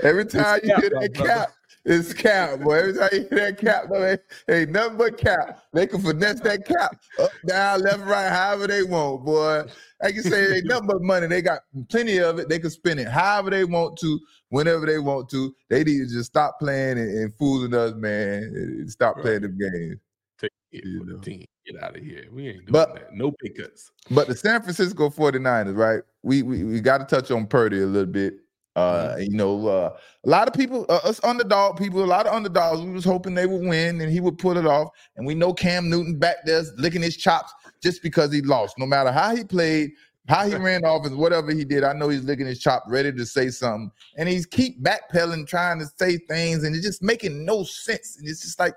Every 0.00 0.24
time 0.24 0.60
you 0.64 0.70
cap, 0.70 0.80
hear 0.80 0.90
that 0.90 1.14
cap, 1.14 1.52
it's 1.84 2.12
cap, 2.12 2.60
boy. 2.60 2.74
Every 2.78 2.92
time 2.94 3.08
you 3.12 3.18
hear 3.30 3.52
that 3.52 3.58
cap, 3.58 3.88
boy, 3.88 4.10
ain't, 4.10 4.20
ain't 4.48 4.70
nothing 4.70 4.98
but 4.98 5.18
cap. 5.18 5.62
They 5.72 5.86
can 5.86 6.00
finesse 6.00 6.40
that 6.40 6.64
cap 6.66 6.96
up, 7.20 7.30
down, 7.46 7.82
left, 7.82 8.00
right, 8.04 8.30
however 8.30 8.66
they 8.66 8.82
want, 8.82 9.24
boy. 9.24 9.64
Like 10.02 10.14
you 10.14 10.22
say, 10.22 10.56
ain't 10.56 10.66
nothing 10.66 10.86
but 10.86 11.02
money. 11.02 11.26
They 11.26 11.42
got 11.42 11.60
plenty 11.88 12.18
of 12.18 12.38
it. 12.38 12.48
They 12.48 12.58
can 12.58 12.70
spend 12.70 13.00
it 13.00 13.08
however 13.08 13.50
they 13.50 13.64
want 13.64 13.96
to, 13.98 14.20
whenever 14.50 14.86
they 14.86 14.98
want 14.98 15.28
to. 15.30 15.54
They 15.70 15.82
need 15.84 15.98
to 15.98 16.06
just 16.06 16.26
stop 16.26 16.58
playing 16.60 16.98
and, 16.98 17.10
and 17.18 17.34
fooling 17.34 17.74
us, 17.74 17.94
man. 17.94 18.84
Stop 18.88 19.16
Right. 19.16 19.22
playing 19.22 19.42
them 19.42 19.58
games. 19.58 19.96
Take 20.38 20.50
it 20.72 20.84
You 20.84 20.98
for 21.00 21.04
the 21.06 21.12
know. 21.14 21.18
team. 21.20 21.44
Get 21.66 21.80
out 21.82 21.96
of 21.96 22.02
here. 22.02 22.24
We 22.32 22.48
ain't 22.48 22.56
doing 22.66 22.72
But- 22.72 22.94
that. 22.94 23.14
No 23.14 23.32
pay 23.42 23.50
cuts. 23.50 23.92
But 24.10 24.26
the 24.28 24.34
San 24.36 24.62
Francisco 24.62 25.10
49ers, 25.10 25.76
right? 25.76 26.02
We 26.24 26.42
we, 26.42 26.64
we 26.64 26.80
got 26.80 26.98
to 26.98 27.04
touch 27.16 27.30
on 27.30 27.46
Purdy 27.46 27.80
a 27.82 27.86
little 27.86 28.10
bit. 28.12 28.34
Uh, 28.74 29.16
you 29.18 29.36
know, 29.36 29.66
uh, 29.66 29.96
a 30.24 30.28
lot 30.28 30.48
of 30.48 30.54
people, 30.54 30.86
uh, 30.88 31.00
us 31.04 31.22
underdog 31.24 31.76
people, 31.76 32.02
a 32.02 32.06
lot 32.06 32.26
of 32.26 32.32
underdogs, 32.32 32.80
we 32.80 32.90
was 32.90 33.04
hoping 33.04 33.34
they 33.34 33.46
would 33.46 33.66
win 33.66 34.00
and 34.00 34.10
he 34.10 34.20
would 34.20 34.38
pull 34.38 34.56
it 34.56 34.66
off. 34.66 34.88
And 35.16 35.26
we 35.26 35.34
know 35.34 35.52
Cam 35.52 35.90
Newton 35.90 36.18
back 36.18 36.36
there 36.46 36.62
licking 36.78 37.02
his 37.02 37.16
chops 37.16 37.52
just 37.82 38.02
because 38.02 38.32
he 38.32 38.40
lost. 38.40 38.78
No 38.78 38.86
matter 38.86 39.12
how 39.12 39.36
he 39.36 39.44
played, 39.44 39.92
how 40.28 40.46
he 40.46 40.54
ran 40.54 40.84
off, 40.84 41.04
and 41.04 41.18
whatever 41.18 41.52
he 41.52 41.64
did, 41.64 41.84
I 41.84 41.92
know 41.92 42.08
he's 42.08 42.22
licking 42.22 42.46
his 42.46 42.60
chop, 42.60 42.84
ready 42.86 43.12
to 43.12 43.26
say 43.26 43.50
something. 43.50 43.90
And 44.16 44.28
he's 44.28 44.46
keep 44.46 44.82
backpedaling, 44.82 45.46
trying 45.46 45.80
to 45.80 45.86
say 45.96 46.16
things, 46.16 46.64
and 46.64 46.74
it's 46.74 46.84
just 46.84 47.02
making 47.02 47.44
no 47.44 47.64
sense. 47.64 48.16
And 48.18 48.28
it's 48.28 48.42
just 48.42 48.58
like 48.58 48.74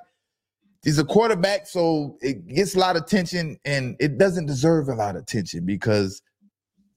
he's 0.83 0.99
a 0.99 1.05
quarterback, 1.05 1.67
so 1.67 2.17
it 2.21 2.47
gets 2.47 2.75
a 2.75 2.79
lot 2.79 2.95
of 2.95 3.03
attention, 3.03 3.57
and 3.63 3.95
it 3.99 4.17
doesn't 4.17 4.47
deserve 4.47 4.89
a 4.89 4.95
lot 4.95 5.15
of 5.15 5.21
attention 5.21 5.65
because 5.65 6.21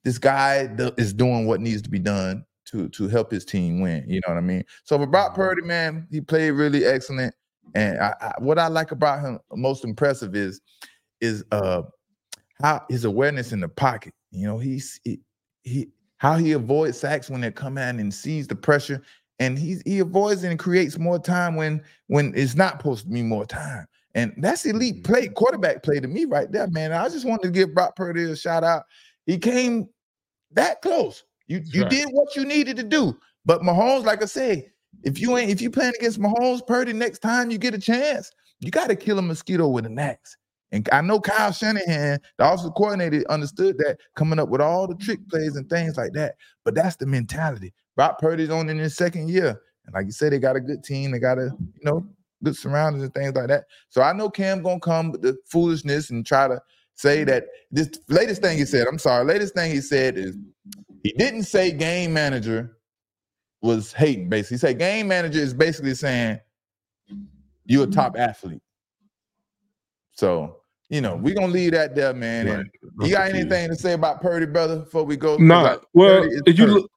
this 0.02 0.18
guy 0.18 0.68
is 0.96 1.12
doing 1.12 1.46
what 1.46 1.60
needs 1.60 1.82
to 1.82 1.90
be 1.90 1.98
done 1.98 2.44
to 2.70 2.88
to 2.90 3.08
help 3.08 3.30
his 3.30 3.44
team 3.44 3.80
win. 3.80 4.04
You 4.08 4.20
know 4.26 4.34
what 4.34 4.38
I 4.38 4.42
mean? 4.42 4.64
So 4.84 4.98
for 4.98 5.06
Brock 5.06 5.34
Purdy, 5.34 5.62
man, 5.62 6.06
he 6.10 6.20
played 6.20 6.52
really 6.52 6.84
excellent. 6.84 7.34
And 7.74 7.98
I, 8.00 8.14
I, 8.20 8.32
what 8.38 8.58
I 8.58 8.68
like 8.68 8.92
about 8.92 9.20
him 9.20 9.38
most 9.52 9.84
impressive 9.84 10.34
is 10.34 10.60
is 11.20 11.44
uh 11.52 11.82
how 12.62 12.84
his 12.88 13.04
awareness 13.04 13.52
in 13.52 13.60
the 13.60 13.68
pocket. 13.68 14.14
You 14.30 14.46
know, 14.46 14.58
he's 14.58 15.00
he, 15.04 15.20
he 15.62 15.88
how 16.18 16.36
he 16.36 16.52
avoids 16.52 16.98
sacks 16.98 17.30
when 17.30 17.40
they 17.40 17.50
come 17.50 17.78
in 17.78 18.00
and 18.00 18.12
sees 18.12 18.48
the 18.48 18.56
pressure, 18.56 19.02
and 19.38 19.58
he 19.58 19.78
he 19.84 20.00
avoids 20.00 20.42
and 20.44 20.58
creates 20.58 20.98
more 20.98 21.18
time 21.18 21.56
when 21.56 21.82
when 22.08 22.32
it's 22.36 22.54
not 22.54 22.78
supposed 22.78 23.04
to 23.04 23.10
be 23.10 23.22
more 23.22 23.46
time. 23.46 23.86
And 24.14 24.32
that's 24.38 24.64
elite 24.66 25.02
Mhm. 25.02 25.04
play, 25.04 25.28
quarterback 25.28 25.82
play 25.82 26.00
to 26.00 26.08
me 26.08 26.24
right 26.24 26.50
there, 26.50 26.66
man. 26.68 26.92
I 26.92 27.08
just 27.08 27.24
wanted 27.26 27.44
to 27.44 27.50
give 27.50 27.74
Brock 27.74 27.94
Purdy 27.94 28.24
a 28.24 28.34
shout 28.36 28.64
out. 28.64 28.84
He 29.26 29.38
came 29.38 29.88
that 30.52 30.82
close. 30.82 31.24
You 31.48 31.58
That's 31.58 31.74
you 31.74 31.82
right. 31.82 31.90
did 31.90 32.08
what 32.12 32.36
you 32.36 32.44
needed 32.44 32.76
to 32.76 32.84
do. 32.84 33.18
But 33.44 33.62
Mahomes, 33.62 34.04
like 34.04 34.22
I 34.22 34.26
said, 34.26 34.70
if 35.02 35.20
you 35.20 35.36
ain't 35.36 35.50
if 35.50 35.60
you 35.60 35.70
playing 35.70 35.94
against 35.98 36.20
Mahomes 36.20 36.66
Purdy 36.66 36.92
next 36.92 37.18
time 37.20 37.50
you 37.50 37.58
get 37.58 37.74
a 37.74 37.78
chance, 37.78 38.30
you 38.60 38.70
got 38.70 38.88
to 38.88 38.96
kill 38.96 39.18
a 39.18 39.22
mosquito 39.22 39.68
with 39.68 39.86
an 39.86 39.98
axe. 39.98 40.36
And 40.70 40.86
I 40.92 41.00
know 41.00 41.18
Kyle 41.18 41.50
Shanahan, 41.50 42.20
the 42.36 42.44
offensive 42.44 42.74
coordinator, 42.74 43.24
understood 43.30 43.78
that 43.78 43.98
coming 44.16 44.38
up 44.38 44.50
with 44.50 44.60
all 44.60 44.86
the 44.86 44.94
trick 44.96 45.26
plays 45.28 45.56
and 45.56 45.68
things 45.68 45.96
like 45.96 46.12
that. 46.12 46.34
But 46.64 46.74
that's 46.74 46.96
the 46.96 47.06
mentality. 47.06 47.72
Brock 47.96 48.18
Purdy's 48.18 48.50
on 48.50 48.68
in 48.68 48.78
his 48.78 48.94
second 48.94 49.30
year. 49.30 49.60
And 49.86 49.94
like 49.94 50.06
you 50.06 50.12
said, 50.12 50.32
they 50.32 50.38
got 50.38 50.56
a 50.56 50.60
good 50.60 50.84
team. 50.84 51.10
They 51.10 51.18
got 51.18 51.38
a, 51.38 51.50
you 51.58 51.84
know, 51.84 52.06
good 52.44 52.56
surroundings 52.56 53.02
and 53.02 53.14
things 53.14 53.34
like 53.34 53.48
that. 53.48 53.64
So 53.88 54.02
I 54.02 54.12
know 54.12 54.28
Cam 54.28 54.62
gonna 54.62 54.80
come 54.80 55.12
with 55.12 55.22
the 55.22 55.36
foolishness 55.46 56.10
and 56.10 56.24
try 56.24 56.48
to 56.48 56.60
say 56.94 57.18
mm-hmm. 57.18 57.30
that 57.30 57.46
this 57.70 57.90
latest 58.08 58.42
thing 58.42 58.58
he 58.58 58.64
said, 58.66 58.86
I'm 58.86 58.98
sorry, 58.98 59.24
latest 59.24 59.54
thing 59.54 59.72
he 59.72 59.80
said 59.80 60.18
is 60.18 60.36
he 61.02 61.12
didn't 61.12 61.44
say 61.44 61.72
game 61.72 62.12
manager 62.12 62.76
was 63.62 63.92
hating, 63.92 64.28
basically. 64.28 64.56
He 64.56 64.58
said 64.58 64.78
game 64.78 65.08
manager 65.08 65.40
is 65.40 65.54
basically 65.54 65.94
saying 65.94 66.40
you're 67.64 67.84
a 67.84 67.86
mm-hmm. 67.86 67.92
top 67.92 68.16
athlete. 68.18 68.62
So, 70.12 70.56
you 70.88 71.00
know, 71.00 71.16
we're 71.16 71.34
gonna 71.34 71.52
leave 71.52 71.72
that 71.72 71.94
there, 71.94 72.14
man. 72.14 72.48
And 72.48 72.70
you 73.00 73.12
got 73.12 73.28
anything 73.30 73.68
to 73.68 73.76
say 73.76 73.92
about 73.92 74.20
Purdy, 74.20 74.46
brother, 74.46 74.80
before 74.80 75.04
we 75.04 75.16
go? 75.16 75.36
No, 75.36 75.62
like, 75.62 75.80
well, 75.92 76.26
if 76.46 76.58
you 76.58 76.66
look, 76.66 76.90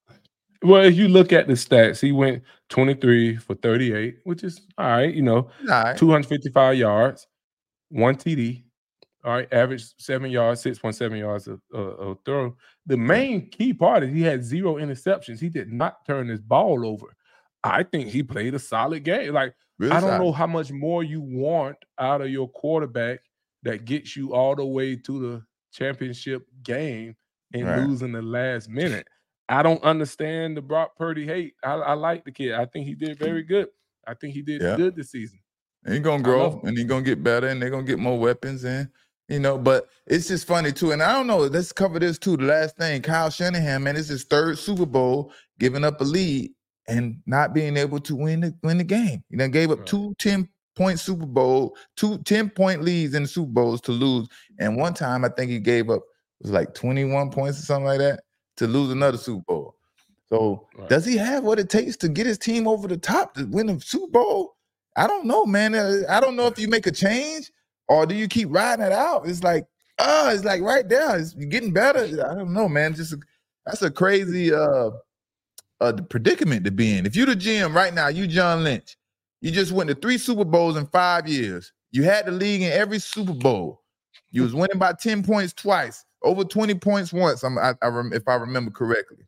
well, 0.64 0.84
if 0.84 0.96
you 0.96 1.08
look 1.08 1.34
at 1.34 1.48
the 1.48 1.54
stats, 1.54 2.00
he 2.00 2.12
went 2.12 2.44
23 2.70 3.38
for 3.38 3.56
38, 3.56 4.20
which 4.24 4.44
is 4.44 4.62
all 4.78 4.88
right. 4.88 5.14
You 5.14 5.22
know, 5.22 5.50
right. 5.68 5.98
255 5.98 6.78
yards, 6.78 7.28
one 7.90 8.16
TD. 8.16 8.64
All 9.24 9.34
right, 9.34 9.48
average 9.54 9.86
seven 10.00 10.32
yards, 10.32 10.64
6.7 10.64 11.20
yards 11.20 11.48
of, 11.48 11.62
uh, 11.74 11.78
of 11.78 12.18
throw. 12.26 12.56
The 12.88 12.98
main 12.98 13.50
key 13.50 13.74
part 13.74 14.04
is 14.04 14.12
he 14.14 14.24
had 14.24 14.44
zero 14.44 14.76
interceptions. 14.76 15.40
He 15.40 15.50
did 15.50 15.72
not 15.72 16.04
turn 16.06 16.28
his 16.28 16.42
ball 16.42 16.86
over. 16.88 17.16
I 17.64 17.84
think 17.84 18.08
he 18.08 18.24
played 18.24 18.56
a 18.56 18.60
solid 18.60 19.04
game. 19.04 19.34
Like, 19.34 19.54
Real 19.78 19.94
I 19.94 20.00
don't 20.00 20.10
solid. 20.10 20.24
know 20.24 20.32
how 20.32 20.48
much 20.48 20.72
more 20.72 21.04
you 21.04 21.22
want 21.22 21.78
out 22.00 22.22
of 22.22 22.30
your 22.30 22.50
quarterback 22.50 23.20
that 23.62 23.86
gets 23.86 24.16
you 24.18 24.34
all 24.34 24.56
the 24.56 24.66
way 24.66 24.96
to 24.96 25.20
the 25.20 25.44
championship 25.72 26.44
game 26.64 27.16
and 27.54 27.68
Right. 27.68 27.80
losing 27.80 28.12
the 28.12 28.22
last 28.24 28.70
minute. 28.70 29.08
I 29.50 29.62
don't 29.62 29.84
understand 29.84 30.58
the 30.58 30.62
Brock 30.62 30.96
Purdy 30.96 31.26
hate. 31.28 31.54
I, 31.64 31.74
I 31.74 31.94
like 31.94 32.24
the 32.26 32.32
kid. 32.32 32.54
I 32.54 32.66
think 32.66 32.88
he 32.88 32.96
did 32.96 33.20
very 33.20 33.44
good. 33.44 33.68
I 34.08 34.14
think 34.16 34.34
he 34.34 34.42
did 34.42 34.62
Yeah. 34.62 34.78
good 34.78 34.96
this 34.96 35.12
season. 35.12 35.40
He's 35.88 36.00
gonna 36.00 36.24
grow 36.24 36.60
and 36.64 36.78
he's 36.78 36.86
gonna 36.88 37.04
get 37.04 37.24
better 37.24 37.48
and 37.48 37.62
they're 37.62 37.70
gonna 37.72 37.84
get 37.84 38.00
more 38.00 38.18
weapons 38.20 38.64
and 38.64 38.88
you 39.32 39.40
know, 39.40 39.58
but 39.58 39.88
it's 40.08 40.28
just 40.28 40.46
funny 40.46 40.74
too. 40.74 40.92
And 40.92 41.02
I 41.02 41.14
don't 41.14 41.26
know, 41.26 41.38
let's 41.40 41.72
cover 41.72 42.00
this 42.00 42.20
too. 42.20 42.36
The 42.36 42.44
last 42.44 42.76
thing, 42.76 43.02
Kyle 43.02 43.30
Shanahan, 43.30 43.82
man, 43.82 43.96
it's 43.96 44.10
his 44.10 44.26
third 44.26 44.60
Super 44.60 44.86
Bowl, 44.86 45.32
giving 45.58 45.86
up 45.86 46.02
a 46.02 46.04
lead 46.04 46.52
and 46.90 47.22
not 47.26 47.54
being 47.54 47.78
able 47.78 48.02
to 48.02 48.16
win 48.16 48.42
the 48.42 48.54
win 48.62 48.78
the 48.78 48.84
game. 48.84 49.24
He 49.30 49.38
done 49.38 49.52
gave 49.52 49.72
up 49.72 49.80
Right. 49.80 49.88
two 49.88 50.14
10 50.20 50.50
point 50.76 51.00
Super 51.00 51.26
Bowl, 51.26 51.78
two 51.96 52.18
10 52.20 52.50
point 52.50 52.84
leads 52.84 53.16
in 53.16 53.24
the 53.24 53.28
Super 53.30 53.52
Bowls 53.52 53.80
to 53.82 53.94
lose. 53.94 54.28
And 54.60 54.76
one 54.76 54.94
time 54.94 55.24
I 55.24 55.30
think 55.30 55.50
he 55.50 55.60
gave 55.60 55.90
up 55.90 56.02
was 56.42 56.52
like 56.52 56.74
21 56.74 57.32
points 57.32 57.60
or 57.60 57.64
something 57.64 57.86
like 57.86 58.00
that 58.00 58.24
to 58.58 58.68
lose 58.68 58.92
another 58.92 59.18
Super 59.18 59.44
Bowl. 59.48 59.76
So 60.28 60.68
Right. 60.78 60.90
does 60.90 61.06
he 61.06 61.16
have 61.16 61.46
what 61.46 61.58
it 61.58 61.70
takes 61.70 61.96
to 61.98 62.10
get 62.10 62.26
his 62.26 62.38
team 62.38 62.68
over 62.68 62.86
the 62.86 62.98
top 62.98 63.36
to 63.36 63.46
win 63.46 63.68
the 63.68 63.80
Super 63.80 64.12
Bowl? 64.12 64.58
I 64.98 65.08
don't 65.08 65.26
know, 65.26 65.46
man. 65.46 65.74
Uh, 65.74 66.02
I 66.10 66.20
don't 66.20 66.36
know 66.36 66.48
if 66.48 66.60
you 66.60 66.68
make 66.68 66.86
a 66.86 66.92
change 66.92 67.50
or 67.92 68.06
do 68.06 68.16
you 68.16 68.30
keep 68.30 68.48
riding 68.50 68.86
it 68.86 68.94
out. 68.94 69.28
It's 69.28 69.44
like, 69.44 69.66
oh, 70.00 70.30
it's 70.30 70.46
like 70.46 70.62
right 70.62 70.88
there. 70.88 71.20
It's 71.20 71.34
getting 71.34 71.74
better. 71.74 72.04
I 72.04 72.36
don't 72.36 72.54
know, 72.54 72.70
man. 72.70 72.94
Just 72.94 73.14
that's 73.66 73.82
a 73.82 73.92
crazy 73.92 74.54
uh 74.54 74.92
a 75.82 75.94
predicament 76.02 76.64
to 76.64 76.72
be 76.72 76.98
in. 76.98 77.06
If 77.06 77.18
you're 77.18 77.26
the 77.26 77.36
GM 77.36 77.76
right 77.76 77.94
now, 77.94 78.08
you 78.08 78.28
John 78.28 78.64
Lynch, 78.64 78.96
you 79.42 79.52
just 79.52 79.74
went 79.74 79.90
to 79.90 79.96
three 79.96 80.18
Super 80.18 80.46
Bowls 80.46 80.78
in 80.78 80.86
five 80.88 81.28
years. 81.28 81.74
You 81.92 82.04
had 82.04 82.28
the 82.28 82.32
league 82.32 82.62
in 82.62 82.72
every 82.72 83.00
Super 83.00 83.34
Bowl. 83.34 83.82
You 84.30 84.44
was 84.44 84.56
winning 84.56 84.80
by 84.80 84.94
10 84.94 85.24
points 85.24 85.52
twice, 85.52 86.06
over 86.24 86.46
20 86.46 86.76
points 86.76 87.12
once, 87.12 87.44
I'm, 87.44 87.58
I, 87.58 87.74
I 87.82 87.88
rem, 87.88 88.14
if 88.14 88.26
I 88.28 88.36
remember 88.36 88.72
correctly. 88.72 89.26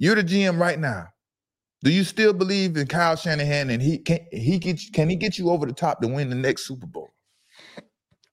You're 0.00 0.16
the 0.16 0.24
GM 0.24 0.58
right 0.58 0.78
now. 0.80 1.06
Do 1.84 1.92
you 1.92 2.02
still 2.02 2.32
believe 2.32 2.76
in 2.76 2.88
Kyle 2.88 3.14
Shanahan 3.14 3.70
and 3.70 3.80
he 3.80 3.98
can 3.98 4.20
he 4.32 4.58
get 4.58 4.80
can 4.92 5.08
he 5.08 5.14
get 5.14 5.38
you 5.38 5.50
over 5.50 5.66
the 5.66 5.72
top 5.72 6.00
to 6.00 6.08
win 6.08 6.30
the 6.30 6.34
next 6.34 6.66
Super 6.66 6.86
Bowl? 6.86 7.11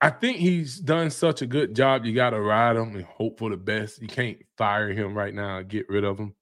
I 0.02 0.10
think 0.10 0.38
he's 0.38 0.80
done 0.80 1.10
such 1.10 1.41
a 1.41 1.45
good 1.45 1.76
job. 1.76 2.06
You 2.06 2.14
got 2.14 2.30
to 2.30 2.39
ride 2.39 2.78
him 2.78 2.95
and 2.95 3.04
hope 3.04 3.39
for 3.39 3.50
the 3.50 3.58
best. 3.58 4.02
You 4.02 4.08
can't 4.08 4.38
fire 4.58 4.93
him 4.93 5.18
right 5.18 5.34
now 5.34 5.58
and 5.58 5.68
get 5.68 5.89
rid 5.89 6.06
of 6.06 6.18
him. 6.18 6.34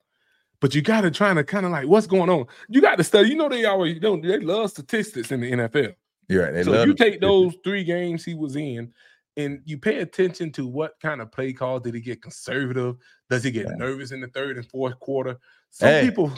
But 0.59 0.75
you 0.75 0.81
got 0.81 1.01
to 1.01 1.11
try 1.11 1.33
to 1.33 1.43
kind 1.43 1.65
of 1.65 1.71
like, 1.71 1.87
what's 1.87 2.07
going 2.07 2.29
on? 2.29 2.45
You 2.67 2.81
got 2.81 2.97
to 2.97 3.03
study. 3.03 3.29
You 3.29 3.35
know, 3.35 3.49
they 3.49 3.65
always 3.65 3.99
don't, 3.99 4.21
they 4.21 4.39
love 4.39 4.71
statistics 4.71 5.31
in 5.31 5.41
the 5.41 5.51
NFL. 5.51 5.95
You're 6.29 6.51
right. 6.51 6.65
so 6.65 6.73
if 6.73 6.87
you 6.87 6.93
take 6.93 7.21
those 7.21 7.55
three 7.63 7.83
games 7.83 8.25
he 8.25 8.33
was 8.33 8.57
in 8.57 8.91
and 9.37 9.61
you 9.65 9.77
pay 9.77 9.99
attention 9.99 10.51
to 10.53 10.67
what 10.67 10.99
kind 10.99 11.21
of 11.21 11.31
play 11.31 11.53
call 11.53 11.79
did 11.79 11.93
he 11.93 12.01
get 12.01 12.21
conservative? 12.21 12.97
Does 13.29 13.43
he 13.43 13.51
get 13.51 13.67
yeah. 13.67 13.75
nervous 13.75 14.11
in 14.11 14.19
the 14.19 14.27
third 14.27 14.57
and 14.57 14.67
fourth 14.67 14.99
quarter? 14.99 15.37
Some 15.69 15.89
hey, 15.89 16.05
people. 16.05 16.31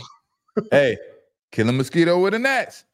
hey, 0.71 0.97
kill 1.51 1.69
a 1.69 1.71
mosquito 1.71 2.21
with 2.21 2.33
an 2.33 2.45
axe. 2.45 2.85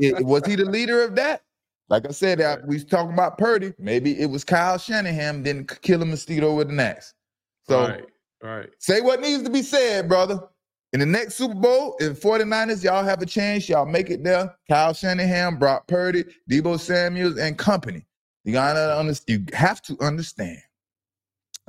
He, 0.00 0.12
was 0.20 0.46
he 0.46 0.54
the 0.54 0.64
leader 0.64 1.02
of 1.02 1.16
that? 1.16 1.42
Like 1.88 2.06
I 2.06 2.10
said, 2.10 2.40
right. 2.40 2.58
we 2.66 2.76
was 2.76 2.84
talking 2.84 3.12
about 3.12 3.38
Purdy. 3.38 3.72
Maybe 3.78 4.20
it 4.20 4.26
was 4.26 4.44
Kyle 4.44 4.78
Shanahan 4.78 5.42
didn't 5.42 5.80
kill 5.82 6.02
a 6.02 6.04
mosquito 6.04 6.54
with 6.54 6.68
an 6.68 6.80
axe. 6.80 7.14
So 7.62 7.80
right, 7.80 8.04
right. 8.42 8.68
say 8.78 9.00
what 9.00 9.20
needs 9.20 9.42
to 9.44 9.50
be 9.50 9.62
said, 9.62 10.08
brother. 10.08 10.40
In 10.92 11.00
the 11.00 11.06
next 11.06 11.34
Super 11.34 11.54
Bowl, 11.54 11.96
in 12.00 12.14
49ers, 12.14 12.82
y'all 12.82 13.04
have 13.04 13.20
a 13.20 13.26
chance. 13.26 13.68
Y'all 13.68 13.86
make 13.86 14.08
it 14.08 14.24
there. 14.24 14.54
Kyle 14.68 14.94
Shanahan, 14.94 15.56
Brock 15.56 15.86
Purdy, 15.86 16.24
Deebo 16.50 16.78
Samuels, 16.78 17.38
and 17.38 17.58
company. 17.58 18.06
You 18.44 18.52
gotta 18.52 18.96
understand. 18.96 19.50
You 19.50 19.56
have 19.56 19.82
to 19.82 19.96
understand. 20.00 20.58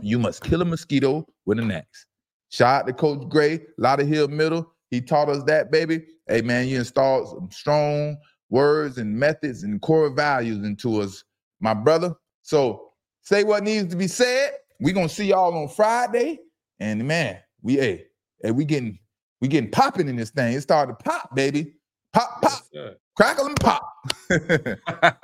You 0.02 0.20
must 0.20 0.44
kill 0.44 0.62
a 0.62 0.66
mosquito 0.66 1.28
with 1.46 1.60
an 1.60 1.72
axe. 1.72 2.06
Shout 2.50 2.82
out 2.82 2.88
to 2.88 2.94
Coach 2.94 3.28
Gray, 3.30 3.60
Lauderhill 3.80 4.30
Middle. 4.30 4.72
He 4.92 5.02
taught 5.02 5.30
us 5.30 5.44
that, 5.44 5.72
baby. 5.72 6.06
Hey 6.28 6.42
man, 6.42 6.68
you 6.68 6.78
installed 6.78 7.30
some 7.30 7.50
strong 7.52 8.18
words 8.50 8.98
and 8.98 9.18
methods 9.18 9.64
and 9.64 9.82
core 9.82 10.10
values 10.10 10.66
into 10.66 11.02
us, 11.02 11.24
my 11.60 11.74
brother. 11.74 12.14
So 12.44 12.92
say 13.22 13.44
what 13.44 13.64
needs 13.64 13.90
to 13.90 13.96
be 13.96 14.08
said. 14.08 14.52
We're 14.80 14.94
gonna 14.94 15.10
see 15.10 15.28
y'all 15.28 15.58
on 15.58 15.68
Friday. 15.70 16.40
And 16.80 17.08
man, 17.08 17.40
we 17.62 17.76
hey, 17.76 18.06
hey, 18.42 18.52
we 18.52 18.66
getting 18.66 19.00
we 19.42 19.48
getting 19.48 19.72
popping 19.72 20.08
in 20.08 20.16
this 20.16 20.30
thing. 20.30 20.54
It 20.54 20.62
started 20.62 20.98
to 20.98 21.04
pop, 21.04 21.36
baby. 21.36 21.74
Pop, 22.14 22.42
pop, 22.42 22.64
yes, 22.72 22.94
crackle 23.16 23.48
and 23.48 23.60
pop. 23.60 23.84
All 24.32 24.38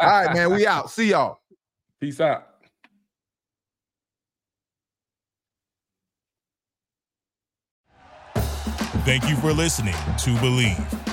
right, 0.01 0.34
man. 0.34 0.53
We 0.53 0.67
out. 0.67 0.89
See 0.89 1.09
y'all. 1.09 1.39
Peace 1.99 2.19
out. 2.19 2.47
Thank 9.05 9.28
you 9.30 9.36
for 9.38 9.51
listening 9.51 9.93
to 9.93 10.30
Bleav. 10.36 11.12